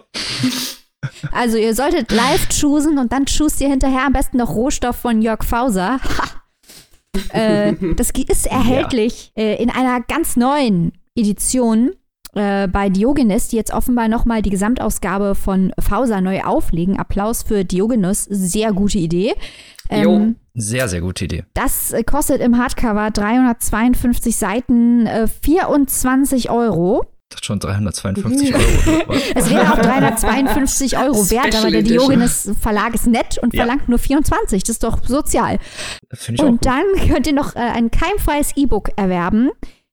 Also 1.32 1.57
ihr 1.57 1.73
solltet 1.73 2.11
live 2.11 2.49
choosen 2.49 2.97
und 2.97 3.13
dann 3.13 3.23
choose 3.25 3.63
ihr 3.63 3.69
hinterher 3.69 4.05
am 4.05 4.11
besten 4.11 4.36
noch 4.36 4.53
Rohstoff 4.53 4.97
von 4.97 5.21
Jörg 5.21 5.41
Fauser. 5.45 6.01
äh, 7.30 7.73
das 7.95 8.09
ist 8.09 8.45
erhältlich 8.45 9.32
ja. 9.38 9.43
äh, 9.43 9.63
in 9.63 9.69
einer 9.69 10.01
ganz 10.01 10.36
neuen 10.36 10.91
Edition 11.15 11.91
äh, 12.34 12.67
bei 12.67 12.89
Diogenes, 12.89 13.47
die 13.47 13.55
jetzt 13.55 13.73
offenbar 13.73 14.09
nochmal 14.09 14.41
die 14.41 14.49
Gesamtausgabe 14.49 15.34
von 15.34 15.71
Fauser 15.80 16.19
neu 16.19 16.41
auflegen. 16.41 16.99
Applaus 16.99 17.43
für 17.43 17.63
Diogenes, 17.63 18.25
sehr 18.25 18.73
gute 18.73 18.97
Idee. 18.97 19.34
Ähm, 19.89 20.36
sehr, 20.55 20.89
sehr 20.89 20.99
gute 20.99 21.23
Idee. 21.23 21.45
Das 21.53 21.93
äh, 21.93 22.03
kostet 22.03 22.41
im 22.41 22.57
Hardcover 22.57 23.11
352 23.11 24.36
Seiten 24.36 25.07
24 25.41 26.47
äh, 26.47 26.49
Euro. 26.49 27.05
Das 27.36 27.41
ist 27.41 27.45
schon 27.45 27.59
352 27.59 28.55
Euro. 28.55 29.13
es 29.36 29.49
wäre 29.49 29.71
auch 29.71 29.77
352 29.77 30.97
Euro 30.97 31.30
wert, 31.30 31.55
aber 31.55 31.71
der 31.71 31.84
Diogenes 31.84 32.51
Verlag 32.59 32.95
ist 32.95 33.07
nett 33.07 33.38
und 33.38 33.53
ja. 33.53 33.63
verlangt 33.63 33.88
nur 33.88 33.99
24. 33.99 34.63
Das 34.63 34.69
ist 34.69 34.84
doch 34.84 34.99
sozial. 35.05 35.59
Ich 36.11 36.41
und 36.41 36.41
auch 36.41 36.57
dann 36.61 36.84
könnt 37.07 37.27
ihr 37.27 37.34
noch 37.34 37.55
äh, 37.55 37.59
ein 37.59 37.91
keimfreies 37.91 38.53
E-Book 38.55 38.89
erwerben. 38.95 39.51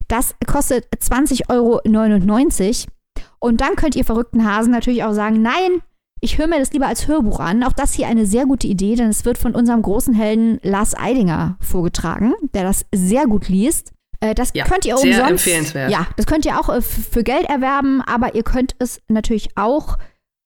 Das 0.08 0.34
kostet 0.46 0.86
20,99 0.94 1.48
Euro. 1.50 2.92
Und 3.38 3.60
dann 3.60 3.76
könnt 3.76 3.96
ihr 3.96 4.04
verrückten 4.04 4.44
Hasen 4.50 4.72
natürlich 4.72 5.04
auch 5.04 5.12
sagen, 5.12 5.42
nein, 5.42 5.82
ich 6.20 6.38
höre 6.38 6.46
mir 6.46 6.58
das 6.58 6.72
lieber 6.72 6.86
als 6.86 7.06
Hörbuch 7.06 7.40
an. 7.40 7.62
Auch 7.62 7.72
das 7.72 7.92
hier 7.92 8.06
eine 8.06 8.26
sehr 8.26 8.46
gute 8.46 8.66
Idee, 8.66 8.94
denn 8.94 9.10
es 9.10 9.24
wird 9.24 9.38
von 9.38 9.54
unserem 9.54 9.82
großen 9.82 10.14
Helden 10.14 10.58
Lars 10.62 10.96
Eidinger 10.96 11.58
vorgetragen, 11.60 12.34
der 12.54 12.62
das 12.62 12.86
sehr 12.94 13.26
gut 13.26 13.48
liest. 13.48 13.92
Äh, 14.20 14.34
das 14.34 14.50
ja, 14.54 14.64
könnt 14.64 14.84
ihr 14.84 14.96
sehr 14.96 15.10
umsonst. 15.10 15.30
Empfehlenswert. 15.30 15.90
Ja, 15.90 16.06
das 16.16 16.26
könnt 16.26 16.44
ihr 16.44 16.58
auch 16.58 16.68
äh, 16.68 16.80
für 16.80 17.22
Geld 17.22 17.44
erwerben, 17.48 18.02
aber 18.02 18.34
ihr 18.34 18.42
könnt 18.42 18.74
es 18.78 19.00
natürlich 19.08 19.56
auch 19.56 19.98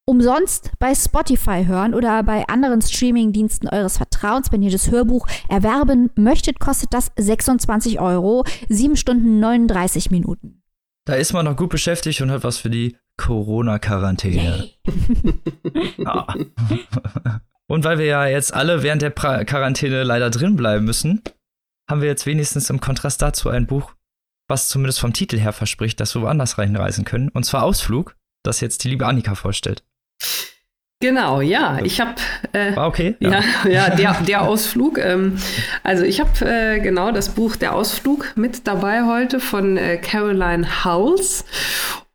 umsonst 0.05 0.73
bei 0.79 0.95
Spotify 0.95 1.65
hören 1.67 1.95
oder 1.95 2.23
bei 2.25 2.47
anderen 2.49 2.83
Streamingdiensten 2.83 3.69
eures 3.69 3.97
Vertrauens. 3.97 4.51
Wenn 4.51 4.63
ihr 4.63 4.71
das 4.71 4.91
Hörbuch 4.91 5.27
erwerben 5.49 6.11
möchtet, 6.17 6.59
kostet 6.59 6.93
das 6.93 7.13
26 7.17 8.01
Euro, 8.01 8.45
7 8.69 8.97
Stunden 8.97 9.39
39 9.39 10.11
Minuten. 10.11 10.63
Da 11.05 11.15
ist 11.15 11.33
man 11.33 11.45
noch 11.45 11.57
gut 11.57 11.71
beschäftigt 11.71 12.21
und 12.21 12.31
hat 12.31 12.45
was 12.45 12.59
für 12.59 12.71
die 12.71 12.97
Corona-Quarantäne. 13.17 14.69
ja. 15.97 16.27
Und 17.67 17.85
weil 17.85 17.99
wir 17.99 18.07
ja 18.07 18.27
jetzt 18.27 18.53
alle 18.53 18.83
während 18.83 19.01
der 19.01 19.11
pra 19.11 19.45
Quarantäne 19.45 20.03
leider 20.03 20.29
drin 20.31 20.57
bleiben 20.57 20.85
müssen, 20.85 21.23
haben 21.91 22.01
wir 22.01 22.09
jetzt 22.09 22.27
wenigstens 22.27 22.71
im 22.71 22.81
Kontrast 22.81 23.21
dazu 23.21 23.51
ein 23.51 23.67
Buch, 23.67 23.93
was 24.49 24.69
zumindest 24.69 25.01
vom 25.01 25.13
Titel 25.13 25.39
her 25.39 25.53
verspricht, 25.53 26.01
dass 26.01 26.15
wir 26.15 26.23
woanders 26.23 26.57
reinreisen 26.59 27.05
können. 27.05 27.29
Und 27.29 27.45
zwar 27.45 27.65
Ausflug, 27.65 28.17
das 28.43 28.61
jetzt 28.61 28.85
die 28.85 28.89
liebe 28.89 29.07
Annika 29.07 29.35
vorstellt. 29.35 29.83
Genau, 31.03 31.41
ja, 31.41 31.79
ich 31.83 31.99
habe 31.99 32.17
äh, 32.53 32.77
War 32.77 32.87
okay. 32.87 33.17
Ja, 33.21 33.31
ja, 33.31 33.41
ja 33.71 33.91
der, 33.91 34.21
der 34.21 34.43
Ausflug. 34.43 34.99
Ähm, 34.99 35.39
also 35.83 36.05
ich 36.05 36.21
habe 36.21 36.31
äh, 36.45 36.79
genau 36.81 37.11
das 37.11 37.31
Buch 37.31 37.57
Der 37.57 37.75
Ausflug 37.75 38.37
mit 38.37 38.67
dabei 38.67 39.07
heute 39.07 39.41
von 39.41 39.79
äh, 39.79 39.97
Caroline 39.97 40.85
Howells. 40.85 41.47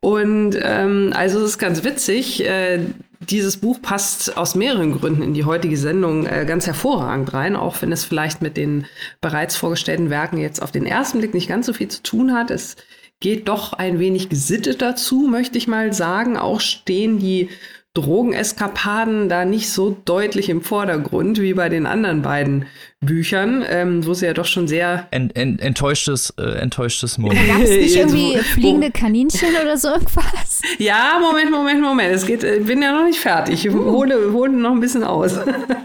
Und 0.01 0.55
ähm, 0.61 1.13
also 1.15 1.39
es 1.39 1.51
ist 1.51 1.57
ganz 1.57 1.83
witzig. 1.83 2.45
Äh, 2.45 2.81
dieses 3.19 3.57
Buch 3.57 3.81
passt 3.81 4.37
aus 4.37 4.55
mehreren 4.55 4.93
Gründen 4.93 5.21
in 5.21 5.33
die 5.33 5.45
heutige 5.45 5.77
Sendung 5.77 6.25
äh, 6.25 6.45
ganz 6.47 6.67
hervorragend 6.67 7.33
rein, 7.33 7.55
auch 7.55 7.81
wenn 7.81 7.91
es 7.91 8.03
vielleicht 8.03 8.41
mit 8.41 8.57
den 8.57 8.85
bereits 9.21 9.55
vorgestellten 9.55 10.09
Werken 10.09 10.37
jetzt 10.37 10.61
auf 10.61 10.71
den 10.71 10.85
ersten 10.85 11.19
Blick 11.19 11.33
nicht 11.33 11.47
ganz 11.47 11.65
so 11.65 11.73
viel 11.73 11.87
zu 11.87 12.03
tun 12.03 12.33
hat. 12.33 12.51
Es 12.51 12.75
geht 13.19 13.47
doch 13.47 13.73
ein 13.73 13.99
wenig 13.99 14.29
gesittet 14.29 14.81
dazu, 14.81 15.27
möchte 15.29 15.57
ich 15.57 15.67
mal 15.67 15.93
sagen. 15.93 16.37
Auch 16.37 16.59
stehen 16.59 17.19
die 17.19 17.49
Drogeneskapaden 17.93 19.29
da 19.29 19.45
nicht 19.45 19.69
so 19.69 19.97
deutlich 20.05 20.49
im 20.49 20.61
Vordergrund 20.61 21.39
wie 21.39 21.53
bei 21.53 21.69
den 21.69 21.85
anderen 21.85 22.21
beiden 22.21 22.65
Büchern, 23.05 23.63
ähm, 23.69 24.05
wo 24.05 24.13
sie 24.13 24.25
ja 24.25 24.33
doch 24.33 24.45
schon 24.45 24.67
sehr 24.67 25.07
ent, 25.11 25.35
ent, 25.35 25.61
enttäuschtes, 25.61 26.33
äh, 26.37 26.59
enttäuschtes 26.59 27.17
Moment. 27.17 27.47
Gab 27.47 27.61
es 27.61 27.69
nicht 27.69 27.95
irgendwie 27.95 28.37
fliegende 28.37 28.91
Kaninchen 28.91 29.49
oder 29.61 29.77
so 29.77 29.89
irgendwas? 29.89 30.61
Ja, 30.79 31.19
Moment, 31.21 31.51
Moment, 31.51 31.81
Moment. 31.81 32.13
Es 32.13 32.25
geht, 32.25 32.43
ich 32.43 32.51
äh, 32.51 32.59
bin 32.59 32.81
ja 32.81 32.91
noch 32.91 33.05
nicht 33.05 33.19
fertig. 33.19 33.65
Ich 33.65 33.73
hole, 33.73 34.33
hole 34.33 34.51
noch 34.51 34.71
ein 34.71 34.79
bisschen 34.79 35.03
aus. 35.03 35.37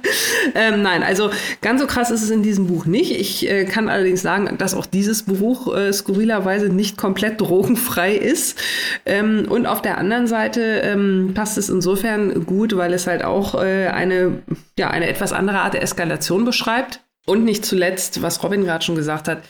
ähm, 0.54 0.82
nein, 0.82 1.02
also 1.02 1.30
ganz 1.60 1.80
so 1.80 1.86
krass 1.86 2.10
ist 2.10 2.22
es 2.22 2.30
in 2.30 2.42
diesem 2.42 2.66
Buch 2.66 2.86
nicht. 2.86 3.12
Ich 3.12 3.48
äh, 3.48 3.64
kann 3.64 3.88
allerdings 3.88 4.22
sagen, 4.22 4.56
dass 4.58 4.74
auch 4.74 4.86
dieses 4.86 5.24
Buch 5.24 5.74
äh, 5.74 5.92
skurrilerweise 5.92 6.68
nicht 6.68 6.96
komplett 6.96 7.40
drogenfrei 7.40 8.14
ist. 8.14 8.58
Ähm, 9.06 9.46
und 9.48 9.66
auf 9.66 9.82
der 9.82 9.98
anderen 9.98 10.26
Seite 10.26 10.60
ähm, 10.82 11.32
passt 11.34 11.58
es 11.58 11.68
insofern 11.68 12.46
gut, 12.46 12.76
weil 12.76 12.92
es 12.92 13.06
halt 13.06 13.24
auch 13.24 13.54
äh, 13.54 13.88
eine, 13.88 14.42
ja, 14.78 14.90
eine 14.90 15.08
etwas 15.08 15.32
andere 15.32 15.60
Art 15.60 15.74
der 15.74 15.82
Eskalation 15.82 16.44
beschreibt. 16.44 17.00
Und 17.26 17.44
nicht 17.44 17.64
zuletzt, 17.64 18.22
was 18.22 18.42
Robin 18.42 18.64
gerade 18.64 18.84
schon 18.84 18.96
gesagt 18.96 19.28
hat, 19.28 19.42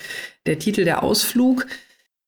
der 0.47 0.59
Titel 0.59 0.85
Der 0.85 1.03
Ausflug 1.03 1.67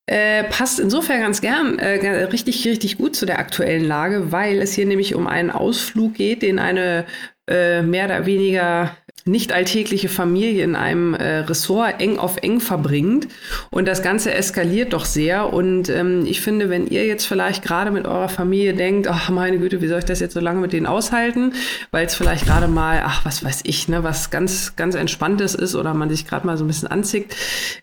äh, 0.06 0.44
passt 0.44 0.80
insofern 0.80 1.20
ganz 1.20 1.40
gern, 1.40 1.78
äh, 1.78 2.24
richtig, 2.24 2.66
richtig 2.66 2.98
gut 2.98 3.14
zu 3.14 3.26
der 3.26 3.38
aktuellen 3.38 3.84
Lage, 3.84 4.32
weil 4.32 4.60
es 4.60 4.74
hier 4.74 4.86
nämlich 4.86 5.14
um 5.14 5.26
einen 5.26 5.50
Ausflug 5.50 6.14
geht, 6.14 6.42
den 6.42 6.58
eine 6.58 7.06
äh, 7.48 7.82
mehr 7.82 8.06
oder 8.06 8.26
weniger 8.26 8.96
nicht 9.24 9.52
alltägliche 9.52 10.08
Familie 10.08 10.64
in 10.64 10.74
einem 10.74 11.14
äh, 11.14 11.38
Ressort 11.38 12.00
eng 12.00 12.18
auf 12.18 12.38
eng 12.38 12.60
verbringt. 12.60 13.28
Und 13.70 13.86
das 13.86 14.02
Ganze 14.02 14.34
eskaliert 14.34 14.92
doch 14.92 15.04
sehr. 15.04 15.52
Und 15.52 15.88
ähm, 15.88 16.24
ich 16.26 16.40
finde, 16.40 16.70
wenn 16.70 16.86
ihr 16.86 17.06
jetzt 17.06 17.26
vielleicht 17.26 17.62
gerade 17.62 17.90
mit 17.90 18.06
eurer 18.06 18.28
Familie 18.28 18.74
denkt, 18.74 19.06
ach 19.08 19.30
meine 19.30 19.58
Güte, 19.58 19.80
wie 19.80 19.88
soll 19.88 20.00
ich 20.00 20.04
das 20.04 20.20
jetzt 20.20 20.34
so 20.34 20.40
lange 20.40 20.60
mit 20.60 20.72
denen 20.72 20.86
aushalten, 20.86 21.52
weil 21.90 22.06
es 22.06 22.14
vielleicht 22.14 22.46
gerade 22.46 22.68
mal, 22.68 23.02
ach 23.04 23.24
was 23.24 23.44
weiß 23.44 23.60
ich, 23.64 23.88
ne, 23.88 24.02
was 24.02 24.30
ganz, 24.30 24.76
ganz 24.76 24.94
Entspanntes 24.94 25.54
ist 25.54 25.74
oder 25.74 25.94
man 25.94 26.10
sich 26.10 26.26
gerade 26.26 26.46
mal 26.46 26.56
so 26.56 26.64
ein 26.64 26.68
bisschen 26.68 26.88
anzieht, 26.88 27.34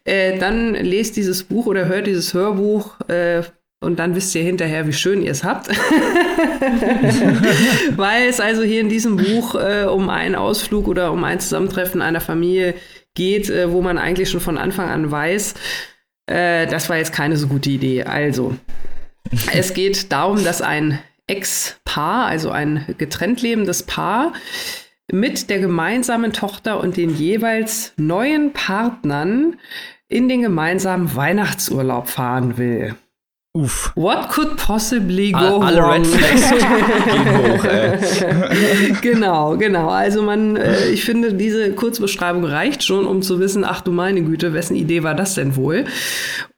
äh, 0.03 0.37
dann 0.37 0.73
lest 0.73 1.15
dieses 1.15 1.43
Buch 1.43 1.65
oder 1.65 1.85
hört 1.85 2.07
dieses 2.07 2.33
Hörbuch 2.33 2.99
äh, 3.07 3.43
und 3.81 3.99
dann 3.99 4.15
wisst 4.15 4.33
ihr 4.35 4.43
hinterher, 4.43 4.87
wie 4.87 4.93
schön 4.93 5.21
ihr 5.21 5.31
es 5.31 5.43
habt. 5.43 5.69
Weil 7.97 8.27
es 8.27 8.41
also 8.41 8.63
hier 8.63 8.81
in 8.81 8.89
diesem 8.89 9.17
Buch 9.17 9.55
äh, 9.55 9.85
um 9.85 10.09
einen 10.09 10.35
Ausflug 10.35 10.87
oder 10.87 11.11
um 11.11 11.23
ein 11.23 11.39
Zusammentreffen 11.39 12.01
einer 12.01 12.21
Familie 12.21 12.73
geht, 13.15 13.49
äh, 13.49 13.71
wo 13.71 13.81
man 13.81 13.97
eigentlich 13.97 14.29
schon 14.29 14.41
von 14.41 14.57
Anfang 14.57 14.89
an 14.89 15.09
weiß, 15.09 15.53
äh, 16.27 16.67
das 16.67 16.89
war 16.89 16.97
jetzt 16.97 17.13
keine 17.13 17.37
so 17.37 17.47
gute 17.47 17.69
Idee. 17.69 18.03
Also, 18.03 18.55
es 19.53 19.73
geht 19.73 20.11
darum, 20.11 20.43
dass 20.43 20.61
ein 20.61 20.99
Ex-Paar, 21.27 22.25
also 22.25 22.51
ein 22.51 22.85
getrennt 22.97 23.41
lebendes 23.41 23.83
Paar, 23.83 24.33
mit 25.11 25.49
der 25.49 25.59
gemeinsamen 25.59 26.33
Tochter 26.33 26.79
und 26.79 26.97
den 26.97 27.15
jeweils 27.15 27.93
neuen 27.97 28.53
Partnern 28.53 29.57
in 30.07 30.27
den 30.27 30.41
gemeinsamen 30.41 31.15
Weihnachtsurlaub 31.15 32.09
fahren 32.09 32.57
will. 32.57 32.95
Uff. 33.57 33.91
What 33.95 34.29
could 34.29 34.57
possibly 34.57 35.31
go 35.31 35.39
All, 35.39 35.63
alle 35.63 35.81
wrong? 35.81 36.03
Red 36.03 36.07
Flags 36.07 36.49
gehen 37.05 37.37
hoch, 37.37 37.65
ey. 37.65 38.91
genau, 39.01 39.57
genau. 39.57 39.89
Also 39.89 40.21
man, 40.21 40.55
äh, 40.55 40.89
ich 40.89 41.03
finde, 41.03 41.33
diese 41.33 41.71
Kurzbeschreibung 41.73 42.45
reicht 42.45 42.83
schon, 42.83 43.07
um 43.07 43.23
zu 43.23 43.39
wissen, 43.39 43.63
ach 43.63 43.81
du 43.81 43.91
meine 43.91 44.21
Güte, 44.21 44.53
wessen 44.53 44.75
Idee 44.75 45.01
war 45.01 45.15
das 45.15 45.33
denn 45.33 45.55
wohl? 45.55 45.85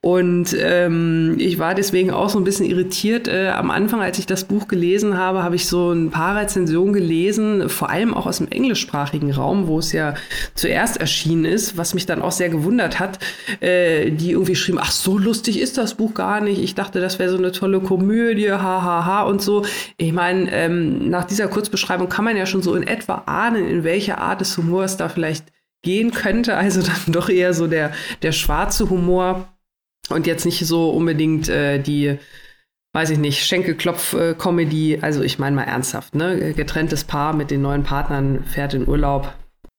Und 0.03 0.55
ähm, 0.59 1.35
ich 1.37 1.59
war 1.59 1.75
deswegen 1.75 2.09
auch 2.09 2.29
so 2.29 2.39
ein 2.39 2.43
bisschen 2.43 2.65
irritiert. 2.65 3.27
Äh, 3.27 3.49
am 3.49 3.69
Anfang, 3.69 4.01
als 4.01 4.17
ich 4.17 4.25
das 4.25 4.45
Buch 4.45 4.67
gelesen 4.67 5.15
habe, 5.15 5.43
habe 5.43 5.55
ich 5.55 5.67
so 5.67 5.91
ein 5.91 6.09
paar 6.09 6.35
Rezensionen 6.35 6.91
gelesen, 6.91 7.69
vor 7.69 7.91
allem 7.91 8.15
auch 8.15 8.25
aus 8.25 8.39
dem 8.39 8.47
englischsprachigen 8.47 9.31
Raum, 9.31 9.67
wo 9.67 9.77
es 9.77 9.91
ja 9.91 10.15
zuerst 10.55 10.97
erschienen 10.97 11.45
ist, 11.45 11.77
was 11.77 11.93
mich 11.93 12.07
dann 12.07 12.23
auch 12.23 12.31
sehr 12.31 12.49
gewundert 12.49 12.99
hat, 12.99 13.19
äh, 13.59 14.09
die 14.09 14.31
irgendwie 14.31 14.55
schrieben, 14.55 14.81
ach, 14.81 14.91
so 14.91 15.19
lustig 15.19 15.59
ist 15.59 15.77
das 15.77 15.93
Buch 15.93 16.15
gar 16.15 16.41
nicht. 16.41 16.63
Ich 16.63 16.73
dachte, 16.73 16.99
das 16.99 17.19
wäre 17.19 17.29
so 17.29 17.37
eine 17.37 17.51
tolle 17.51 17.79
Komödie, 17.79 18.51
hahaha 18.51 18.81
ha, 18.81 19.05
ha, 19.05 19.21
und 19.21 19.43
so. 19.43 19.65
Ich 19.97 20.13
meine, 20.13 20.51
ähm, 20.51 21.11
nach 21.11 21.25
dieser 21.25 21.47
Kurzbeschreibung 21.47 22.09
kann 22.09 22.25
man 22.25 22.35
ja 22.35 22.47
schon 22.47 22.63
so 22.63 22.73
in 22.73 22.87
etwa 22.87 23.21
ahnen, 23.27 23.67
in 23.67 23.83
welche 23.83 24.17
Art 24.17 24.41
des 24.41 24.57
Humors 24.57 24.97
da 24.97 25.09
vielleicht 25.09 25.45
gehen 25.83 26.09
könnte. 26.09 26.57
Also 26.57 26.81
dann 26.81 27.13
doch 27.13 27.29
eher 27.29 27.53
so 27.53 27.67
der, 27.67 27.91
der 28.23 28.31
schwarze 28.31 28.89
Humor 28.89 29.47
und 30.09 30.27
jetzt 30.27 30.45
nicht 30.45 30.65
so 30.65 30.89
unbedingt 30.89 31.49
äh, 31.49 31.79
die, 31.79 32.17
weiß 32.93 33.11
ich 33.11 33.17
nicht, 33.17 33.45
Schenkelklopf-Comedy. 33.45 34.99
Also 35.01 35.21
ich 35.21 35.39
meine 35.39 35.55
mal 35.55 35.63
ernsthaft, 35.63 36.15
ne? 36.15 36.53
Getrenntes 36.53 37.03
Paar 37.03 37.33
mit 37.33 37.51
den 37.51 37.61
neuen 37.61 37.83
Partnern 37.83 38.43
fährt 38.45 38.73
in 38.73 38.87
Urlaub. 38.87 39.33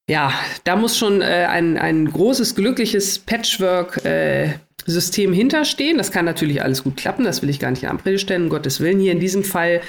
Ja, 0.09 0.33
da 0.65 0.75
muss 0.75 0.97
schon 0.97 1.21
äh, 1.21 1.47
ein, 1.49 1.77
ein 1.77 2.11
großes, 2.11 2.55
glückliches 2.55 3.19
Patchwork-System 3.19 5.31
äh, 5.31 5.35
hinterstehen. 5.35 5.97
Das 5.97 6.11
kann 6.11 6.25
natürlich 6.25 6.61
alles 6.61 6.83
gut 6.83 6.97
klappen, 6.97 7.23
das 7.23 7.41
will 7.41 7.49
ich 7.49 7.59
gar 7.59 7.71
nicht 7.71 7.83
in 7.83 7.89
Abrede 7.89 8.19
stellen, 8.19 8.43
um 8.43 8.49
Gottes 8.49 8.81
Willen. 8.81 8.99
Hier 8.99 9.13
in 9.13 9.21
diesem 9.21 9.45
Fall 9.45 9.79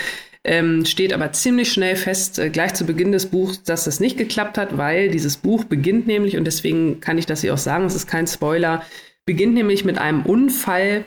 ähm, 0.44 0.84
steht 0.84 1.12
aber 1.12 1.32
ziemlich 1.32 1.72
schnell 1.72 1.96
fest, 1.96 2.38
äh, 2.38 2.50
gleich 2.50 2.74
zu 2.74 2.84
Beginn 2.84 3.10
des 3.10 3.26
Buchs, 3.26 3.64
dass 3.64 3.84
das 3.84 3.98
nicht 3.98 4.16
geklappt 4.16 4.56
hat, 4.56 4.76
weil 4.76 5.10
dieses 5.10 5.36
Buch 5.36 5.64
beginnt 5.64 6.06
nämlich, 6.06 6.36
und 6.36 6.44
deswegen 6.44 7.00
kann 7.00 7.18
ich 7.18 7.26
das 7.26 7.40
hier 7.40 7.54
auch 7.54 7.58
sagen, 7.58 7.86
es 7.86 7.96
ist 7.96 8.06
kein 8.06 8.28
Spoiler, 8.28 8.84
beginnt 9.26 9.54
nämlich 9.54 9.84
mit 9.84 9.98
einem 9.98 10.22
Unfall 10.22 11.04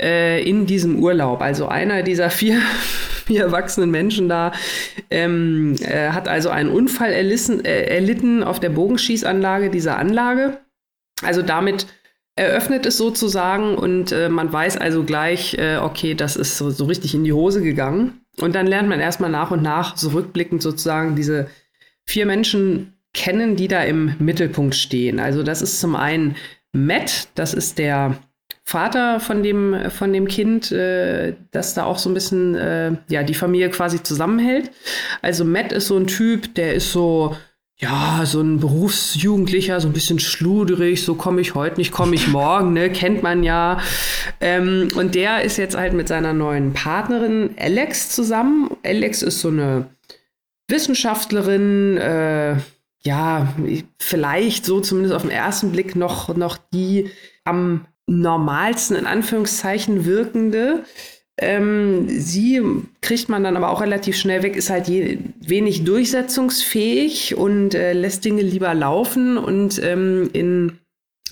äh, 0.00 0.42
in 0.48 0.66
diesem 0.66 1.02
Urlaub. 1.02 1.40
Also 1.40 1.68
einer 1.68 2.02
dieser 2.02 2.30
vier, 2.30 2.60
vier 3.26 3.42
erwachsenen 3.42 3.90
Menschen 3.90 4.28
da 4.28 4.52
ähm, 5.10 5.76
äh, 5.80 6.10
hat 6.10 6.28
also 6.28 6.50
einen 6.50 6.70
Unfall 6.70 7.12
erlissen, 7.12 7.64
äh, 7.64 7.84
erlitten 7.84 8.42
auf 8.42 8.60
der 8.60 8.70
Bogenschießanlage 8.70 9.70
dieser 9.70 9.98
Anlage. 9.98 10.58
Also 11.22 11.42
damit 11.42 11.86
eröffnet 12.36 12.84
es 12.86 12.96
sozusagen 12.96 13.76
und 13.76 14.10
äh, 14.10 14.28
man 14.28 14.52
weiß 14.52 14.76
also 14.76 15.04
gleich, 15.04 15.54
äh, 15.54 15.76
okay, 15.76 16.14
das 16.14 16.34
ist 16.34 16.58
so, 16.58 16.70
so 16.70 16.86
richtig 16.86 17.14
in 17.14 17.24
die 17.24 17.32
Hose 17.32 17.62
gegangen. 17.62 18.20
Und 18.40 18.56
dann 18.56 18.66
lernt 18.66 18.88
man 18.88 18.98
erstmal 18.98 19.30
nach 19.30 19.52
und 19.52 19.62
nach 19.62 19.94
zurückblickend 19.94 20.60
sozusagen 20.60 21.14
diese 21.14 21.48
vier 22.04 22.26
Menschen 22.26 22.94
kennen, 23.12 23.54
die 23.54 23.68
da 23.68 23.84
im 23.84 24.16
Mittelpunkt 24.18 24.74
stehen. 24.74 25.20
Also 25.20 25.44
das 25.44 25.62
ist 25.62 25.80
zum 25.80 25.94
einen 25.94 26.34
Matt, 26.74 27.28
das 27.36 27.54
ist 27.54 27.78
der 27.78 28.16
Vater 28.64 29.20
von 29.20 29.42
dem, 29.42 29.90
von 29.90 30.12
dem 30.12 30.26
Kind, 30.26 30.72
äh, 30.72 31.34
das 31.50 31.74
da 31.74 31.84
auch 31.84 31.98
so 31.98 32.10
ein 32.10 32.14
bisschen, 32.14 32.54
äh, 32.54 32.92
ja, 33.08 33.22
die 33.22 33.34
Familie 33.34 33.70
quasi 33.70 34.02
zusammenhält. 34.02 34.70
Also 35.22 35.44
Matt 35.44 35.72
ist 35.72 35.86
so 35.86 35.96
ein 35.96 36.06
Typ, 36.06 36.54
der 36.54 36.74
ist 36.74 36.90
so, 36.90 37.36
ja, 37.76 38.22
so 38.24 38.40
ein 38.40 38.60
Berufsjugendlicher, 38.60 39.80
so 39.80 39.88
ein 39.88 39.92
bisschen 39.92 40.18
schluderig, 40.18 41.04
so 41.04 41.14
komme 41.14 41.42
ich 41.42 41.54
heute 41.54 41.76
nicht, 41.76 41.92
komme 41.92 42.14
ich 42.14 42.28
morgen, 42.28 42.72
ne, 42.72 42.90
kennt 42.90 43.22
man 43.22 43.42
ja. 43.42 43.80
Ähm, 44.40 44.90
und 44.96 45.14
der 45.14 45.42
ist 45.42 45.58
jetzt 45.58 45.76
halt 45.76 45.92
mit 45.92 46.08
seiner 46.08 46.32
neuen 46.32 46.72
Partnerin 46.72 47.50
Alex 47.58 48.10
zusammen. 48.10 48.70
Alex 48.82 49.22
ist 49.22 49.40
so 49.40 49.48
eine 49.48 49.86
Wissenschaftlerin, 50.68 51.98
äh, 51.98 52.56
ja, 53.06 53.54
vielleicht 53.98 54.64
so 54.64 54.80
zumindest 54.80 55.14
auf 55.14 55.22
den 55.22 55.30
ersten 55.30 55.72
Blick 55.72 55.94
noch, 55.94 56.34
noch 56.36 56.56
die 56.72 57.10
am 57.44 57.86
normalsten 58.06 58.96
in 58.96 59.06
Anführungszeichen 59.06 60.04
wirkende. 60.04 60.84
Ähm, 61.36 62.08
sie 62.08 62.62
kriegt 63.00 63.28
man 63.28 63.42
dann 63.42 63.56
aber 63.56 63.70
auch 63.70 63.80
relativ 63.80 64.16
schnell 64.16 64.42
weg, 64.42 64.56
ist 64.56 64.70
halt 64.70 64.88
je, 64.88 65.18
wenig 65.40 65.84
durchsetzungsfähig 65.84 67.36
und 67.36 67.74
äh, 67.74 67.92
lässt 67.92 68.24
Dinge 68.24 68.42
lieber 68.42 68.72
laufen 68.72 69.36
und 69.36 69.82
ähm, 69.82 70.30
in 70.32 70.78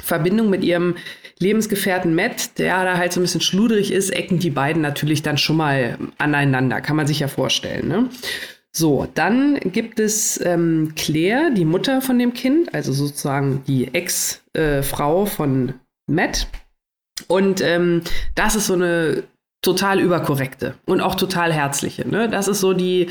Verbindung 0.00 0.50
mit 0.50 0.64
ihrem 0.64 0.96
Lebensgefährten 1.38 2.14
Matt, 2.14 2.58
der 2.58 2.84
da 2.84 2.96
halt 2.96 3.12
so 3.12 3.20
ein 3.20 3.22
bisschen 3.22 3.40
schludrig 3.40 3.92
ist, 3.92 4.10
ecken 4.10 4.40
die 4.40 4.50
beiden 4.50 4.82
natürlich 4.82 5.22
dann 5.22 5.38
schon 5.38 5.56
mal 5.56 5.98
aneinander, 6.18 6.80
kann 6.80 6.96
man 6.96 7.06
sich 7.06 7.20
ja 7.20 7.28
vorstellen. 7.28 7.88
Ne? 7.88 8.08
So, 8.74 9.06
dann 9.14 9.58
gibt 9.60 10.00
es 10.00 10.40
ähm, 10.44 10.94
Claire, 10.96 11.50
die 11.50 11.66
Mutter 11.66 12.00
von 12.00 12.18
dem 12.18 12.32
Kind, 12.32 12.74
also 12.74 12.92
sozusagen 12.92 13.62
die 13.66 13.92
Ex-Frau 13.92 15.24
äh, 15.24 15.26
von 15.26 15.74
Matt. 16.06 16.48
Und 17.28 17.60
ähm, 17.60 18.02
das 18.34 18.56
ist 18.56 18.66
so 18.66 18.74
eine 18.74 19.24
total 19.60 20.00
überkorrekte 20.00 20.74
und 20.86 21.00
auch 21.02 21.14
total 21.14 21.52
herzliche. 21.52 22.08
Ne? 22.08 22.28
Das 22.28 22.48
ist 22.48 22.60
so 22.60 22.72
die 22.72 23.08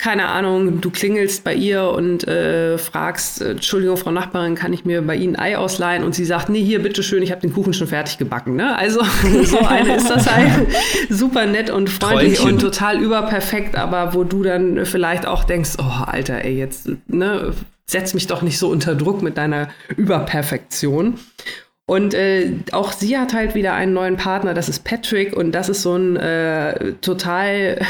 keine 0.00 0.26
Ahnung, 0.28 0.80
du 0.80 0.90
klingelst 0.90 1.42
bei 1.42 1.54
ihr 1.54 1.90
und 1.90 2.26
äh, 2.28 2.78
fragst, 2.78 3.42
äh, 3.42 3.50
Entschuldigung, 3.50 3.96
Frau 3.96 4.12
Nachbarin, 4.12 4.54
kann 4.54 4.72
ich 4.72 4.84
mir 4.84 5.02
bei 5.02 5.16
Ihnen 5.16 5.34
Ei 5.36 5.58
ausleihen? 5.58 6.04
Und 6.04 6.14
sie 6.14 6.24
sagt, 6.24 6.48
nee, 6.48 6.62
hier, 6.62 6.80
bitteschön, 6.80 7.20
ich 7.20 7.32
habe 7.32 7.40
den 7.40 7.52
Kuchen 7.52 7.72
schon 7.74 7.88
fertig 7.88 8.16
gebacken. 8.16 8.54
Ne? 8.54 8.76
Also 8.76 9.00
so 9.42 9.58
eine 9.58 9.96
ist 9.96 10.08
das 10.08 10.30
halt 10.30 10.68
super 11.10 11.46
nett 11.46 11.70
und 11.70 11.90
freundlich 11.90 12.38
Träumchen. 12.38 12.54
und 12.54 12.60
total 12.60 13.00
überperfekt, 13.02 13.74
aber 13.74 14.14
wo 14.14 14.22
du 14.22 14.44
dann 14.44 14.86
vielleicht 14.86 15.26
auch 15.26 15.42
denkst, 15.42 15.72
oh, 15.78 16.04
Alter, 16.06 16.44
ey, 16.44 16.56
jetzt, 16.56 16.88
ne, 17.08 17.52
setz 17.84 18.14
mich 18.14 18.28
doch 18.28 18.42
nicht 18.42 18.58
so 18.58 18.68
unter 18.68 18.94
Druck 18.94 19.20
mit 19.20 19.36
deiner 19.36 19.68
Überperfektion. 19.96 21.18
Und 21.86 22.14
äh, 22.14 22.52
auch 22.70 22.92
sie 22.92 23.18
hat 23.18 23.32
halt 23.32 23.56
wieder 23.56 23.74
einen 23.74 23.94
neuen 23.94 24.16
Partner, 24.16 24.54
das 24.54 24.68
ist 24.68 24.84
Patrick 24.84 25.34
und 25.36 25.52
das 25.52 25.68
ist 25.68 25.82
so 25.82 25.96
ein 25.96 26.16
äh, 26.16 26.92
total 27.00 27.80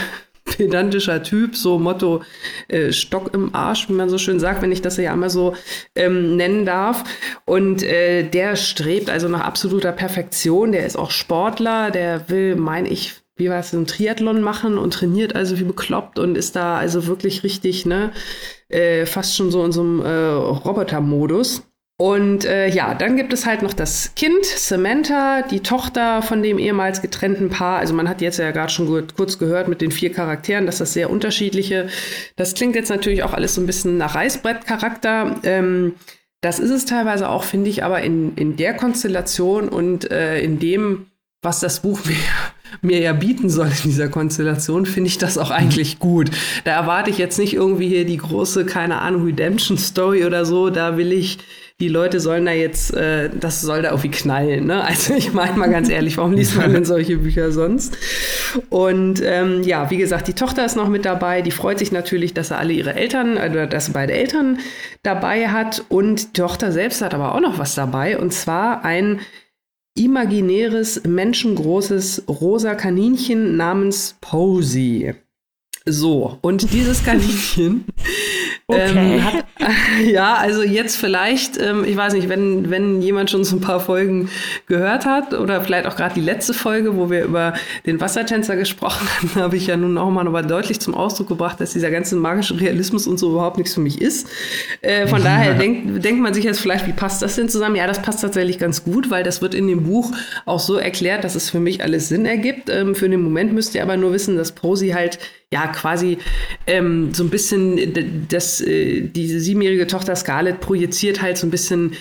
pedantischer 0.56 1.22
Typ, 1.22 1.56
so 1.56 1.78
Motto 1.78 2.22
äh, 2.68 2.92
Stock 2.92 3.34
im 3.34 3.54
Arsch, 3.54 3.88
wie 3.88 3.94
man 3.94 4.08
so 4.08 4.18
schön 4.18 4.40
sagt, 4.40 4.62
wenn 4.62 4.72
ich 4.72 4.82
das 4.82 4.96
ja 4.96 5.12
einmal 5.12 5.30
so 5.30 5.54
ähm, 5.94 6.36
nennen 6.36 6.64
darf. 6.64 7.04
Und 7.44 7.82
äh, 7.82 8.22
der 8.22 8.56
strebt 8.56 9.10
also 9.10 9.28
nach 9.28 9.40
absoluter 9.40 9.92
Perfektion. 9.92 10.72
Der 10.72 10.86
ist 10.86 10.96
auch 10.96 11.10
Sportler, 11.10 11.90
der 11.90 12.28
will, 12.28 12.56
meine 12.56 12.88
ich, 12.88 13.14
wie 13.36 13.50
war 13.50 13.60
es, 13.60 13.72
einen 13.72 13.86
Triathlon 13.86 14.40
machen 14.40 14.78
und 14.78 14.92
trainiert 14.92 15.34
also 15.34 15.58
wie 15.58 15.64
bekloppt 15.64 16.18
und 16.18 16.36
ist 16.36 16.56
da 16.56 16.76
also 16.76 17.06
wirklich 17.06 17.44
richtig, 17.44 17.86
ne, 17.86 18.12
äh, 18.68 19.06
fast 19.06 19.36
schon 19.36 19.50
so 19.50 19.64
in 19.64 19.72
so 19.72 19.80
einem 19.80 20.00
äh, 20.00 20.28
Roboter-Modus. 20.28 21.62
Und 22.00 22.44
äh, 22.44 22.68
ja, 22.68 22.94
dann 22.94 23.16
gibt 23.16 23.32
es 23.32 23.44
halt 23.44 23.62
noch 23.62 23.72
das 23.72 24.12
Kind, 24.14 24.44
Samantha, 24.44 25.42
die 25.42 25.60
Tochter 25.60 26.22
von 26.22 26.44
dem 26.44 26.60
ehemals 26.60 27.02
getrennten 27.02 27.48
Paar. 27.48 27.80
Also 27.80 27.92
man 27.92 28.08
hat 28.08 28.20
jetzt 28.20 28.38
ja 28.38 28.52
gerade 28.52 28.72
schon 28.72 28.86
gut, 28.86 29.16
kurz 29.16 29.40
gehört 29.40 29.66
mit 29.66 29.80
den 29.80 29.90
vier 29.90 30.12
Charakteren, 30.12 30.64
dass 30.66 30.78
das 30.78 30.92
sehr 30.92 31.10
unterschiedliche. 31.10 31.88
Das 32.36 32.54
klingt 32.54 32.76
jetzt 32.76 32.88
natürlich 32.88 33.24
auch 33.24 33.32
alles 33.32 33.56
so 33.56 33.60
ein 33.60 33.66
bisschen 33.66 33.98
nach 33.98 34.14
Reißbrettcharakter. 34.14 35.40
Ähm, 35.42 35.94
das 36.40 36.60
ist 36.60 36.70
es 36.70 36.84
teilweise 36.84 37.28
auch, 37.28 37.42
finde 37.42 37.68
ich, 37.68 37.82
aber 37.82 38.00
in, 38.02 38.36
in 38.36 38.56
der 38.56 38.74
Konstellation 38.74 39.68
und 39.68 40.08
äh, 40.12 40.40
in 40.40 40.60
dem, 40.60 41.06
was 41.42 41.58
das 41.58 41.80
Buch 41.80 41.98
mir, 42.04 42.14
mir 42.80 43.00
ja 43.00 43.12
bieten 43.12 43.50
soll 43.50 43.66
in 43.66 43.90
dieser 43.90 44.08
Konstellation, 44.08 44.86
finde 44.86 45.08
ich 45.08 45.18
das 45.18 45.36
auch 45.36 45.50
eigentlich 45.50 45.98
gut. 45.98 46.30
Da 46.62 46.70
erwarte 46.70 47.10
ich 47.10 47.18
jetzt 47.18 47.40
nicht 47.40 47.54
irgendwie 47.54 47.88
hier 47.88 48.04
die 48.04 48.18
große, 48.18 48.66
keine 48.66 49.00
Ahnung, 49.00 49.24
Redemption-Story 49.24 50.24
oder 50.24 50.44
so. 50.44 50.70
Da 50.70 50.96
will 50.96 51.12
ich 51.12 51.38
die 51.80 51.88
Leute 51.88 52.18
sollen 52.18 52.44
da 52.44 52.52
jetzt, 52.52 52.92
äh, 52.92 53.30
das 53.30 53.60
soll 53.60 53.82
da 53.82 53.90
irgendwie 53.90 54.10
knallen. 54.10 54.66
Ne? 54.66 54.82
Also 54.82 55.14
ich 55.14 55.32
meine 55.32 55.56
mal 55.56 55.70
ganz 55.70 55.88
ehrlich, 55.88 56.16
warum 56.16 56.32
liest 56.32 56.56
man 56.56 56.72
denn 56.72 56.84
solche 56.84 57.18
Bücher 57.18 57.52
sonst? 57.52 57.96
Und 58.68 59.22
ähm, 59.24 59.62
ja, 59.62 59.88
wie 59.90 59.96
gesagt, 59.96 60.26
die 60.26 60.32
Tochter 60.32 60.64
ist 60.64 60.74
noch 60.74 60.88
mit 60.88 61.04
dabei. 61.04 61.40
Die 61.40 61.52
freut 61.52 61.78
sich 61.78 61.92
natürlich, 61.92 62.34
dass 62.34 62.50
er 62.50 62.58
alle 62.58 62.72
ihre 62.72 62.94
Eltern, 62.94 63.36
oder 63.36 63.68
dass 63.68 63.86
sie 63.86 63.92
beide 63.92 64.12
Eltern 64.12 64.58
dabei 65.04 65.48
hat. 65.48 65.84
Und 65.88 66.36
die 66.36 66.40
Tochter 66.40 66.72
selbst 66.72 67.00
hat 67.00 67.14
aber 67.14 67.34
auch 67.34 67.40
noch 67.40 67.58
was 67.58 67.76
dabei. 67.76 68.18
Und 68.18 68.32
zwar 68.32 68.84
ein 68.84 69.20
imaginäres, 69.96 71.02
menschengroßes 71.04 72.24
rosa 72.28 72.74
Kaninchen 72.74 73.56
namens 73.56 74.16
Posey. 74.20 75.14
So, 75.84 76.38
und 76.42 76.72
dieses 76.72 77.04
Kaninchen 77.04 77.84
Okay. 78.70 79.16
Ähm, 79.16 79.24
hat, 79.24 79.46
ja, 80.04 80.34
also 80.34 80.62
jetzt 80.62 80.96
vielleicht, 80.96 81.60
ähm, 81.60 81.84
ich 81.84 81.96
weiß 81.96 82.12
nicht, 82.12 82.28
wenn, 82.28 82.70
wenn 82.70 83.02
jemand 83.02 83.30
schon 83.30 83.44
so 83.44 83.56
ein 83.56 83.60
paar 83.60 83.80
Folgen 83.80 84.28
gehört 84.66 85.04
hat 85.04 85.34
oder 85.34 85.60
vielleicht 85.60 85.86
auch 85.86 85.96
gerade 85.96 86.14
die 86.14 86.20
letzte 86.20 86.54
Folge, 86.54 86.96
wo 86.96 87.10
wir 87.10 87.24
über 87.24 87.54
den 87.84 88.00
Wassertänzer 88.00 88.56
gesprochen 88.56 89.08
haben, 89.18 89.42
habe 89.42 89.56
ich 89.56 89.66
ja 89.66 89.76
nun 89.76 89.98
auch 89.98 90.10
mal 90.10 90.24
nochmal 90.24 90.46
deutlich 90.46 90.80
zum 90.80 90.94
Ausdruck 90.94 91.28
gebracht, 91.28 91.60
dass 91.60 91.72
dieser 91.72 91.90
ganze 91.90 92.16
magische 92.16 92.60
Realismus 92.60 93.06
und 93.06 93.18
so 93.18 93.30
überhaupt 93.30 93.58
nichts 93.58 93.74
für 93.74 93.80
mich 93.80 94.00
ist. 94.00 94.28
Äh, 94.80 95.06
von 95.08 95.22
daher 95.22 95.54
denkt, 95.58 96.04
denkt 96.04 96.20
man 96.20 96.34
sich 96.34 96.44
jetzt 96.44 96.60
vielleicht, 96.60 96.86
wie 96.86 96.92
passt 96.92 97.22
das 97.22 97.36
denn 97.36 97.48
zusammen? 97.48 97.76
Ja, 97.76 97.86
das 97.86 98.00
passt 98.00 98.20
tatsächlich 98.20 98.58
ganz 98.58 98.84
gut, 98.84 99.10
weil 99.10 99.24
das 99.24 99.42
wird 99.42 99.54
in 99.54 99.66
dem 99.66 99.84
Buch 99.84 100.12
auch 100.46 100.60
so 100.60 100.76
erklärt, 100.76 101.24
dass 101.24 101.34
es 101.34 101.50
für 101.50 101.60
mich 101.60 101.82
alles 101.82 102.08
Sinn 102.08 102.26
ergibt. 102.26 102.70
Ähm, 102.70 102.94
für 102.94 103.08
den 103.08 103.22
Moment 103.22 103.52
müsst 103.52 103.74
ihr 103.74 103.82
aber 103.82 103.96
nur 103.96 104.12
wissen, 104.12 104.36
dass 104.36 104.52
Prosi 104.52 104.90
halt 104.90 105.18
ja 105.52 105.66
quasi 105.68 106.18
ähm, 106.66 107.14
so 107.14 107.24
ein 107.24 107.30
bisschen 107.30 108.26
das, 108.28 108.60
äh, 108.60 109.00
diese 109.02 109.40
siebenjährige 109.40 109.86
Tochter 109.86 110.14
Scarlett 110.16 110.60
projiziert 110.60 111.22
halt 111.22 111.38
so 111.38 111.46
ein 111.46 111.50
bisschen 111.50 111.94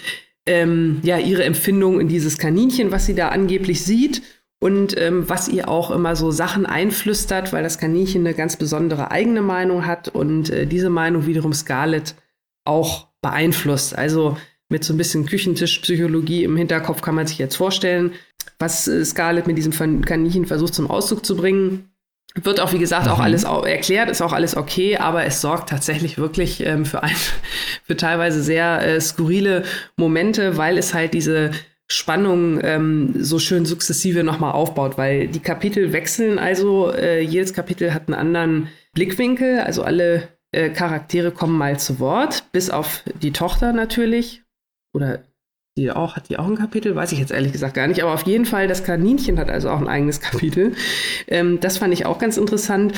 ähm, 0.45 0.99
ja 1.03 1.17
ihre 1.17 1.43
Empfindung 1.43 1.99
in 1.99 2.07
dieses 2.07 2.37
Kaninchen, 2.37 2.91
was 2.91 3.05
sie 3.05 3.15
da 3.15 3.29
angeblich 3.29 3.83
sieht 3.83 4.21
und 4.59 4.99
ähm, 4.99 5.29
was 5.29 5.47
ihr 5.47 5.69
auch 5.69 5.91
immer 5.91 6.15
so 6.15 6.31
Sachen 6.31 6.65
einflüstert, 6.65 7.53
weil 7.53 7.63
das 7.63 7.77
Kaninchen 7.77 8.25
eine 8.25 8.35
ganz 8.35 8.57
besondere 8.57 9.11
eigene 9.11 9.41
Meinung 9.41 9.85
hat 9.85 10.09
und 10.09 10.49
äh, 10.49 10.65
diese 10.65 10.89
Meinung 10.89 11.25
wiederum 11.25 11.53
Scarlett 11.53 12.15
auch 12.65 13.07
beeinflusst. 13.21 13.97
Also 13.97 14.37
mit 14.69 14.83
so 14.83 14.93
ein 14.93 14.97
bisschen 14.97 15.25
Küchentischpsychologie 15.25 16.43
im 16.43 16.57
Hinterkopf 16.57 17.01
kann 17.01 17.15
man 17.15 17.27
sich 17.27 17.37
jetzt 17.37 17.55
vorstellen, 17.55 18.11
was 18.59 18.87
äh, 18.87 19.05
Scarlett 19.05 19.47
mit 19.47 19.57
diesem 19.57 20.01
Kaninchen 20.01 20.45
versucht 20.45 20.73
zum 20.73 20.89
Ausdruck 20.89 21.25
zu 21.25 21.37
bringen. 21.37 21.89
Wird 22.43 22.59
auch, 22.59 22.73
wie 22.73 22.79
gesagt, 22.79 23.05
mhm. 23.05 23.11
auch 23.11 23.19
alles 23.19 23.43
erklärt, 23.43 24.09
ist 24.09 24.21
auch 24.21 24.33
alles 24.33 24.55
okay, 24.55 24.97
aber 24.97 25.25
es 25.25 25.41
sorgt 25.41 25.69
tatsächlich 25.69 26.17
wirklich 26.17 26.65
ähm, 26.65 26.85
für, 26.85 27.03
ein, 27.03 27.15
für 27.83 27.97
teilweise 27.97 28.41
sehr 28.43 28.81
äh, 28.81 29.01
skurrile 29.01 29.63
Momente, 29.95 30.57
weil 30.57 30.77
es 30.77 30.93
halt 30.93 31.13
diese 31.13 31.51
Spannung 31.89 32.59
ähm, 32.63 33.13
so 33.17 33.39
schön 33.39 33.65
sukzessive 33.65 34.23
nochmal 34.23 34.51
aufbaut, 34.51 34.97
weil 34.97 35.27
die 35.27 35.39
Kapitel 35.39 35.93
wechseln 35.93 36.37
also, 36.37 36.91
äh, 36.91 37.21
jedes 37.21 37.53
Kapitel 37.53 37.93
hat 37.93 38.07
einen 38.07 38.15
anderen 38.15 38.67
Blickwinkel, 38.93 39.61
also 39.61 39.83
alle 39.83 40.27
äh, 40.51 40.69
Charaktere 40.69 41.31
kommen 41.31 41.57
mal 41.57 41.79
zu 41.79 41.99
Wort, 41.99 42.51
bis 42.51 42.69
auf 42.69 43.03
die 43.21 43.31
Tochter 43.31 43.73
natürlich. 43.73 44.43
Oder 44.93 45.23
die 45.77 45.91
auch, 45.91 46.15
hat 46.15 46.29
die 46.29 46.39
auch 46.39 46.47
ein 46.47 46.57
Kapitel? 46.57 46.95
Weiß 46.95 47.11
ich 47.11 47.19
jetzt 47.19 47.31
ehrlich 47.31 47.51
gesagt 47.51 47.75
gar 47.75 47.87
nicht. 47.87 48.03
Aber 48.03 48.13
auf 48.13 48.23
jeden 48.23 48.45
Fall, 48.45 48.67
das 48.67 48.83
Kaninchen 48.83 49.39
hat 49.39 49.49
also 49.49 49.69
auch 49.69 49.79
ein 49.79 49.87
eigenes 49.87 50.19
Kapitel. 50.19 50.73
Ähm, 51.27 51.59
das 51.59 51.77
fand 51.77 51.93
ich 51.93 52.05
auch 52.05 52.19
ganz 52.19 52.37
interessant. 52.37 52.93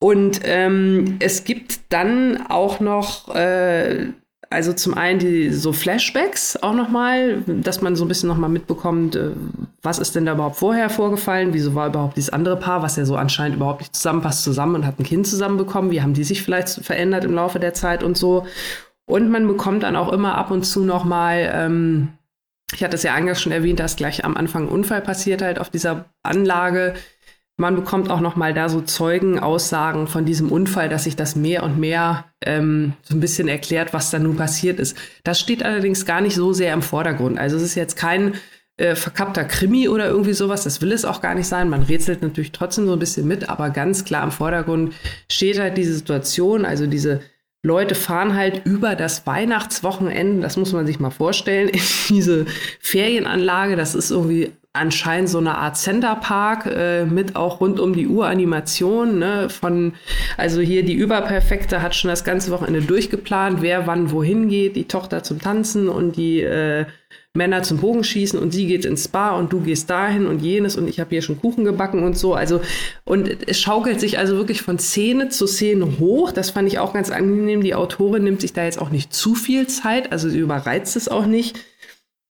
Und 0.00 0.40
ähm, 0.44 1.16
es 1.18 1.44
gibt 1.44 1.80
dann 1.88 2.46
auch 2.48 2.80
noch, 2.80 3.34
äh, 3.34 4.06
also 4.50 4.72
zum 4.72 4.94
einen 4.94 5.18
die 5.18 5.50
so 5.50 5.72
Flashbacks 5.72 6.56
auch 6.56 6.72
nochmal, 6.72 7.42
dass 7.46 7.82
man 7.82 7.96
so 7.96 8.04
ein 8.04 8.08
bisschen 8.08 8.28
nochmal 8.28 8.48
mitbekommt, 8.48 9.16
äh, 9.16 9.32
was 9.82 9.98
ist 9.98 10.14
denn 10.14 10.24
da 10.24 10.34
überhaupt 10.34 10.56
vorher 10.56 10.88
vorgefallen? 10.88 11.52
Wieso 11.52 11.74
war 11.74 11.88
überhaupt 11.88 12.16
dieses 12.16 12.30
andere 12.30 12.56
Paar, 12.56 12.82
was 12.82 12.96
ja 12.96 13.04
so 13.04 13.16
anscheinend 13.16 13.56
überhaupt 13.56 13.80
nicht 13.80 13.94
zusammenpasst, 13.94 14.44
zusammen 14.44 14.76
und 14.76 14.86
hat 14.86 14.98
ein 15.00 15.04
Kind 15.04 15.26
zusammenbekommen? 15.26 15.90
Wie 15.90 16.00
haben 16.00 16.14
die 16.14 16.24
sich 16.24 16.42
vielleicht 16.42 16.68
verändert 16.68 17.24
im 17.24 17.34
Laufe 17.34 17.58
der 17.58 17.74
Zeit 17.74 18.02
und 18.02 18.16
so? 18.16 18.46
Und 19.08 19.30
man 19.30 19.48
bekommt 19.48 19.84
dann 19.84 19.96
auch 19.96 20.12
immer 20.12 20.36
ab 20.36 20.50
und 20.50 20.64
zu 20.64 20.84
noch 20.84 21.04
mal, 21.04 21.50
ähm, 21.52 22.10
ich 22.74 22.84
hatte 22.84 22.94
es 22.94 23.02
ja 23.02 23.14
eingangs 23.14 23.40
schon 23.40 23.52
erwähnt, 23.52 23.80
dass 23.80 23.96
gleich 23.96 24.22
am 24.22 24.36
Anfang 24.36 24.64
ein 24.64 24.68
Unfall 24.68 25.00
passiert 25.00 25.40
halt 25.40 25.58
auf 25.58 25.70
dieser 25.70 26.04
Anlage. 26.22 26.92
Man 27.56 27.74
bekommt 27.74 28.10
auch 28.10 28.20
noch 28.20 28.36
mal 28.36 28.52
da 28.52 28.68
so 28.68 28.82
Zeugenaussagen 28.82 30.08
von 30.08 30.26
diesem 30.26 30.52
Unfall, 30.52 30.90
dass 30.90 31.04
sich 31.04 31.16
das 31.16 31.36
mehr 31.36 31.62
und 31.62 31.78
mehr 31.78 32.26
ähm, 32.44 32.92
so 33.02 33.16
ein 33.16 33.20
bisschen 33.20 33.48
erklärt, 33.48 33.94
was 33.94 34.10
da 34.10 34.18
nun 34.18 34.36
passiert 34.36 34.78
ist. 34.78 34.94
Das 35.24 35.40
steht 35.40 35.62
allerdings 35.62 36.04
gar 36.04 36.20
nicht 36.20 36.34
so 36.34 36.52
sehr 36.52 36.74
im 36.74 36.82
Vordergrund. 36.82 37.38
Also 37.38 37.56
es 37.56 37.62
ist 37.62 37.76
jetzt 37.76 37.96
kein 37.96 38.34
äh, 38.76 38.94
verkappter 38.94 39.44
Krimi 39.44 39.88
oder 39.88 40.06
irgendwie 40.06 40.34
sowas. 40.34 40.64
Das 40.64 40.82
will 40.82 40.92
es 40.92 41.06
auch 41.06 41.22
gar 41.22 41.34
nicht 41.34 41.48
sein. 41.48 41.70
Man 41.70 41.82
rätselt 41.82 42.20
natürlich 42.20 42.52
trotzdem 42.52 42.84
so 42.84 42.92
ein 42.92 42.98
bisschen 42.98 43.26
mit, 43.26 43.48
aber 43.48 43.70
ganz 43.70 44.04
klar 44.04 44.22
im 44.22 44.32
Vordergrund 44.32 44.92
steht 45.32 45.58
halt 45.58 45.78
diese 45.78 45.94
Situation, 45.94 46.66
also 46.66 46.86
diese 46.86 47.22
Leute 47.64 47.94
fahren 47.94 48.36
halt 48.36 48.64
über 48.66 48.94
das 48.94 49.26
Weihnachtswochenende, 49.26 50.42
das 50.42 50.56
muss 50.56 50.72
man 50.72 50.86
sich 50.86 51.00
mal 51.00 51.10
vorstellen, 51.10 51.68
in 51.68 51.80
diese 52.08 52.46
Ferienanlage. 52.80 53.76
Das 53.76 53.94
ist 53.94 54.10
irgendwie 54.10 54.52
anscheinend 54.72 55.28
so 55.28 55.38
eine 55.38 55.58
Art 55.58 55.76
Centerpark 55.76 56.66
äh, 56.66 57.04
mit 57.04 57.34
auch 57.36 57.60
rund 57.60 57.80
um 57.80 57.94
die 57.94 58.06
Uhr 58.06 58.26
Animation. 58.26 59.18
Ne, 59.18 59.48
von, 59.50 59.94
also 60.36 60.60
hier 60.60 60.84
die 60.84 60.94
Überperfekte 60.94 61.82
hat 61.82 61.94
schon 61.94 62.10
das 62.10 62.24
ganze 62.24 62.50
Wochenende 62.52 62.82
durchgeplant, 62.82 63.60
wer 63.60 63.86
wann 63.86 64.12
wohin 64.12 64.48
geht, 64.48 64.76
die 64.76 64.86
Tochter 64.86 65.22
zum 65.22 65.40
Tanzen 65.40 65.88
und 65.88 66.16
die 66.16 66.42
äh, 66.42 66.86
Männer 67.36 67.62
zum 67.62 67.78
Bogenschießen 67.78 68.38
und 68.38 68.52
sie 68.52 68.66
geht 68.66 68.84
ins 68.84 69.04
Spa 69.04 69.30
und 69.30 69.52
du 69.52 69.60
gehst 69.60 69.88
dahin 69.90 70.26
und 70.26 70.40
jenes 70.42 70.76
und 70.76 70.88
ich 70.88 70.98
habe 70.98 71.10
hier 71.10 71.22
schon 71.22 71.40
Kuchen 71.40 71.64
gebacken 71.64 72.02
und 72.02 72.18
so. 72.18 72.34
Also, 72.34 72.60
und 73.04 73.48
es 73.48 73.60
schaukelt 73.60 74.00
sich 74.00 74.18
also 74.18 74.36
wirklich 74.36 74.62
von 74.62 74.78
Szene 74.78 75.28
zu 75.28 75.46
Szene 75.46 75.98
hoch. 76.00 76.32
Das 76.32 76.50
fand 76.50 76.68
ich 76.68 76.78
auch 76.78 76.92
ganz 76.92 77.10
angenehm. 77.10 77.62
Die 77.62 77.74
Autorin 77.74 78.24
nimmt 78.24 78.40
sich 78.40 78.52
da 78.52 78.64
jetzt 78.64 78.80
auch 78.80 78.90
nicht 78.90 79.12
zu 79.12 79.34
viel 79.34 79.66
Zeit, 79.66 80.10
also 80.10 80.28
sie 80.28 80.38
überreizt 80.38 80.96
es 80.96 81.08
auch 81.08 81.26
nicht. 81.26 81.58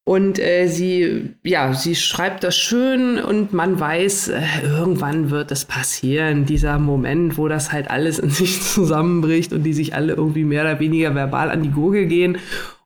Und 0.09 0.39
äh, 0.39 0.69
sie, 0.69 1.35
ja, 1.43 1.75
sie 1.75 1.95
schreibt 1.95 2.43
das 2.43 2.57
schön 2.57 3.19
und 3.19 3.53
man 3.53 3.79
weiß, 3.79 4.29
äh, 4.29 4.41
irgendwann 4.63 5.29
wird 5.31 5.53
es 5.53 5.67
passieren, 5.67 6.47
dieser 6.47 6.79
Moment, 6.79 7.37
wo 7.37 7.47
das 7.47 7.73
halt 7.73 7.91
alles 7.91 8.19
in 8.19 8.31
sich 8.31 8.63
zusammenbricht 8.63 9.53
und 9.53 9.65
die 9.65 9.75
sich 9.75 9.95
alle 9.95 10.15
irgendwie 10.15 10.45
mehr 10.45 10.63
oder 10.63 10.81
weniger 10.81 11.15
verbal 11.15 11.51
an 11.51 11.63
die 11.63 11.71
Gurgel 11.71 12.07
gehen. 12.07 12.39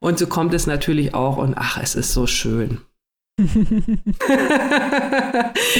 Und 0.02 0.18
so 0.18 0.26
kommt 0.26 0.52
es 0.52 0.66
natürlich 0.66 1.14
auch 1.14 1.36
und 1.36 1.54
ach, 1.56 1.78
es 1.80 1.94
ist 1.94 2.12
so 2.12 2.26
schön. 2.26 2.78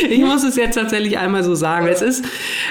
ich 0.09 0.20
muss 0.20 0.45
es 0.45 0.55
jetzt 0.55 0.77
tatsächlich 0.77 1.18
einmal 1.18 1.43
so 1.43 1.57
sagen. 1.57 1.89
Es 1.89 2.03
ist, 2.03 2.25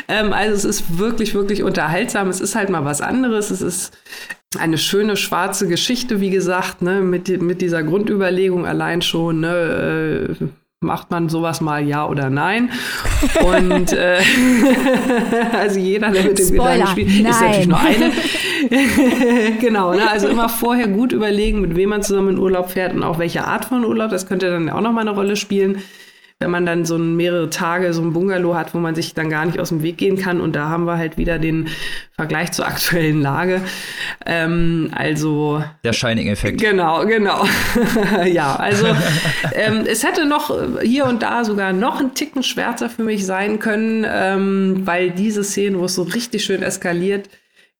ähm, 0.08 0.32
also 0.32 0.56
es 0.56 0.64
ist 0.64 0.97
wirklich, 0.97 1.34
wirklich 1.34 1.62
unterhaltsam. 1.62 2.30
Es 2.30 2.39
ist 2.39 2.56
halt 2.56 2.70
mal 2.70 2.86
was 2.86 3.02
anderes. 3.02 3.52
Es 3.52 3.62
ist 3.62 3.91
eine 4.58 4.78
schöne 4.78 5.18
schwarze 5.18 5.68
Geschichte, 5.68 6.22
wie 6.22 6.30
gesagt, 6.30 6.82
ne, 6.82 7.02
mit, 7.02 7.41
mit 7.41 7.62
dieser 7.62 7.84
Grundüberlegung 7.84 8.66
allein 8.66 9.02
schon, 9.02 9.41
ne, 9.41 10.30
äh, 10.39 10.45
macht 10.80 11.12
man 11.12 11.28
sowas 11.28 11.60
mal 11.60 11.86
ja 11.86 12.08
oder 12.08 12.30
nein? 12.30 12.72
Und 13.43 13.91
äh, 13.91 14.20
also 15.52 15.80
jeder, 15.80 16.12
der 16.12 16.24
mit 16.24 16.39
dem 16.39 16.47
Spoiler, 16.47 16.72
Gedanken 16.72 16.91
spielt, 16.91 17.24
nein. 17.24 17.32
ist 17.32 17.41
natürlich 17.41 17.68
nur 17.68 17.80
eine. 17.80 18.12
genau, 19.59 19.93
ne? 19.93 20.09
also 20.09 20.28
immer 20.28 20.49
vorher 20.49 20.88
gut 20.88 21.12
überlegen, 21.12 21.62
mit 21.62 21.76
wem 21.76 21.89
man 21.89 22.03
zusammen 22.03 22.30
in 22.30 22.38
Urlaub 22.38 22.72
fährt 22.72 22.93
und 22.93 23.03
auch 23.03 23.20
welche 23.20 23.45
Art 23.45 23.66
von 23.66 23.86
Urlaub. 23.86 24.09
Das 24.12 24.28
könnte 24.28 24.49
dann 24.49 24.70
auch 24.70 24.82
noch 24.82 24.91
mal 24.91 25.01
eine 25.01 25.12
Rolle 25.12 25.36
spielen 25.36 25.82
wenn 26.41 26.49
man 26.49 26.66
dann 26.66 26.86
so 26.86 26.97
ein 26.97 27.16
mehrere 27.16 27.49
Tage 27.51 27.93
so 27.93 28.01
ein 28.01 28.14
Bungalow 28.14 28.55
hat, 28.55 28.74
wo 28.74 28.80
man 28.80 28.95
sich 28.95 29.14
dann 29.14 29.30
gar 29.30 29.45
nicht 29.45 29.59
aus 29.59 29.70
dem 29.70 29.84
Weg 29.84 29.97
gehen 29.97 30.18
kann. 30.18 30.41
Und 30.41 30.55
da 30.55 30.70
haben 30.70 30.86
wir 30.86 30.97
halt 30.97 31.18
wieder 31.18 31.38
den 31.38 31.70
Vergleich 32.16 32.51
zur 32.51 32.66
aktuellen 32.68 33.22
Lage. 33.22 33.62
Ähm, 34.26 34.89
also 34.93 35.64
der 35.84 35.93
Shining-Effekt. 35.93 36.59
Genau, 36.59 37.05
genau. 37.05 37.45
ja, 38.26 38.55
also 38.55 38.88
ähm, 39.53 39.84
es 39.86 40.03
hätte 40.03 40.26
noch 40.26 40.51
hier 40.82 41.05
und 41.05 41.22
da 41.22 41.45
sogar 41.45 41.74
noch 41.74 41.99
ein 41.99 42.16
Ticken 42.16 42.41
schwärzer 42.41 42.89
für 42.89 43.03
mich 43.03 43.24
sein 43.24 43.59
können, 43.59 44.05
ähm, 44.09 44.82
weil 44.86 45.12
diese 45.12 45.43
Szene, 45.43 45.80
wo 45.80 45.86
es 45.86 45.93
so 45.93 46.03
richtig 46.03 46.43
schön 46.43 46.64
eskaliert, 46.64 47.30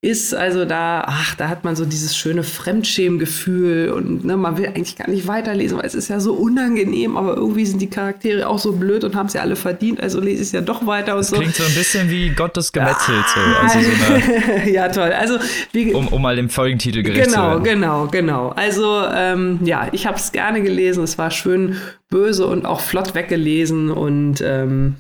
ist 0.04 0.34
also 0.34 0.66
da, 0.66 1.04
ach, 1.06 1.36
da 1.36 1.47
hat 1.47 1.64
man 1.64 1.76
so 1.76 1.86
dieses 1.86 2.18
schöne 2.18 2.41
Fremdschämgefühl 2.41 3.91
und 3.91 4.26
ne, 4.26 4.36
man 4.36 4.58
will 4.58 4.66
eigentlich 4.66 4.95
gar 4.95 5.08
nicht 5.08 5.28
weiterlesen, 5.28 5.78
weil 5.78 5.86
es 5.86 5.93
ist 5.93 6.08
ja 6.08 6.20
so 6.20 6.34
unangenehm, 6.34 7.18
aber 7.18 7.38
irgendwie 7.38 7.68
sind 7.68 7.84
die 7.84 7.89
Charaktere 7.89 8.47
auch 8.47 8.58
so 8.58 8.74
blöd 8.74 9.04
und 9.04 9.16
haben 9.16 9.28
es 9.28 9.34
ja 9.34 9.41
alle 9.41 9.56
verdient, 9.56 10.02
also 10.02 10.20
lese 10.20 10.41
ich 10.41 10.47
es 10.47 10.52
ja 10.54 10.62
doch 10.62 10.88
weiter 10.88 11.16
und 11.16 11.24
so. 11.24 11.36
Klingt 11.36 11.54
so 11.54 11.64
ein 11.64 11.76
bisschen 11.76 12.10
wie 12.10 12.30
Gottes 12.30 12.72
gemetzelt, 12.72 13.26
so. 13.28 13.39
Also 13.62 13.80
so 13.80 14.70
ja, 14.72 14.89
toll. 14.89 15.12
Also, 15.12 15.38
wie, 15.72 15.93
um, 15.93 16.08
um 16.08 16.20
mal 16.20 16.36
dem 16.36 16.49
Folgentitel 16.49 17.04
gerecht 17.04 17.26
genau, 17.26 17.60
zu 17.60 17.64
werden. 17.64 17.82
Genau, 17.82 18.08
genau, 18.08 18.47
genau. 18.47 18.49
Also, 18.49 19.04
ähm, 19.14 19.60
ja, 19.64 19.88
ich 19.91 20.08
habe 20.08 20.18
es 20.18 20.32
gerne 20.32 20.64
gelesen, 20.64 21.04
es 21.04 21.20
war 21.20 21.30
schön 21.30 21.78
böse 22.10 22.47
und 22.47 22.66
auch 22.66 22.82
flott 22.82 23.14
weggelesen 23.14 23.91
und 23.91 24.41
ähm, 24.41 24.95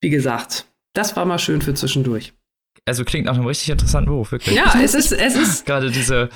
wie 0.00 0.08
gesagt, 0.08 0.64
das 0.94 1.16
war 1.16 1.26
mal 1.26 1.38
schön 1.38 1.60
für 1.60 1.74
zwischendurch 1.74 2.32
also 2.88 3.04
klingt 3.04 3.26
nach 3.26 3.34
einem 3.34 3.46
richtig 3.46 3.70
interessanten 3.70 4.10
Beruf, 4.10 4.32
wirklich. 4.32 4.56
Ja, 4.56 4.74
es 4.82 4.94
ist, 4.94 5.12
es 5.12 5.36
ist. 5.36 5.66
Gerade 5.66 5.90
diese 5.90 6.28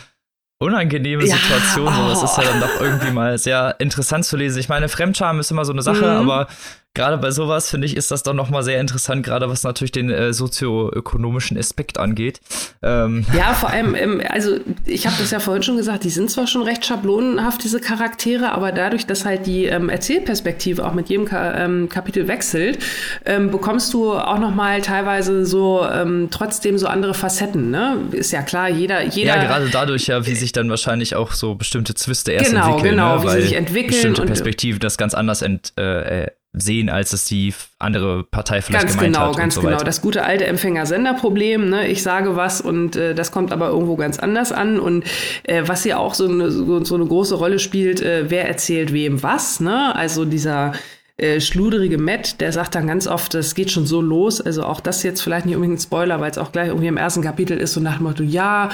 unangenehme 0.58 1.24
ja, 1.24 1.34
Situation, 1.34 1.88
oh. 1.88 2.08
das 2.08 2.22
ist 2.22 2.36
ja 2.36 2.44
dann 2.44 2.60
doch 2.60 2.80
irgendwie 2.80 3.10
mal 3.10 3.36
sehr 3.36 3.74
interessant 3.80 4.24
zu 4.24 4.36
lesen. 4.36 4.60
Ich 4.60 4.68
meine, 4.68 4.88
Fremdscham 4.88 5.40
ist 5.40 5.50
immer 5.50 5.64
so 5.64 5.72
eine 5.72 5.82
Sache, 5.82 6.06
mhm. 6.06 6.30
aber 6.30 6.46
gerade 6.94 7.16
bei 7.16 7.30
sowas, 7.30 7.70
finde 7.70 7.86
ich, 7.86 7.96
ist 7.96 8.10
das 8.10 8.22
dann 8.22 8.36
nochmal 8.36 8.62
sehr 8.62 8.78
interessant, 8.80 9.24
gerade 9.24 9.48
was 9.48 9.62
natürlich 9.62 9.92
den 9.92 10.10
äh, 10.10 10.34
sozioökonomischen 10.34 11.56
Aspekt 11.56 11.98
angeht. 11.98 12.40
Ähm. 12.82 13.24
Ja, 13.34 13.54
vor 13.54 13.70
allem, 13.70 13.94
ähm, 13.94 14.22
also 14.28 14.58
ich 14.84 15.06
habe 15.06 15.16
das 15.18 15.30
ja 15.30 15.40
vorhin 15.40 15.62
schon 15.62 15.78
gesagt, 15.78 16.04
die 16.04 16.10
sind 16.10 16.30
zwar 16.30 16.46
schon 16.46 16.62
recht 16.62 16.84
schablonenhaft, 16.84 17.64
diese 17.64 17.80
Charaktere, 17.80 18.52
aber 18.52 18.72
dadurch, 18.72 19.06
dass 19.06 19.24
halt 19.24 19.46
die 19.46 19.64
ähm, 19.64 19.88
Erzählperspektive 19.88 20.84
auch 20.84 20.92
mit 20.92 21.08
jedem 21.08 21.24
Ka 21.24 21.64
ähm, 21.64 21.88
Kapitel 21.88 22.28
wechselt, 22.28 22.78
ähm, 23.24 23.50
bekommst 23.50 23.92
du 23.94 24.12
auch 24.12 24.38
nochmal 24.38 24.82
teilweise 24.82 25.46
so 25.46 25.86
ähm, 25.90 26.28
trotzdem 26.30 26.76
so 26.76 26.88
andere 26.88 27.14
Facetten. 27.14 27.70
Ne? 27.70 27.96
Ist 28.12 28.32
ja 28.32 28.42
klar, 28.42 28.68
jeder, 28.68 29.02
jeder. 29.02 29.36
Ja, 29.36 29.44
gerade 29.44 29.70
dadurch 29.70 30.08
ja, 30.08 30.26
wie 30.26 30.34
sich 30.34 30.52
dann 30.52 30.68
wahrscheinlich 30.68 31.14
auch 31.14 31.32
so 31.32 31.54
bestimmte 31.54 31.94
Zwiste 31.94 32.32
erst 32.32 32.50
genau, 32.50 32.66
entwickeln. 32.66 32.96
Genau, 32.96 33.16
ne? 33.16 33.24
wie 33.24 33.28
sie 33.28 33.42
sich 33.42 33.54
entwickeln. 33.54 33.92
Bestimmte 33.92 34.24
Perspektiven 34.26 34.80
das 34.80 34.98
ganz 34.98 35.14
anders 35.14 35.40
ent, 35.40 35.72
äh, 35.78 36.26
sehen, 36.54 36.90
als 36.90 37.12
es 37.12 37.24
die 37.24 37.54
andere 37.78 38.24
Partei 38.24 38.60
vielleicht 38.60 38.84
ganz 38.84 38.96
gemeint 38.96 39.14
genau, 39.14 39.28
hat. 39.28 39.36
Ganz 39.36 39.54
so 39.54 39.62
genau, 39.62 39.72
weiter. 39.74 39.84
das 39.84 40.02
gute 40.02 40.24
alte 40.24 40.46
Empfänger-Sender-Problem. 40.46 41.70
Ne? 41.70 41.88
Ich 41.88 42.02
sage 42.02 42.36
was 42.36 42.60
und 42.60 42.94
äh, 42.96 43.14
das 43.14 43.32
kommt 43.32 43.52
aber 43.52 43.68
irgendwo 43.68 43.96
ganz 43.96 44.18
anders 44.18 44.52
an. 44.52 44.78
Und 44.78 45.04
äh, 45.44 45.62
was 45.66 45.82
hier 45.82 45.98
auch 45.98 46.14
so 46.14 46.28
eine, 46.28 46.50
so, 46.50 46.84
so 46.84 46.94
eine 46.94 47.06
große 47.06 47.36
Rolle 47.36 47.58
spielt, 47.58 48.02
äh, 48.02 48.30
wer 48.30 48.46
erzählt 48.48 48.92
wem 48.92 49.22
was. 49.22 49.60
Ne? 49.60 49.94
Also 49.96 50.26
dieser 50.26 50.72
äh, 51.16 51.40
schluderige 51.40 51.96
Matt, 51.96 52.40
der 52.42 52.52
sagt 52.52 52.74
dann 52.74 52.86
ganz 52.86 53.06
oft, 53.06 53.32
das 53.32 53.54
geht 53.54 53.70
schon 53.70 53.86
so 53.86 54.02
los. 54.02 54.42
Also 54.42 54.64
auch 54.64 54.80
das 54.80 55.02
jetzt 55.02 55.22
vielleicht 55.22 55.46
nicht 55.46 55.56
unbedingt 55.56 55.78
ein 55.78 55.82
Spoiler, 55.82 56.20
weil 56.20 56.30
es 56.30 56.38
auch 56.38 56.52
gleich 56.52 56.68
irgendwie 56.68 56.88
im 56.88 56.98
ersten 56.98 57.22
Kapitel 57.22 57.56
ist 57.56 57.76
und 57.78 57.82
nach 57.82 57.96
dem 57.96 58.04
Motto, 58.04 58.22
ja, 58.22 58.68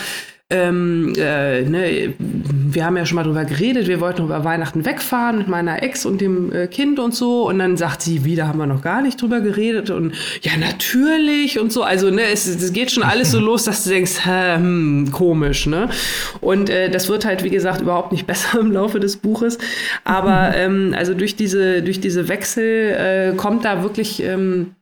ähm, 0.51 1.13
äh, 1.19 1.61
ne, 1.61 2.15
wir 2.19 2.87
haben 2.87 2.97
ja 2.97 3.05
schon 3.05 3.17
mal 3.17 3.25
drüber 3.25 3.45
geredet, 3.45 3.87
wir 3.87 4.01
wollten 4.01 4.25
über 4.25 4.45
Weihnachten 4.45 4.87
wegfahren 4.87 5.37
mit 5.37 5.49
meiner 5.49 5.83
Ex 5.83 6.07
und 6.07 6.23
dem 6.23 6.51
äh, 6.53 6.67
Kind 6.69 6.99
und 6.99 7.15
so. 7.15 7.47
Und 7.47 7.59
dann 7.59 7.77
sagt 7.77 8.01
sie, 8.01 8.25
wieder 8.25 8.49
haben 8.49 8.59
wir 8.59 8.67
noch 8.67 8.81
gar 8.81 9.03
nicht 9.03 9.21
drüber 9.21 9.43
geredet. 9.43 9.91
Und 9.91 10.15
ja, 10.41 10.53
natürlich 10.57 11.59
und 11.59 11.71
so. 11.71 11.83
Also, 11.83 12.11
ne, 12.11 12.23
es, 12.33 12.47
es 12.47 12.73
geht 12.73 12.91
schon 12.91 13.03
alles 13.03 13.31
so 13.31 13.41
los, 13.49 13.65
dass 13.65 13.85
du 13.85 13.91
denkst, 13.91 14.25
hm, 14.25 15.11
komisch, 15.13 15.67
ne? 15.67 15.91
Und 16.41 16.71
äh, 16.71 16.89
das 16.89 17.11
wird 17.11 17.27
halt, 17.27 17.45
wie 17.45 17.51
gesagt, 17.51 17.83
überhaupt 17.83 18.13
nicht 18.13 18.27
besser 18.27 18.59
im 18.59 18.73
Laufe 18.73 19.01
des 19.01 19.19
Buches. 19.19 19.59
Aber 20.05 20.55
ähm, 20.57 20.95
also 20.97 21.13
durch 21.13 21.37
diese, 21.37 21.83
durch 21.83 22.01
diese 22.01 22.29
Wechsel 22.29 23.33
äh, 23.35 23.37
kommt 23.37 23.67
da 23.67 23.83
wirklich 23.83 24.23
ähm, 24.23 24.77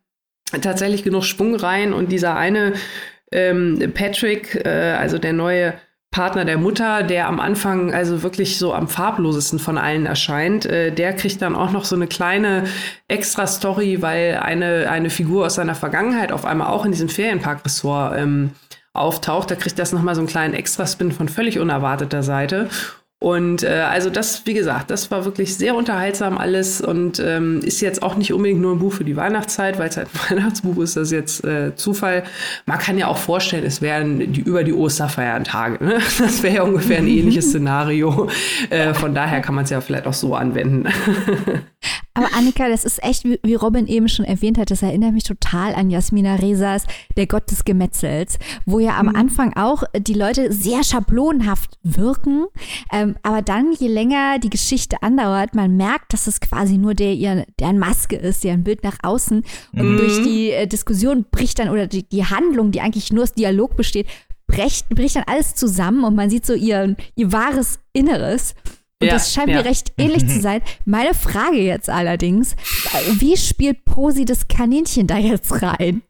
tatsächlich 0.63 1.03
genug 1.03 1.25
Schwung 1.25 1.57
rein 1.57 1.93
und 1.93 2.13
dieser 2.13 2.37
eine 2.37 2.75
ähm, 3.33 3.93
Patrick, 3.95 4.55
äh, 4.65 4.97
also 4.99 5.19
der 5.19 5.33
neue 5.33 5.75
Partner 6.17 6.47
der 6.47 6.57
Mutter, 6.57 7.03
der 7.03 7.29
am 7.29 7.41
Anfang 7.41 7.93
also 7.93 8.23
wirklich 8.23 8.59
so 8.59 8.73
am 8.73 8.89
farblosesten 8.89 9.59
von 9.59 9.77
allen 9.77 10.07
erscheint, 10.07 10.65
äh, 10.65 10.91
der 10.91 11.13
kriegt 11.13 11.43
dann 11.43 11.55
auch 11.55 11.73
noch 11.73 11.85
so 11.85 11.95
eine 11.95 12.07
kleine 12.07 12.65
Extra-Story, 13.09 14.01
weil 14.01 14.39
eine, 14.43 14.89
eine 14.89 15.11
Figur 15.11 15.45
aus 15.45 15.57
seiner 15.57 15.75
Vergangenheit 15.75 16.33
auf 16.33 16.47
einmal 16.47 16.69
auch 16.69 16.87
in 16.87 16.93
diesem 16.93 17.11
Ferienpark-Ressort 17.11 18.19
ähm, 18.19 18.53
auftaucht. 18.95 19.51
Da 19.51 19.57
kriegt 19.57 19.79
das 19.79 19.93
nochmal 19.93 20.15
so 20.15 20.23
einen 20.23 20.29
kleinen 20.29 20.55
Extra-Spin 20.55 21.13
von 21.13 21.29
völlig 21.29 21.59
unerwarteter 21.59 22.23
Seite. 22.23 22.71
Und 23.19 23.63
äh, 23.63 23.69
also 23.69 24.11
das, 24.11 24.45
wie 24.45 24.53
gesagt, 24.53 24.91
das 24.91 25.11
war 25.11 25.25
wirklich 25.25 25.57
sehr 25.57 25.75
unterhaltsam 25.75 26.37
alles 26.37 26.83
und 26.83 27.19
ähm, 27.19 27.61
ist 27.65 27.81
jetzt 27.81 28.03
auch 28.03 28.15
nicht 28.17 28.35
unbedingt 28.35 28.61
nur 28.61 28.73
ein 28.75 28.79
Buch 28.79 28.93
für 28.93 29.05
die 29.05 29.17
Weihnachtszeit, 29.17 29.79
weil 29.79 29.89
es 29.89 29.97
halt 29.97 30.09
ein 30.13 30.31
Weihnachtsbuch 30.37 30.77
ist, 30.83 30.97
das 30.97 31.05
ist 31.05 31.13
jetzt 31.13 31.45
äh, 31.45 31.75
Zufall. 31.77 32.25
Man 32.67 32.79
kann 32.79 32.99
ja 32.99 33.07
auch 33.07 33.17
vorstellen, 33.17 33.65
es 33.65 33.81
wären 33.81 34.33
die 34.33 34.43
über 34.43 34.65
die 34.65 34.75
Osterfeiertage. 34.75 35.83
Ne? 35.83 35.99
Das 36.19 36.43
wäre 36.43 36.57
ja 36.57 36.63
ungefähr 36.63 36.99
ein 36.99 37.09
ähnliches 37.09 37.47
Szenario. 37.51 38.29
Äh, 38.69 38.93
von 38.93 39.15
daher 39.15 39.41
kann 39.41 39.55
man 39.55 39.65
es 39.65 39.71
ja 39.71 39.81
vielleicht 39.81 40.07
auch 40.07 40.13
so 40.13 40.35
anwenden. 40.35 40.87
Aber 42.15 42.29
Annika, 42.35 42.69
das 42.69 42.85
ist 42.85 43.03
echt, 43.03 43.25
wie 43.25 43.55
Robin 43.55 43.87
eben 43.87 44.09
schon 44.09 44.25
erwähnt 44.25 44.59
hat, 44.59 44.71
das 44.71 44.83
erinnert 44.83 45.13
mich 45.13 45.25
total 45.25 45.75
an 45.75 45.91
Jasmina 45.91 46.37
Resas 46.37 46.85
Der 47.17 47.27
Gott 47.27 47.51
des 47.51 47.65
Gemetzels, 47.65 48.39
wo 48.65 48.79
ja 48.79 48.97
am 48.99 49.07
mhm. 49.07 49.17
Anfang 49.17 49.53
auch 49.55 49.83
die 49.97 50.15
Leute 50.15 50.53
sehr 50.53 50.83
schablonhaft 50.85 51.79
wirken, 51.83 52.47
ähm, 52.93 53.17
aber 53.23 53.43
dann, 53.43 53.73
je 53.73 53.89
länger 53.89 54.39
die 54.39 54.51
Geschichte 54.51 55.03
andauert, 55.03 55.55
man 55.55 55.77
merkt, 55.77 56.13
dass 56.13 56.27
es 56.27 56.41
quasi 56.41 56.79
nur 56.79 56.95
der, 56.95 57.13
ihr, 57.15 57.45
deren 57.61 57.79
Maske 57.79 58.17
ist, 58.17 58.45
deren 58.45 58.65
Bild 58.65 58.83
nach 58.83 58.97
außen 59.03 59.45
und 59.73 59.93
mhm. 59.93 59.97
durch 59.99 60.23
die 60.23 60.51
äh, 60.51 60.67
Diskussion 60.67 61.27
bricht 61.31 61.59
dann, 61.59 61.69
oder 61.69 61.87
die, 61.87 62.09
die 62.09 62.25
Handlung, 62.25 62.71
die 62.71 62.81
eigentlich 62.81 63.13
nur 63.13 63.25
aus 63.25 63.33
Dialog 63.33 63.77
besteht, 63.77 64.07
bricht, 64.47 64.89
bricht 64.91 65.17
dann 65.17 65.25
alles 65.27 65.55
zusammen 65.55 66.05
und 66.05 66.15
man 66.15 66.31
sieht 66.31 66.47
so 66.47 66.55
ihr, 66.55 66.97
ihr 67.15 67.33
wahres 67.33 67.81
Inneres. 67.93 68.55
Und 69.01 69.09
ja, 69.09 69.15
das 69.15 69.33
scheint 69.33 69.49
ja. 69.49 69.59
mir 69.59 69.65
recht 69.65 69.93
ähnlich 69.99 70.27
zu 70.27 70.41
sein. 70.41 70.63
Meine 70.85 71.15
Frage 71.15 71.59
jetzt 71.59 71.91
allerdings, 71.91 72.57
wie 73.19 73.37
spielt 73.37 73.85
Posi 73.85 74.25
das 74.25 74.49
Kaninchen 74.49 75.07
da 75.07 75.19
jetzt 75.19 75.63
rein? 75.63 76.03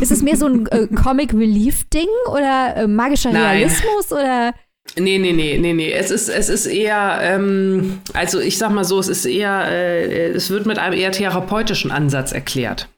Ist 0.00 0.12
es 0.12 0.22
mehr 0.22 0.36
so 0.36 0.46
ein 0.46 0.66
äh, 0.66 0.86
Comic 0.94 1.32
Relief 1.32 1.88
Ding 1.88 2.08
oder 2.30 2.76
äh, 2.76 2.86
magischer 2.86 3.32
Nein. 3.32 3.56
Realismus 3.56 4.12
oder 4.12 4.54
Nee, 4.98 5.18
nee, 5.18 5.32
nee, 5.32 5.58
nee, 5.58 5.72
nee. 5.72 5.92
Es 5.92 6.10
ist, 6.10 6.28
es 6.28 6.48
ist 6.48 6.66
eher, 6.66 7.18
ähm, 7.22 8.00
also 8.12 8.40
ich 8.40 8.58
sag 8.58 8.70
mal 8.72 8.84
so, 8.84 8.98
es 8.98 9.08
ist 9.08 9.24
eher, 9.24 9.66
äh, 9.68 10.30
es 10.30 10.50
wird 10.50 10.66
mit 10.66 10.78
einem 10.78 10.98
eher 10.98 11.12
therapeutischen 11.12 11.90
Ansatz 11.90 12.32
erklärt. 12.32 12.88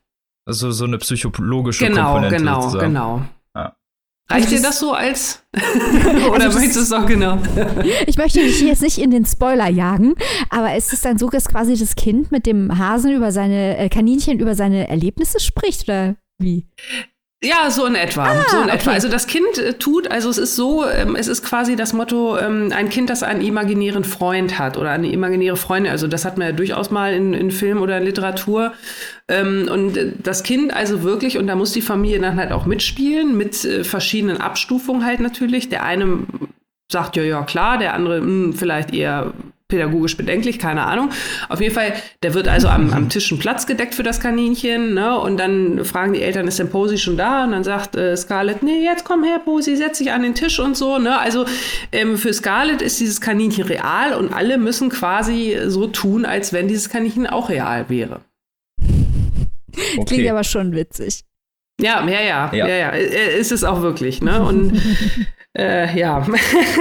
Also 0.46 0.70
so 0.70 0.84
eine 0.84 0.98
psychologische 0.98 1.86
genau, 1.86 2.14
Komponente. 2.14 2.36
Genau, 2.36 2.70
genau, 2.70 2.80
genau. 2.80 3.22
Reicht 4.32 4.50
dir 4.50 4.62
das 4.62 4.78
so 4.78 4.92
als? 4.92 5.42
Oder 6.30 6.44
also 6.44 6.58
möchtest 6.58 6.76
du 6.76 6.80
es 6.80 6.92
auch 6.92 7.06
genau? 7.06 7.38
ich 8.06 8.16
möchte 8.16 8.40
dich 8.40 8.60
jetzt 8.62 8.82
nicht 8.82 8.98
in 8.98 9.10
den 9.10 9.26
Spoiler 9.26 9.68
jagen, 9.68 10.14
aber 10.50 10.74
ist 10.74 10.92
es 10.92 11.02
dann 11.02 11.18
so, 11.18 11.28
dass 11.28 11.48
quasi 11.48 11.76
das 11.76 11.94
Kind 11.94 12.32
mit 12.32 12.46
dem 12.46 12.78
Hasen 12.78 13.12
über 13.12 13.32
seine 13.32 13.76
äh, 13.76 13.88
Kaninchen 13.88 14.40
über 14.40 14.54
seine 14.54 14.88
Erlebnisse 14.88 15.40
spricht 15.40 15.84
oder 15.84 16.16
wie? 16.38 16.66
Ja, 17.44 17.70
so 17.70 17.84
in 17.86 17.96
etwa. 17.96 18.24
Ah, 18.24 18.44
so 18.48 18.58
in 18.58 18.64
okay. 18.64 18.76
etwa. 18.76 18.92
Also 18.92 19.08
das 19.08 19.26
Kind 19.26 19.58
äh, 19.58 19.74
tut, 19.74 20.08
also 20.08 20.30
es 20.30 20.38
ist 20.38 20.54
so, 20.54 20.86
ähm, 20.86 21.16
es 21.16 21.26
ist 21.26 21.42
quasi 21.42 21.74
das 21.74 21.92
Motto, 21.92 22.38
ähm, 22.38 22.72
ein 22.72 22.88
Kind, 22.88 23.10
das 23.10 23.24
einen 23.24 23.40
imaginären 23.40 24.04
Freund 24.04 24.60
hat 24.60 24.76
oder 24.76 24.90
eine 24.90 25.10
imaginäre 25.10 25.56
Freundin. 25.56 25.90
Also 25.90 26.06
das 26.06 26.24
hat 26.24 26.38
man 26.38 26.48
ja 26.48 26.52
durchaus 26.52 26.92
mal 26.92 27.12
in, 27.12 27.34
in 27.34 27.50
Film 27.50 27.82
oder 27.82 27.98
in 27.98 28.04
Literatur. 28.04 28.72
Ähm, 29.26 29.68
und 29.68 29.96
äh, 29.96 30.12
das 30.22 30.44
Kind 30.44 30.72
also 30.72 31.02
wirklich, 31.02 31.36
und 31.36 31.48
da 31.48 31.56
muss 31.56 31.72
die 31.72 31.82
Familie 31.82 32.20
dann 32.20 32.36
halt 32.36 32.52
auch 32.52 32.64
mitspielen, 32.64 33.36
mit 33.36 33.64
äh, 33.64 33.82
verschiedenen 33.82 34.36
Abstufungen 34.40 35.04
halt 35.04 35.18
natürlich. 35.18 35.68
Der 35.68 35.82
eine 35.82 36.20
sagt 36.92 37.16
ja, 37.16 37.24
ja, 37.24 37.42
klar, 37.42 37.78
der 37.78 37.94
andere 37.94 38.20
mh, 38.20 38.26
hm, 38.26 38.52
vielleicht 38.52 38.94
eher 38.94 39.32
pädagogisch 39.72 40.18
bedenklich, 40.18 40.58
keine 40.58 40.82
Ahnung. 40.82 41.10
Auf 41.48 41.60
jeden 41.62 41.74
Fall, 41.74 41.94
der 42.22 42.34
wird 42.34 42.46
also 42.46 42.68
am, 42.68 42.92
am 42.92 43.08
Tisch 43.08 43.30
ein 43.32 43.38
Platz 43.38 43.66
gedeckt 43.66 43.94
für 43.94 44.02
das 44.02 44.20
Kaninchen, 44.20 44.92
ne? 44.92 45.18
Und 45.18 45.38
dann 45.38 45.82
fragen 45.86 46.12
die 46.12 46.20
Eltern, 46.20 46.46
ist 46.46 46.58
denn 46.58 46.68
Posy 46.68 46.98
schon 46.98 47.16
da? 47.16 47.44
Und 47.44 47.52
dann 47.52 47.64
sagt 47.64 47.96
äh, 47.96 48.14
Scarlett, 48.16 48.62
nee, 48.62 48.84
jetzt 48.84 49.04
komm 49.04 49.24
her, 49.24 49.40
Posy, 49.42 49.76
setz 49.76 49.96
dich 49.98 50.12
an 50.12 50.22
den 50.22 50.34
Tisch 50.34 50.60
und 50.60 50.76
so, 50.76 50.98
ne? 50.98 51.18
Also 51.18 51.46
ähm, 51.90 52.18
für 52.18 52.34
Scarlett 52.34 52.82
ist 52.82 53.00
dieses 53.00 53.22
Kaninchen 53.22 53.64
real 53.64 54.12
und 54.12 54.34
alle 54.34 54.58
müssen 54.58 54.90
quasi 54.90 55.56
so 55.66 55.86
tun, 55.86 56.26
als 56.26 56.52
wenn 56.52 56.68
dieses 56.68 56.90
Kaninchen 56.90 57.26
auch 57.26 57.48
real 57.48 57.88
wäre. 57.88 58.20
Okay. 59.96 60.04
Klingt 60.04 60.30
aber 60.30 60.44
schon 60.44 60.74
witzig. 60.74 61.24
Ja, 61.80 62.06
ja, 62.06 62.20
ja, 62.20 62.50
ja, 62.52 62.66
ja, 62.68 62.76
ja. 62.76 62.88
Ist 62.90 63.52
es 63.52 63.64
auch 63.64 63.80
wirklich, 63.80 64.20
ne? 64.20 64.42
Und 64.42 64.78
Äh, 65.56 65.98
ja, 65.98 66.26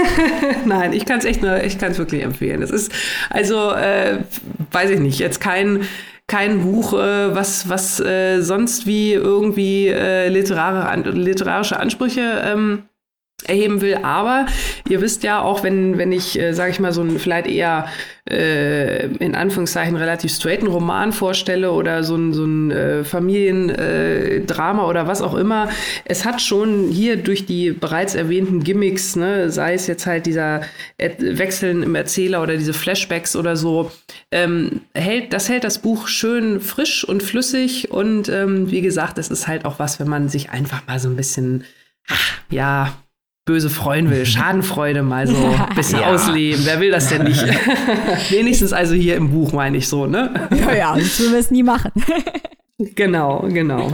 nein, 0.66 0.94
ich 0.94 1.06
kann 1.06 1.20
es 1.20 1.26
echt 1.26 1.42
nur, 1.42 1.62
ich 1.62 1.78
kann 1.78 1.92
es 1.92 1.98
wirklich 1.98 2.24
empfehlen. 2.24 2.62
Es 2.62 2.72
ist 2.72 2.92
also, 3.30 3.72
äh, 3.72 4.20
weiß 4.72 4.92
ich 4.92 5.00
nicht, 5.00 5.20
jetzt 5.20 5.42
kein 5.42 5.88
kein 6.28 6.62
Buch, 6.62 6.94
äh, 6.94 7.36
was 7.36 7.68
was 7.68 8.00
äh, 8.00 8.42
sonst 8.42 8.88
wie 8.88 9.12
irgendwie 9.14 9.88
äh, 9.88 10.30
literarische, 10.30 11.10
literarische 11.10 11.80
Ansprüche 11.80 12.42
ähm, 12.46 12.84
erheben 13.44 13.82
will. 13.82 13.96
Aber 14.04 14.46
ihr 14.88 15.02
wisst 15.02 15.24
ja 15.24 15.42
auch, 15.42 15.64
wenn, 15.64 15.98
wenn 15.98 16.12
ich, 16.12 16.40
äh, 16.40 16.54
sage 16.54 16.72
ich 16.72 16.80
mal, 16.80 16.94
so 16.94 17.02
ein 17.02 17.20
vielleicht 17.20 17.48
eher 17.48 17.88
äh, 18.30 19.08
in 19.08 19.36
Anführungszeichen 19.36 19.96
relativ 19.96 20.32
straighten 20.32 20.68
Roman 20.68 21.12
vorstelle 21.12 21.72
oder 21.72 22.04
so 22.04 22.16
ein, 22.16 22.34
so 22.34 22.46
ein 22.46 22.72
äh, 22.72 23.04
Familiendrama 23.04 24.84
äh, 24.84 24.86
oder 24.86 25.08
was 25.08 25.22
auch 25.22 25.34
immer, 25.34 25.70
es 26.06 26.24
hat 26.24 26.40
schon 26.42 26.90
hier 26.90 27.18
durch 27.18 27.46
die 27.46 27.72
bereits 27.72 28.14
erwähnten 28.14 28.64
Gimmicks, 28.64 29.16
ne, 29.16 29.50
sei 29.50 29.74
es 29.74 29.88
jetzt 29.88 30.06
halt 30.06 30.28
dieser 30.28 30.62
er 30.98 31.18
Wechseln 31.20 31.82
im 31.82 31.96
Erzähler 31.96 32.44
oder 32.44 32.58
diese 32.58 32.74
Flashbacks 32.74 33.36
oder 33.36 33.56
so, 33.56 33.92
ähm, 34.32 34.82
hält, 34.94 35.34
das 35.34 35.50
hält 35.50 35.64
das 35.64 35.80
Buch 35.80 36.08
schön 36.08 36.62
frisch 36.62 37.04
und 37.04 37.24
flüssig 37.24 37.90
und 37.92 38.30
ähm, 38.30 38.70
wie 38.70 38.82
gesagt, 38.82 39.18
es 39.18 39.30
ist 39.30 39.48
halt 39.48 39.66
auch 39.66 39.80
was, 39.80 40.00
wenn 40.00 40.08
man 40.08 40.30
sich 40.30 40.52
einfach 40.52 40.86
mal 40.88 41.00
so 41.00 41.10
ein 41.10 41.16
bisschen, 41.16 41.64
ach, 42.08 42.40
ja, 42.50 42.94
böse 43.46 43.70
freuen 43.70 44.10
will, 44.10 44.26
Schadenfreude 44.26 45.04
mal 45.04 45.28
so 45.28 45.36
ein 45.36 45.76
bisschen 45.76 46.00
ja. 46.00 46.14
ausleben. 46.14 46.62
Wer 46.66 46.80
will 46.80 46.92
das 46.92 47.10
denn 47.10 47.24
nicht? 47.24 47.44
Wenigstens 48.30 48.74
also 48.74 48.94
hier 48.94 49.16
im 49.16 49.32
Buch 49.32 49.54
meine 49.54 49.78
ich 49.78 49.88
so, 49.88 50.06
ne? 50.06 50.48
Ja, 50.52 50.76
ja, 50.76 50.96
das 50.96 51.20
würden 51.20 51.34
wir 51.34 51.40
es 51.40 51.52
nie 51.52 51.64
machen. 51.64 51.92
genau, 52.96 53.48
genau. 53.48 53.92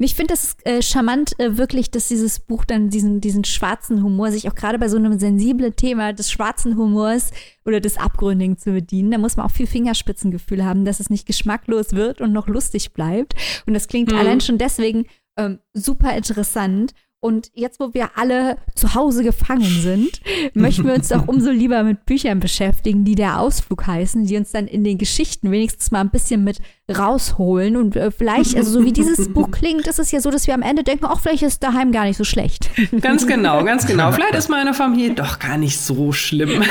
Ich 0.00 0.14
finde 0.14 0.32
das 0.34 0.56
äh, 0.62 0.80
charmant, 0.80 1.32
äh, 1.40 1.56
wirklich, 1.56 1.90
dass 1.90 2.06
dieses 2.06 2.38
Buch 2.38 2.64
dann 2.64 2.88
diesen, 2.88 3.20
diesen 3.20 3.42
schwarzen 3.42 4.04
Humor, 4.04 4.30
sich 4.30 4.48
auch 4.48 4.54
gerade 4.54 4.78
bei 4.78 4.88
so 4.88 4.96
einem 4.96 5.18
sensiblen 5.18 5.74
Thema 5.74 6.12
des 6.12 6.30
schwarzen 6.30 6.76
Humors 6.76 7.32
oder 7.64 7.80
des 7.80 7.98
Abgründigen 7.98 8.56
zu 8.56 8.70
bedienen, 8.70 9.10
da 9.10 9.18
muss 9.18 9.36
man 9.36 9.44
auch 9.44 9.50
viel 9.50 9.66
Fingerspitzengefühl 9.66 10.64
haben, 10.64 10.84
dass 10.84 11.00
es 11.00 11.10
nicht 11.10 11.26
geschmacklos 11.26 11.94
wird 11.94 12.20
und 12.20 12.32
noch 12.32 12.46
lustig 12.46 12.92
bleibt. 12.92 13.34
Und 13.66 13.74
das 13.74 13.88
klingt 13.88 14.12
hm. 14.12 14.18
allein 14.18 14.40
schon 14.40 14.56
deswegen 14.56 15.06
ähm, 15.36 15.58
super 15.74 16.16
interessant. 16.16 16.92
Und 17.20 17.50
jetzt, 17.52 17.80
wo 17.80 17.94
wir 17.94 18.10
alle 18.14 18.58
zu 18.76 18.94
Hause 18.94 19.24
gefangen 19.24 19.64
sind, 19.64 20.20
möchten 20.54 20.86
wir 20.86 20.94
uns 20.94 21.08
doch 21.08 21.26
umso 21.26 21.50
lieber 21.50 21.82
mit 21.82 22.06
Büchern 22.06 22.38
beschäftigen, 22.38 23.04
die 23.04 23.16
der 23.16 23.40
Ausflug 23.40 23.88
heißen, 23.88 24.24
die 24.24 24.36
uns 24.36 24.52
dann 24.52 24.68
in 24.68 24.84
den 24.84 24.98
Geschichten 24.98 25.50
wenigstens 25.50 25.90
mal 25.90 26.00
ein 26.00 26.10
bisschen 26.10 26.44
mit 26.44 26.58
rausholen. 26.88 27.76
Und 27.76 27.96
äh, 27.96 28.12
vielleicht, 28.12 28.56
also 28.56 28.70
so 28.70 28.84
wie 28.84 28.92
dieses 28.92 29.28
Buch 29.34 29.50
klingt, 29.50 29.88
ist 29.88 29.98
es 29.98 30.12
ja 30.12 30.20
so, 30.20 30.30
dass 30.30 30.46
wir 30.46 30.54
am 30.54 30.62
Ende 30.62 30.84
denken, 30.84 31.06
auch 31.06 31.18
vielleicht 31.18 31.42
ist 31.42 31.60
daheim 31.64 31.90
gar 31.90 32.04
nicht 32.04 32.16
so 32.16 32.24
schlecht. 32.24 32.70
Ganz 33.00 33.26
genau, 33.26 33.64
ganz 33.64 33.86
genau. 33.86 34.12
Vielleicht 34.12 34.34
ist 34.34 34.48
meine 34.48 34.72
Familie 34.72 35.14
doch 35.14 35.38
gar 35.38 35.58
nicht 35.58 35.78
so 35.80 36.12
schlimm. 36.12 36.62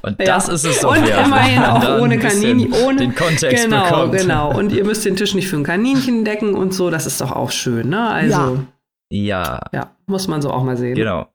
Und 0.00 0.20
das 0.20 0.46
ja. 0.46 0.54
ist 0.54 0.64
es 0.64 0.80
doch 0.80 0.96
Und 0.96 1.06
ja. 1.06 1.24
immerhin 1.24 1.62
auch 1.64 2.00
ohne 2.00 2.18
Kaninchen, 2.18 2.72
ohne 2.84 2.98
den 2.98 3.14
Kontext 3.14 3.64
genau, 3.64 3.84
bekommt. 3.84 4.12
Genau, 4.12 4.56
Und 4.56 4.72
ihr 4.72 4.84
müsst 4.86 5.04
den 5.04 5.16
Tisch 5.16 5.34
nicht 5.34 5.48
für 5.48 5.56
ein 5.56 5.64
Kaninchen 5.64 6.24
decken 6.24 6.54
und 6.54 6.72
so, 6.72 6.90
das 6.90 7.06
ist 7.06 7.20
doch 7.20 7.32
auch 7.32 7.50
schön, 7.50 7.88
ne? 7.88 8.08
Also 8.08 8.58
ja. 9.10 9.60
Ja, 9.72 9.96
muss 10.06 10.26
man 10.26 10.40
so 10.40 10.50
auch 10.50 10.64
mal 10.64 10.76
sehen. 10.76 10.94
Genau. 10.94 11.26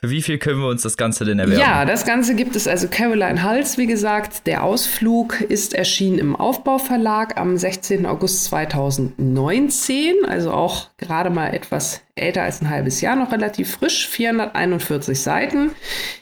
Für 0.00 0.10
wie 0.10 0.22
viel 0.22 0.38
können 0.38 0.60
wir 0.60 0.68
uns 0.68 0.82
das 0.82 0.96
Ganze 0.96 1.24
denn 1.24 1.40
erwerben? 1.40 1.60
Ja, 1.60 1.84
das 1.84 2.04
Ganze 2.04 2.36
gibt 2.36 2.54
es 2.54 2.68
also 2.68 2.86
Caroline 2.86 3.42
Hals, 3.42 3.78
wie 3.78 3.88
gesagt. 3.88 4.46
Der 4.46 4.62
Ausflug 4.62 5.40
ist 5.40 5.74
erschienen 5.74 6.20
im 6.20 6.36
Aufbauverlag 6.36 7.36
am 7.36 7.56
16. 7.56 8.06
August 8.06 8.44
2019, 8.44 10.24
also 10.24 10.52
auch 10.52 10.90
gerade 10.98 11.30
mal 11.30 11.48
etwas 11.48 12.00
älter 12.14 12.44
als 12.44 12.62
ein 12.62 12.70
halbes 12.70 13.00
Jahr, 13.00 13.16
noch 13.16 13.32
relativ 13.32 13.72
frisch, 13.72 14.06
441 14.06 15.20
Seiten. 15.20 15.72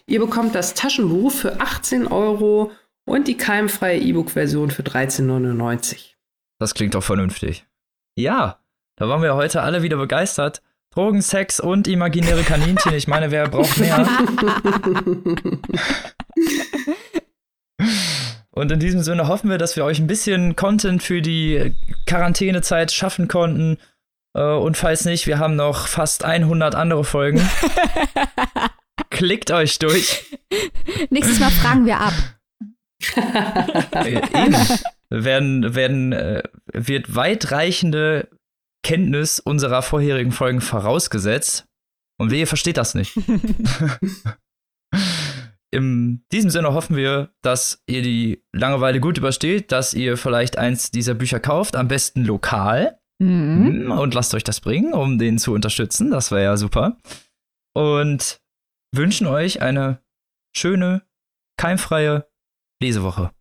Ihr 0.07 0.21
bekommt 0.21 0.55
das 0.55 0.73
Taschenbuch 0.73 1.31
für 1.31 1.61
18 1.61 2.07
Euro 2.07 2.73
und 3.05 3.29
die 3.29 3.37
keimfreie 3.37 4.01
E-Book-Version 4.01 4.71
für 4.71 4.83
13,99. 4.85 6.15
Das 6.59 6.73
klingt 6.73 6.95
doch 6.95 7.05
vernünftig. 7.05 7.67
Ja, 8.15 8.59
da 8.97 9.07
waren 9.11 9.21
wir 9.21 9.35
heute 9.35 9.61
alle 9.61 9.83
wieder 9.83 9.99
begeistert. 9.99 10.63
Drogen, 10.97 11.21
Sex 11.21 11.61
und 11.61 11.87
imaginäre 11.89 12.43
Kaninchen. 12.43 12.95
Ich 12.95 13.07
meine, 13.07 13.31
wer 13.31 13.49
braucht 13.49 13.77
mehr? 13.77 14.09
Und 18.51 18.73
in 18.73 18.81
diesem 18.81 19.03
Sinne 19.03 19.29
hoffen 19.29 19.51
wir, 19.51 19.59
dass 19.59 19.77
wir 19.77 19.85
euch 19.85 19.99
ein 19.99 20.07
bisschen 20.07 20.57
Content 20.57 21.03
für 21.03 21.21
die 21.21 21.75
Quarantänezeit 22.07 22.93
schaffen 22.93 23.29
konnten. 23.29 23.77
Äh, 24.35 24.41
und 24.41 24.79
falls 24.79 25.05
nicht, 25.05 25.27
wir 25.27 25.39
haben 25.39 25.55
noch 25.55 25.87
fast 25.87 26.25
100 26.25 26.75
andere 26.75 27.05
Folgen. 27.05 27.47
Klickt 29.11 29.51
euch 29.51 29.79
durch. 29.79 30.25
Nächstes 31.11 31.41
Mal 31.41 31.51
fragen 31.51 31.85
wir 31.85 32.01
ab. 32.01 32.15
Äh, 33.93 34.15
eben. 34.15 34.57
Werden, 35.11 35.75
werden, 35.75 36.13
äh, 36.15 36.43
wird 36.73 37.15
weitreichende 37.15 38.31
Kenntnis 38.87 39.41
unserer 39.41 39.83
vorherigen 39.83 40.31
Folgen 40.31 40.61
vorausgesetzt. 40.61 41.67
Und 42.21 42.31
wehe, 42.31 42.47
versteht 42.47 42.77
das 42.77 42.95
nicht. 42.95 43.17
In 45.73 46.25
diesem 46.31 46.51
Sinne 46.51 46.73
hoffen 46.73 46.95
wir, 46.95 47.35
dass 47.43 47.83
ihr 47.89 48.03
die 48.03 48.45
Langeweile 48.53 49.01
gut 49.01 49.19
übersteht, 49.19 49.73
dass 49.73 49.93
ihr 49.93 50.17
vielleicht 50.17 50.57
eins 50.57 50.93
dieser 50.93 51.15
Bücher 51.15 51.41
kauft, 51.41 51.75
am 51.75 51.89
besten 51.89 52.25
lokal. 52.25 53.01
Mhm. 53.19 53.91
Und 53.91 54.15
lasst 54.15 54.33
euch 54.35 54.45
das 54.45 54.61
bringen, 54.61 54.95
um 54.95 55.19
den 55.19 55.39
zu 55.39 55.53
unterstützen. 55.53 56.13
Das 56.13 56.31
wäre 56.31 56.45
ja 56.45 56.57
super. 56.57 56.97
Und 57.75 58.41
wünschen 58.95 59.27
euch 59.27 59.63
eine 59.63 60.01
schöne, 60.57 61.03
keimfreie 61.59 62.29
Lesewoche. 62.81 63.33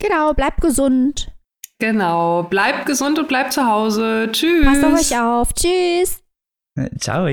Genau, 0.00 0.34
bleibt 0.34 0.60
gesund. 0.60 1.32
Genau, 1.80 2.42
bleibt 2.42 2.86
gesund 2.86 3.18
und 3.18 3.28
bleibt 3.28 3.52
zu 3.52 3.66
Hause. 3.66 4.28
Tschüss. 4.32 4.64
Passt 4.64 4.84
auf 4.84 4.94
euch 4.94 5.20
auf. 5.20 5.54
Tschüss. 5.54 6.22
Ciao. 6.98 7.26